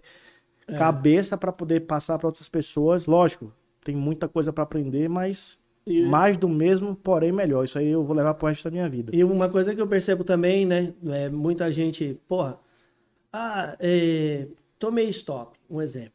É. 0.67 0.75
cabeça 0.75 1.37
para 1.37 1.51
poder 1.51 1.81
passar 1.81 2.17
para 2.17 2.27
outras 2.27 2.49
pessoas. 2.49 3.05
Lógico, 3.05 3.53
tem 3.85 3.95
muita 3.95 4.27
coisa 4.27 4.51
para 4.51 4.63
aprender, 4.63 5.07
mas 5.07 5.57
E- 5.87 6.01
mais 6.01 6.35
do 6.35 6.49
mesmo, 6.49 6.95
porém 6.95 7.31
melhor. 7.31 7.63
Isso 7.63 7.77
aí 7.77 7.87
eu 7.87 8.03
vou 8.03 8.15
levar 8.15 8.33
pro 8.33 8.47
resto 8.47 8.63
da 8.65 8.71
minha 8.71 8.89
vida. 8.89 9.15
E 9.15 9.23
uma 9.23 9.47
coisa 9.47 9.73
que 9.73 9.79
eu 9.79 9.87
percebo 9.87 10.23
também, 10.23 10.65
né? 10.65 10.93
É, 11.07 11.29
muita 11.29 11.71
gente, 11.71 12.19
porra, 12.27 12.59
ah, 13.31 13.75
é, 13.79 14.47
tomei 14.79 15.07
stop, 15.09 15.57
um 15.69 15.81
exemplo. 15.81 16.13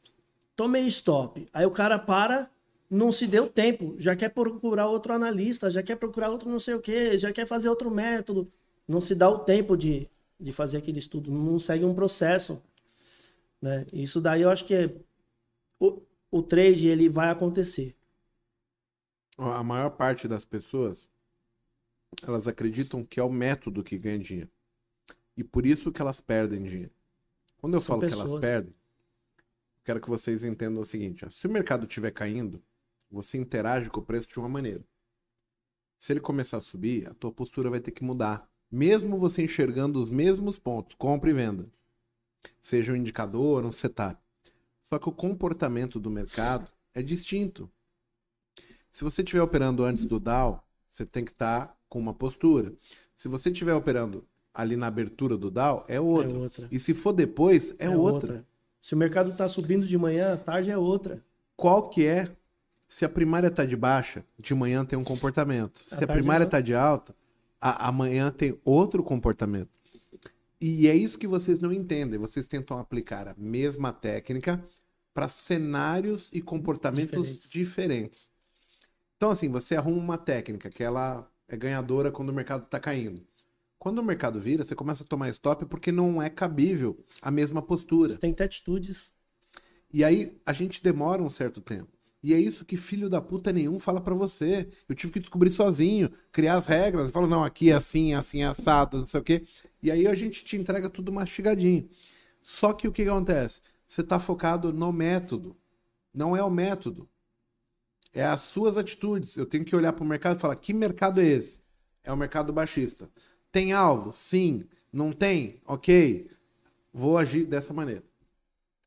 Tomei 0.57 0.87
stop. 0.89 1.49
Aí 1.53 1.64
o 1.64 1.71
cara 1.71 1.99
para, 1.99 2.51
não 2.91 3.12
se 3.12 3.27
deu 3.27 3.49
tempo, 3.49 3.95
já 3.99 4.16
quer 4.16 4.31
procurar 4.31 4.87
outro 4.89 5.12
analista, 5.12 5.71
já 5.71 5.83
quer 5.83 5.97
procurar 5.97 6.31
outro 6.31 6.51
não 6.51 6.59
sei 6.59 6.75
o 6.75 6.81
quê, 6.81 7.18
já 7.18 7.33
quer 7.33 7.47
fazer 7.47 7.68
outro 7.68 7.91
método. 7.91 8.51
Não 8.89 9.01
se 9.01 9.14
dá 9.14 9.29
o 9.31 9.39
tempo 9.39 9.77
de, 9.77 10.09
de 10.41 10.53
fazer 10.53 10.79
aquele 10.79 10.99
estudo, 10.99 11.31
não 11.31 11.59
segue 11.61 11.85
um 11.85 11.95
processo. 11.95 12.61
Né? 13.61 13.87
Isso 13.93 14.21
daí 14.21 14.43
eu 14.43 14.51
acho 14.51 14.64
que 14.64 14.75
é, 14.75 14.91
o, 16.31 16.43
trade 16.43 16.89
ele 16.89 17.09
vai 17.09 17.31
acontecer. 17.31 17.97
A 19.39 19.62
maior 19.62 19.91
parte 19.91 20.28
das 20.28 20.45
pessoas, 20.45 21.09
elas 22.22 22.47
acreditam 22.47 23.05
que 23.05 23.18
é 23.18 23.22
o 23.22 23.31
método 23.31 23.83
que 23.83 23.99
ganha 23.99 24.18
dinheiro. 24.18 24.51
E 25.37 25.43
por 25.43 25.64
isso 25.64 25.91
que 25.91 26.03
elas 26.03 26.20
perdem 26.20 26.62
dinheiro. 26.62 26.93
Quando 27.57 27.74
eu 27.74 27.81
São 27.81 27.99
falo 27.99 28.07
que 28.07 28.14
elas 28.14 28.24
pessoas. 28.24 28.41
perdem, 28.41 28.72
eu 28.72 29.85
quero 29.85 30.01
que 30.01 30.09
vocês 30.09 30.45
entendam 30.45 30.83
o 30.83 30.87
seguinte: 30.87 31.24
ó, 31.24 31.31
se 31.31 31.47
o 31.47 31.51
mercado 31.51 31.87
estiver 31.87 32.11
caindo, 32.11 32.62
você 33.11 33.39
interage 33.39 33.89
com 33.91 34.01
o 34.01 34.05
preço 34.05 34.28
de 34.28 34.39
uma 34.39 34.49
maneira. 34.49 34.85
Se 35.99 36.12
ele 36.12 36.20
começar 36.20 36.59
a 36.59 36.62
subir, 36.62 37.09
a 37.09 37.14
tua 37.14 37.33
postura 37.33 37.70
vai 37.70 37.81
ter 37.81 37.91
que 37.91 38.05
mudar. 38.05 38.49
Mesmo 38.70 39.18
você 39.18 39.43
enxergando 39.43 40.01
os 40.01 40.11
mesmos 40.11 40.59
pontos, 40.59 40.95
compra 40.95 41.31
e 41.31 41.33
venda. 41.33 41.68
Seja 42.61 42.93
um 42.93 42.97
indicador, 42.97 43.64
um 43.64 43.72
setup. 43.72 44.20
Só 44.93 44.99
que 44.99 45.09
o 45.09 45.12
comportamento 45.12 46.01
do 46.01 46.11
mercado 46.11 46.68
é 46.93 47.01
distinto. 47.01 47.70
Se 48.91 49.05
você 49.05 49.22
estiver 49.22 49.41
operando 49.41 49.84
antes 49.84 50.05
do 50.05 50.18
Dow, 50.18 50.61
você 50.91 51.07
tem 51.07 51.24
que 51.24 51.30
estar 51.30 51.78
com 51.88 52.01
uma 52.01 52.12
postura. 52.12 52.72
Se 53.14 53.28
você 53.28 53.51
estiver 53.51 53.72
operando 53.72 54.26
ali 54.53 54.76
na 54.76 54.88
abertura 54.88 55.36
do 55.36 55.49
Dow, 55.49 55.84
é 55.86 56.01
outra. 56.01 56.32
É 56.32 56.34
outra. 56.36 56.68
E 56.72 56.80
se 56.80 56.93
for 56.93 57.12
depois, 57.12 57.72
é, 57.78 57.88
outra. 57.88 58.45
Se 58.80 58.95
o 58.95 58.99
mercado 58.99 59.30
está 59.30 59.47
subindo 59.49 59.86
de 59.86 59.97
manhã, 59.97 60.34
à 60.34 60.36
tarde 60.36 60.72
é 60.72 60.76
outra. 60.76 61.24
Qual 61.57 61.88
que 61.88 62.05
é 62.05 62.28
Se 62.88 63.05
a 63.05 63.09
primária 63.09 63.49
tá 63.49 63.64
de 63.64 63.76
baixa, 63.76 64.24
de 64.36 64.53
manhã 64.57 64.84
tem 64.84 64.99
um 64.99 65.05
comportamento. 65.05 65.84
Se 65.86 65.95
a 65.95 65.99
tarde 65.99 66.14
primária 66.14 66.47
não. 66.47 66.51
tá 66.51 66.61
de 66.61 66.74
alta, 66.74 67.14
a, 67.61 67.86
amanhã 67.86 68.32
tem 68.32 68.59
outro 68.64 69.05
comportamento. 69.05 69.70
E 70.61 70.88
é 70.88 70.97
isso 70.97 71.16
que 71.16 71.28
vocês 71.28 71.61
não 71.61 71.72
entendem. 71.72 72.18
Vocês 72.18 72.49
tentam 72.49 72.76
aplicar 72.78 73.28
a 73.28 73.34
mesma 73.38 73.93
técnica 73.93 74.62
para 75.12 75.28
cenários 75.28 76.30
e 76.32 76.40
comportamentos 76.40 77.11
Diferentes. 77.11 77.50
diferentes. 77.50 78.30
Então, 79.16 79.30
assim, 79.30 79.48
você 79.48 79.76
arruma 79.76 79.98
uma 79.98 80.18
técnica 80.18 80.70
que 80.70 80.82
ela 80.82 81.30
é 81.48 81.56
ganhadora 81.56 82.11
quando 82.11 82.30
o 82.30 82.34
mercado 82.34 82.64
está 82.64 82.80
caindo. 82.80 83.26
Quando 83.78 83.98
o 83.98 84.04
mercado 84.04 84.38
vira, 84.38 84.62
você 84.62 84.74
começa 84.74 85.02
a 85.02 85.06
tomar 85.06 85.28
stop 85.30 85.64
porque 85.66 85.90
não 85.90 86.22
é 86.22 86.30
cabível 86.30 87.02
a 87.20 87.30
mesma 87.30 87.62
postura. 87.62 88.12
Você 88.12 88.18
tem 88.18 88.30
que 88.30 88.38
ter 88.38 88.44
atitudes. 88.44 89.12
E 89.92 90.04
aí 90.04 90.38
a 90.46 90.52
gente 90.52 90.82
demora 90.82 91.22
um 91.22 91.30
certo 91.30 91.61
tempo. 91.61 91.88
E 92.22 92.34
é 92.34 92.38
isso 92.38 92.64
que 92.64 92.76
filho 92.76 93.08
da 93.08 93.20
puta 93.20 93.50
nenhum 93.52 93.78
fala 93.78 94.00
pra 94.00 94.14
você. 94.14 94.68
Eu 94.88 94.94
tive 94.94 95.12
que 95.12 95.20
descobrir 95.20 95.50
sozinho, 95.50 96.11
criar 96.30 96.56
as 96.56 96.66
regras. 96.66 97.06
Eu 97.06 97.11
falo, 97.11 97.26
não, 97.26 97.42
aqui 97.42 97.70
é 97.70 97.74
assim, 97.74 98.12
é 98.12 98.16
assim, 98.16 98.42
é 98.42 98.46
assado, 98.46 98.98
não 98.98 99.06
sei 99.06 99.20
o 99.20 99.24
quê. 99.24 99.46
E 99.82 99.90
aí 99.90 100.06
a 100.06 100.14
gente 100.14 100.44
te 100.44 100.56
entrega 100.56 100.90
tudo 100.90 101.11
mastigadinho. 101.11 101.88
Só 102.42 102.72
que 102.72 102.86
o 102.86 102.92
que 102.92 103.04
que 103.04 103.08
acontece? 103.08 103.62
Você 103.91 104.05
tá 104.05 104.20
focado 104.20 104.72
no 104.72 104.93
método. 104.93 105.57
Não 106.14 106.36
é 106.36 106.45
o 106.45 106.49
método. 106.49 107.09
É 108.12 108.24
as 108.24 108.43
suas 108.43 108.78
atitudes. 108.78 109.36
Eu 109.36 109.45
tenho 109.45 109.64
que 109.64 109.74
olhar 109.74 109.93
pro 109.93 110.05
mercado 110.05 110.36
e 110.36 110.41
falar, 110.41 110.55
que 110.55 110.72
mercado 110.72 111.20
é 111.20 111.24
esse? 111.24 111.61
É 112.05 112.12
o 112.12 112.16
mercado 112.16 112.53
baixista. 112.53 113.11
Tem 113.51 113.72
alvo? 113.72 114.12
Sim. 114.12 114.64
Não 114.93 115.11
tem? 115.11 115.61
Ok. 115.66 116.30
Vou 116.93 117.18
agir 117.18 117.45
dessa 117.47 117.74
maneira. 117.74 118.05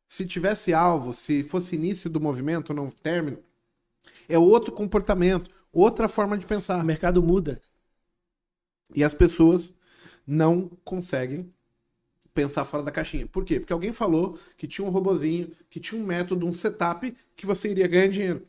Se 0.07 0.25
tivesse 0.25 0.73
alvo, 0.73 1.13
se 1.13 1.43
fosse 1.43 1.75
início 1.75 2.09
do 2.09 2.21
movimento, 2.21 2.73
não 2.73 2.89
término, 2.89 3.39
é 4.29 4.39
outro 4.39 4.71
comportamento, 4.71 5.51
outra 5.73 6.07
forma 6.07 6.37
de 6.37 6.45
O 6.45 6.47
pensar. 6.47 6.81
mercado 6.81 7.21
muda. 7.21 7.61
E 8.95 9.03
as 9.03 9.13
pessoas 9.13 9.73
não 10.25 10.69
conseguem 10.85 11.53
pensar 12.33 12.65
fora 12.65 12.83
da 12.83 12.91
caixinha. 12.91 13.27
Por 13.27 13.45
quê? 13.45 13.59
Porque 13.59 13.73
alguém 13.73 13.91
falou 13.91 14.37
que 14.57 14.67
tinha 14.67 14.85
um 14.85 14.91
robozinho, 14.91 15.51
que 15.69 15.79
tinha 15.79 16.01
um 16.01 16.05
método, 16.05 16.47
um 16.47 16.53
setup 16.53 17.15
que 17.35 17.45
você 17.45 17.69
iria 17.69 17.87
ganhar 17.87 18.07
dinheiro. 18.07 18.47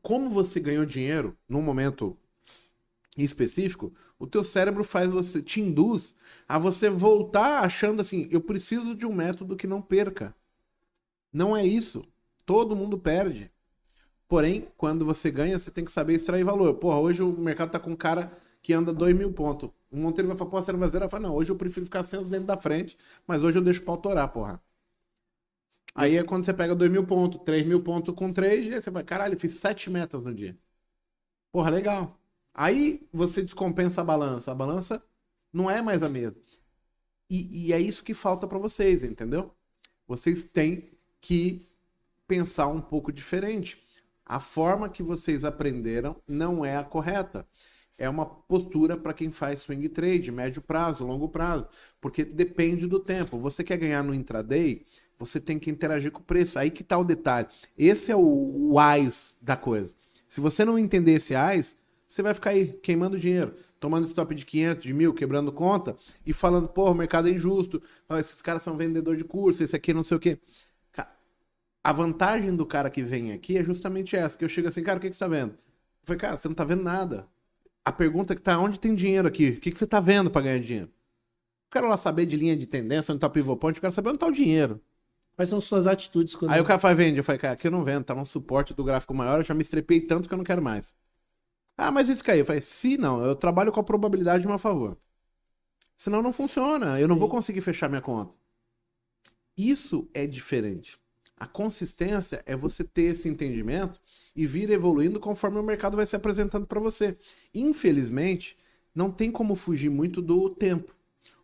Como 0.00 0.28
você 0.28 0.58
ganhou 0.58 0.84
dinheiro 0.84 1.36
num 1.48 1.62
momento 1.62 2.16
específico, 3.16 3.92
o 4.18 4.26
teu 4.26 4.42
cérebro 4.42 4.82
faz 4.82 5.12
você 5.12 5.42
te 5.42 5.60
induz 5.60 6.14
a 6.48 6.58
você 6.58 6.88
voltar 6.88 7.60
achando 7.60 8.00
assim, 8.00 8.28
eu 8.30 8.40
preciso 8.40 8.94
de 8.94 9.06
um 9.06 9.12
método 9.12 9.56
que 9.56 9.66
não 9.66 9.82
perca. 9.82 10.34
Não 11.32 11.56
é 11.56 11.64
isso. 11.64 12.04
Todo 12.44 12.76
mundo 12.76 12.98
perde. 12.98 13.50
Porém, 14.26 14.68
quando 14.76 15.04
você 15.04 15.30
ganha, 15.30 15.58
você 15.58 15.70
tem 15.70 15.84
que 15.84 15.92
saber 15.92 16.14
extrair 16.14 16.44
valor. 16.44 16.74
Porra, 16.74 16.98
hoje 16.98 17.22
o 17.22 17.32
mercado 17.32 17.70
tá 17.70 17.78
com 17.78 17.90
um 17.90 17.96
cara 17.96 18.32
que 18.62 18.72
anda 18.72 18.92
2 18.92 19.16
mil 19.16 19.32
pontos. 19.32 19.70
O 19.90 19.96
Monteiro 19.96 20.28
vai 20.28 20.36
falar, 20.36 20.50
pô, 20.50 20.62
você 20.62 20.72
não 20.72 20.78
vai 20.80 20.88
zerar? 20.88 21.06
Eu 21.06 21.10
falo, 21.10 21.24
não, 21.24 21.34
hoje 21.34 21.50
eu 21.50 21.56
prefiro 21.56 21.84
ficar 21.86 22.02
sem 22.02 22.18
os 22.20 22.30
da 22.44 22.56
frente, 22.56 22.96
mas 23.26 23.42
hoje 23.42 23.58
eu 23.58 23.62
deixo 23.62 23.82
pra 23.82 23.92
autorar, 23.92 24.28
porra. 24.32 24.62
Aí 25.94 26.16
é 26.16 26.24
quando 26.24 26.44
você 26.44 26.54
pega 26.54 26.74
2 26.74 26.90
mil 26.90 27.06
pontos, 27.06 27.40
3 27.44 27.66
mil 27.66 27.82
pontos 27.82 28.14
com 28.14 28.32
trade, 28.32 28.70
e 28.70 28.74
aí 28.74 28.82
você 28.82 28.90
vai, 28.90 29.04
caralho, 29.04 29.38
fiz 29.38 29.54
7 29.54 29.90
metas 29.90 30.22
no 30.22 30.34
dia. 30.34 30.56
Porra, 31.52 31.70
legal. 31.70 32.18
Aí 32.54 33.06
você 33.12 33.42
descompensa 33.42 34.00
a 34.00 34.04
balança. 34.04 34.52
A 34.52 34.54
balança 34.54 35.02
não 35.52 35.70
é 35.70 35.82
mais 35.82 36.02
a 36.02 36.08
mesma. 36.08 36.36
E, 37.28 37.68
e 37.68 37.72
é 37.72 37.80
isso 37.80 38.04
que 38.04 38.14
falta 38.14 38.46
pra 38.46 38.58
vocês, 38.58 39.04
entendeu? 39.04 39.54
Vocês 40.06 40.44
têm 40.44 40.90
que 41.20 41.60
pensar 42.26 42.68
um 42.68 42.80
pouco 42.80 43.12
diferente. 43.12 43.82
A 44.24 44.40
forma 44.40 44.88
que 44.88 45.02
vocês 45.02 45.44
aprenderam 45.44 46.16
não 46.26 46.64
é 46.64 46.76
a 46.76 46.84
correta. 46.84 47.46
É 47.98 48.08
uma 48.08 48.24
postura 48.24 48.96
para 48.96 49.12
quem 49.12 49.30
faz 49.30 49.60
swing 49.60 49.88
trade, 49.88 50.32
médio 50.32 50.62
prazo, 50.62 51.04
longo 51.04 51.28
prazo, 51.28 51.66
porque 52.00 52.24
depende 52.24 52.86
do 52.86 52.98
tempo. 52.98 53.38
Você 53.38 53.62
quer 53.62 53.76
ganhar 53.76 54.02
no 54.02 54.14
intraday, 54.14 54.84
você 55.18 55.40
tem 55.40 55.58
que 55.58 55.70
interagir 55.70 56.10
com 56.10 56.20
o 56.20 56.24
preço. 56.24 56.58
Aí 56.58 56.70
que 56.70 56.82
tá 56.82 56.98
o 56.98 57.04
detalhe. 57.04 57.48
Esse 57.76 58.10
é 58.10 58.16
o, 58.16 58.72
o 58.72 58.78
AIS 58.78 59.36
da 59.40 59.56
coisa. 59.56 59.94
Se 60.28 60.40
você 60.40 60.64
não 60.64 60.78
entender 60.78 61.12
esse 61.12 61.34
AIS, 61.34 61.76
você 62.08 62.22
vai 62.22 62.34
ficar 62.34 62.50
aí 62.50 62.72
queimando 62.82 63.18
dinheiro, 63.18 63.54
tomando 63.78 64.06
stop 64.06 64.34
de 64.34 64.44
500, 64.44 64.82
de 64.82 64.92
mil, 64.92 65.14
quebrando 65.14 65.52
conta 65.52 65.96
e 66.26 66.32
falando, 66.32 66.68
pô, 66.68 66.90
o 66.90 66.94
mercado 66.94 67.28
é 67.28 67.30
injusto, 67.30 67.82
esses 68.18 68.42
caras 68.42 68.62
são 68.62 68.76
vendedor 68.76 69.16
de 69.16 69.24
curso, 69.24 69.62
esse 69.62 69.76
aqui 69.76 69.94
não 69.94 70.04
sei 70.04 70.16
o 70.16 70.20
quê. 70.20 70.38
A 71.84 71.92
vantagem 71.92 72.54
do 72.54 72.64
cara 72.64 72.90
que 72.90 73.02
vem 73.02 73.32
aqui 73.32 73.56
é 73.58 73.64
justamente 73.64 74.16
essa, 74.16 74.36
que 74.38 74.44
eu 74.44 74.48
chego 74.48 74.68
assim, 74.68 74.82
cara, 74.82 74.98
o 74.98 75.00
que, 75.00 75.08
que 75.10 75.16
você 75.16 75.18
tá 75.20 75.28
vendo? 75.28 75.52
Eu 75.52 75.58
falei, 76.04 76.20
cara, 76.20 76.36
você 76.36 76.48
não 76.48 76.54
tá 76.54 76.64
vendo 76.64 76.82
nada. 76.82 77.28
A 77.84 77.92
pergunta 77.92 78.34
que 78.34 78.40
tá, 78.40 78.58
onde 78.58 78.78
tem 78.78 78.94
dinheiro 78.94 79.26
aqui? 79.26 79.50
O 79.50 79.60
que, 79.60 79.70
que 79.70 79.78
você 79.78 79.86
tá 79.86 79.98
vendo 79.98 80.30
para 80.30 80.42
ganhar 80.42 80.60
dinheiro? 80.60 80.88
Eu 80.88 81.70
quero 81.70 81.88
lá 81.88 81.96
saber 81.96 82.26
de 82.26 82.36
linha 82.36 82.56
de 82.56 82.66
tendência, 82.66 83.12
onde 83.12 83.20
tá 83.20 83.26
o 83.26 83.30
pivot 83.30 83.58
point, 83.58 83.76
eu 83.76 83.80
quero 83.80 83.92
saber 83.92 84.10
onde 84.10 84.18
tá 84.18 84.26
o 84.26 84.32
dinheiro. 84.32 84.80
Quais 85.34 85.48
são 85.48 85.60
suas 85.60 85.86
atitudes 85.86 86.34
quando 86.34 86.52
Aí 86.52 86.60
o 86.60 86.64
cara 86.64 86.78
faz, 86.78 86.96
vende. 86.96 87.18
Eu 87.18 87.24
falei, 87.24 87.38
cara, 87.38 87.54
aqui 87.54 87.66
eu 87.66 87.70
não 87.70 87.82
vendo, 87.82 88.04
tá 88.04 88.14
no 88.14 88.26
suporte 88.26 88.74
do 88.74 88.84
gráfico 88.84 89.14
maior, 89.14 89.40
eu 89.40 89.44
já 89.44 89.54
me 89.54 89.62
estrepei 89.62 90.00
tanto 90.00 90.28
que 90.28 90.34
eu 90.34 90.38
não 90.38 90.44
quero 90.44 90.62
mais. 90.62 90.94
Ah, 91.76 91.90
mas 91.90 92.08
isso 92.08 92.22
caiu. 92.22 92.40
Eu 92.40 92.44
falei, 92.44 92.60
se 92.60 92.96
não, 92.98 93.24
eu 93.24 93.34
trabalho 93.34 93.72
com 93.72 93.80
a 93.80 93.84
probabilidade 93.84 94.44
a 94.44 94.48
meu 94.48 94.58
favor. 94.58 94.96
Senão 95.96 96.22
não 96.22 96.32
funciona, 96.32 97.00
eu 97.00 97.08
não 97.08 97.16
Sim. 97.16 97.20
vou 97.20 97.28
conseguir 97.28 97.60
fechar 97.62 97.88
minha 97.88 98.02
conta. 98.02 98.36
Isso 99.56 100.08
é 100.12 100.26
diferente. 100.26 100.98
A 101.42 101.46
consistência 101.48 102.40
é 102.46 102.54
você 102.54 102.84
ter 102.84 103.02
esse 103.10 103.28
entendimento 103.28 104.00
e 104.34 104.46
vir 104.46 104.70
evoluindo 104.70 105.18
conforme 105.18 105.58
o 105.58 105.62
mercado 105.64 105.96
vai 105.96 106.06
se 106.06 106.14
apresentando 106.14 106.68
para 106.68 106.78
você. 106.78 107.16
Infelizmente, 107.52 108.56
não 108.94 109.10
tem 109.10 109.28
como 109.28 109.56
fugir 109.56 109.90
muito 109.90 110.22
do 110.22 110.48
tempo. 110.48 110.94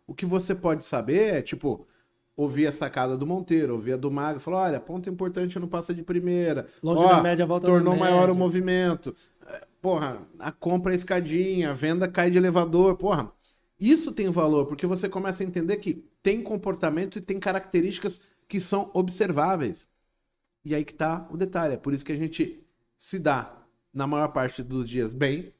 O 0.07 0.13
que 0.15 0.25
você 0.25 0.55
pode 0.55 0.85
saber 0.85 1.33
é, 1.33 1.41
tipo, 1.41 1.85
ouvir 2.33 2.67
a 2.67 2.71
sacada 2.71 3.17
do 3.17 3.27
Monteiro, 3.27 3.73
ouvir 3.73 3.91
a 3.91 3.97
do 3.97 4.09
Mago, 4.09 4.39
falar, 4.39 4.67
olha, 4.69 4.79
ponto 4.79 5.09
importante 5.09 5.59
não 5.59 5.67
passa 5.67 5.93
de 5.93 6.01
primeira. 6.01 6.69
longe 6.81 7.03
Ó, 7.03 7.09
da 7.09 7.19
média 7.19 7.45
volta 7.45 7.67
tornou 7.67 7.93
maior 7.93 8.29
o 8.29 8.35
média. 8.35 8.39
movimento. 8.39 9.13
É, 9.47 9.67
Porra, 9.81 10.25
a 10.39 10.49
compra 10.49 10.93
é 10.93 10.95
escadinha, 10.95 11.71
a 11.71 11.73
venda 11.73 12.07
cai 12.07 12.31
de 12.31 12.37
elevador. 12.37 12.95
Porra, 12.95 13.33
isso 13.77 14.13
tem 14.13 14.29
valor, 14.29 14.65
porque 14.65 14.87
você 14.87 15.09
começa 15.09 15.43
a 15.43 15.45
entender 15.45 15.75
que 15.75 16.05
tem 16.23 16.41
comportamento 16.41 17.17
e 17.17 17.21
tem 17.21 17.37
características 17.37 18.21
que 18.49 18.59
são 18.61 18.91
observáveis. 18.93 19.89
E 20.65 20.75
aí 20.75 20.85
que 20.85 20.95
tá 20.95 21.27
o 21.31 21.37
detalhe. 21.37 21.75
É 21.75 21.77
por 21.77 21.93
isso 21.93 22.05
que 22.05 22.11
a 22.13 22.17
gente 22.17 22.61
se 22.97 23.19
dá, 23.19 23.57
na 23.93 24.07
maior 24.07 24.29
parte 24.29 24.63
dos 24.63 24.89
dias, 24.89 25.13
bem, 25.13 25.53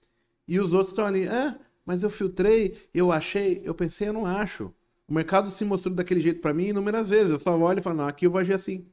e 0.48 0.60
os 0.60 0.74
outros 0.74 0.92
estão 0.92 1.06
ali, 1.06 1.28
ah, 1.28 1.60
mas 1.86 2.04
eu 2.04 2.10
filtrei, 2.10 2.90
eu 2.94 3.12
achei, 3.12 3.62
eu 3.66 3.76
pensei, 3.76 4.10
eu 4.10 4.14
não 4.14 4.26
acho. 4.26 4.74
O 5.08 5.14
mercado 5.14 5.52
se 5.52 5.66
mostrou 5.66 5.96
daquele 5.96 6.22
jeito 6.22 6.42
pra 6.42 6.54
mim 6.54 6.68
inúmeras 6.70 7.10
vezes. 7.10 7.32
Eu 7.32 7.40
só 7.40 7.58
olho 7.58 7.80
e 7.80 7.84
falo, 7.84 7.98
não, 7.98 8.08
aqui 8.08 8.28
eu 8.28 8.32
vou 8.32 8.42
agir 8.42 8.54
assim. 8.54 8.86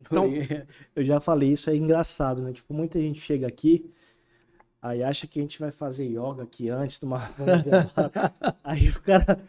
Então- 0.00 0.28
Eu 0.96 1.04
já 1.04 1.20
falei, 1.20 1.52
isso 1.52 1.70
é 1.70 1.76
engraçado, 1.76 2.42
né? 2.42 2.52
Tipo, 2.52 2.72
muita 2.74 2.98
gente 3.00 3.20
chega 3.20 3.46
aqui, 3.46 3.90
aí 4.82 5.02
acha 5.02 5.26
que 5.26 5.38
a 5.40 5.42
gente 5.42 5.58
vai 5.58 5.70
fazer 5.72 6.06
yoga 6.06 6.42
aqui 6.44 6.68
antes, 6.70 6.98
tomar 6.98 7.32
banho 7.38 7.62
gelado. 7.62 8.12
Aí 8.64 8.88
o 8.90 9.00
cara. 9.02 9.40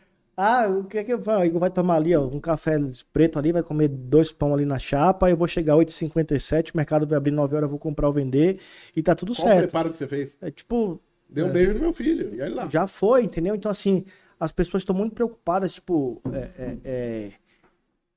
Ah, 0.43 0.67
o 0.67 0.85
que 0.85 0.97
é 0.97 1.03
que 1.03 1.13
eu 1.13 1.21
falo? 1.21 1.43
Aí 1.43 1.49
vai 1.51 1.69
tomar 1.69 1.97
ali, 1.97 2.15
ó, 2.15 2.25
um 2.25 2.39
café 2.39 2.75
preto 3.13 3.37
ali, 3.37 3.51
vai 3.51 3.61
comer 3.61 3.87
dois 3.87 4.31
pão 4.31 4.55
ali 4.55 4.65
na 4.65 4.79
chapa, 4.79 5.27
aí 5.27 5.33
eu 5.33 5.37
vou 5.37 5.47
chegar 5.47 5.75
8h57, 5.75 6.73
o 6.73 6.77
mercado 6.77 7.05
vai 7.05 7.15
abrir 7.15 7.29
9 7.29 7.55
horas, 7.55 7.67
eu 7.67 7.69
vou 7.69 7.77
comprar 7.77 8.07
ou 8.07 8.13
vender, 8.13 8.59
e 8.95 9.03
tá 9.03 9.13
tudo 9.13 9.35
Qual 9.35 9.45
o 9.45 9.49
certo. 9.51 9.59
preparo 9.59 9.91
que 9.91 9.99
você 9.99 10.07
fez? 10.07 10.39
É 10.41 10.49
tipo, 10.49 10.99
Deu 11.29 11.45
um 11.45 11.51
beijo 11.51 11.75
no 11.75 11.79
meu 11.81 11.93
filho. 11.93 12.33
E 12.33 12.41
olha 12.41 12.55
lá. 12.55 12.67
já 12.67 12.87
foi, 12.87 13.23
entendeu? 13.23 13.53
Então, 13.53 13.69
assim, 13.69 14.03
as 14.39 14.51
pessoas 14.51 14.81
estão 14.81 14.95
muito 14.95 15.13
preocupadas, 15.13 15.75
tipo, 15.75 16.19
é, 16.33 16.49
é, 16.57 16.77
é, 16.83 17.31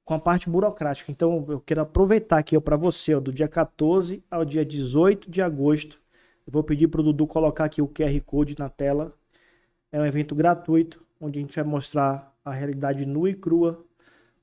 com 0.02 0.14
a 0.14 0.18
parte 0.18 0.48
burocrática. 0.48 1.12
Então, 1.12 1.44
eu 1.46 1.60
quero 1.60 1.82
aproveitar 1.82 2.38
aqui 2.38 2.58
para 2.58 2.76
você, 2.78 3.14
ó, 3.14 3.20
do 3.20 3.32
dia 3.34 3.48
14 3.48 4.24
ao 4.30 4.46
dia 4.46 4.64
18 4.64 5.30
de 5.30 5.42
agosto. 5.42 6.00
Eu 6.46 6.52
vou 6.54 6.64
pedir 6.64 6.88
pro 6.88 7.02
Dudu 7.02 7.26
colocar 7.26 7.66
aqui 7.66 7.82
o 7.82 7.86
QR 7.86 8.18
Code 8.24 8.56
na 8.58 8.70
tela. 8.70 9.12
É 9.92 10.00
um 10.00 10.06
evento 10.06 10.34
gratuito, 10.34 11.03
onde 11.20 11.38
a 11.38 11.42
gente 11.42 11.56
vai 11.56 11.64
mostrar 11.64 12.34
a 12.44 12.52
realidade 12.52 13.06
nua 13.06 13.30
e 13.30 13.34
crua 13.34 13.84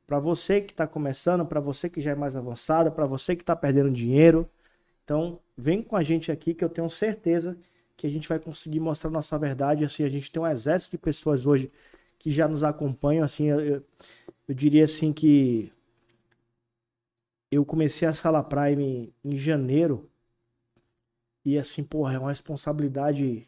para 0.08 0.20
você 0.20 0.62
que 0.62 0.74
está 0.74 0.88
começando, 0.88 1.46
para 1.46 1.60
você 1.60 1.90
que 1.90 2.02
já 2.02 2.12
é 2.12 2.16
mais 2.16 2.36
avançada, 2.36 2.92
para 2.92 3.06
você 3.06 3.36
que 3.36 3.44
está 3.44 3.56
perdendo 3.56 3.92
dinheiro. 3.92 4.50
Então, 5.04 5.40
vem 5.58 5.84
com 5.84 5.96
a 5.96 6.04
gente 6.04 6.32
aqui 6.32 6.54
que 6.54 6.64
eu 6.64 6.70
tenho 6.70 6.90
certeza 6.90 7.58
que 7.98 8.08
a 8.08 8.10
gente 8.10 8.28
vai 8.30 8.40
conseguir 8.40 8.80
mostrar 8.80 9.10
nossa 9.12 9.38
verdade. 9.40 9.86
Assim, 9.86 10.04
a 10.04 10.10
gente 10.10 10.32
tem 10.32 10.42
um 10.42 10.48
exército 10.48 10.92
de 10.92 10.98
pessoas 11.00 11.46
hoje 11.46 11.72
que 12.20 12.32
já 12.32 12.48
nos 12.48 12.64
acompanham. 12.64 13.24
Assim, 13.26 13.48
eu, 13.50 13.60
eu- 13.62 13.84
diria 14.56 14.84
assim 14.86 15.14
que 15.14 15.72
eu 17.52 17.64
comecei 17.66 18.08
a 18.08 18.14
Sala 18.14 18.44
Prime 18.44 19.14
em 19.24 19.36
janeiro 19.36 20.10
e 21.46 21.58
assim, 21.58 21.84
porra, 21.84 22.14
é 22.16 22.20
uma 22.20 22.30
responsabilidade 22.30 23.48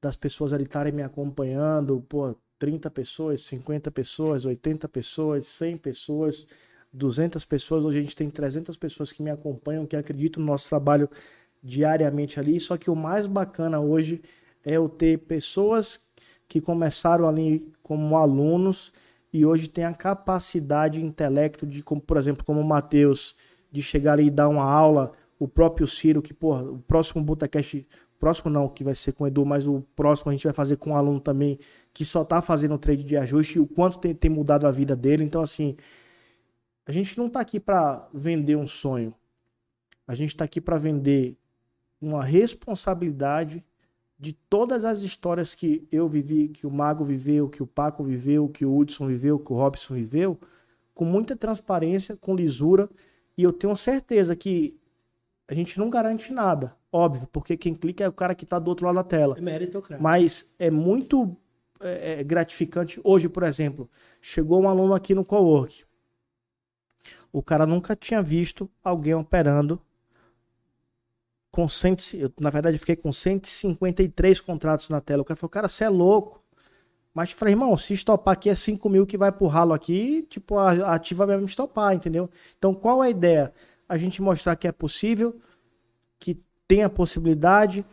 das 0.00 0.16
pessoas 0.16 0.52
ali 0.52 0.64
estarem 0.64 0.92
me 0.92 1.02
acompanhando, 1.02 2.04
pô, 2.08 2.34
30 2.58 2.90
pessoas, 2.90 3.42
50 3.42 3.90
pessoas, 3.90 4.44
80 4.44 4.88
pessoas, 4.88 5.46
100 5.48 5.76
pessoas. 5.78 6.46
200 6.92 7.44
pessoas, 7.44 7.84
hoje 7.84 7.98
a 7.98 8.00
gente 8.00 8.16
tem 8.16 8.30
300 8.30 8.76
pessoas 8.76 9.12
que 9.12 9.22
me 9.22 9.30
acompanham, 9.30 9.84
que 9.84 9.96
acreditam 9.96 10.40
no 10.40 10.46
nosso 10.46 10.68
trabalho 10.68 11.10
diariamente 11.62 12.40
ali. 12.40 12.58
Só 12.58 12.76
que 12.76 12.90
o 12.90 12.96
mais 12.96 13.26
bacana 13.26 13.78
hoje 13.80 14.22
é 14.64 14.76
eu 14.76 14.88
ter 14.88 15.18
pessoas 15.18 16.06
que 16.48 16.60
começaram 16.60 17.28
ali 17.28 17.70
como 17.82 18.16
alunos 18.16 18.92
e 19.32 19.44
hoje 19.44 19.68
tem 19.68 19.84
a 19.84 19.92
capacidade 19.92 21.04
intelecto 21.04 21.66
de, 21.66 21.82
como, 21.82 22.00
por 22.00 22.16
exemplo, 22.16 22.44
como 22.44 22.60
o 22.60 22.64
Matheus, 22.64 23.36
de 23.70 23.82
chegar 23.82 24.14
ali 24.14 24.26
e 24.26 24.30
dar 24.30 24.48
uma 24.48 24.64
aula, 24.64 25.12
o 25.38 25.46
próprio 25.46 25.86
Ciro, 25.86 26.22
que, 26.22 26.32
porra, 26.32 26.62
o 26.62 26.78
próximo 26.78 27.22
Butacast, 27.22 27.86
próximo 28.18 28.50
não, 28.50 28.68
que 28.68 28.84
vai 28.84 28.94
ser 28.94 29.12
com 29.12 29.24
o 29.24 29.26
Edu, 29.26 29.44
mas 29.44 29.66
o 29.66 29.82
próximo 29.94 30.30
a 30.30 30.34
gente 30.34 30.44
vai 30.44 30.52
fazer 30.52 30.76
com 30.76 30.90
um 30.90 30.96
aluno 30.96 31.20
também, 31.20 31.58
que 31.92 32.04
só 32.04 32.24
tá 32.24 32.40
fazendo 32.42 32.78
trade 32.78 33.04
de 33.04 33.16
ajuste, 33.16 33.58
e 33.58 33.60
o 33.60 33.66
quanto 33.66 33.98
tem, 33.98 34.14
tem 34.14 34.30
mudado 34.30 34.66
a 34.66 34.70
vida 34.70 34.96
dele. 34.96 35.24
Então, 35.24 35.42
assim, 35.42 35.76
a 36.86 36.92
gente 36.92 37.16
não 37.18 37.28
tá 37.28 37.40
aqui 37.40 37.58
para 37.58 38.08
vender 38.12 38.56
um 38.56 38.66
sonho. 38.66 39.14
A 40.06 40.14
gente 40.14 40.36
tá 40.36 40.44
aqui 40.44 40.60
para 40.60 40.78
vender 40.78 41.36
uma 42.00 42.24
responsabilidade 42.24 43.64
de 44.18 44.32
todas 44.32 44.84
as 44.84 45.02
histórias 45.02 45.54
que 45.54 45.86
eu 45.92 46.08
vivi, 46.08 46.48
que 46.48 46.66
o 46.66 46.70
Mago 46.70 47.04
viveu, 47.04 47.48
que 47.48 47.62
o 47.62 47.66
Paco 47.66 48.02
viveu, 48.02 48.48
que 48.48 48.64
o 48.64 48.76
Hudson 48.76 49.06
viveu, 49.06 49.38
que 49.38 49.52
o 49.52 49.56
Robson 49.56 49.94
viveu, 49.94 50.38
com 50.94 51.04
muita 51.04 51.36
transparência, 51.36 52.16
com 52.16 52.34
lisura, 52.34 52.88
e 53.36 53.42
eu 53.42 53.52
tenho 53.52 53.76
certeza 53.76 54.34
que 54.34 54.78
a 55.46 55.54
gente 55.54 55.78
não 55.78 55.90
garante 55.90 56.32
nada, 56.32 56.74
óbvio, 56.96 57.28
porque 57.32 57.56
quem 57.56 57.74
clica 57.74 58.04
é 58.04 58.08
o 58.08 58.12
cara 58.12 58.34
que 58.34 58.44
está 58.44 58.58
do 58.58 58.68
outro 58.68 58.86
lado 58.86 58.96
da 58.96 59.04
tela. 59.04 59.36
É. 59.94 59.98
Mas 59.98 60.52
é 60.58 60.70
muito 60.70 61.36
é, 61.80 62.20
é, 62.20 62.24
gratificante. 62.24 63.00
Hoje, 63.04 63.28
por 63.28 63.42
exemplo, 63.42 63.88
chegou 64.20 64.62
um 64.62 64.68
aluno 64.68 64.94
aqui 64.94 65.14
no 65.14 65.24
cowork. 65.24 65.84
O 67.32 67.42
cara 67.42 67.66
nunca 67.66 67.94
tinha 67.94 68.22
visto 68.22 68.70
alguém 68.82 69.14
operando 69.14 69.80
com 71.50 71.68
100, 71.68 71.96
eu, 72.14 72.32
na 72.38 72.50
verdade, 72.50 72.76
fiquei 72.76 72.96
com 72.96 73.10
153 73.10 74.40
contratos 74.40 74.90
na 74.90 75.00
tela. 75.00 75.22
O 75.22 75.24
cara 75.24 75.36
falou, 75.38 75.50
cara, 75.50 75.68
você 75.68 75.84
é 75.84 75.88
louco. 75.88 76.42
Mas 77.14 77.30
eu 77.30 77.36
falei, 77.36 77.54
irmão, 77.54 77.74
se 77.78 77.94
estopar 77.94 78.34
aqui 78.34 78.50
é 78.50 78.54
5 78.54 78.86
mil 78.90 79.06
que 79.06 79.16
vai 79.16 79.32
pro 79.32 79.46
ralo 79.46 79.72
aqui, 79.72 80.26
tipo, 80.28 80.58
a 80.58 80.94
ativa 80.94 81.24
vai 81.24 81.38
me 81.38 81.46
estopar, 81.46 81.94
entendeu? 81.94 82.28
Então, 82.58 82.74
qual 82.74 83.02
é 83.02 83.06
a 83.06 83.10
ideia? 83.10 83.54
A 83.88 83.96
gente 83.96 84.20
mostrar 84.20 84.54
que 84.54 84.68
é 84.68 84.72
possível, 84.72 85.34
tem 86.68 86.82
a 86.82 86.90
possibilidade, 86.90 87.84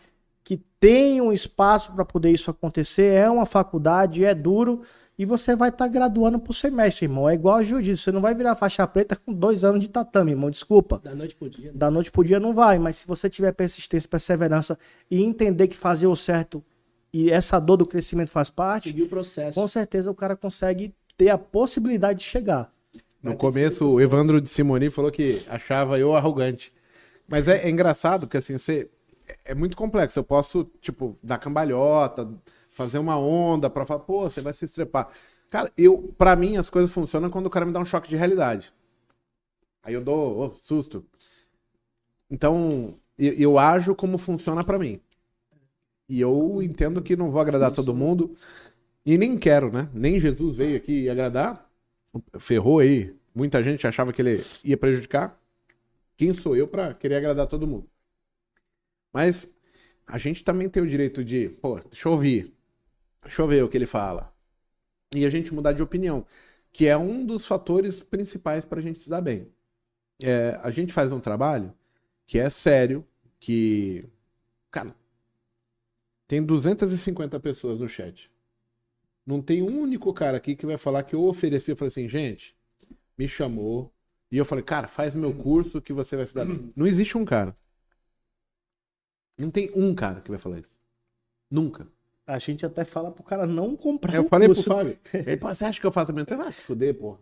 que 0.43 0.57
tem 0.79 1.21
um 1.21 1.31
espaço 1.31 1.93
para 1.93 2.03
poder 2.03 2.31
isso 2.31 2.49
acontecer, 2.51 3.13
é 3.13 3.29
uma 3.29 3.45
faculdade, 3.45 4.25
é 4.25 4.33
duro, 4.35 4.81
e 5.17 5.25
você 5.25 5.55
vai 5.55 5.69
estar 5.69 5.85
tá 5.85 5.91
graduando 5.91 6.39
por 6.39 6.53
semestre, 6.53 7.05
irmão. 7.05 7.29
É 7.29 7.35
igual 7.35 7.57
a 7.57 7.63
jiu-jitsu. 7.63 8.03
Você 8.03 8.11
não 8.11 8.21
vai 8.21 8.33
virar 8.33 8.55
faixa 8.55 8.85
preta 8.87 9.15
com 9.15 9.31
dois 9.31 9.63
anos 9.63 9.79
de 9.79 9.87
tatame, 9.87 10.31
irmão. 10.31 10.49
Desculpa. 10.49 10.99
Da 11.03 11.13
noite 11.13 11.35
pro 11.35 11.49
dia. 11.49 11.71
Né? 11.71 11.77
Da 11.77 11.91
noite 11.91 12.11
pro 12.11 12.23
dia 12.23 12.39
não 12.39 12.53
vai, 12.53 12.79
mas 12.79 12.97
se 12.97 13.07
você 13.07 13.29
tiver 13.29 13.51
persistência, 13.51 14.09
perseverança 14.09 14.77
e 15.09 15.21
entender 15.21 15.67
que 15.67 15.77
fazer 15.77 16.07
o 16.07 16.15
certo 16.15 16.63
e 17.13 17.29
essa 17.29 17.59
dor 17.59 17.77
do 17.77 17.85
crescimento 17.85 18.31
faz 18.31 18.49
parte, 18.49 18.89
Seguir 18.89 19.03
o 19.03 19.09
processo. 19.09 19.59
com 19.59 19.67
certeza 19.67 20.09
o 20.09 20.15
cara 20.15 20.35
consegue 20.35 20.95
ter 21.15 21.29
a 21.29 21.37
possibilidade 21.37 22.19
de 22.19 22.25
chegar. 22.25 22.73
No 23.21 23.37
começo, 23.37 23.87
o 23.87 24.01
Evandro 24.01 24.41
de 24.41 24.49
Simoni 24.49 24.89
falou 24.89 25.11
que 25.11 25.43
achava 25.47 25.97
eu 25.99 26.15
arrogante. 26.15 26.73
Mas 27.27 27.47
é, 27.47 27.65
é 27.65 27.69
engraçado, 27.69 28.27
porque 28.27 28.37
assim, 28.37 28.57
você. 28.57 28.89
É 29.45 29.55
muito 29.55 29.77
complexo. 29.77 30.19
Eu 30.19 30.23
posso, 30.23 30.65
tipo, 30.81 31.17
dar 31.23 31.37
cambalhota, 31.37 32.29
fazer 32.71 32.97
uma 32.99 33.17
onda 33.17 33.69
para 33.69 33.85
falar, 33.85 34.01
pô, 34.01 34.29
você 34.29 34.41
vai 34.41 34.53
se 34.53 34.65
estrepar. 34.65 35.09
Cara, 35.49 35.71
eu, 35.77 36.13
para 36.17 36.35
mim 36.35 36.57
as 36.57 36.69
coisas 36.69 36.91
funcionam 36.91 37.29
quando 37.29 37.45
o 37.45 37.49
cara 37.49 37.65
me 37.65 37.71
dá 37.71 37.79
um 37.79 37.85
choque 37.85 38.09
de 38.09 38.15
realidade. 38.15 38.73
Aí 39.83 39.93
eu 39.93 40.01
dou 40.01 40.39
oh, 40.39 40.55
susto. 40.55 41.05
Então, 42.29 42.95
eu, 43.17 43.33
eu 43.33 43.59
ajo 43.59 43.95
como 43.95 44.17
funciona 44.17 44.63
para 44.63 44.79
mim. 44.79 44.99
E 46.09 46.19
eu 46.19 46.61
entendo 46.61 47.01
que 47.01 47.15
não 47.15 47.31
vou 47.31 47.41
agradar 47.41 47.71
Isso. 47.71 47.83
todo 47.83 47.95
mundo. 47.95 48.35
E 49.05 49.17
nem 49.17 49.37
quero, 49.37 49.71
né? 49.71 49.89
Nem 49.93 50.19
Jesus 50.19 50.55
veio 50.55 50.77
aqui 50.77 51.09
agradar. 51.09 51.69
Ferrou 52.39 52.79
aí. 52.79 53.15
Muita 53.35 53.63
gente 53.63 53.85
achava 53.85 54.13
que 54.13 54.21
ele 54.21 54.43
ia 54.63 54.77
prejudicar. 54.77 55.39
Quem 56.17 56.33
sou 56.33 56.55
eu 56.55 56.67
para 56.67 56.93
querer 56.93 57.15
agradar 57.17 57.47
todo 57.47 57.67
mundo? 57.67 57.89
Mas 59.11 59.53
a 60.07 60.17
gente 60.17 60.43
também 60.43 60.69
tem 60.69 60.81
o 60.83 60.87
direito 60.87 61.23
de, 61.23 61.49
pô, 61.49 61.79
deixa 61.79 62.07
eu 62.07 62.13
ouvir. 62.13 62.53
Deixa 63.23 63.41
eu 63.41 63.47
ver 63.47 63.63
o 63.63 63.69
que 63.69 63.77
ele 63.77 63.85
fala. 63.85 64.33
E 65.15 65.25
a 65.25 65.29
gente 65.29 65.53
mudar 65.53 65.73
de 65.73 65.83
opinião, 65.83 66.25
que 66.71 66.87
é 66.87 66.97
um 66.97 67.25
dos 67.25 67.47
fatores 67.47 68.03
principais 68.03 68.65
para 68.65 68.79
a 68.79 68.83
gente 68.83 69.01
se 69.01 69.09
dar 69.09 69.21
bem. 69.21 69.47
É, 70.23 70.59
a 70.63 70.71
gente 70.71 70.93
faz 70.93 71.11
um 71.11 71.19
trabalho 71.19 71.73
que 72.27 72.39
é 72.39 72.49
sério, 72.49 73.05
que. 73.39 74.09
Cara, 74.71 74.95
tem 76.27 76.43
250 76.43 77.39
pessoas 77.39 77.79
no 77.79 77.87
chat. 77.87 78.31
Não 79.25 79.41
tem 79.41 79.61
um 79.61 79.81
único 79.81 80.13
cara 80.13 80.37
aqui 80.37 80.55
que 80.55 80.65
vai 80.65 80.77
falar 80.77 81.03
que 81.03 81.15
eu 81.15 81.23
ofereci. 81.23 81.71
Eu 81.71 81.77
falei 81.77 81.89
assim, 81.89 82.07
gente, 82.09 82.55
me 83.17 83.27
chamou. 83.27 83.92
E 84.33 84.37
eu 84.39 84.43
falei, 84.43 84.63
cara, 84.63 84.87
faz 84.87 85.13
meu 85.13 85.31
curso 85.31 85.79
que 85.79 85.93
você 85.93 86.17
vai 86.17 86.25
se 86.25 86.33
dar. 86.33 86.43
bem. 86.43 86.73
Não 86.75 86.87
existe 86.87 87.15
um 87.15 87.23
cara. 87.23 87.55
Não 89.37 89.51
tem 89.51 89.71
um 89.75 89.93
cara 89.93 90.21
que 90.21 90.31
vai 90.31 90.39
falar 90.39 90.57
isso. 90.57 90.75
Nunca. 91.51 91.87
A 92.25 92.39
gente 92.39 92.65
até 92.65 92.83
fala 92.83 93.11
pro 93.11 93.21
cara 93.21 93.45
não 93.45 93.77
comprar. 93.77 94.15
Eu 94.15 94.27
falei 94.27 94.47
curso. 94.47 94.63
pro 94.63 94.73
Fábio. 94.73 94.97
Ele, 95.13 95.37
você 95.37 95.65
acha 95.65 95.79
que 95.79 95.85
eu 95.85 95.91
faço 95.91 96.09
a 96.09 96.15
minha? 96.15 96.25
Vai 96.25 96.51
se 96.51 96.61
fuder, 96.61 96.97
porra. 96.97 97.19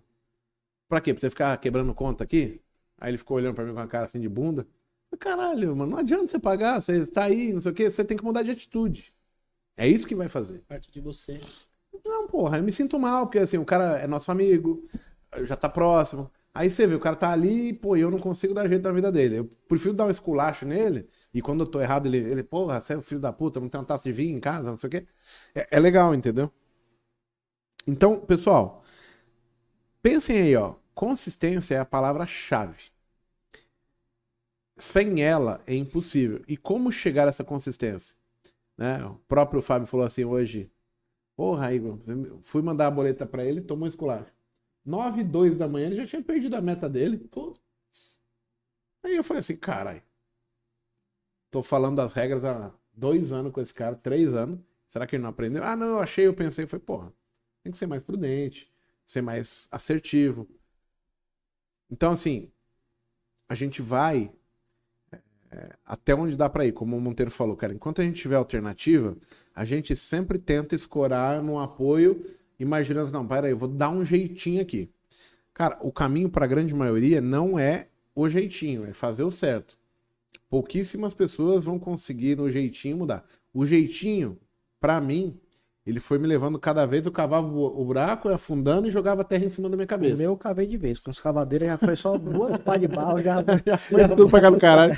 Pra 0.88 1.02
quê? 1.02 1.14
Pra 1.14 1.20
você 1.20 1.30
ficar 1.30 1.58
quebrando 1.58 1.94
conta 1.94 2.24
aqui? 2.24 2.62
Aí 2.98 3.12
ele 3.12 3.18
ficou 3.18 3.36
olhando 3.36 3.56
pra 3.56 3.66
mim 3.66 3.74
com 3.74 3.80
a 3.82 3.88
cara 3.88 4.06
assim 4.06 4.22
de 4.22 4.30
bunda. 4.30 4.66
Caralho, 5.20 5.76
mano, 5.76 5.92
não 5.92 5.98
adianta 5.98 6.30
você 6.30 6.40
pagar, 6.40 6.82
você 6.82 7.06
tá 7.06 7.26
aí, 7.26 7.52
não 7.52 7.60
sei 7.60 7.72
o 7.74 7.76
quê, 7.76 7.90
você 7.90 8.06
tem 8.06 8.16
que 8.16 8.24
mudar 8.24 8.42
de 8.44 8.52
atitude. 8.52 9.14
É 9.76 9.86
isso 9.86 10.08
que 10.08 10.16
vai 10.16 10.30
fazer. 10.30 10.60
Parte 10.60 10.90
de 10.90 11.02
você. 11.02 11.42
Não, 12.06 12.26
porra, 12.28 12.58
eu 12.58 12.64
me 12.64 12.72
sinto 12.72 12.98
mal, 12.98 13.26
porque 13.26 13.40
assim, 13.40 13.58
o 13.58 13.66
cara 13.66 14.00
é 14.00 14.08
nosso 14.08 14.32
amigo, 14.32 14.88
já 15.44 15.58
tá 15.58 15.68
próximo. 15.68 16.32
Aí 16.54 16.70
você 16.70 16.86
vê, 16.86 16.96
o 16.96 17.00
cara 17.00 17.16
tá 17.16 17.32
ali, 17.32 17.74
pô, 17.74 17.96
eu 17.96 18.12
não 18.12 18.20
consigo 18.20 18.54
dar 18.54 18.68
jeito 18.68 18.84
na 18.84 18.92
vida 18.92 19.12
dele. 19.12 19.38
Eu 19.40 19.46
prefiro 19.68 19.94
dar 19.94 20.06
um 20.06 20.10
esculacho 20.10 20.66
nele 20.66 21.08
e 21.34 21.42
quando 21.42 21.62
eu 21.62 21.68
tô 21.68 21.80
errado, 21.82 22.08
ele, 22.08 22.18
ele 22.18 22.44
porra, 22.44 22.82
você 22.82 22.94
é 22.94 22.98
o 22.98 23.02
filho 23.02 23.22
da 23.22 23.32
puta, 23.32 23.60
não 23.60 23.70
tem 23.70 23.80
uma 23.80 23.88
taça 23.88 24.04
de 24.04 24.12
vinho 24.12 24.38
em 24.38 24.40
casa, 24.40 24.70
não 24.70 24.78
sei 24.78 24.88
o 24.88 24.92
quê. 24.92 25.08
É, 25.56 25.78
é 25.78 25.80
legal, 25.80 26.14
entendeu? 26.14 26.52
Então, 27.88 28.20
pessoal, 28.26 28.84
pensem 30.02 30.38
aí, 30.38 30.56
ó. 30.56 30.76
Consistência 30.94 31.76
é 31.76 31.80
a 31.80 31.86
palavra-chave. 31.86 32.92
Sem 34.78 35.22
ela 35.22 35.62
é 35.66 35.76
impossível. 35.76 36.44
E 36.48 36.58
como 36.58 36.92
chegar 36.92 37.26
a 37.28 37.30
essa 37.30 37.44
consistência? 37.44 38.16
Né? 38.78 39.06
O 39.06 39.16
próprio 39.28 39.62
Fábio 39.62 39.88
falou 39.88 40.06
assim 40.06 40.26
hoje. 40.26 40.72
Porra, 41.36 41.74
Igor, 41.74 42.00
fui 42.44 42.62
mandar 42.62 42.88
a 42.88 42.92
boleta 42.92 43.26
para 43.26 43.46
ele, 43.46 43.62
tomou 43.62 43.88
esculacho. 43.88 44.32
9 44.86 45.22
e 45.22 45.24
2 45.24 45.58
da 45.58 45.68
manhã, 45.68 45.88
ele 45.88 45.98
já 45.98 46.06
tinha 46.08 46.24
perdido 46.24 46.56
a 46.56 46.62
meta 46.62 46.90
dele. 46.90 47.18
Pô. 47.18 47.54
Aí 49.04 49.16
eu 49.16 49.24
falei 49.24 49.40
assim, 49.40 49.56
caralho. 49.56 50.02
Tô 51.50 51.62
falando 51.62 51.98
das 51.98 52.14
regras 52.14 52.46
há 52.46 52.74
dois 52.94 53.34
anos 53.34 53.52
com 53.52 53.62
esse 53.62 53.74
cara, 53.74 53.96
três 53.96 54.34
anos. 54.34 54.60
Será 54.88 55.08
que 55.08 55.16
ele 55.16 55.24
não 55.24 55.30
aprendeu? 55.30 55.64
Ah, 55.64 55.76
não, 55.76 55.88
eu 55.88 56.00
achei, 56.00 56.28
eu 56.28 56.34
pensei, 56.34 56.66
foi, 56.66 56.80
porra, 56.80 57.14
tem 57.64 57.72
que 57.72 57.78
ser 57.78 57.88
mais 57.88 58.04
prudente, 58.04 58.72
ser 59.06 59.22
mais 59.22 59.68
assertivo. 59.72 60.48
Então, 61.90 62.12
assim, 62.12 62.52
a 63.48 63.56
gente 63.56 63.82
vai 63.82 64.34
é, 65.52 65.76
até 65.86 66.16
onde 66.16 66.38
dá 66.38 66.50
para 66.50 66.66
ir, 66.66 66.72
como 66.72 66.96
o 66.96 67.02
Monteiro 67.02 67.30
falou, 67.30 67.56
cara. 67.56 67.74
Enquanto 67.74 68.02
a 68.02 68.04
gente 68.04 68.22
tiver 68.22 68.36
alternativa, 68.36 69.18
a 69.54 69.66
gente 69.66 69.96
sempre 69.96 70.40
tenta 70.40 70.76
escorar 70.76 71.44
no 71.44 71.60
apoio, 71.60 72.26
imaginando, 72.62 73.12
não, 73.12 73.28
peraí, 73.28 73.52
eu 73.52 73.58
vou 73.58 73.68
dar 73.68 73.90
um 73.90 74.06
jeitinho 74.06 74.62
aqui. 74.62 74.90
Cara, 75.54 75.78
o 75.82 75.92
caminho 75.92 76.30
para 76.30 76.46
a 76.46 76.48
grande 76.48 76.74
maioria 76.74 77.20
não 77.20 77.58
é 77.58 77.88
o 78.16 78.30
jeitinho, 78.30 78.86
é 78.86 78.94
fazer 78.94 79.24
o 79.24 79.32
certo. 79.32 79.78
Pouquíssimas 80.50 81.14
pessoas 81.14 81.66
vão 81.66 81.80
conseguir 81.80 82.38
no 82.38 82.50
jeitinho 82.50 82.98
mudar. 82.98 83.26
O 83.54 83.66
jeitinho, 83.66 84.38
para 84.80 85.00
mim, 85.02 85.40
ele 85.86 86.00
foi 86.00 86.18
me 86.18 86.28
levando 86.28 86.60
cada 86.60 86.86
vez, 86.86 87.06
eu 87.06 87.12
cavava 87.12 87.48
o 87.48 87.86
buraco, 87.86 88.30
ia 88.30 88.36
afundando 88.36 88.88
e 88.88 88.92
jogava 88.92 89.24
terra 89.24 89.46
em 89.46 89.50
cima 89.50 89.70
da 89.70 89.76
minha 89.76 89.88
cabeça. 89.88 90.16
O 90.16 90.18
meu 90.20 90.32
eu 90.32 90.38
cavei 90.38 90.68
de 90.68 90.78
vez, 90.78 91.00
com 91.00 91.10
os 91.10 91.20
cavadeiros 91.20 91.68
já 91.68 91.78
foi 91.78 91.96
só 91.96 92.18
duas 92.18 92.58
pá 92.58 92.78
de 92.78 92.88
barro, 92.88 93.22
já, 93.24 93.44
já 93.66 93.78
foi 93.78 94.08
tudo 94.08 94.30
pra 94.30 94.42
cá 94.42 94.60
caralho. 94.60 94.94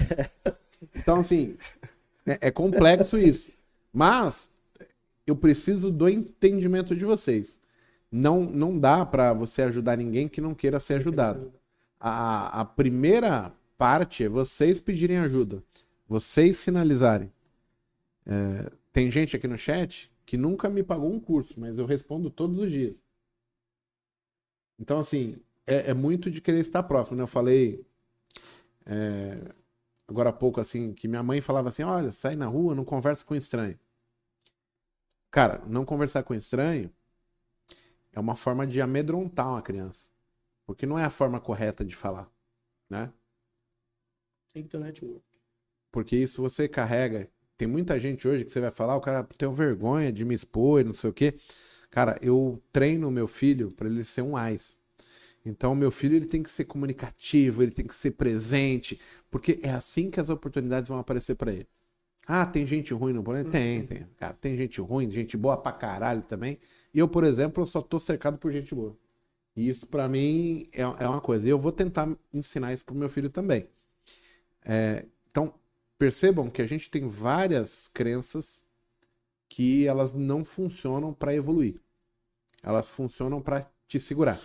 Então, 0.96 1.20
assim, 1.20 1.56
é, 2.26 2.48
é 2.48 2.52
complexo 2.52 3.18
isso. 3.18 3.52
Mas 3.92 4.53
eu 5.26 5.36
preciso 5.36 5.92
do 5.92 6.10
entendimento 6.10 6.96
de 6.96 7.06
vocês. 7.06 7.60
Não, 8.12 8.44
não 8.44 8.78
dá 8.78 9.06
para 9.06 9.34
você 9.34 9.64
ajudar 9.64 9.98
ninguém 9.98 10.28
que 10.28 10.42
não 10.42 10.54
queira 10.54 10.80
ser 10.80 10.96
ajudado. 10.96 11.54
A, 12.00 12.62
a 12.62 12.66
primeira 12.66 13.52
parte 13.78 14.24
é 14.24 14.30
vocês 14.30 14.80
pedirem 14.80 15.18
ajuda, 15.18 15.64
vocês 16.08 16.58
sinalizarem. 16.58 17.32
É, 18.26 18.72
tem 18.92 19.10
gente 19.10 19.36
aqui 19.36 19.48
no 19.48 19.58
chat 19.58 20.12
que 20.26 20.38
nunca 20.38 20.70
me 20.70 20.84
pagou 20.84 21.12
um 21.12 21.20
curso, 21.20 21.54
mas 21.58 21.78
eu 21.78 21.86
respondo 21.86 22.30
todos 22.30 22.58
os 22.60 22.72
dias. 22.72 22.96
Então, 24.80 25.00
assim, 25.00 25.38
é, 25.66 25.92
é 25.92 25.94
muito 25.94 26.30
de 26.30 26.42
querer 26.42 26.60
estar 26.60 26.84
próximo, 26.84 27.18
né? 27.18 27.24
Eu 27.24 27.28
falei 27.28 27.86
é, 28.86 29.38
agora 30.08 30.30
há 30.30 30.34
pouco, 30.34 30.60
assim, 30.62 30.94
que 30.94 31.08
minha 31.08 31.24
mãe 31.24 31.42
falava 31.42 31.70
assim: 31.70 31.84
olha, 31.84 32.12
sai 32.12 32.36
na 32.36 32.46
rua, 32.46 32.76
não 32.76 32.86
conversa 32.86 33.26
com 33.26 33.36
estranho. 33.36 33.78
Cara, 35.34 35.64
não 35.66 35.84
conversar 35.84 36.22
com 36.22 36.36
estranho 36.36 36.92
é 38.12 38.20
uma 38.20 38.36
forma 38.36 38.68
de 38.68 38.80
amedrontar 38.80 39.50
uma 39.50 39.64
criança. 39.64 40.08
Porque 40.64 40.86
não 40.86 40.98
é 40.98 41.06
a 41.06 41.10
forma 41.10 41.40
correta 41.40 41.84
de 41.84 41.96
falar, 41.96 42.32
né? 42.88 43.12
Network. 44.54 45.24
Porque 45.92 46.16
isso 46.16 46.40
você 46.40 46.68
carrega. 46.68 47.28
Tem 47.58 47.68
muita 47.68 48.00
gente 48.00 48.28
hoje 48.28 48.46
que 48.46 48.52
você 48.52 48.60
vai 48.60 48.70
falar, 48.70 48.96
o 48.96 49.02
cara 49.02 49.24
tem 49.24 49.52
vergonha 49.52 50.12
de 50.12 50.24
me 50.24 50.36
expor 50.36 50.82
e 50.82 50.84
não 50.84 50.94
sei 50.94 51.10
o 51.10 51.14
quê. 51.14 51.40
Cara, 51.90 52.16
eu 52.22 52.62
treino 52.72 53.10
meu 53.10 53.28
filho 53.28 53.72
para 53.72 53.88
ele 53.88 54.04
ser 54.04 54.22
um 54.22 54.38
AIS. 54.38 54.78
Então, 55.44 55.74
meu 55.74 55.90
filho 55.90 56.16
ele 56.16 56.28
tem 56.28 56.44
que 56.44 56.52
ser 56.52 56.66
comunicativo, 56.66 57.64
ele 57.64 57.72
tem 57.72 57.88
que 57.88 57.96
ser 57.96 58.12
presente, 58.12 59.00
porque 59.32 59.60
é 59.64 59.72
assim 59.72 60.12
que 60.12 60.20
as 60.20 60.30
oportunidades 60.30 60.90
vão 60.90 61.00
aparecer 61.00 61.34
para 61.34 61.52
ele. 61.52 61.68
Ah, 62.26 62.46
tem 62.46 62.66
gente 62.66 62.94
ruim 62.94 63.14
no 63.14 63.24
planeta? 63.24 63.52
Tem, 63.52 63.80
Uhum. 63.82 63.86
tem. 63.86 64.08
Cara, 64.18 64.34
tem 64.34 64.56
gente 64.56 64.80
ruim, 64.80 65.10
gente 65.10 65.36
boa 65.36 65.58
pra 65.58 65.72
caralho 65.74 66.22
também. 66.22 66.58
Eu, 66.94 67.08
por 67.08 67.24
exemplo, 67.24 67.64
eu 67.64 67.68
só 67.68 67.82
tô 67.82 68.00
cercado 68.00 68.38
por 68.38 68.52
gente 68.52 68.74
boa. 68.74 68.96
E 69.56 69.70
isso 69.70 69.86
pra 69.86 70.08
mim 70.08 70.68
é, 70.72 70.82
é 70.82 71.08
uma 71.08 71.22
coisa. 71.22 71.46
E 71.48 71.50
eu 71.50 71.60
vou 71.60 71.72
tentar 71.72 72.10
ensinar 72.34 72.74
isso 72.74 72.86
pro 72.86 72.96
meu 72.96 73.10
filho 73.10 73.30
também. 73.30 73.68
É, 74.64 75.06
então, 75.30 75.54
percebam 75.98 76.50
que 76.50 76.62
a 76.62 76.66
gente 76.66 76.90
tem 76.90 77.08
várias 77.08 77.88
crenças 77.88 78.66
que 79.50 79.86
elas 79.88 80.14
não 80.14 80.44
funcionam 80.46 81.14
para 81.14 81.36
evoluir. 81.36 81.80
Elas 82.64 82.90
funcionam 82.90 83.42
para 83.42 83.70
te 83.88 84.00
segurar. 84.00 84.40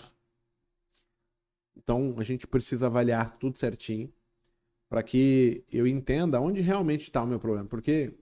Então, 1.77 2.17
a 2.19 2.25
gente 2.25 2.47
precisa 2.47 2.87
avaliar 2.87 3.39
tudo 3.39 3.59
certinho 3.59 4.13
para 4.89 5.03
que 5.03 5.65
eu 5.73 5.87
entenda 5.87 6.41
onde 6.41 6.61
realmente 6.61 7.03
está 7.03 7.23
o 7.23 7.27
meu 7.27 7.39
problema. 7.39 7.69
Porque 7.69 8.13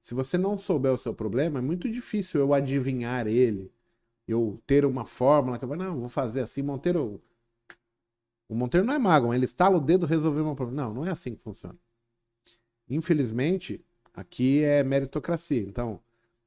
se 0.00 0.14
você 0.14 0.38
não 0.38 0.56
souber 0.56 0.92
o 0.92 0.98
seu 0.98 1.14
problema, 1.14 1.58
é 1.58 1.62
muito 1.62 1.90
difícil 1.90 2.40
eu 2.40 2.54
adivinhar 2.54 3.26
ele, 3.26 3.72
eu 4.28 4.62
ter 4.66 4.84
uma 4.84 5.04
fórmula 5.04 5.58
que 5.58 5.64
eu 5.64 5.68
vou, 5.68 5.76
não, 5.76 6.00
vou 6.00 6.08
fazer 6.08 6.40
assim. 6.40 6.62
Monteiro. 6.62 7.20
O 8.48 8.54
Monteiro 8.54 8.86
não 8.86 8.94
é 8.94 8.98
mago, 8.98 9.32
ele 9.32 9.46
estala 9.46 9.78
o 9.78 9.80
dedo 9.80 10.06
resolveu 10.06 10.42
o 10.42 10.46
meu 10.46 10.54
problema. 10.54 10.88
Não, 10.88 10.94
não 10.94 11.06
é 11.06 11.10
assim 11.10 11.34
que 11.34 11.42
funciona. 11.42 11.76
Infelizmente, 12.88 13.84
aqui 14.14 14.62
é 14.62 14.84
meritocracia. 14.84 15.62
Então, 15.62 16.00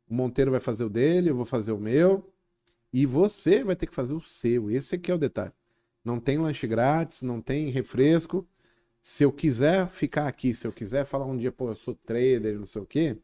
o 0.07 0.13
Monteiro 0.13 0.51
vai 0.51 0.59
fazer 0.59 0.85
o 0.85 0.89
dele, 0.89 1.31
eu 1.31 1.35
vou 1.35 1.45
fazer 1.45 1.71
o 1.71 1.79
meu, 1.79 2.31
e 2.93 3.05
você 3.05 3.63
vai 3.63 3.75
ter 3.75 3.87
que 3.87 3.93
fazer 3.93 4.13
o 4.13 4.21
seu. 4.21 4.71
Esse 4.71 4.95
aqui 4.95 5.11
é 5.11 5.15
o 5.15 5.17
detalhe. 5.17 5.51
Não 6.03 6.19
tem 6.19 6.37
lanche 6.37 6.67
grátis, 6.67 7.21
não 7.21 7.41
tem 7.41 7.69
refresco. 7.69 8.47
Se 9.09 9.23
eu 9.23 9.31
quiser 9.31 9.87
ficar 9.87 10.27
aqui, 10.27 10.53
se 10.53 10.67
eu 10.67 10.71
quiser 10.73 11.05
falar 11.05 11.25
um 11.25 11.37
dia, 11.37 11.49
pô, 11.49 11.69
eu 11.69 11.75
sou 11.75 11.95
trader, 11.95 12.59
não 12.59 12.67
sei 12.67 12.81
o 12.81 12.85
quê, 12.85 13.17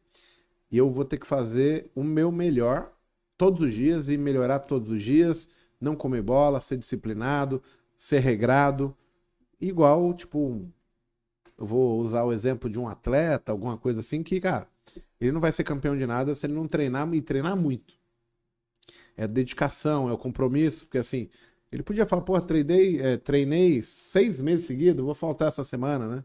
e 0.70 0.78
eu 0.78 0.90
vou 0.90 1.04
ter 1.04 1.18
que 1.18 1.26
fazer 1.26 1.90
o 1.94 2.02
meu 2.02 2.32
melhor 2.32 2.90
todos 3.36 3.60
os 3.60 3.74
dias 3.74 4.08
e 4.08 4.16
melhorar 4.16 4.60
todos 4.60 4.88
os 4.88 5.02
dias, 5.02 5.46
não 5.78 5.94
comer 5.94 6.22
bola, 6.22 6.58
ser 6.58 6.78
disciplinado, 6.78 7.62
ser 7.98 8.20
regrado, 8.20 8.96
igual, 9.60 10.14
tipo, 10.14 10.66
eu 11.58 11.66
vou 11.66 12.00
usar 12.00 12.24
o 12.24 12.32
exemplo 12.32 12.70
de 12.70 12.78
um 12.78 12.88
atleta, 12.88 13.52
alguma 13.52 13.76
coisa 13.76 14.00
assim, 14.00 14.22
que, 14.22 14.40
cara, 14.40 14.66
ele 15.20 15.32
não 15.32 15.40
vai 15.40 15.52
ser 15.52 15.64
campeão 15.64 15.94
de 15.94 16.06
nada 16.06 16.34
se 16.34 16.46
ele 16.46 16.54
não 16.54 16.66
treinar 16.66 17.12
e 17.12 17.20
treinar 17.20 17.58
muito. 17.58 17.92
É 19.14 19.28
dedicação, 19.28 20.08
é 20.08 20.14
o 20.14 20.18
compromisso, 20.18 20.86
porque 20.86 20.96
assim, 20.96 21.28
ele 21.74 21.82
podia 21.82 22.06
falar, 22.06 22.22
pô, 22.22 22.40
treinei, 22.40 23.00
é, 23.00 23.16
treinei 23.16 23.82
seis 23.82 24.38
meses 24.38 24.66
seguidos, 24.66 25.04
vou 25.04 25.14
faltar 25.14 25.48
essa 25.48 25.64
semana, 25.64 26.08
né? 26.08 26.24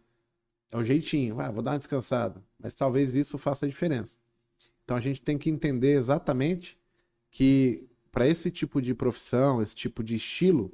É 0.72 0.78
o 0.78 0.84
jeitinho, 0.84 1.40
ah, 1.40 1.50
vou 1.50 1.64
dar 1.64 1.72
uma 1.72 1.80
descansada. 1.80 2.44
Mas 2.60 2.76
talvez 2.76 3.16
isso 3.16 3.38
faça 3.38 3.66
a 3.66 3.70
diferença. 3.70 4.16
Então 4.84 4.96
a 4.96 5.00
gente 5.00 5.22
tem 5.22 5.38
que 5.38 5.50
entender 5.50 5.98
exatamente 5.98 6.78
que 7.32 7.88
para 8.12 8.28
esse 8.28 8.52
tipo 8.52 8.80
de 8.80 8.94
profissão, 8.94 9.62
esse 9.62 9.76
tipo 9.76 10.04
de 10.04 10.16
estilo, 10.16 10.72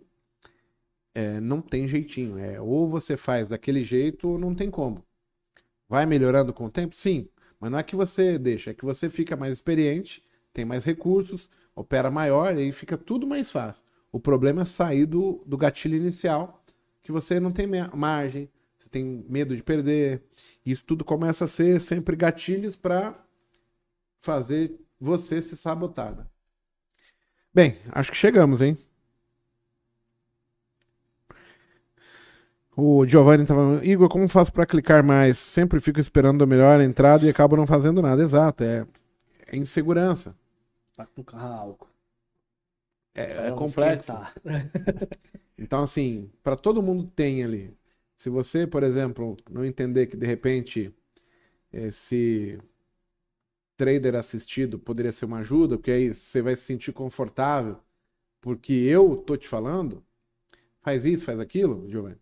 é, 1.14 1.40
não 1.40 1.62
tem 1.62 1.88
jeitinho. 1.88 2.38
É, 2.38 2.60
ou 2.60 2.86
você 2.86 3.16
faz 3.16 3.48
daquele 3.48 3.84
jeito 3.84 4.28
ou 4.28 4.38
não 4.38 4.54
tem 4.54 4.70
como. 4.70 5.06
Vai 5.88 6.06
melhorando 6.06 6.52
com 6.52 6.66
o 6.66 6.70
tempo? 6.70 6.96
Sim. 6.96 7.30
Mas 7.60 7.72
não 7.72 7.80
é 7.80 7.84
que 7.84 7.96
você 7.96 8.38
deixa, 8.38 8.72
é 8.72 8.74
que 8.74 8.84
você 8.84 9.10
fica 9.10 9.38
mais 9.38 9.54
experiente, 9.54 10.22
tem 10.52 10.66
mais 10.66 10.84
recursos, 10.84 11.50
opera 11.74 12.12
maior 12.12 12.54
e 12.58 12.64
aí 12.64 12.72
fica 12.74 12.98
tudo 12.98 13.26
mais 13.26 13.50
fácil. 13.50 13.85
O 14.16 14.20
problema 14.22 14.62
é 14.62 14.66
sair 14.66 15.06
do, 15.06 15.44
do 15.46 15.58
gatilho 15.58 15.98
inicial, 15.98 16.64
que 17.04 17.12
você 17.12 17.38
não 17.38 17.52
tem 17.52 17.68
margem, 17.94 18.50
você 18.78 18.88
tem 18.88 19.26
medo 19.28 19.54
de 19.54 19.62
perder. 19.62 20.24
Isso 20.66 20.86
tudo 20.86 21.04
começa 21.04 21.44
a 21.44 21.50
ser 21.50 21.82
sempre 21.82 22.16
gatilhos 22.16 22.78
para 22.78 23.14
fazer 24.18 24.80
você 24.98 25.42
se 25.42 25.58
sabotar. 25.58 26.26
Bem, 27.54 27.78
acho 27.92 28.10
que 28.10 28.18
chegamos, 28.18 28.62
hein? 28.62 28.78
O 32.74 33.06
Giovanni 33.06 33.46
tava. 33.46 33.86
Igor, 33.86 34.08
como 34.08 34.30
faço 34.30 34.54
para 34.54 34.66
clicar 34.66 35.04
mais? 35.04 35.38
Sempre 35.38 35.82
fico 35.82 36.00
esperando 36.00 36.42
a 36.42 36.48
melhor 36.48 36.80
entrada 36.80 37.26
e 37.26 37.30
acabo 37.30 37.58
não 37.58 37.68
fazendo 37.68 38.02
nada. 38.02 38.24
Exato, 38.24 38.64
é, 38.64 38.88
é 39.46 39.58
insegurança. 39.58 40.34
Tá 40.96 41.06
com 41.06 41.22
carro 41.22 41.54
a 41.54 41.58
álcool. 41.58 41.95
É, 43.16 43.48
é 43.48 43.52
complexo. 43.52 44.12
Então, 45.58 45.82
assim, 45.82 46.30
para 46.44 46.58
todo 46.58 46.84
mundo 46.84 47.10
tem 47.16 47.42
ali. 47.42 47.74
Se 48.18 48.30
você, 48.30 48.68
por 48.68 48.84
exemplo, 48.84 49.38
não 49.50 49.64
entender 49.64 50.08
que 50.08 50.18
de 50.18 50.26
repente 50.26 50.94
esse 51.72 52.60
trader 53.78 54.16
assistido 54.16 54.80
poderia 54.80 55.12
ser 55.12 55.26
uma 55.26 55.40
ajuda, 55.40 55.78
porque 55.78 55.92
aí 55.92 56.14
você 56.14 56.42
vai 56.42 56.56
se 56.56 56.64
sentir 56.64 56.94
confortável, 56.94 57.78
porque 58.42 58.74
eu 58.74 59.18
tô 59.18 59.36
te 59.38 59.48
falando, 59.48 60.04
faz 60.82 61.06
isso, 61.06 61.26
faz 61.26 61.40
aquilo, 61.40 61.90
Giovanni. 61.90 62.18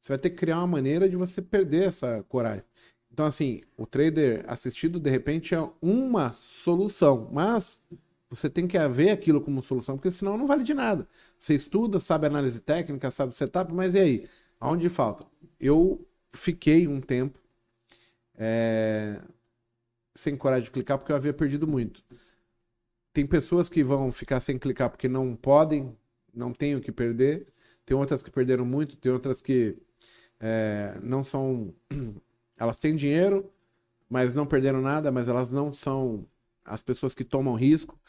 Você 0.00 0.08
vai 0.10 0.18
ter 0.18 0.30
que 0.30 0.36
criar 0.36 0.58
uma 0.58 0.66
maneira 0.66 1.08
de 1.08 1.16
você 1.16 1.42
perder 1.42 1.88
essa 1.88 2.24
coragem. 2.28 2.64
Então, 3.12 3.26
assim, 3.26 3.62
o 3.76 3.86
trader 3.86 4.44
assistido, 4.48 5.00
de 5.00 5.10
repente, 5.10 5.54
é 5.54 5.70
uma 5.80 6.32
solução, 6.34 7.30
mas 7.32 7.82
você 8.28 8.50
tem 8.50 8.66
que 8.66 8.78
ver 8.88 9.10
aquilo 9.10 9.40
como 9.40 9.62
solução, 9.62 9.96
porque 9.96 10.10
senão 10.10 10.36
não 10.36 10.46
vale 10.46 10.62
de 10.64 10.74
nada. 10.74 11.08
Você 11.38 11.54
estuda, 11.54 12.00
sabe 12.00 12.26
análise 12.26 12.60
técnica, 12.60 13.10
sabe 13.10 13.36
setup, 13.36 13.72
mas 13.72 13.94
e 13.94 13.98
aí? 13.98 14.28
Aonde 14.60 14.88
falta? 14.88 15.26
Eu 15.60 16.06
fiquei 16.32 16.88
um 16.88 17.00
tempo 17.00 17.38
é, 18.36 19.20
sem 20.14 20.36
coragem 20.36 20.64
de 20.64 20.70
clicar 20.70 20.98
porque 20.98 21.12
eu 21.12 21.16
havia 21.16 21.32
perdido 21.32 21.66
muito. 21.66 22.02
Tem 23.12 23.26
pessoas 23.26 23.68
que 23.68 23.82
vão 23.82 24.12
ficar 24.12 24.40
sem 24.40 24.58
clicar 24.58 24.90
porque 24.90 25.08
não 25.08 25.34
podem, 25.34 25.96
não 26.34 26.52
têm 26.52 26.76
o 26.76 26.80
que 26.80 26.92
perder. 26.92 27.46
Tem 27.84 27.96
outras 27.96 28.22
que 28.22 28.30
perderam 28.30 28.64
muito, 28.64 28.96
tem 28.96 29.10
outras 29.12 29.40
que 29.40 29.76
é, 30.40 30.98
não 31.02 31.24
são. 31.24 31.74
Elas 32.58 32.78
têm 32.78 32.96
dinheiro, 32.96 33.50
mas 34.08 34.32
não 34.34 34.46
perderam 34.46 34.80
nada, 34.80 35.12
mas 35.12 35.28
elas 35.28 35.50
não 35.50 35.74
são 35.74 36.26
as 36.64 36.80
pessoas 36.82 37.14
que 37.14 37.22
tomam 37.22 37.54
risco. 37.54 38.00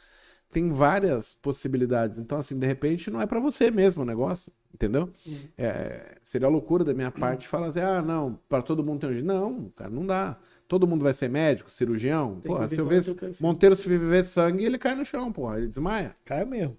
Tem 0.51 0.69
várias 0.71 1.33
possibilidades. 1.33 2.17
Então, 2.17 2.37
assim, 2.37 2.57
de 2.57 2.65
repente, 2.65 3.11
não 3.11 3.21
é 3.21 3.27
para 3.27 3.39
você 3.39 3.69
mesmo 3.69 4.03
o 4.03 4.05
negócio, 4.05 4.51
entendeu? 4.73 5.09
Uhum. 5.25 5.37
É, 5.57 6.17
seria 6.23 6.47
loucura 6.47 6.83
da 6.83 6.93
minha 6.93 7.11
parte 7.11 7.47
falar 7.47 7.67
assim: 7.67 7.81
ah, 7.81 8.01
não, 8.01 8.39
para 8.47 8.61
todo 8.61 8.83
mundo 8.83 9.01
tem 9.01 9.09
um. 9.09 9.25
Não, 9.25 9.69
cara, 9.75 9.89
não 9.89 10.05
dá. 10.05 10.37
Todo 10.67 10.87
mundo 10.87 11.03
vai 11.03 11.13
ser 11.13 11.29
médico, 11.29 11.69
cirurgião. 11.69 12.39
Tem 12.41 12.51
Porra, 12.51 12.67
se 12.67 12.79
eu 12.79 12.91
é 12.91 12.99
ver. 12.99 13.35
Monteiro 13.39 13.75
se 13.75 13.87
viver 13.87 14.23
sangue, 14.23 14.65
ele 14.65 14.77
cai 14.77 14.95
no 14.95 15.05
chão, 15.05 15.31
porra, 15.31 15.57
ele 15.57 15.67
desmaia. 15.67 16.15
Cai 16.25 16.43
mesmo. 16.45 16.77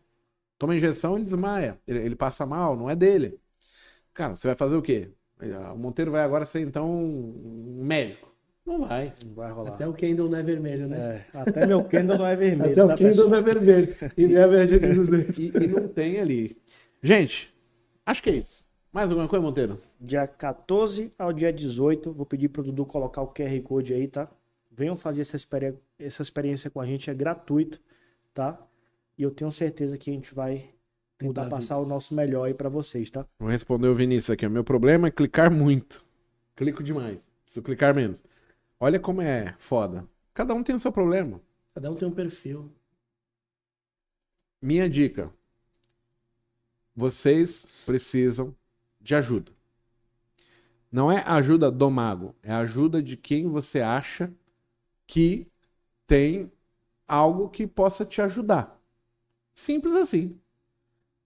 Toma 0.59 0.75
injeção, 0.75 1.17
ele 1.17 1.25
desmaia. 1.25 1.79
Ele, 1.87 2.01
ele 2.01 2.17
passa 2.17 2.45
mal, 2.45 2.77
não 2.77 2.91
é 2.91 2.97
dele. 2.97 3.39
Cara, 4.13 4.35
você 4.35 4.49
vai 4.49 4.57
fazer 4.57 4.77
o 4.77 4.83
quê? 4.83 5.11
O 5.73 5.79
Monteiro 5.79 6.11
vai 6.11 6.23
agora 6.23 6.45
ser, 6.45 6.61
então, 6.63 6.91
um 6.91 7.85
médico. 7.85 8.29
Não 8.69 8.87
vai. 8.87 9.13
Não 9.27 9.35
vai 9.35 9.51
rolar. 9.51 9.71
Até 9.75 9.89
o 9.89 9.93
Kendall 9.95 10.29
não 10.29 10.39
é 10.39 10.43
vermelho, 10.43 10.87
né? 10.87 11.25
É, 11.35 11.39
até 11.41 11.67
meu 11.67 11.83
Kendall 11.85 12.19
não 12.19 12.27
é 12.27 12.37
vermelho. 12.37 12.73
Até 12.73 12.85
o 12.85 12.95
Kendall 12.95 13.29
não 13.31 13.39
é 13.39 13.43
vermelho. 13.43 13.97
E 14.17 14.27
nem 14.27 14.37
a 14.37 14.47
média 14.47 14.79
de 14.79 14.93
200. 14.95 15.39
E, 15.39 15.53
e 15.55 15.67
não 15.67 15.89
tem 15.89 16.21
ali. 16.21 16.57
Gente, 17.03 17.53
acho 18.05 18.23
que 18.23 18.31
é 18.31 18.37
isso. 18.37 18.65
Mais 18.93 19.09
alguma 19.09 19.27
coisa, 19.29 19.43
Monteiro? 19.45 19.81
Dia 20.01 20.27
14 20.27 21.13
ao 21.19 21.33
dia 21.33 21.53
18, 21.53 22.13
vou 22.13 22.27
pedir 22.27 22.49
pro 22.49 22.63
Dudu 22.63 22.85
colocar 22.85 23.23
o 23.23 23.29
QR 23.29 23.61
Code 23.63 23.93
aí, 23.95 24.07
tá? 24.07 24.29
Venham 24.71 24.97
fazer 24.97 25.23
essa, 25.23 25.37
experi- 25.37 25.75
essa 25.99 26.23
experiência 26.23 26.71
com 26.71 26.81
a 26.81 26.87
gente, 26.87 27.11
é 27.11 27.15
gratuito, 27.15 27.81
tá? 28.35 28.59
E 29.17 29.23
eu 29.23 29.31
tenho 29.31 29.51
certeza 29.51 29.99
que 29.99 30.11
a 30.11 30.13
gente 30.15 30.35
vai 30.35 30.71
tentar 31.19 31.43
Mudar 31.43 31.49
passar 31.57 31.79
o 31.79 31.87
nosso 31.87 32.15
melhor 32.15 32.45
aí 32.45 32.55
pra 32.55 32.69
vocês, 32.69 33.11
tá? 33.11 33.27
Vou 33.41 33.49
responder 33.49 33.89
o 33.89 33.95
Vinícius 33.95 34.31
aqui. 34.31 34.47
O 34.47 34.51
meu 34.51 34.63
problema 34.63 35.09
é 35.09 35.11
clicar 35.11 35.51
muito. 35.51 36.05
Clico 36.55 36.83
demais. 36.83 37.19
Preciso 37.45 37.63
clicar 37.65 37.95
menos. 37.95 38.23
Olha 38.81 39.01
como 39.01 39.21
é 39.21 39.55
foda. 39.59 40.09
Cada 40.35 40.55
um 40.55 40.63
tem 40.63 40.75
o 40.77 40.81
seu 40.81 40.93
problema. 40.93 41.41
Cada 41.75 41.91
um 41.91 41.95
tem 41.95 42.07
um 42.09 42.13
perfil. 42.13 42.73
Minha 44.61 44.89
dica. 44.89 45.33
vocês 46.95 47.67
precisam 47.87 48.55
de 49.01 49.15
ajuda. 49.15 49.53
Não 50.91 51.13
é 51.13 51.23
ajuda 51.27 51.71
do 51.71 51.91
mago, 51.91 52.35
é 52.43 52.53
ajuda 52.53 53.03
de 53.03 53.17
quem 53.17 53.49
você 53.49 53.81
acha 53.81 54.33
que 55.07 55.47
tem 56.07 56.51
algo 57.07 57.49
que 57.51 57.67
possa 57.67 58.05
te 58.05 58.21
ajudar. 58.21 58.81
Simples 59.55 59.95
assim. 59.97 60.39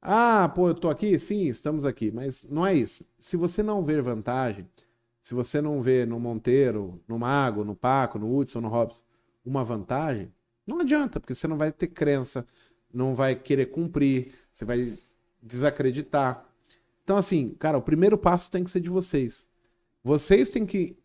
Ah, 0.00 0.48
pô, 0.48 0.68
eu 0.68 0.74
tô 0.74 0.90
aqui? 0.90 1.18
Sim, 1.18 1.46
estamos 1.46 1.84
aqui, 1.84 2.10
mas 2.10 2.44
não 2.44 2.66
é 2.66 2.74
isso. 2.74 3.06
Se 3.18 3.36
você 3.36 3.62
não 3.62 3.84
ver 3.84 4.02
vantagem, 4.02 4.68
se 5.22 5.34
você 5.34 5.62
não 5.62 5.80
vê 5.80 6.04
no 6.04 6.18
Monteiro, 6.18 7.00
no 7.06 7.18
Mago, 7.18 7.64
no 7.64 7.76
Paco, 7.76 8.18
no 8.18 8.36
Hudson, 8.36 8.60
no 8.60 8.68
Robson, 8.68 9.00
uma 9.44 9.62
vantagem, 9.62 10.32
não 10.66 10.80
adianta, 10.80 11.20
porque 11.20 11.34
você 11.34 11.46
não 11.46 11.56
vai 11.56 11.70
ter 11.72 11.86
crença, 11.86 12.44
não 12.92 13.14
vai 13.14 13.34
querer 13.34 13.66
cumprir, 13.66 14.34
você 14.52 14.64
vai 14.64 14.98
desacreditar. 15.40 16.44
Então, 17.02 17.16
assim, 17.16 17.50
cara, 17.58 17.78
o 17.78 17.82
primeiro 17.82 18.18
passo 18.18 18.50
tem 18.50 18.62
que 18.64 18.70
ser 18.70 18.80
de 18.80 18.90
vocês. 18.90 19.48
Vocês 20.04 20.50
têm 20.50 20.66
que 20.66 20.96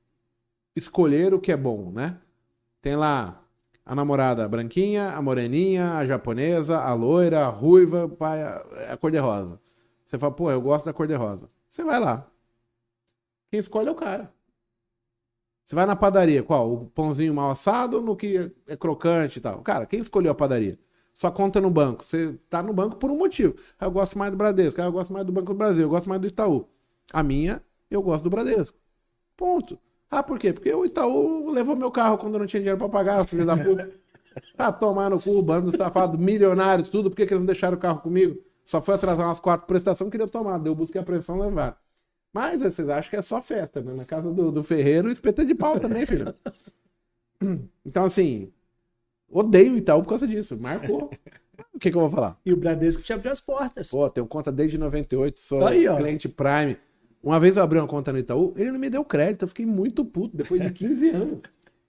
escolher 0.75 1.33
o 1.33 1.39
que 1.39 1.51
é 1.51 1.57
bom, 1.57 1.91
né? 1.91 2.19
Tem 2.81 2.95
lá 2.95 3.43
a 3.85 3.95
namorada 3.95 4.47
branquinha, 4.47 5.11
a 5.11 5.21
moreninha, 5.21 5.93
a 5.93 6.05
japonesa, 6.05 6.79
a 6.79 6.93
loira, 6.93 7.45
a 7.45 7.49
ruiva, 7.49 8.11
a 8.89 8.97
cor-de-rosa. 8.97 9.59
Você 10.05 10.17
fala, 10.17 10.33
pô, 10.33 10.51
eu 10.51 10.61
gosto 10.61 10.85
da 10.85 10.93
cor-de-rosa. 10.93 11.49
Você 11.69 11.83
vai 11.83 11.99
lá. 11.99 12.29
Quem 13.49 13.59
escolhe 13.59 13.87
é 13.87 13.91
o 13.91 13.95
cara. 13.95 14.31
Você 15.65 15.75
vai 15.75 15.85
na 15.85 15.95
padaria, 15.95 16.41
qual? 16.43 16.71
O 16.71 16.85
pãozinho 16.91 17.33
mal 17.33 17.51
assado 17.51 18.01
no 18.01 18.15
que 18.15 18.51
é 18.65 18.77
crocante 18.77 19.39
e 19.39 19.41
tal. 19.41 19.61
Cara, 19.61 19.85
quem 19.85 19.99
escolheu 19.99 20.31
a 20.31 20.35
padaria? 20.35 20.79
Sua 21.13 21.31
conta 21.31 21.59
no 21.59 21.69
banco. 21.69 22.05
Você 22.05 22.37
tá 22.49 22.61
no 22.63 22.71
banco 22.71 22.95
por 22.95 23.11
um 23.11 23.17
motivo. 23.17 23.55
Ah, 23.79 23.85
eu 23.85 23.91
gosto 23.91 24.17
mais 24.17 24.31
do 24.31 24.37
Bradesco. 24.37 24.79
Ah, 24.81 24.85
eu 24.85 24.91
gosto 24.91 25.11
mais 25.11 25.25
do 25.25 25.31
Banco 25.31 25.47
do 25.47 25.57
Brasil. 25.57 25.81
Eu 25.83 25.89
gosto 25.89 26.07
mais 26.07 26.21
do 26.21 26.27
Itaú. 26.27 26.69
A 27.11 27.21
minha, 27.23 27.61
eu 27.89 28.01
gosto 28.01 28.23
do 28.23 28.29
Bradesco. 28.29 28.77
Ponto. 29.35 29.77
Ah, 30.09 30.23
por 30.23 30.39
quê? 30.39 30.53
Porque 30.53 30.73
o 30.73 30.85
Itaú 30.85 31.49
levou 31.49 31.75
meu 31.75 31.91
carro 31.91 32.17
quando 32.17 32.39
não 32.39 32.45
tinha 32.45 32.61
dinheiro 32.61 32.77
pra 32.77 32.87
pagar, 32.87 33.25
filho 33.25 33.45
da 33.45 33.57
puta. 33.57 33.89
Ah, 34.55 34.71
tomar 34.71 35.09
no 35.09 35.19
cu, 35.19 35.41
bando 35.41 35.75
safado, 35.75 36.15
milionário, 36.15 36.87
tudo. 36.87 37.09
Por 37.09 37.15
que, 37.15 37.25
que 37.25 37.33
eles 37.33 37.41
não 37.41 37.45
deixaram 37.47 37.75
o 37.75 37.79
carro 37.79 38.01
comigo? 38.01 38.39
Só 38.63 38.79
foi 38.79 38.93
atrasar 38.93 39.25
umas 39.25 39.39
quatro 39.39 39.65
prestações, 39.65 40.11
queria 40.11 40.27
tomar. 40.27 40.59
Deu 40.59 40.75
busca 40.75 40.95
e 40.95 41.01
apreensão, 41.01 41.39
levar. 41.39 41.81
Mas 42.33 42.61
vocês 42.61 42.87
acham 42.89 43.09
que 43.09 43.15
é 43.15 43.21
só 43.21 43.41
festa, 43.41 43.81
né? 43.81 43.93
Na 43.93 44.05
casa 44.05 44.31
do, 44.31 44.51
do 44.51 44.63
Ferreiro, 44.63 45.09
espeta 45.11 45.45
de 45.45 45.55
pau 45.55 45.79
também, 45.79 46.05
filho. 46.05 46.33
Então, 47.85 48.03
assim, 48.03 48.51
odeio 49.29 49.73
o 49.73 49.77
Itaú 49.77 50.01
por 50.01 50.09
causa 50.09 50.27
disso. 50.27 50.57
Marcou. 50.59 51.11
O 51.71 51.79
que, 51.79 51.91
que 51.91 51.95
eu 51.95 52.01
vou 52.01 52.09
falar? 52.09 52.35
E 52.43 52.51
o 52.51 52.57
Bradesco 52.57 53.03
te 53.03 53.13
abriu 53.13 53.31
as 53.31 53.39
portas. 53.39 53.91
Pô, 53.91 54.09
tenho 54.09 54.25
conta 54.25 54.51
desde 54.51 54.75
98, 54.79 55.39
sou 55.39 55.65
Aí, 55.67 55.87
ó. 55.87 55.97
cliente 55.97 56.27
Prime. 56.27 56.77
Uma 57.21 57.39
vez 57.39 57.55
eu 57.55 57.61
abri 57.61 57.77
uma 57.77 57.87
conta 57.87 58.11
no 58.11 58.17
Itaú, 58.17 58.53
ele 58.57 58.71
não 58.71 58.79
me 58.79 58.89
deu 58.89 59.05
crédito, 59.05 59.43
eu 59.43 59.47
fiquei 59.47 59.67
muito 59.67 60.03
puto, 60.03 60.35
depois 60.35 60.59
de 60.61 60.71
15 60.71 61.09
anos. 61.09 61.39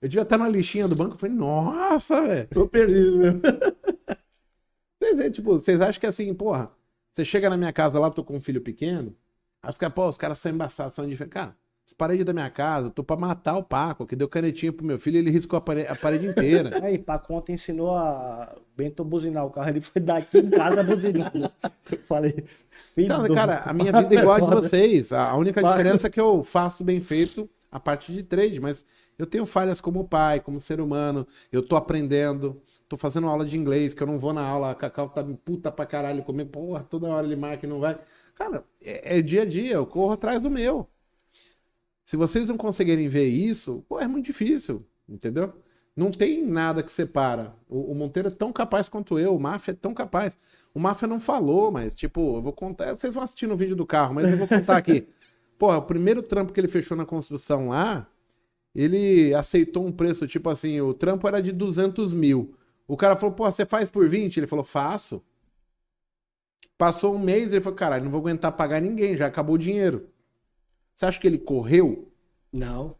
Eu 0.01 0.07
devia 0.07 0.21
estar 0.21 0.37
na 0.37 0.47
listinha 0.47 0.87
do 0.87 0.95
banco, 0.95 1.15
eu 1.15 1.17
falei, 1.17 1.35
nossa, 1.35 2.21
velho. 2.21 2.47
Tô 2.49 2.67
perdido 2.67 3.17
mesmo. 3.17 3.41
Vocês, 5.01 5.19
é, 5.19 5.29
tipo, 5.29 5.53
vocês 5.53 5.79
acham 5.81 5.99
que 5.99 6.05
assim, 6.05 6.33
porra, 6.33 6.69
você 7.11 7.23
chega 7.23 7.49
na 7.49 7.55
minha 7.55 7.71
casa 7.71 7.97
lá, 7.99 8.11
tô 8.11 8.21
com 8.23 8.35
um 8.35 8.41
filho 8.41 8.59
pequeno, 8.61 9.15
aí 9.61 9.73
fica, 9.73 9.89
pô, 9.89 10.07
os 10.07 10.17
caras 10.17 10.39
são 10.39 10.51
embaçados, 10.51 10.93
são 10.93 11.07
diferentes. 11.07 11.33
Cara, 11.33 11.55
as 11.89 11.93
paredes 11.93 12.23
da 12.23 12.31
minha 12.31 12.49
casa, 12.51 12.91
tô 12.91 13.03
pra 13.03 13.17
matar 13.17 13.57
o 13.57 13.63
Paco, 13.63 14.05
que 14.05 14.15
deu 14.15 14.29
canetinha 14.29 14.71
pro 14.71 14.85
meu 14.85 14.99
filho 14.99 15.17
ele 15.17 15.31
riscou 15.31 15.57
a 15.57 15.61
parede, 15.61 15.87
a 15.87 15.95
parede 15.95 16.27
inteira. 16.27 16.79
Aí, 16.85 16.99
Paco 16.99 17.33
ontem 17.33 17.53
ensinou 17.53 17.95
a 17.95 18.55
Bento 18.77 19.03
buzinar 19.03 19.43
o 19.43 19.49
carro. 19.49 19.69
Ele 19.69 19.81
foi 19.81 19.99
daqui 19.99 20.37
em 20.37 20.51
casa 20.51 20.83
buzinando. 20.83 21.51
Eu 21.91 21.97
falei, 22.03 22.45
filho 22.93 23.05
Então, 23.05 23.27
cara, 23.33 23.63
a 23.65 23.73
minha 23.73 23.91
vida 23.91 24.13
é 24.13 24.19
igual 24.19 24.35
a 24.35 24.39
de 24.39 24.45
vocês. 24.45 25.11
A 25.11 25.35
única 25.35 25.63
diferença 25.63 26.05
é 26.05 26.09
que 26.11 26.21
eu 26.21 26.43
faço 26.43 26.83
bem 26.83 27.01
feito 27.01 27.49
a 27.71 27.79
parte 27.79 28.13
de 28.13 28.21
trade, 28.21 28.59
mas 28.59 28.85
eu 29.17 29.25
tenho 29.25 29.45
falhas 29.45 29.81
como 29.81 30.07
pai, 30.07 30.39
como 30.39 30.61
ser 30.61 30.79
humano. 30.79 31.27
Eu 31.51 31.61
tô 31.61 31.75
aprendendo, 31.75 32.61
tô 32.87 32.97
fazendo 32.97 33.27
aula 33.27 33.45
de 33.45 33.57
inglês, 33.57 33.95
que 33.95 34.03
eu 34.03 34.07
não 34.07 34.19
vou 34.19 34.31
na 34.31 34.41
aula, 34.41 34.71
a 34.71 34.75
Cacau 34.75 35.09
tá 35.09 35.23
puta 35.43 35.71
pra 35.71 35.87
caralho 35.87 36.23
comigo, 36.23 36.51
porra, 36.51 36.85
toda 36.87 37.07
hora 37.07 37.25
ele 37.25 37.35
marca 37.35 37.65
e 37.65 37.69
não 37.69 37.79
vai. 37.79 37.97
Cara, 38.39 38.63
é, 38.81 39.19
é 39.19 39.21
dia 39.21 39.41
a 39.41 39.45
dia, 39.45 39.73
eu 39.73 39.85
corro 39.85 40.13
atrás 40.13 40.41
do 40.41 40.49
meu. 40.49 40.87
Se 42.05 42.15
vocês 42.15 42.47
não 42.47 42.57
conseguirem 42.57 43.09
ver 43.09 43.27
isso, 43.27 43.85
pô, 43.89 43.99
é 43.99 44.07
muito 44.07 44.25
difícil, 44.25 44.85
entendeu? 45.07 45.53
Não 45.95 46.09
tem 46.09 46.43
nada 46.45 46.81
que 46.81 46.91
separa. 46.91 47.53
O, 47.67 47.91
o 47.91 47.95
Monteiro 47.95 48.29
é 48.29 48.31
tão 48.31 48.53
capaz 48.53 48.87
quanto 48.87 49.19
eu, 49.19 49.35
o 49.35 49.39
Máfia 49.39 49.73
é 49.73 49.75
tão 49.75 49.93
capaz. 49.93 50.37
O 50.73 50.79
Máfia 50.79 51.07
não 51.07 51.19
falou, 51.19 51.69
mas, 51.69 51.93
tipo, 51.93 52.37
eu 52.37 52.41
vou 52.41 52.53
contar. 52.53 52.97
Vocês 52.97 53.13
vão 53.13 53.23
assistir 53.23 53.45
no 53.45 53.57
vídeo 53.57 53.75
do 53.75 53.85
carro, 53.85 54.13
mas 54.15 54.25
eu 54.25 54.37
vou 54.37 54.47
contar 54.47 54.77
aqui. 54.77 55.05
Porra, 55.59 55.77
o 55.77 55.81
primeiro 55.81 56.23
trampo 56.23 56.53
que 56.53 56.59
ele 56.59 56.69
fechou 56.69 56.95
na 56.95 57.05
construção 57.05 57.67
lá, 57.67 58.07
ele 58.73 59.33
aceitou 59.33 59.85
um 59.85 59.91
preço, 59.91 60.25
tipo 60.25 60.49
assim, 60.49 60.79
o 60.79 60.93
trampo 60.93 61.27
era 61.27 61.41
de 61.41 61.51
200 61.51 62.13
mil. 62.13 62.55
O 62.87 62.95
cara 62.95 63.17
falou, 63.17 63.35
pô, 63.35 63.51
você 63.51 63.65
faz 63.65 63.89
por 63.89 64.07
20? 64.07 64.37
Ele 64.37 64.47
falou, 64.47 64.63
faço. 64.63 65.21
Passou 66.79 67.13
um 67.13 67.19
mês, 67.19 67.51
ele 67.51 67.59
falou, 67.59 67.75
caralho, 67.77 68.05
não 68.05 68.11
vou 68.11 68.21
aguentar 68.21 68.53
pagar 68.53 68.79
ninguém, 68.79 69.17
já 69.17 69.27
acabou 69.27 69.55
o 69.55 69.57
dinheiro. 69.57 70.07
Você 70.95 71.05
acha 71.05 71.19
que 71.19 71.27
ele 71.27 71.37
correu? 71.37 72.09
Não. 72.53 72.95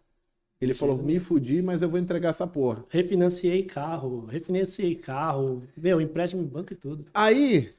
Ele 0.59 0.73
falou, 0.73 0.97
me 0.97 1.17
fudi, 1.17 1.61
mas 1.61 1.81
eu 1.81 1.89
vou 1.89 1.97
entregar 1.97 2.31
essa 2.31 2.45
porra. 2.45 2.83
Refinanciei 2.89 3.63
carro, 3.63 4.25
refinanciei 4.25 4.95
carro, 4.95 5.63
meu, 5.77 6.01
empréstimo 6.01 6.41
em 6.41 6.45
banco 6.45 6.73
e 6.73 6.75
tudo. 6.75 7.05
Aí, 7.13 7.73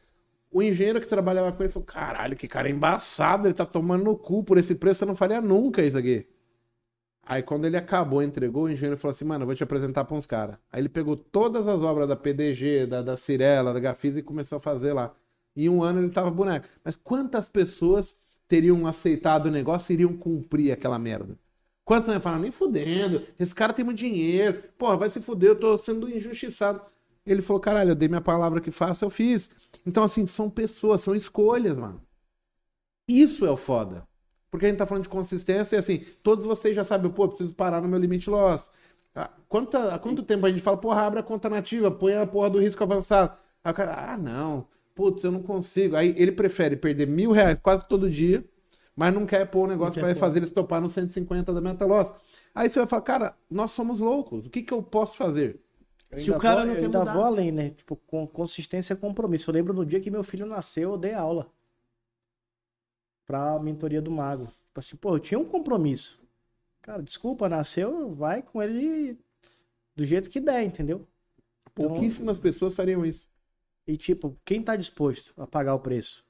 o 0.51 0.63
engenheiro 0.63 1.03
que 1.03 1.07
trabalhava 1.07 1.53
com 1.53 1.63
ele 1.63 1.71
falou: 1.71 1.85
caralho, 1.85 2.35
que 2.35 2.49
cara 2.49 2.71
embaçado, 2.71 3.47
ele 3.47 3.53
tá 3.53 3.67
tomando 3.67 4.03
no 4.03 4.17
cu, 4.17 4.43
por 4.43 4.57
esse 4.57 4.75
preço 4.75 5.05
eu 5.05 5.09
não 5.09 5.15
faria 5.15 5.43
nunca 5.43 5.83
isso 5.83 5.99
aqui. 5.99 6.27
Aí, 7.27 7.43
quando 7.43 7.67
ele 7.67 7.77
acabou, 7.77 8.23
entregou, 8.23 8.65
o 8.65 8.71
engenheiro 8.71 8.97
falou 8.97 9.13
assim: 9.13 9.27
mano, 9.27 9.43
eu 9.43 9.47
vou 9.47 9.55
te 9.55 9.63
apresentar 9.63 10.07
pra 10.07 10.17
uns 10.17 10.25
caras. 10.25 10.57
Aí 10.73 10.81
ele 10.81 10.89
pegou 10.89 11.15
todas 11.15 11.69
as 11.69 11.83
obras 11.83 12.09
da 12.09 12.17
PDG, 12.17 12.87
da, 12.87 13.03
da 13.03 13.19
Cirela, 13.19 13.75
da 13.75 13.81
Gafisa 13.81 14.19
e 14.19 14.23
começou 14.23 14.57
a 14.57 14.61
fazer 14.61 14.95
lá. 14.95 15.15
Em 15.65 15.69
um 15.69 15.83
ano 15.83 16.01
ele 16.01 16.11
tava 16.11 16.31
boneco. 16.31 16.69
Mas 16.85 16.97
quantas 16.97 17.49
pessoas 17.49 18.17
teriam 18.49 18.87
aceitado 18.87 19.47
o 19.47 19.51
negócio 19.51 19.93
e 19.93 19.95
iriam 19.95 20.17
cumprir 20.17 20.73
aquela 20.73 20.99
merda? 20.99 21.39
Quantos 21.85 22.09
iam 22.09 22.21
falar, 22.21 22.39
nem 22.39 22.51
fudendo, 22.51 23.27
esse 23.39 23.55
cara 23.55 23.73
tem 23.73 23.85
muito 23.85 23.99
dinheiro, 23.99 24.63
porra, 24.79 24.97
vai 24.97 25.11
se 25.11 25.21
fuder, 25.21 25.51
eu 25.51 25.59
tô 25.59 25.77
sendo 25.77 26.09
injustiçado. 26.09 26.81
Ele 27.27 27.43
falou, 27.43 27.61
caralho, 27.61 27.91
eu 27.91 27.95
dei 27.95 28.09
minha 28.09 28.21
palavra 28.21 28.61
que 28.61 28.71
faço, 28.71 29.05
eu 29.05 29.11
fiz. 29.11 29.51
Então, 29.87 30.05
assim, 30.05 30.27
são 30.27 30.49
pessoas, 30.49 31.01
são 31.03 31.15
escolhas, 31.15 31.77
mano. 31.77 32.01
Isso 33.09 33.45
é 33.45 33.51
o 33.51 33.57
foda. 33.57 34.07
Porque 34.51 34.67
a 34.67 34.69
gente 34.69 34.79
tá 34.79 34.87
falando 34.87 35.05
de 35.05 35.09
consistência 35.09 35.77
e 35.77 35.79
assim, 35.79 36.05
todos 36.23 36.45
vocês 36.45 36.75
já 36.75 36.85
sabem, 36.85 37.11
pô, 37.11 37.29
preciso 37.29 37.55
parar 37.55 37.81
no 37.81 37.89
meu 37.89 37.99
limite 37.99 38.29
loss. 38.31 38.71
Ah, 39.15 39.31
Quanta, 39.49 39.95
há 39.95 39.99
quanto 39.99 40.23
tempo 40.23 40.47
a 40.47 40.51
gente 40.51 40.63
fala, 40.63 40.77
porra, 40.77 41.03
abre 41.03 41.21
a 41.21 41.23
conta 41.23 41.49
nativa, 41.49 41.91
põe 41.91 42.15
a 42.15 42.27
porra 42.27 42.51
do 42.51 42.61
risco 42.61 42.83
avançado. 42.83 43.37
Aí 43.65 43.73
o 43.73 43.75
cara, 43.75 44.13
ah, 44.13 44.17
não, 44.17 44.67
putz, 45.01 45.25
eu 45.25 45.33
não 45.33 45.43
consigo. 45.43 45.97
Aí 45.97 46.15
ele 46.19 46.33
prefere 46.33 46.77
perder 46.77 47.07
mil 47.07 47.33
reais 47.33 47.59
quase 47.59 47.87
todo 47.89 48.11
dia, 48.11 48.45
mas 48.95 49.15
não 49.15 49.25
quer 49.25 49.47
pôr 49.47 49.65
o 49.65 49.67
negócio 49.67 49.95
que 49.95 50.01
vai 50.01 50.13
pôr. 50.15 50.21
fazer 50.21 50.41
eles 50.41 50.51
topar 50.51 50.81
no 50.81 50.91
150 50.91 51.53
da 51.55 51.61
meta 51.61 51.87
loss. 51.87 52.13
Aí 52.55 52.69
você 52.69 52.79
vai 52.81 52.89
falar, 52.89 53.03
cara, 53.03 53.37
nós 53.51 53.71
somos 53.71 54.01
loucos, 54.01 54.47
o 54.47 54.51
que 54.51 54.63
que 54.63 54.73
eu 54.75 54.83
posso 54.83 55.17
fazer? 55.17 55.61
Eu 56.11 56.19
Se 56.19 56.31
o 56.31 56.39
cara 56.39 56.57
vou- 56.57 56.65
não 56.67 56.73
eu 56.73 56.79
quer 56.81 56.85
ainda 56.87 56.99
mudar. 56.99 57.13
vou 57.15 57.25
além, 57.25 57.53
né? 57.53 57.71
Tipo, 57.71 57.97
com 57.97 58.27
consistência 58.27 58.95
e 58.95 58.97
compromisso. 58.97 59.49
Eu 59.49 59.55
lembro 59.55 59.73
no 59.73 59.87
dia 59.87 60.01
que 60.01 60.11
meu 60.11 60.25
filho 60.25 60.45
nasceu, 60.45 60.91
eu 60.91 60.99
dei 60.99 61.15
aula 61.15 61.51
pra 63.27 63.59
mentoria 63.61 64.03
do 64.03 64.11
mago. 64.11 64.47
Tipo 64.47 64.81
assim, 64.81 64.97
pô, 64.97 65.15
eu 65.15 65.21
tinha 65.21 65.39
um 65.39 65.45
compromisso. 65.45 66.21
Cara, 66.83 67.03
desculpa, 67.03 67.49
nasceu, 67.49 68.13
vai 68.15 68.43
com 68.43 68.61
ele 68.61 69.17
do 69.95 70.05
jeito 70.05 70.29
que 70.29 70.41
der, 70.41 70.63
entendeu? 70.65 71.07
Então- 71.73 71.89
Pouquíssimas 71.91 72.39
pessoas 72.39 72.75
fariam 72.75 73.07
isso. 73.07 73.29
E 73.91 73.97
tipo, 73.97 74.39
quem 74.45 74.63
tá 74.63 74.77
disposto 74.77 75.35
a 75.37 75.49
pagar 75.49 75.75
o 75.75 75.81
preço? 75.81 76.25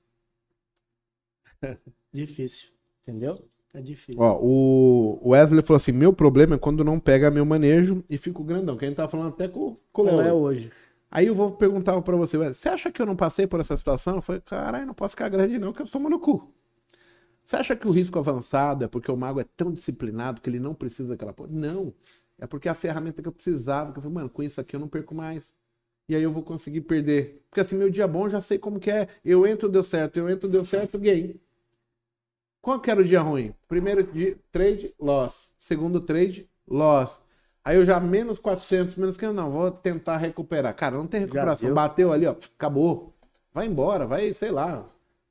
Difícil. 2.11 2.71
Entendeu? 3.03 3.47
É 3.75 3.83
difícil. 3.83 4.21
Ó, 4.21 4.39
o 4.41 5.29
Wesley 5.29 5.63
falou 5.63 5.77
assim: 5.77 5.93
meu 5.93 6.11
problema 6.11 6.55
é 6.55 6.59
quando 6.59 6.83
não 6.83 6.99
pega 6.99 7.31
meu 7.31 7.45
manejo 7.45 8.03
e 8.09 8.17
fico 8.17 8.43
grandão. 8.43 8.79
Que 8.79 8.87
a 8.87 8.89
gente 8.89 8.97
tava 8.97 9.11
falando 9.11 9.29
até 9.29 9.47
com, 9.47 9.77
com 9.93 10.05
o 10.05 10.21
é 10.23 10.33
hoje? 10.33 10.73
Aí 11.11 11.27
eu 11.27 11.35
vou 11.35 11.53
perguntar 11.53 12.01
pra 12.01 12.17
você, 12.17 12.39
Wesley, 12.39 12.55
você 12.55 12.69
acha 12.71 12.91
que 12.91 13.01
eu 13.01 13.07
não 13.07 13.15
passei 13.15 13.47
por 13.47 13.61
essa 13.61 13.77
situação? 13.77 14.17
Eu 14.17 14.23
falei, 14.23 14.41
caralho, 14.41 14.87
não 14.87 14.95
posso 14.95 15.13
ficar 15.13 15.29
grande 15.29 15.59
não, 15.59 15.73
que 15.73 15.83
eu 15.83 15.87
tomo 15.87 16.09
no 16.09 16.19
cu. 16.19 16.51
Você 17.45 17.57
acha 17.57 17.77
que 17.77 17.87
o 17.87 17.91
risco 17.91 18.19
avançado 18.19 18.85
é 18.85 18.89
porque 18.89 19.11
o 19.11 19.17
mago 19.17 19.39
é 19.39 19.45
tão 19.55 19.71
disciplinado 19.71 20.41
que 20.41 20.49
ele 20.49 20.59
não 20.59 20.75
precisa 20.75 21.11
daquela 21.11 21.33
porra? 21.35 21.51
Não. 21.53 21.93
É 22.39 22.47
porque 22.47 22.71
a 22.71 22.75
ferramenta 22.75 23.21
que 23.21 23.29
eu 23.29 23.33
precisava, 23.33 23.93
que 23.93 23.99
eu 23.99 24.03
falei, 24.03 24.15
mano, 24.15 24.31
com 24.31 24.43
isso 24.43 24.59
aqui 24.61 24.75
eu 24.75 24.81
não 24.81 24.89
perco 24.89 25.15
mais. 25.15 25.53
E 26.11 26.17
aí 26.17 26.25
eu 26.25 26.33
vou 26.33 26.43
conseguir 26.43 26.81
perder. 26.81 27.41
Porque 27.49 27.61
assim, 27.61 27.77
meu 27.77 27.89
dia 27.89 28.09
bom 28.09 28.27
eu 28.27 28.31
já 28.31 28.41
sei 28.41 28.59
como 28.59 28.81
que 28.81 28.91
é. 28.91 29.07
Eu 29.25 29.47
entro, 29.47 29.69
deu 29.69 29.85
certo. 29.85 30.17
Eu 30.17 30.29
entro, 30.29 30.49
deu 30.49 30.65
certo, 30.65 30.99
game. 30.99 31.41
Qual 32.61 32.81
que 32.81 32.91
era 32.91 33.01
o 33.01 33.05
dia 33.05 33.21
ruim? 33.21 33.55
Primeiro 33.69 34.03
dia, 34.03 34.37
trade, 34.51 34.93
loss. 34.99 35.55
Segundo 35.57 36.01
trade, 36.01 36.51
loss. 36.67 37.23
Aí 37.65 37.77
eu 37.77 37.85
já 37.85 38.01
menos 38.01 38.41
400, 38.41 38.97
menos 38.97 39.17
500, 39.17 39.37
não, 39.37 39.53
vou 39.53 39.71
tentar 39.71 40.17
recuperar. 40.17 40.75
Cara, 40.75 40.97
não 40.97 41.07
tem 41.07 41.21
recuperação. 41.21 41.73
Bateu 41.73 42.13
ali, 42.13 42.27
ó, 42.27 42.33
acabou. 42.33 43.15
Vai 43.55 43.69
embora, 43.69 44.05
vai, 44.05 44.35
sei 44.35 44.51
lá. 44.51 44.85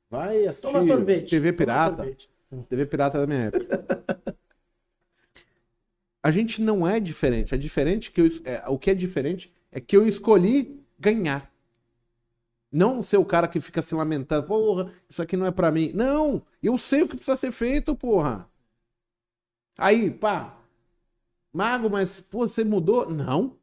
Vai 0.08 0.46
assistir 0.46 0.66
Toma 0.66 0.86
sorvete. 0.86 1.28
TV 1.28 1.52
toma 1.52 1.58
Pirata. 1.58 1.96
sorvete. 1.96 2.30
TV 2.70 2.86
Pirata 2.86 3.20
da 3.20 3.26
minha 3.26 3.40
época. 3.48 4.34
A 6.24 6.30
gente 6.30 6.62
não 6.62 6.88
é 6.88 6.98
diferente. 6.98 7.54
É 7.54 7.58
diferente 7.58 8.10
que 8.10 8.22
eu, 8.22 8.28
é, 8.44 8.64
o 8.66 8.78
que 8.78 8.90
é 8.90 8.94
diferente 8.94 9.52
é 9.72 9.80
que 9.80 9.96
eu 9.96 10.06
escolhi 10.06 10.84
ganhar. 10.98 11.50
Não 12.72 13.02
ser 13.02 13.16
o 13.16 13.24
cara 13.24 13.48
que 13.48 13.60
fica 13.60 13.82
se 13.82 13.94
lamentando, 13.94 14.46
porra, 14.46 14.92
isso 15.08 15.20
aqui 15.20 15.36
não 15.36 15.46
é 15.46 15.50
pra 15.50 15.72
mim. 15.72 15.92
Não, 15.92 16.42
eu 16.62 16.78
sei 16.78 17.02
o 17.02 17.08
que 17.08 17.16
precisa 17.16 17.36
ser 17.36 17.50
feito, 17.50 17.96
porra. 17.96 18.48
Aí, 19.76 20.10
pá, 20.10 20.56
mago, 21.52 21.90
mas 21.90 22.20
pô, 22.20 22.46
você 22.46 22.64
mudou? 22.64 23.10
Não. 23.10 23.56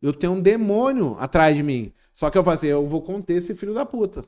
Eu 0.00 0.12
tenho 0.12 0.34
um 0.34 0.40
demônio 0.40 1.16
atrás 1.18 1.56
de 1.56 1.62
mim. 1.62 1.92
Só 2.14 2.30
que 2.30 2.38
eu 2.38 2.44
fazer, 2.44 2.68
eu 2.68 2.86
vou 2.86 3.02
conter 3.02 3.34
esse 3.38 3.54
filho 3.54 3.74
da 3.74 3.84
puta. 3.84 4.24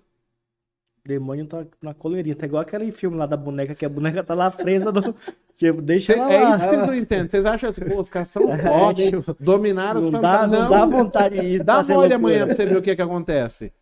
Demônio 1.04 1.46
tá 1.46 1.66
na 1.80 1.94
coleirinha. 1.94 2.36
Tá 2.36 2.46
igual 2.46 2.62
aquele 2.62 2.90
filme 2.92 3.16
lá 3.16 3.26
da 3.26 3.36
boneca, 3.36 3.74
que 3.74 3.84
a 3.84 3.88
boneca 3.88 4.22
tá 4.24 4.34
lá 4.34 4.50
presa 4.50 4.92
no. 4.92 5.14
Tipo, 5.58 5.82
deixa 5.82 6.14
Cê- 6.14 6.18
ela 6.18 6.32
é 6.32 6.40
lá. 6.40 6.50
isso 6.50 6.58
que 6.60 6.66
vocês 6.68 6.86
não 6.86 6.94
entendem. 6.94 7.28
Vocês 7.28 7.44
acham 7.44 7.68
assim, 7.70 7.84
pô, 7.84 8.00
os 8.00 8.08
caras 8.08 8.28
são 8.28 8.44
É, 8.54 8.88
hein? 8.90 8.94
tipo, 8.94 9.36
dominaram 9.40 10.00
os 10.00 10.10
dá, 10.12 10.18
fantasmas. 10.18 10.60
não 10.60 10.70
dá 10.70 10.86
vontade 10.86 11.40
de 11.40 11.58
Dá 11.58 11.74
fazer 11.76 11.92
uma 11.94 11.98
olha 12.02 12.16
loucura. 12.16 12.32
amanhã 12.34 12.46
pra 12.46 12.54
você 12.56 12.64
ver 12.66 12.76
o 12.78 12.82
que 12.82 12.96
que 12.96 13.02
acontece. 13.02 13.72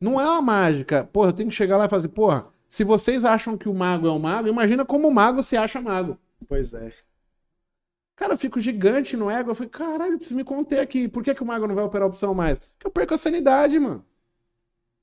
Não 0.00 0.20
é 0.20 0.24
uma 0.24 0.42
mágica. 0.42 1.04
Porra, 1.12 1.28
eu 1.28 1.32
tenho 1.32 1.48
que 1.48 1.54
chegar 1.54 1.76
lá 1.76 1.86
e 1.86 1.88
fazer, 1.88 2.08
porra, 2.08 2.48
se 2.68 2.84
vocês 2.84 3.24
acham 3.24 3.56
que 3.56 3.68
o 3.68 3.74
mago 3.74 4.06
é 4.08 4.12
um 4.12 4.18
mago, 4.18 4.48
imagina 4.48 4.84
como 4.84 5.08
o 5.08 5.14
mago 5.14 5.42
se 5.44 5.56
acha 5.56 5.80
mago. 5.80 6.18
Pois 6.48 6.74
é. 6.74 6.92
Cara, 8.16 8.34
eu 8.34 8.38
fico 8.38 8.58
gigante 8.58 9.16
no 9.16 9.30
ego. 9.30 9.50
Eu 9.50 9.54
falei, 9.54 9.70
caralho, 9.70 10.12
eu 10.14 10.18
preciso 10.18 10.36
me 10.36 10.42
conter 10.44 10.80
aqui. 10.80 11.06
Por 11.08 11.22
que, 11.22 11.34
que 11.34 11.42
o 11.42 11.46
mago 11.46 11.68
não 11.68 11.74
vai 11.76 11.84
operar 11.84 12.04
a 12.04 12.08
opção 12.10 12.34
mais? 12.34 12.58
Porque 12.58 12.86
eu 12.86 12.90
perco 12.90 13.14
a 13.14 13.18
sanidade, 13.18 13.78
mano. 13.78 14.04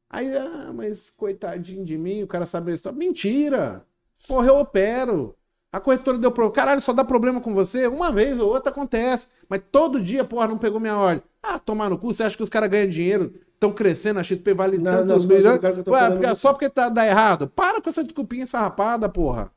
Aí, 0.09 0.35
ah, 0.35 0.71
mas 0.73 1.09
coitadinho 1.11 1.85
de 1.85 1.97
mim, 1.97 2.23
o 2.23 2.27
cara 2.27 2.45
sabe 2.45 2.71
a 2.71 2.75
história. 2.75 2.97
Mentira! 2.97 3.85
Porra, 4.27 4.47
eu 4.47 4.57
opero. 4.57 5.35
A 5.75 5.79
corretora 5.81 6.17
deu 6.17 6.31
problema. 6.31 6.55
Caralho, 6.55 6.81
só 6.81 6.93
dá 6.93 7.03
problema 7.03 7.41
com 7.41 7.53
você? 7.53 7.85
Uma 7.85 8.09
vez 8.09 8.39
ou 8.39 8.47
outra 8.47 8.71
acontece. 8.71 9.27
Mas 9.49 9.61
todo 9.69 9.99
dia, 9.99 10.23
porra, 10.23 10.47
não 10.47 10.57
pegou 10.57 10.79
minha 10.79 10.95
ordem. 10.95 11.21
Ah, 11.43 11.59
tomar 11.59 11.89
no 11.89 11.97
cu, 11.97 12.13
você 12.13 12.23
acha 12.23 12.37
que 12.37 12.43
os 12.43 12.47
caras 12.47 12.69
ganham 12.69 12.87
dinheiro? 12.87 13.33
Estão 13.53 13.73
crescendo, 13.73 14.21
a 14.21 14.23
XP 14.23 14.53
vale 14.53 14.77
Não, 14.77 15.05
tantos 15.05 15.25
não, 15.25 15.35
coisas 15.35 15.59
milhões. 15.59 15.87
Ué, 15.87 16.11
porque- 16.11 16.35
só 16.37 16.53
porque 16.53 16.69
tá, 16.69 16.87
dá 16.87 17.05
errado. 17.05 17.49
Para 17.49 17.81
com 17.81 17.89
essa 17.89 18.05
desculpinha 18.05 18.47
farrapada, 18.47 19.09
porra. 19.09 19.51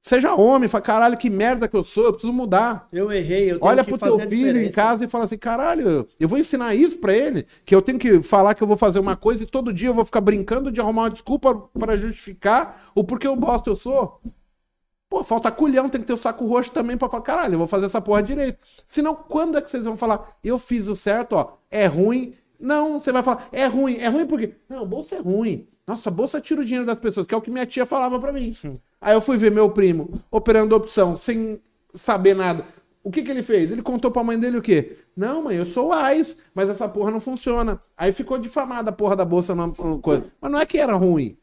Seja 0.00 0.32
homem, 0.32 0.68
fala, 0.68 0.82
caralho, 0.82 1.18
que 1.18 1.28
merda 1.28 1.66
que 1.66 1.76
eu 1.76 1.82
sou, 1.82 2.04
eu 2.04 2.12
preciso 2.12 2.32
mudar. 2.32 2.86
Eu 2.92 3.10
errei, 3.10 3.50
eu 3.50 3.58
tenho 3.58 3.68
Olha 3.68 3.82
que 3.82 3.90
pro 3.90 3.98
teu 3.98 4.28
filho 4.28 4.62
em 4.62 4.70
casa 4.70 5.04
e 5.04 5.08
fala 5.08 5.24
assim: 5.24 5.38
caralho, 5.38 6.06
eu 6.20 6.28
vou 6.28 6.38
ensinar 6.38 6.72
isso 6.76 6.98
pra 6.98 7.12
ele, 7.12 7.46
que 7.64 7.74
eu 7.74 7.82
tenho 7.82 7.98
que 7.98 8.22
falar 8.22 8.54
que 8.54 8.62
eu 8.62 8.66
vou 8.68 8.76
fazer 8.76 9.00
uma 9.00 9.16
coisa 9.16 9.42
e 9.42 9.46
todo 9.46 9.72
dia 9.72 9.88
eu 9.88 9.94
vou 9.94 10.04
ficar 10.04 10.20
brincando 10.20 10.70
de 10.70 10.80
arrumar 10.80 11.02
uma 11.02 11.10
desculpa 11.10 11.52
pra 11.76 11.96
justificar 11.96 12.90
o 12.94 13.02
porquê 13.02 13.26
eu 13.26 13.34
bosta 13.34 13.68
eu 13.68 13.74
sou. 13.74 14.20
Pô, 15.12 15.22
falta 15.22 15.50
culhão, 15.50 15.90
tem 15.90 16.00
que 16.00 16.06
ter 16.06 16.14
o 16.14 16.16
saco 16.16 16.46
roxo 16.46 16.70
também 16.70 16.96
pra 16.96 17.06
falar, 17.06 17.22
caralho, 17.22 17.52
eu 17.52 17.58
vou 17.58 17.66
fazer 17.66 17.84
essa 17.84 18.00
porra 18.00 18.22
direito. 18.22 18.58
Senão, 18.86 19.14
quando 19.14 19.58
é 19.58 19.60
que 19.60 19.70
vocês 19.70 19.84
vão 19.84 19.94
falar, 19.94 20.38
eu 20.42 20.56
fiz 20.56 20.88
o 20.88 20.96
certo, 20.96 21.34
ó, 21.34 21.58
é 21.70 21.84
ruim? 21.84 22.32
Não, 22.58 22.98
você 22.98 23.12
vai 23.12 23.22
falar, 23.22 23.46
é 23.52 23.66
ruim, 23.66 23.98
é 23.98 24.08
ruim 24.08 24.24
por 24.24 24.40
quê? 24.40 24.54
Não, 24.70 24.86
bolsa 24.86 25.16
é 25.16 25.18
ruim. 25.18 25.68
Nossa, 25.86 26.10
bolsa 26.10 26.40
tira 26.40 26.62
o 26.62 26.64
dinheiro 26.64 26.86
das 26.86 26.98
pessoas, 26.98 27.26
que 27.26 27.34
é 27.34 27.36
o 27.36 27.42
que 27.42 27.50
minha 27.50 27.66
tia 27.66 27.84
falava 27.84 28.18
pra 28.18 28.32
mim. 28.32 28.56
Aí 28.98 29.12
eu 29.12 29.20
fui 29.20 29.36
ver 29.36 29.50
meu 29.50 29.68
primo 29.68 30.18
operando 30.30 30.74
opção, 30.74 31.14
sem 31.14 31.60
saber 31.92 32.34
nada. 32.34 32.64
O 33.04 33.10
que, 33.10 33.22
que 33.22 33.30
ele 33.30 33.42
fez? 33.42 33.70
Ele 33.70 33.82
contou 33.82 34.10
pra 34.10 34.24
mãe 34.24 34.38
dele 34.38 34.56
o 34.56 34.62
quê? 34.62 34.96
Não, 35.14 35.42
mãe, 35.42 35.56
eu 35.56 35.66
sou 35.66 35.92
AIS, 35.92 36.38
mas 36.54 36.70
essa 36.70 36.88
porra 36.88 37.10
não 37.10 37.20
funciona. 37.20 37.82
Aí 37.94 38.14
ficou 38.14 38.38
difamada 38.38 38.88
a 38.88 38.94
porra 38.94 39.14
da 39.14 39.26
bolsa 39.26 39.54
na 39.54 39.70
coisa. 40.00 40.24
Mas 40.40 40.50
não 40.50 40.58
é 40.58 40.64
que 40.64 40.78
era 40.78 40.94
ruim. 40.94 41.36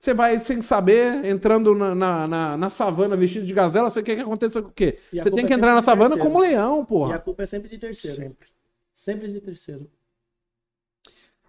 Você 0.00 0.14
vai 0.14 0.38
sem 0.38 0.62
saber, 0.62 1.26
entrando 1.26 1.74
na, 1.74 1.94
na, 1.94 2.26
na- 2.26 2.56
na 2.56 2.68
savana 2.70 3.14
vestido 3.18 3.44
de 3.44 3.52
gazela, 3.52 3.90
você 3.90 4.02
quer 4.02 4.14
que 4.16 4.22
aconteça 4.22 4.60
o 4.60 4.70
quê? 4.72 4.98
Você 5.12 5.30
tem 5.30 5.44
que 5.44 5.52
é 5.52 5.56
entrar 5.56 5.74
na 5.74 5.82
savana 5.82 6.14
terceiro. 6.14 6.30
como 6.30 6.42
leão, 6.42 6.78
E 6.78 6.80
a 6.80 6.84
porra. 6.86 7.18
culpa 7.18 7.42
é 7.42 7.46
sempre 7.46 7.68
de 7.68 7.76
terceiro. 7.76 8.16
Sempre. 8.16 8.48
Sempre 8.94 9.30
de 9.30 9.40
terceiro. 9.42 9.90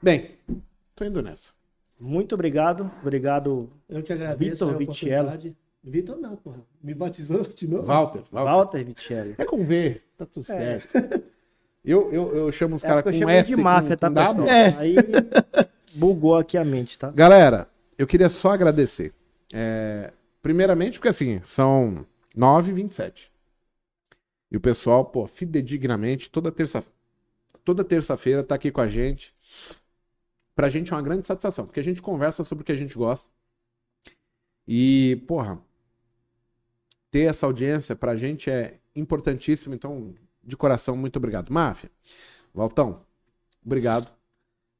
Bem, 0.02 0.32
tô 0.96 1.06
indo 1.06 1.22
nessa. 1.22 1.54
Muito 1.98 2.36
obrigado. 2.36 2.92
Obrigado, 3.02 3.70
Eu 3.88 4.04
que 4.04 4.12
agradeço 4.12 4.66
Vitor 4.66 4.70
a 4.74 4.78
Vitiello. 4.78 5.28
oportunidade. 5.28 5.58
Vitor 5.84 6.18
não, 6.18 6.36
porra. 6.36 6.58
Me 6.84 6.94
batizou 6.94 7.44
de 7.44 7.68
novo? 7.70 7.84
Walter, 7.84 8.22
Walter. 8.32 8.52
Walter 8.52 8.84
Vitielli. 8.84 9.36
É 9.38 9.46
com 9.46 9.64
V, 9.64 10.02
tá 10.18 10.26
tudo 10.26 10.52
É. 10.52 10.80
certo. 10.82 11.24
Eu, 11.86 12.12
eu, 12.12 12.36
eu 12.36 12.52
chamo 12.52 12.76
os 12.76 12.84
É 12.84 12.88
caras 12.88 13.04
com 13.04 13.12
eu 13.12 13.30
S, 13.30 13.48
de 13.48 13.56
máfia, 13.56 13.96
com, 13.96 14.00
tá, 14.02 14.10
com 14.10 14.14
pessoal? 14.16 14.48
É. 14.50 14.76
Aí 14.78 14.96
bugou 15.96 16.36
aqui 16.36 16.58
a 16.58 16.66
mente, 16.66 16.98
tá? 17.00 17.10
Galera, 17.12 17.68
eu 18.02 18.08
queria 18.08 18.30
só 18.30 18.52
agradecer. 18.52 19.14
É, 19.54 20.12
primeiramente, 20.42 20.98
porque 20.98 21.10
assim, 21.10 21.40
são 21.44 22.06
9h27. 22.38 23.30
E 24.50 24.58
o 24.58 24.62
pessoal, 24.62 25.06
pô, 25.06 25.28
fidedignamente, 25.28 26.30
toda 26.30 26.52
terça 26.52 26.84
toda 27.64 27.84
terça-feira 27.84 28.44
tá 28.44 28.56
aqui 28.56 28.72
com 28.72 28.82
a 28.82 28.88
gente. 28.88 29.36
Pra 30.56 30.68
gente 30.68 30.92
é 30.92 30.96
uma 30.96 31.02
grande 31.02 31.28
satisfação, 31.28 31.66
porque 31.66 31.80
a 31.80 31.84
gente 31.84 32.02
conversa 32.02 32.44
sobre 32.44 32.64
o 32.64 32.66
que 32.66 32.72
a 32.72 32.76
gente 32.76 32.96
gosta. 32.96 33.30
E, 34.68 35.24
porra, 35.28 35.62
ter 37.12 37.30
essa 37.30 37.46
audiência 37.46 37.96
pra 37.96 38.16
gente 38.16 38.50
é 38.50 38.80
importantíssimo. 38.96 39.76
Então, 39.76 40.16
de 40.44 40.58
coração, 40.58 40.98
muito 40.98 41.18
obrigado. 41.18 41.50
Máfia, 41.50 41.92
Valtão, 42.54 43.06
obrigado. 43.64 44.12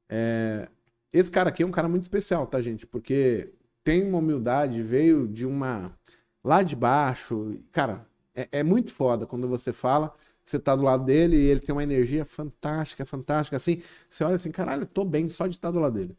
É, 0.10 0.68
esse 1.14 1.32
cara 1.32 1.50
aqui 1.50 1.64
é 1.64 1.66
um 1.66 1.72
cara 1.72 1.88
muito 1.88 2.04
especial, 2.04 2.48
tá, 2.48 2.62
gente? 2.62 2.86
Porque 2.88 3.52
tem 3.84 4.08
uma 4.08 4.20
humildade, 4.20 4.82
veio 4.82 5.28
de 5.28 5.46
uma. 5.46 5.98
lá 6.44 6.64
de 6.64 6.76
baixo. 6.76 7.60
Cara, 7.72 8.06
é, 8.36 8.48
é 8.52 8.64
muito 8.64 8.94
foda 8.94 9.26
quando 9.26 9.48
você 9.48 9.74
fala 9.74 10.14
você 10.44 10.60
tá 10.60 10.76
do 10.76 10.84
lado 10.84 11.06
dele 11.06 11.38
e 11.38 11.46
ele 11.46 11.60
tem 11.60 11.74
uma 11.74 11.84
energia 11.84 12.26
fantástica, 12.26 13.06
fantástica. 13.06 13.58
Assim, 13.58 13.82
você 14.10 14.24
olha 14.24 14.36
assim, 14.36 14.52
caralho, 14.52 14.84
eu 14.84 14.88
tô 14.88 15.06
bem 15.06 15.30
só 15.30 15.48
de 15.48 15.56
estar 15.56 15.72
do 15.72 15.80
lado 15.80 15.94
dele. 15.94 16.16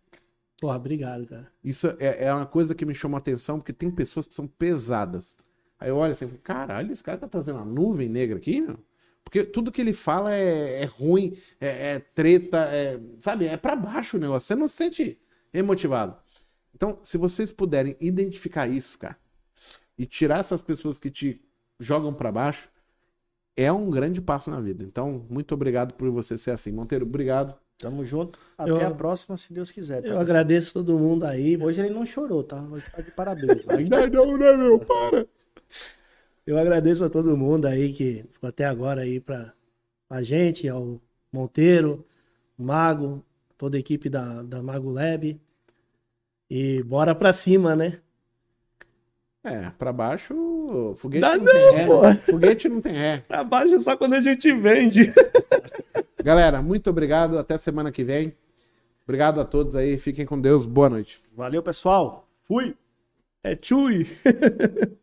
Porra, 0.60 0.77
obrigado, 0.77 1.27
cara. 1.27 1.51
Isso 1.62 1.89
é, 1.98 2.27
é 2.27 2.32
uma 2.32 2.47
coisa 2.47 2.74
que 2.74 2.86
me 2.86 2.94
chamou 2.94 3.16
a 3.16 3.19
atenção, 3.19 3.59
porque 3.59 3.73
tem 3.73 3.90
pessoas 3.90 4.27
que 4.27 4.35
são 4.35 4.47
pesadas. 4.47 5.36
Aí 5.78 5.89
eu 5.89 5.97
olho 5.97 6.12
assim, 6.12 6.28
caralho, 6.43 6.93
esse 6.93 7.02
cara 7.02 7.19
tá 7.19 7.28
trazendo 7.28 7.56
uma 7.56 7.64
nuvem 7.64 8.09
negra 8.09 8.36
aqui, 8.36 8.60
meu? 8.60 8.78
Porque 9.24 9.44
tudo 9.44 9.73
que 9.73 9.81
ele 9.81 9.93
fala 9.93 10.35
é, 10.35 10.82
é 10.82 10.85
ruim, 10.85 11.36
é, 11.61 11.94
é 11.94 11.99
treta, 11.99 12.59
é, 12.70 13.01
sabe? 13.19 13.47
É 13.47 13.57
pra 13.57 13.74
baixo 13.74 14.16
o 14.16 14.20
negócio. 14.20 14.47
Você 14.47 14.55
não 14.55 14.69
se 14.69 14.74
sente 14.77 15.19
emotivado. 15.55 16.16
Então, 16.74 16.99
se 17.03 17.16
vocês 17.16 17.51
puderem 17.51 17.97
identificar 18.01 18.66
isso, 18.69 18.99
cara, 18.99 19.16
e 19.97 20.05
tirar 20.07 20.40
essas 20.40 20.61
pessoas 20.61 20.99
que 20.99 21.11
te 21.11 21.40
jogam 21.78 22.12
pra 22.12 22.32
baixo, 22.32 22.69
é 23.57 23.70
um 23.73 23.89
grande 23.90 24.20
passo 24.20 24.51
na 24.51 24.61
vida. 24.61 24.82
Então, 24.82 25.24
muito 25.31 25.55
obrigado 25.55 25.94
por 25.94 26.11
você 26.11 26.36
ser 26.36 26.51
assim. 26.51 26.73
Monteiro, 26.73 27.05
obrigado. 27.07 27.55
Tamo 27.78 28.05
junto. 28.05 28.39
Até 28.57 28.70
Eu- 28.70 28.86
a 28.86 28.90
próxima, 28.93 29.36
se 29.36 29.53
Deus 29.53 29.70
quiser. 29.70 30.03
tá, 30.03 30.09
Eu 30.09 30.19
agradeço 30.19 30.73
todo 30.73 30.99
mundo 30.99 31.24
aí. 31.24 31.57
Hoje 31.57 31.81
ele 31.81 31.90
não 31.94 32.07
chorou, 32.07 32.43
tá? 32.44 32.61
Hoje 32.70 32.85
tá 32.90 33.01
de 33.03 33.11
parabéns. 33.12 33.69
Ainda 33.69 34.07
não, 34.09 34.36
né, 34.39 34.57
meu? 34.57 34.78
Para! 34.78 35.27
Eu 36.47 36.59
agradeço 36.59 37.05
a 37.05 37.10
todo 37.10 37.36
mundo 37.36 37.66
aí 37.66 37.93
que 37.93 38.24
ficou 38.32 38.48
até 38.48 38.64
agora 38.64 39.02
aí 39.02 39.20
pra 39.20 39.52
a 40.10 40.23
gente, 40.23 40.69
ao 40.69 41.01
Monteiro, 41.32 42.05
o 42.59 42.62
Mago, 42.62 43.24
toda 43.56 43.77
a 43.77 43.81
equipe 43.81 44.09
da, 44.10 44.43
da 44.43 44.62
Mago 44.62 44.90
Lab. 44.90 45.40
E 46.51 46.82
bora 46.82 47.14
pra 47.14 47.32
cima, 47.32 47.74
né? 47.74 48.01
É, 49.44 49.70
pra 49.70 49.93
baixo, 49.93 50.94
foguete 50.97 51.20
Dá 51.20 51.36
não, 51.36 51.44
tem 51.44 51.73
ré. 51.73 51.86
pô. 51.86 52.14
Foguete 52.14 52.69
não 52.69 52.81
tem 52.81 52.93
ré. 52.93 53.24
Pra 53.27 53.43
baixo 53.43 53.74
é 53.74 53.78
só 53.81 53.97
quando 53.97 54.14
a 54.14 54.20
gente 54.20 54.52
vende. 54.52 55.12
Galera, 56.23 56.62
muito 56.62 56.90
obrigado. 56.90 57.39
Até 57.39 57.59
semana 57.59 57.90
que 57.90 58.05
vem. 58.05 58.36
Obrigado 59.05 59.40
a 59.40 59.44
todos 59.44 59.74
aí. 59.74 59.98
Fiquem 59.98 60.24
com 60.27 60.40
Deus. 60.40 60.66
Boa 60.66 60.89
noite. 60.89 61.20
Valeu, 61.35 61.62
pessoal. 61.62 62.28
Fui. 62.43 62.77
É 63.43 63.56
tchui. 63.56 64.06